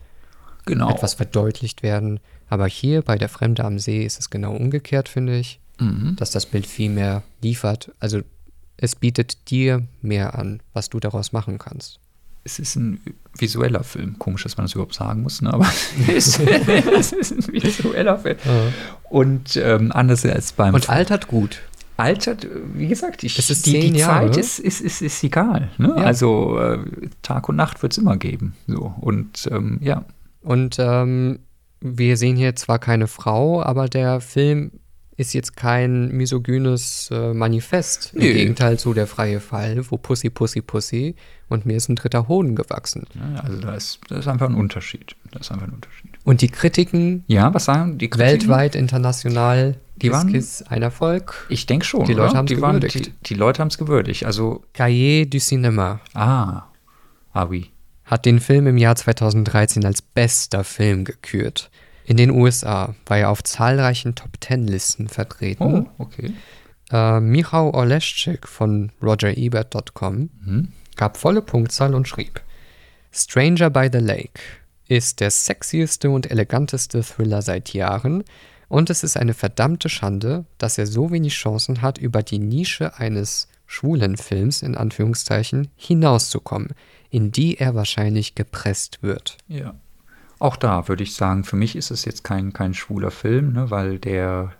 Genau. 0.65 0.89
etwas 0.89 1.13
verdeutlicht 1.13 1.81
werden. 1.83 2.19
Aber 2.49 2.67
hier 2.67 3.01
bei 3.03 3.17
Der 3.17 3.29
Fremde 3.29 3.63
am 3.63 3.79
See 3.79 4.03
ist 4.05 4.19
es 4.19 4.29
genau 4.29 4.53
umgekehrt, 4.55 5.07
finde 5.07 5.37
ich, 5.37 5.59
Mhm. 5.79 6.15
dass 6.17 6.31
das 6.31 6.45
Bild 6.45 6.65
viel 6.67 6.89
mehr 6.89 7.23
liefert. 7.41 7.91
Also 7.99 8.21
es 8.77 8.95
bietet 8.95 9.49
dir 9.49 9.83
mehr 10.01 10.37
an, 10.37 10.61
was 10.73 10.89
du 10.89 10.99
daraus 10.99 11.31
machen 11.31 11.57
kannst. 11.57 11.99
Es 12.43 12.57
ist 12.57 12.75
ein 12.77 12.99
visueller 13.37 13.83
Film. 13.83 14.17
Komisch, 14.17 14.43
dass 14.43 14.57
man 14.57 14.65
das 14.65 14.73
überhaupt 14.73 14.95
sagen 14.95 15.21
muss, 15.21 15.41
ne? 15.41 15.53
aber 15.53 15.67
es, 16.07 16.37
ist 16.37 17.31
ein 17.31 17.47
visueller 17.53 18.17
Film. 18.17 18.37
Und 19.09 19.55
ähm, 19.57 19.91
anders 19.91 20.25
als 20.25 20.53
beim 20.53 20.73
Und 20.73 20.89
altert 20.89 21.27
gut. 21.27 21.61
Altert, 21.99 22.47
wie 22.73 22.87
gesagt, 22.87 23.23
ich, 23.23 23.37
Es 23.37 23.49
ist 23.49 23.65
die, 23.65 23.91
die. 23.91 23.99
Zeit 23.99 24.37
ist, 24.37 24.59
ist, 24.59 24.81
ist, 24.81 25.01
ist 25.01 25.23
egal. 25.23 25.69
Ne? 25.77 25.93
Ja. 25.97 26.03
Also 26.03 26.57
äh, 26.59 26.79
Tag 27.21 27.49
und 27.49 27.55
Nacht 27.55 27.81
wird 27.81 27.91
es 27.93 27.97
immer 27.97 28.17
geben. 28.17 28.55
So. 28.67 28.93
Und 29.01 29.47
ähm, 29.51 29.79
ja, 29.81 30.05
Und 30.41 30.77
ähm, 30.79 31.39
wir 31.81 32.17
sehen 32.17 32.35
hier 32.35 32.55
zwar 32.55 32.79
keine 32.79 33.07
Frau, 33.07 33.61
aber 33.63 33.87
der 33.87 34.19
Film 34.21 34.71
ist 35.15 35.33
jetzt 35.33 35.57
kein 35.57 36.09
misogynes 36.15 37.09
äh, 37.11 37.33
Manifest. 37.33 38.13
Im 38.13 38.21
Nö. 38.21 38.33
Gegenteil 38.33 38.79
zu 38.79 38.93
der 38.93 39.05
freie 39.05 39.41
Fall, 39.41 39.83
wo 39.89 39.97
Pussy, 39.97 40.29
Pussy, 40.29 40.61
Pussy 40.61 41.15
und 41.49 41.65
mir 41.65 41.75
ist 41.75 41.89
ein 41.89 41.95
dritter 41.97 42.29
Hoden 42.29 42.55
gewachsen. 42.55 43.05
also 43.43 43.59
da 43.59 43.75
ist, 43.75 43.99
da 44.07 44.17
ist 44.17 44.27
einfach 44.29 44.47
ein 44.47 44.55
Unterschied. 44.55 45.15
Da 45.31 45.39
ist 45.41 45.51
einfach 45.51 45.67
ein 45.67 45.73
Unterschied. 45.73 46.11
Und 46.23 46.39
die 46.41 46.47
Kritiken 46.47 47.25
Ja, 47.27 47.53
was 47.53 47.65
sagen 47.65 47.97
die 47.97 48.09
Kritiken? 48.09 48.47
weltweit, 48.47 48.75
international, 48.75 49.75
Die 50.01 50.11
waren- 50.11 50.31
Kiss, 50.31 50.61
ein 50.63 50.81
Erfolg. 50.81 51.45
Ich 51.49 51.65
denke 51.65 51.85
schon. 51.85 52.05
Die 52.05 52.13
Leute 52.13 52.29
oder? 52.31 52.37
haben's 52.37 52.49
die 52.49 52.61
waren- 52.61 52.79
gewürdigt. 52.79 53.05
Die, 53.07 53.13
die 53.25 53.33
Leute 53.33 53.59
haben 53.61 53.69
es 53.69 53.77
gewürdigt. 53.77 54.25
Also, 54.25 54.63
Cahiers 54.73 55.29
du 55.29 55.37
Cinéma 55.37 55.99
ah, 56.13 56.63
ah 57.33 57.43
oui. 57.49 57.69
hat 58.05 58.25
den 58.25 58.39
Film 58.39 58.67
im 58.67 58.77
Jahr 58.77 58.95
2013 58.95 59.85
als 59.85 60.01
bester 60.01 60.63
Film 60.63 61.05
gekürt. 61.05 61.69
In 62.05 62.17
den 62.17 62.31
USA 62.31 62.95
war 63.05 63.17
er 63.19 63.29
auf 63.29 63.43
zahlreichen 63.43 64.15
Top-10-Listen 64.15 65.09
vertreten. 65.09 65.63
Oh, 65.63 65.85
okay. 66.03 66.33
Äh, 66.91 67.19
Michał 67.19 67.71
Oleschczyk 67.75 68.47
von 68.47 68.91
RogerEbert.com 69.03 70.29
gab 70.95 71.17
volle 71.17 71.41
Punktzahl 71.43 71.93
und 71.93 72.07
schrieb: 72.07 72.41
Stranger 73.11 73.69
by 73.69 73.89
the 73.91 73.99
Lake 73.99 74.39
ist 74.87 75.19
der 75.19 75.29
sexieste 75.29 76.09
und 76.09 76.31
eleganteste 76.31 77.03
Thriller 77.03 77.43
seit 77.43 77.73
Jahren 77.73 78.23
und 78.69 78.89
es 78.89 79.03
ist 79.03 79.17
eine 79.17 79.33
verdammte 79.33 79.89
Schande, 79.89 80.45
dass 80.57 80.77
er 80.77 80.87
so 80.87 81.11
wenig 81.11 81.33
Chancen 81.33 81.81
hat, 81.81 81.97
über 81.97 82.23
die 82.23 82.39
Nische 82.39 82.97
eines 82.97 83.47
schwulen 83.65 84.15
Films 84.17 84.61
in 84.61 84.75
Anführungszeichen 84.77 85.67
hinauszukommen, 85.75 86.69
in 87.09 87.31
die 87.31 87.57
er 87.57 87.75
wahrscheinlich 87.75 88.33
gepresst 88.35 89.03
wird. 89.03 89.37
Ja. 89.47 89.75
Auch 90.39 90.55
da 90.55 90.87
würde 90.87 91.03
ich 91.03 91.15
sagen, 91.15 91.43
für 91.43 91.57
mich 91.57 91.75
ist 91.75 91.91
es 91.91 92.05
jetzt 92.05 92.23
kein, 92.23 92.53
kein 92.53 92.73
schwuler 92.73 93.11
Film, 93.11 93.51
ne, 93.53 93.69
weil 93.69 93.99
der 93.99 94.53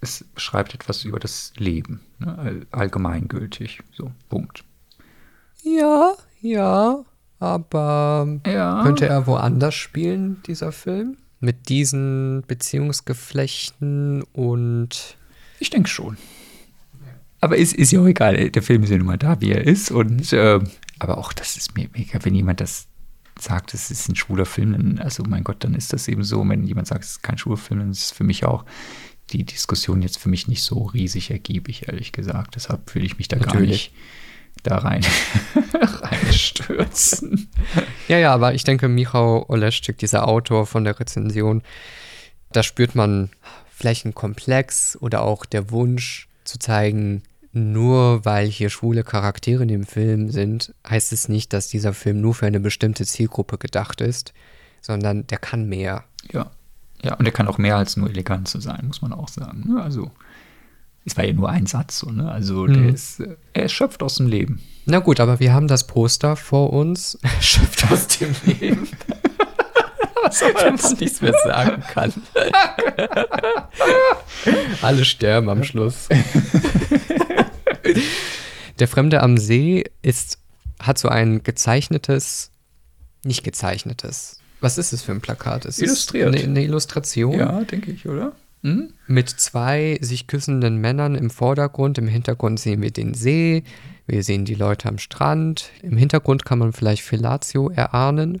es 0.00 0.24
beschreibt 0.34 0.74
etwas 0.74 1.04
über 1.04 1.18
das 1.20 1.52
Leben, 1.56 2.00
ne? 2.18 2.36
all- 2.38 2.66
allgemeingültig. 2.72 3.80
So, 3.96 4.10
Punkt. 4.28 4.64
Ja, 5.62 6.14
ja, 6.40 7.04
aber 7.38 8.40
Ja. 8.46 8.82
könnte 8.82 9.06
er 9.06 9.26
woanders 9.26 9.74
spielen, 9.74 10.42
dieser 10.46 10.72
Film? 10.72 11.16
Mit 11.42 11.68
diesen 11.68 12.44
Beziehungsgeflechten 12.46 14.22
und 14.32 15.16
Ich 15.58 15.70
denke 15.70 15.88
schon. 15.88 16.16
Aber 17.40 17.58
es 17.58 17.72
ist 17.72 17.90
ja 17.90 18.00
auch 18.00 18.06
egal, 18.06 18.50
der 18.50 18.62
Film 18.62 18.84
ist 18.84 18.90
ja 18.90 18.96
nun 18.96 19.08
mal 19.08 19.18
da, 19.18 19.40
wie 19.40 19.50
er 19.50 19.66
ist. 19.66 19.90
Und 19.90 20.32
ähm, 20.32 20.68
aber 21.00 21.18
auch 21.18 21.32
das 21.32 21.56
ist 21.56 21.74
mir 21.74 21.88
mega, 21.92 22.24
wenn 22.24 22.36
jemand 22.36 22.60
das 22.60 22.86
sagt, 23.38 23.74
es 23.74 23.90
ist 23.90 24.08
ein 24.08 24.14
schwuler 24.14 24.46
Film, 24.46 24.72
dann, 24.72 24.98
also 25.00 25.24
mein 25.24 25.42
Gott, 25.42 25.64
dann 25.64 25.74
ist 25.74 25.92
das 25.92 26.06
eben 26.06 26.22
so. 26.22 26.40
Und 26.42 26.50
wenn 26.50 26.62
jemand 26.64 26.86
sagt, 26.86 27.02
es 27.02 27.10
ist 27.10 27.22
kein 27.24 27.38
schwuler 27.38 27.56
Film, 27.56 27.80
dann 27.80 27.90
ist 27.90 28.04
es 28.04 28.10
für 28.12 28.22
mich 28.22 28.44
auch 28.44 28.64
die 29.32 29.44
Diskussion 29.44 30.02
jetzt 30.02 30.18
für 30.18 30.28
mich 30.28 30.46
nicht 30.46 30.62
so 30.62 30.84
riesig 30.84 31.32
ergiebig, 31.32 31.88
ehrlich 31.88 32.12
gesagt. 32.12 32.54
Deshalb 32.54 32.94
will 32.94 33.04
ich 33.04 33.18
mich 33.18 33.26
da 33.26 33.38
gar 33.38 33.46
Natürlich. 33.46 33.70
nicht 33.70 33.92
da 34.62 34.78
rein 34.78 35.04
reinstürzen. 35.74 37.48
Ja, 38.08 38.18
ja, 38.18 38.32
aber 38.32 38.54
ich 38.54 38.64
denke, 38.64 38.88
Michał 38.88 39.44
Oleszczyk, 39.48 39.98
dieser 39.98 40.28
Autor 40.28 40.66
von 40.66 40.84
der 40.84 40.98
Rezension, 40.98 41.62
da 42.52 42.62
spürt 42.62 42.94
man 42.94 43.30
vielleicht 43.70 44.04
einen 44.04 44.14
Komplex 44.14 44.96
oder 45.00 45.22
auch 45.22 45.44
der 45.44 45.70
Wunsch 45.70 46.28
zu 46.44 46.58
zeigen, 46.58 47.22
nur 47.52 48.24
weil 48.24 48.46
hier 48.46 48.70
schwule 48.70 49.04
Charaktere 49.04 49.62
in 49.62 49.68
dem 49.68 49.86
Film 49.86 50.30
sind, 50.30 50.74
heißt 50.88 51.12
es 51.12 51.28
nicht, 51.28 51.52
dass 51.52 51.68
dieser 51.68 51.92
Film 51.92 52.20
nur 52.20 52.34
für 52.34 52.46
eine 52.46 52.60
bestimmte 52.60 53.04
Zielgruppe 53.04 53.58
gedacht 53.58 54.00
ist, 54.00 54.32
sondern 54.80 55.26
der 55.26 55.38
kann 55.38 55.68
mehr. 55.68 56.04
Ja. 56.32 56.50
Ja, 57.02 57.14
und 57.14 57.26
er 57.26 57.32
kann 57.32 57.48
auch 57.48 57.58
mehr 57.58 57.76
als 57.76 57.96
nur 57.96 58.08
elegant 58.08 58.46
zu 58.46 58.60
sein, 58.60 58.86
muss 58.86 59.02
man 59.02 59.12
auch 59.12 59.28
sagen. 59.28 59.64
ne? 59.66 59.82
Also, 59.82 60.12
es 61.04 61.16
war 61.16 61.24
ja 61.24 61.32
nur 61.32 61.48
ein 61.48 61.66
Satz, 61.66 61.98
so, 61.98 62.10
ne? 62.10 62.30
Also, 62.30 62.66
der 62.66 62.76
Mhm. 62.76 62.94
ist, 62.94 63.20
äh, 63.20 63.36
er 63.52 63.68
schöpft 63.68 64.02
aus 64.02 64.16
dem 64.16 64.28
Leben. 64.28 64.60
Na 64.86 65.00
gut, 65.00 65.20
aber 65.20 65.40
wir 65.40 65.52
haben 65.52 65.68
das 65.68 65.86
Poster 65.86 66.36
vor 66.36 66.72
uns. 66.72 67.18
Schöpft 67.40 67.90
aus 67.90 68.06
dem 68.08 68.34
Leben. 68.46 68.88
Was 70.24 70.40
wenn 70.40 70.52
man 70.76 70.98
nichts 71.00 71.20
mehr 71.20 71.34
sagen 71.44 71.82
kann. 71.92 72.12
Alle 74.82 75.04
sterben 75.04 75.48
am 75.48 75.64
Schluss. 75.64 76.08
Der 78.78 78.88
Fremde 78.88 79.20
am 79.22 79.36
See 79.38 79.84
ist, 80.02 80.38
hat 80.80 80.98
so 80.98 81.08
ein 81.08 81.42
gezeichnetes, 81.42 82.50
nicht 83.24 83.44
gezeichnetes. 83.44 84.38
Was 84.60 84.78
ist 84.78 84.92
es 84.92 85.02
für 85.02 85.12
ein 85.12 85.20
Plakat? 85.20 85.64
Es 85.64 85.78
Illustriert. 85.80 86.34
Ist 86.34 86.42
eine, 86.44 86.50
eine 86.50 86.62
Illustration 86.64 87.38
Ja, 87.38 87.60
denke 87.64 87.90
ich, 87.90 88.08
oder? 88.08 88.32
Hm? 88.62 88.92
mit 89.08 89.28
zwei 89.28 89.98
sich 90.00 90.26
küssenden 90.28 90.76
Männern 90.76 91.14
im 91.16 91.30
Vordergrund. 91.30 91.98
Im 91.98 92.06
Hintergrund 92.06 92.60
sehen 92.60 92.80
wir 92.80 92.92
den 92.92 93.12
See. 93.14 93.64
Wir 94.06 94.22
sehen 94.22 94.44
die 94.44 94.54
Leute 94.54 94.88
am 94.88 94.98
Strand. 94.98 95.70
Im 95.82 95.96
Hintergrund 95.96 96.44
kann 96.44 96.58
man 96.60 96.72
vielleicht 96.72 97.02
Fellatio 97.02 97.70
erahnen. 97.70 98.40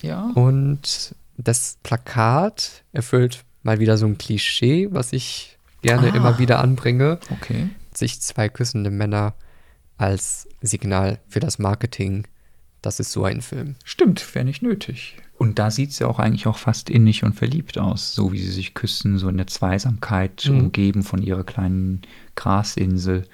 Ja. 0.00 0.30
Und 0.34 1.14
das 1.36 1.76
Plakat 1.82 2.82
erfüllt 2.92 3.44
mal 3.62 3.78
wieder 3.78 3.96
so 3.98 4.06
ein 4.06 4.18
Klischee, 4.18 4.88
was 4.90 5.12
ich 5.12 5.58
gerne 5.82 6.12
Ah. 6.12 6.16
immer 6.16 6.38
wieder 6.38 6.58
anbringe. 6.60 7.18
Okay. 7.30 7.68
Sich 7.94 8.20
zwei 8.20 8.48
küssende 8.48 8.90
Männer 8.90 9.34
als 9.98 10.48
Signal 10.62 11.18
für 11.28 11.40
das 11.40 11.58
Marketing. 11.58 12.26
Das 12.80 12.98
ist 13.00 13.12
so 13.12 13.24
ein 13.24 13.42
Film. 13.42 13.76
Stimmt, 13.84 14.34
wäre 14.34 14.44
nicht 14.44 14.62
nötig. 14.62 15.16
Und 15.42 15.58
da 15.58 15.72
sieht 15.72 15.98
ja 15.98 16.06
auch 16.06 16.20
eigentlich 16.20 16.46
auch 16.46 16.56
fast 16.58 16.88
innig 16.88 17.24
und 17.24 17.32
verliebt 17.32 17.76
aus, 17.76 18.14
so 18.14 18.30
wie 18.32 18.38
sie 18.38 18.52
sich 18.52 18.74
küssen, 18.74 19.18
so 19.18 19.28
in 19.28 19.38
der 19.38 19.48
Zweisamkeit, 19.48 20.46
Mhm. 20.48 20.58
umgeben 20.60 21.02
von 21.02 21.20
ihrer 21.20 21.42
kleinen 21.42 22.02
Grasinsel. 22.36 23.26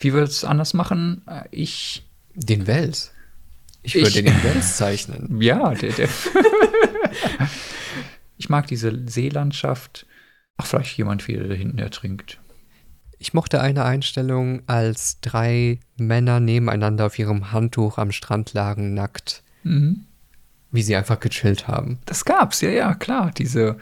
Wie 0.00 0.12
würde 0.12 0.26
es 0.28 0.44
anders 0.44 0.74
machen? 0.74 1.22
Äh, 1.26 1.44
Ich, 1.52 2.04
Den 2.34 2.66
Wels. 2.66 3.12
Ich 3.82 3.94
Ich- 3.94 4.02
würde 4.02 4.24
den 4.24 4.42
Wels 4.42 4.76
zeichnen. 4.76 5.40
ja, 5.50 5.72
der, 5.74 5.92
der 5.92 6.08
ich 8.38 8.48
mag 8.48 8.66
diese 8.66 9.08
Seelandschaft. 9.08 10.06
Ach, 10.56 10.66
vielleicht 10.66 10.96
jemand 10.98 11.26
wieder 11.28 11.46
da 11.46 11.54
hinten 11.54 11.78
ertrinkt. 11.78 12.40
Ich 13.18 13.34
mochte 13.34 13.60
eine 13.60 13.84
Einstellung, 13.84 14.62
als 14.66 15.20
drei 15.20 15.80
Männer 15.96 16.40
nebeneinander 16.40 17.06
auf 17.06 17.18
ihrem 17.18 17.52
Handtuch 17.52 17.98
am 17.98 18.12
Strand 18.12 18.52
lagen, 18.52 18.94
nackt, 18.94 19.42
Mhm. 19.62 20.04
Wie 20.72 20.82
sie 20.82 20.96
einfach 20.96 21.20
gechillt 21.20 21.68
haben. 21.68 21.98
Das 22.06 22.24
gab's, 22.24 22.60
ja, 22.60 22.70
ja, 22.70 22.94
klar. 22.94 23.30
Diese, 23.36 23.76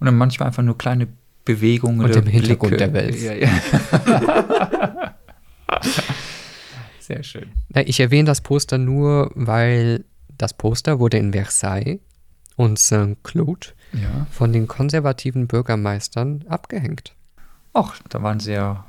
und 0.00 0.06
dann 0.06 0.16
manchmal 0.16 0.48
einfach 0.48 0.62
nur 0.62 0.76
kleine 0.78 1.08
Bewegungen. 1.44 2.00
Und 2.00 2.14
im 2.16 2.26
Hintergrund 2.26 2.76
Blicke. 2.76 2.90
der 2.90 2.92
Welt. 2.92 3.20
Ja, 3.20 3.32
ja. 3.34 3.50
Sehr 7.00 7.22
schön. 7.22 7.50
Ich 7.84 8.00
erwähne 8.00 8.24
das 8.26 8.40
Poster 8.40 8.78
nur, 8.78 9.30
weil 9.34 10.04
das 10.38 10.54
Poster 10.54 10.98
wurde 10.98 11.18
in 11.18 11.32
Versailles 11.32 12.00
und 12.56 12.78
Saint-Cloud 12.78 13.74
Ja. 13.92 14.26
von 14.30 14.52
den 14.52 14.66
konservativen 14.66 15.46
Bürgermeistern 15.46 16.44
abgehängt. 16.48 17.14
Ach, 17.74 17.96
da 18.08 18.22
waren 18.22 18.40
sie 18.40 18.52
ja. 18.52 18.84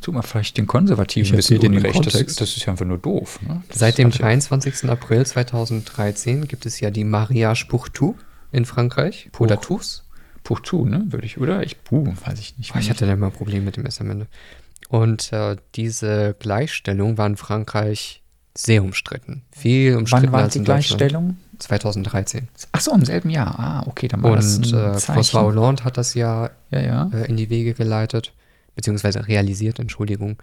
Tut 0.00 0.14
mal 0.14 0.22
vielleicht 0.22 0.56
den 0.56 0.66
Konservativen 0.66 1.32
ein 1.32 1.36
bisschen 1.36 1.60
den 1.60 1.76
Unrecht. 1.76 1.96
Das, 2.06 2.12
Kontext. 2.12 2.40
das 2.40 2.56
ist 2.56 2.64
ja 2.64 2.72
einfach 2.72 2.86
nur 2.86 2.98
doof. 2.98 3.40
Ne? 3.46 3.62
Seit 3.70 3.98
dem 3.98 4.08
hat 4.08 4.14
ja- 4.18 4.20
23. 4.26 4.88
April 4.88 5.26
2013 5.26 6.46
gibt 6.48 6.64
es 6.66 6.80
ja 6.80 6.90
die 6.90 7.04
Mariage 7.04 7.66
pour 7.66 7.88
tout 7.92 8.14
in 8.52 8.64
Frankreich. 8.64 9.28
Pour- 9.32 9.46
Oder 9.46 9.60
tous. 9.60 10.04
Puchtu, 10.42 10.86
ne? 10.86 11.04
Würde 11.10 11.26
ich, 11.26 11.38
oder? 11.38 11.62
Ich, 11.62 11.84
puh, 11.84 12.14
weiß 12.24 12.38
ich 12.40 12.56
nicht. 12.56 12.72
Oh, 12.74 12.78
ich 12.78 12.88
hatte 12.88 13.04
da 13.06 13.12
immer 13.12 13.30
Probleme 13.30 13.60
mit 13.66 13.76
dem 13.76 13.84
S 13.84 14.00
am 14.00 14.10
Ende. 14.10 14.26
Und 14.88 15.32
äh, 15.32 15.56
diese 15.74 16.34
Gleichstellung 16.38 17.18
war 17.18 17.26
in 17.26 17.36
Frankreich 17.36 18.22
sehr 18.56 18.82
umstritten. 18.82 19.42
Viel 19.52 19.96
umstritten 19.96 20.26
Wann 20.28 20.32
war 20.32 20.42
als 20.44 20.54
die. 20.54 20.62
Gleichstellung? 20.64 21.36
2013. 21.58 22.48
Ach 22.72 22.80
so, 22.80 22.92
im 22.92 23.04
selben 23.04 23.28
Jahr. 23.30 23.58
Ah, 23.58 23.84
okay, 23.86 24.08
dann 24.08 24.22
war 24.22 24.34
das 24.36 24.56
Und 24.56 24.72
ein 24.72 24.94
äh. 24.94 24.96
François 24.96 25.42
Hollande 25.42 25.84
hat 25.84 25.98
das 25.98 26.14
ja 26.14 26.50
Ja, 26.70 26.80
ja. 26.80 27.10
äh, 27.12 27.26
in 27.28 27.36
die 27.36 27.50
Wege 27.50 27.74
geleitet, 27.74 28.32
beziehungsweise 28.80 29.28
realisiert, 29.28 29.78
Entschuldigung. 29.78 30.38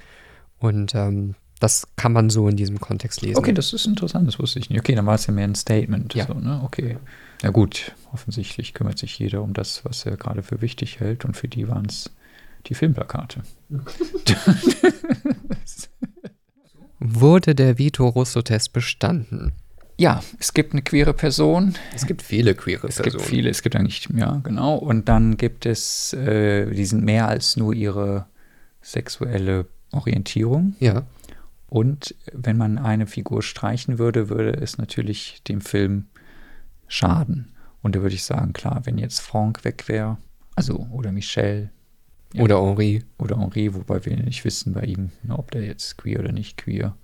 Und 0.59 0.93
ähm, 0.93 1.33
das 1.59 1.87
kann 1.95 2.13
man 2.13 2.29
so 2.29 2.47
in 2.47 2.55
diesem 2.55 2.79
Kontext 2.79 3.21
lesen. 3.21 3.37
Okay, 3.37 3.51
das 3.51 3.73
ist 3.73 3.87
interessant, 3.87 4.27
das 4.27 4.37
wusste 4.37 4.59
ich 4.59 4.69
nicht. 4.69 4.79
Okay, 4.79 4.93
dann 4.93 5.07
war 5.07 5.15
es 5.15 5.25
ja 5.25 5.33
mehr 5.33 5.47
ein 5.47 5.55
Statement. 5.55 6.13
Ja. 6.13 6.27
So, 6.27 6.35
ne? 6.35 6.61
Okay. 6.63 6.97
Ja 7.41 7.49
gut, 7.49 7.93
offensichtlich 8.13 8.75
kümmert 8.75 8.99
sich 8.99 9.17
jeder 9.17 9.41
um 9.41 9.53
das, 9.53 9.83
was 9.85 10.05
er 10.05 10.17
gerade 10.17 10.43
für 10.43 10.61
wichtig 10.61 10.99
hält 10.99 11.25
und 11.25 11.35
für 11.35 11.47
die 11.47 11.67
waren 11.67 11.87
es 11.87 12.11
die 12.67 12.75
Filmplakate. 12.75 13.41
Wurde 16.99 17.55
der 17.55 17.79
Vito 17.79 18.07
Russo-Test 18.07 18.73
bestanden? 18.73 19.53
Ja, 19.99 20.21
es 20.39 20.53
gibt 20.53 20.73
eine 20.73 20.83
queere 20.83 21.13
Person. 21.13 21.75
Es 21.95 22.05
gibt 22.05 22.21
viele 22.21 22.53
queere 22.53 22.87
Es 22.87 23.01
gibt 23.01 23.19
viele, 23.21 23.49
es 23.49 23.63
gibt 23.63 23.75
eigentlich, 23.75 24.07
ja, 24.13 24.39
genau. 24.43 24.75
Und 24.75 25.09
dann 25.09 25.37
gibt 25.37 25.65
es, 25.65 26.13
äh, 26.13 26.69
die 26.71 26.85
sind 26.85 27.03
mehr 27.03 27.27
als 27.27 27.57
nur 27.57 27.73
ihre 27.73 28.27
sexuelle 28.81 29.65
Orientierung. 29.91 30.75
Ja. 30.79 31.03
Und 31.67 32.15
wenn 32.31 32.57
man 32.57 32.77
eine 32.77 33.07
Figur 33.07 33.41
streichen 33.41 33.97
würde, 33.97 34.29
würde 34.29 34.53
es 34.53 34.77
natürlich 34.77 35.41
dem 35.47 35.61
Film 35.61 36.05
schaden. 36.87 37.53
Und 37.81 37.95
da 37.95 38.01
würde 38.01 38.15
ich 38.15 38.23
sagen, 38.23 38.53
klar, 38.53 38.81
wenn 38.85 38.97
jetzt 38.97 39.19
Franck 39.19 39.65
weg 39.65 39.87
wäre, 39.87 40.17
also 40.55 40.87
oder 40.91 41.11
Michelle 41.11 41.71
Ja. 42.33 42.43
Oder 42.43 42.61
Henri. 42.61 43.03
oder 43.17 43.39
Henri, 43.39 43.73
wobei 43.73 44.05
wir 44.05 44.15
nicht 44.17 44.45
wissen 44.45 44.73
bei 44.73 44.83
ihm, 44.83 45.11
ob 45.29 45.51
der 45.51 45.63
jetzt 45.63 45.97
queer 45.97 46.19
oder 46.19 46.31
nicht 46.31 46.57
queer. 46.57 46.95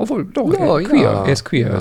Obwohl, 0.00 0.24
doch, 0.24 0.50
Ja, 0.52 0.78
er, 0.78 0.84
queer, 0.88 1.02
ja. 1.02 1.24
er 1.26 1.32
ist 1.32 1.44
queer. 1.44 1.72
Ja. 1.78 1.80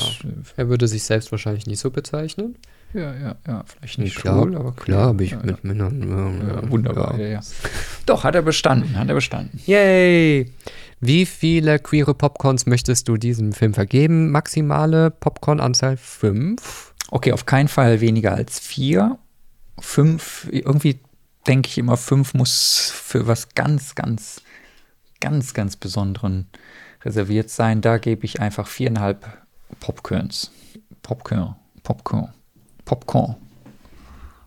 Er 0.58 0.68
würde 0.68 0.90
sich 0.90 1.04
selbst 1.04 1.32
wahrscheinlich 1.32 1.68
nicht 1.68 1.80
so 1.80 1.90
bezeichnen. 1.90 2.58
ja, 2.94 3.14
ja, 3.16 3.36
ja, 3.48 3.64
vielleicht 3.66 3.98
nicht 4.00 4.18
klar, 4.18 4.42
schwul, 4.44 4.58
aber 4.58 4.74
queer. 4.74 4.84
klar 4.84 5.08
habe 5.08 5.24
ich 5.24 5.42
mit 5.42 5.64
Männern. 5.64 6.70
Wunderbar, 6.70 7.18
Ja. 7.18 7.26
ja, 7.26 7.32
ja. 7.36 7.40
Doch, 8.06 8.26
hat 8.26 8.36
er 8.36 8.42
bestanden, 8.42 8.98
hat 9.00 9.08
er 9.08 9.16
bestanden. 9.16 9.58
Yay! 9.66 10.52
Wie 11.00 11.26
viele 11.26 11.80
queere 11.80 12.14
Popcorns 12.14 12.66
möchtest 12.66 13.08
du 13.08 13.16
diesem 13.16 13.54
Film 13.54 13.74
vergeben? 13.74 14.32
Maximale 14.32 15.12
Popcorn-Anzahl 15.12 15.96
5. 15.96 16.94
Okay, 17.12 17.32
auf 17.32 17.46
keinen 17.46 17.70
Fall 17.70 18.02
weniger 18.02 18.34
als 18.36 18.60
vier. 18.60 19.18
Fünf, 19.80 20.50
irgendwie 20.52 21.00
denke 21.48 21.70
ich 21.70 21.78
immer, 21.78 21.96
fünf 21.96 22.34
muss 22.34 22.92
für 22.94 23.28
was 23.28 23.56
ganz, 23.56 23.96
ganz, 23.96 24.42
ganz, 25.22 25.54
ganz 25.54 25.78
Besonderen 25.78 26.48
reserviert 27.04 27.50
sein. 27.50 27.82
Da 27.82 27.98
gebe 27.98 28.26
ich 28.26 28.40
einfach 28.40 28.68
viereinhalb 28.68 29.28
Popcorns. 29.80 30.52
Popcorn, 31.02 31.56
Popcorn, 31.84 32.30
Popcorn. 32.86 33.36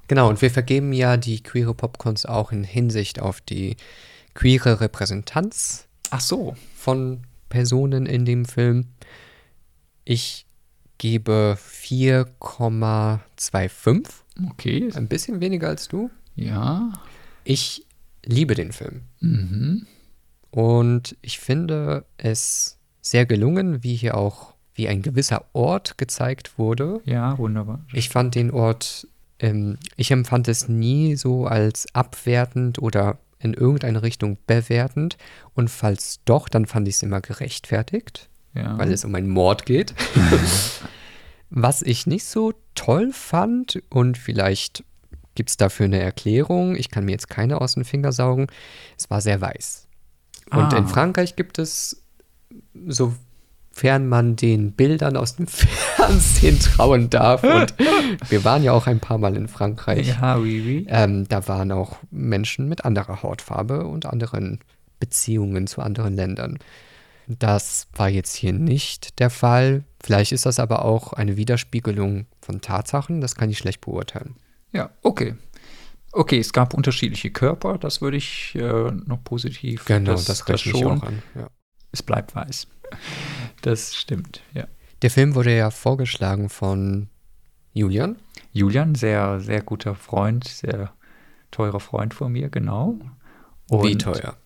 Genau, 0.09 0.29
und 0.29 0.43
wir 0.43 0.51
vergeben 0.51 0.93
ja 0.93 1.17
die 1.17 1.43
queere 1.43 1.75
Popcorns 1.75 2.27
auch 2.27 2.53
in 2.53 2.65
Hinsicht 2.65 3.21
auf 3.21 3.41
die 3.41 3.77
queere 4.35 4.81
Repräsentanz 4.81 5.87
Ach 6.11 6.21
so. 6.21 6.57
von 6.75 7.23
Personen 7.49 8.07
in 8.07 8.25
dem 8.25 8.45
Film. 8.45 8.87
Ich 10.05 10.47
gebe 10.99 11.57
4,25. 11.59 14.09
Okay. 14.51 14.91
Ein 14.95 15.09
bisschen 15.09 15.41
weniger 15.41 15.69
als 15.69 15.89
du. 15.89 16.11
Ja. 16.35 16.93
Ich 17.45 17.87
liebe 18.25 18.55
den 18.55 18.73
Film. 18.73 19.03
Mhm. 19.21 19.87
Und 20.53 21.17
ich 21.23 21.39
finde 21.41 22.05
es 22.19 22.79
sehr 23.01 23.27
gelungen, 23.27 23.83
wie 23.83 23.97
hier 23.97 24.17
auch, 24.17 24.55
wie 24.75 24.87
ein 24.89 25.03
gewisser 25.03 25.45
Ort 25.55 25.99
gezeigt 25.99 26.59
wurde. 26.59 27.01
Ja, 27.05 27.37
wunderbar. 27.39 27.81
Ich 27.93 28.09
fand 28.11 28.35
den 28.35 28.51
Ort, 28.53 29.07
ähm, 29.41 29.79
ich 29.97 30.11
empfand 30.11 30.47
es 30.49 30.69
nie 30.69 31.17
so 31.17 31.47
als 31.47 31.87
abwertend 31.95 32.81
oder 32.81 33.19
in 33.41 33.55
irgendeine 33.55 34.03
Richtung 34.03 34.39
bewertend. 34.47 35.17
Und 35.55 35.69
falls 35.69 36.21
doch, 36.27 36.49
dann 36.49 36.67
fand 36.67 36.87
ich 36.87 36.95
es 36.97 37.03
immer 37.03 37.21
gerechtfertigt, 37.21 38.29
Ja. 38.55 38.79
weil 38.79 38.93
es 38.93 39.05
um 39.05 39.15
einen 39.15 39.29
Mord 39.31 39.67
geht. 39.67 39.95
Was 41.51 41.83
ich 41.83 42.07
nicht 42.07 42.25
so 42.25 42.55
toll 42.75 43.11
fand 43.13 43.83
und 43.91 44.17
vielleicht 44.17 44.85
gibt 45.35 45.51
es 45.51 45.57
dafür 45.57 45.87
eine 45.87 45.99
Erklärung, 46.01 46.77
ich 46.77 46.91
kann 46.91 47.05
mir 47.05 47.13
jetzt 47.13 47.29
keine 47.29 47.61
aus 47.61 47.75
den 47.75 47.85
Finger 47.85 48.13
saugen, 48.13 48.47
es 48.99 49.11
war 49.11 49.21
sehr 49.21 49.41
weiß. 49.41 49.87
Und 50.53 50.73
Ah. 50.75 50.77
in 50.79 50.87
Frankreich 50.87 51.37
gibt 51.37 51.59
es, 51.59 52.03
sofern 52.87 54.09
man 54.09 54.37
den 54.37 54.73
Bildern 54.73 55.17
aus 55.17 55.37
dem 55.37 55.47
Fernsehen 55.49 56.59
trauen 56.61 57.11
darf, 57.11 57.43
und 57.43 57.75
wir 58.31 58.45
waren 58.45 58.63
ja 58.63 58.73
auch 58.73 58.87
ein 58.87 59.01
paar 59.01 59.19
Mal 59.19 59.37
in 59.37 59.49
Frankreich, 59.49 60.09
ja, 60.09 60.39
oui, 60.39 60.63
oui. 60.65 60.87
ähm, 60.89 61.27
da 61.29 61.47
waren 61.49 61.73
auch 61.73 61.97
Menschen 62.11 62.69
mit 62.69 62.85
anderer 62.85 63.23
Hautfarbe 63.23 63.87
und 63.87 64.07
anderen 64.07 64.61
Beziehungen 65.01 65.67
zu 65.67 65.81
anderen 65.83 66.15
Ländern. 66.15 66.59
Das 67.29 67.87
war 67.95 68.09
jetzt 68.09 68.35
hier 68.35 68.53
nicht 68.53 69.19
der 69.21 69.31
Fall. 69.31 69.85
Vielleicht 70.03 70.33
ist 70.33 70.45
das 70.45 70.59
aber 70.59 70.85
auch 70.85 71.13
eine 71.13 71.37
Widerspiegelung 71.37 72.27
von 72.41 72.61
Tatsachen. 72.61 73.21
Das 73.21 73.37
kann 73.37 73.49
ich 73.49 73.59
schlecht 73.59 73.81
beurteilen. 73.81 74.35
Ja, 74.73 74.91
okay. 75.03 75.35
Okay, 76.13 76.39
es 76.39 76.53
gab 76.53 76.75
unterschiedliche 76.75 77.31
Körper, 77.31 77.79
das 77.79 78.03
würde 78.03 78.19
ich 78.19 78.55
äh, 78.55 78.91
noch 78.91 79.25
positiv. 79.25 79.87
Genau, 79.87 80.13
das, 80.13 80.47
rechne 80.49 80.73
ich 80.73 80.79
schon. 80.79 80.99
auch 80.99 81.03
an. 81.03 81.23
Ja. 81.35 81.49
Es 81.91 82.03
bleibt 82.03 82.35
weiß. 82.35 82.67
Das 83.63 83.95
stimmt, 83.95 84.41
ja. 84.55 84.67
Der 85.03 85.11
Film 85.11 85.37
wurde 85.37 85.57
ja 85.57 85.71
vorgeschlagen 85.71 86.49
von 86.49 87.09
Julian. 87.73 88.17
Julian, 88.53 88.97
sehr, 88.97 89.39
sehr 89.39 89.63
guter 89.63 89.95
Freund, 89.95 90.49
sehr 90.49 90.93
teurer 91.53 91.79
Freund 91.79 92.13
von 92.13 92.33
mir, 92.33 92.49
genau. 92.51 92.99
Wie 93.71 93.93
Und- 93.93 94.03
teuer? 94.03 94.37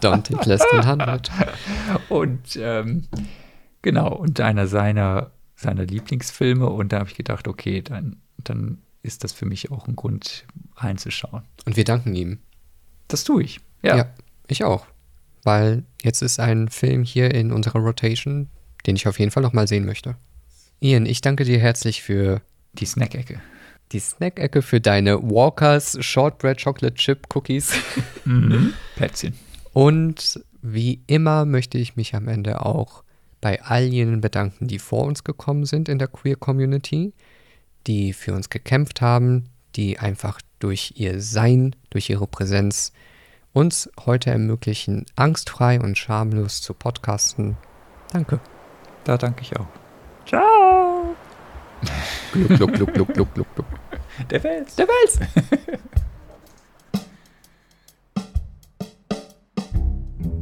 Don't 0.00 0.22
take 0.24 0.48
less 0.48 0.62
than 0.70 1.00
100. 1.00 1.30
Und 2.08 2.58
ähm, 2.60 3.06
genau, 3.82 4.14
und 4.14 4.40
einer 4.40 4.66
seiner, 4.66 5.30
seiner 5.56 5.84
Lieblingsfilme. 5.84 6.66
Und 6.68 6.92
da 6.92 7.00
habe 7.00 7.08
ich 7.10 7.16
gedacht, 7.16 7.48
okay, 7.48 7.82
dann, 7.82 8.16
dann 8.44 8.78
ist 9.02 9.24
das 9.24 9.32
für 9.32 9.46
mich 9.46 9.70
auch 9.70 9.86
ein 9.88 9.96
Grund 9.96 10.44
reinzuschauen. 10.76 11.42
Und 11.64 11.76
wir 11.76 11.84
danken 11.84 12.14
ihm. 12.14 12.38
Das 13.08 13.24
tue 13.24 13.42
ich. 13.42 13.60
Ja. 13.82 13.96
Ja, 13.96 14.14
ich 14.48 14.64
auch. 14.64 14.86
Weil 15.44 15.84
jetzt 16.02 16.20
ist 16.22 16.40
ein 16.40 16.68
Film 16.68 17.04
hier 17.04 17.32
in 17.34 17.52
unserer 17.52 17.78
Rotation, 17.78 18.48
den 18.86 18.96
ich 18.96 19.06
auf 19.08 19.18
jeden 19.18 19.30
Fall 19.30 19.42
noch 19.42 19.52
mal 19.52 19.68
sehen 19.68 19.86
möchte. 19.86 20.16
Ian, 20.80 21.06
ich 21.06 21.20
danke 21.20 21.44
dir 21.44 21.58
herzlich 21.58 22.02
für 22.02 22.42
Die 22.74 22.86
Snack-Ecke. 22.86 23.40
die 23.92 24.00
Snack-Ecke, 24.00 24.62
für 24.62 24.80
deine 24.80 25.22
Walkers 25.22 25.96
Shortbread 26.04 26.62
Chocolate 26.62 26.94
Chip 26.96 27.26
Cookies. 27.34 27.72
Mhm. 28.24 28.74
Plätzchen. 28.96 29.32
Und 29.72 30.40
wie 30.60 31.00
immer 31.06 31.46
möchte 31.46 31.78
ich 31.78 31.96
mich 31.96 32.14
am 32.14 32.28
Ende 32.28 32.66
auch 32.66 33.02
bei 33.40 33.62
all 33.62 33.84
jenen 33.84 34.20
bedanken, 34.20 34.66
die 34.68 34.78
vor 34.78 35.04
uns 35.04 35.24
gekommen 35.24 35.64
sind 35.64 35.88
in 35.88 35.98
der 35.98 36.08
Queer 36.08 36.36
Community, 36.36 37.14
die 37.86 38.12
für 38.12 38.34
uns 38.34 38.50
gekämpft 38.50 39.00
haben, 39.00 39.50
die 39.76 39.98
einfach 39.98 40.40
durch 40.58 40.94
ihr 40.96 41.20
Sein, 41.20 41.76
durch 41.90 42.10
ihre 42.10 42.26
Präsenz 42.26 42.92
uns 43.52 43.90
heute 44.04 44.30
ermöglichen, 44.30 45.06
angstfrei 45.16 45.80
und 45.80 45.96
schamlos 45.96 46.60
zu 46.60 46.74
podcasten. 46.74 47.56
Danke. 48.12 48.40
Da 49.04 49.16
danke 49.16 49.42
ich 49.42 49.56
auch. 49.56 49.66
Ciao. 50.26 51.16
Gluck, 52.32 52.48
gluck, 52.48 52.72
gluck, 52.74 52.92
gluck, 52.92 53.14
gluck, 53.14 53.34
gluck, 53.34 53.54
gluck. 53.54 53.66
Der 54.30 54.42
Wels. 54.42 54.74
Der 54.76 54.86
Wels! 54.86 55.20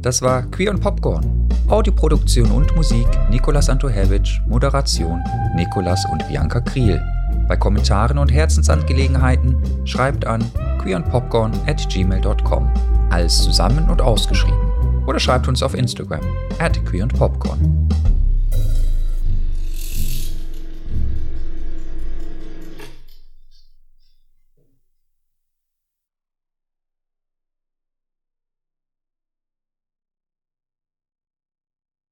Das 0.01 0.21
war 0.21 0.43
Queer 0.43 0.71
und 0.71 0.79
Popcorn. 0.79 1.49
Audioproduktion 1.67 2.49
und 2.51 2.75
Musik 2.75 3.07
Nikolas 3.29 3.69
Antohevich, 3.69 4.39
Moderation 4.47 5.21
Nikolas 5.55 6.05
und 6.11 6.25
Bianca 6.27 6.61
Kriel. 6.61 7.01
Bei 7.47 7.55
Kommentaren 7.55 8.17
und 8.17 8.31
Herzensangelegenheiten 8.31 9.55
schreibt 9.85 10.25
an 10.25 10.43
queerandpopcorn 10.81 11.51
at 11.65 11.87
gmail.com. 11.89 12.69
Alles 13.09 13.41
zusammen 13.41 13.89
und 13.89 14.01
ausgeschrieben. 14.01 14.57
Oder 15.05 15.19
schreibt 15.19 15.47
uns 15.47 15.63
auf 15.63 15.73
Instagram 15.73 16.21
at 16.59 16.85
queerandpopcorn. 16.85 17.87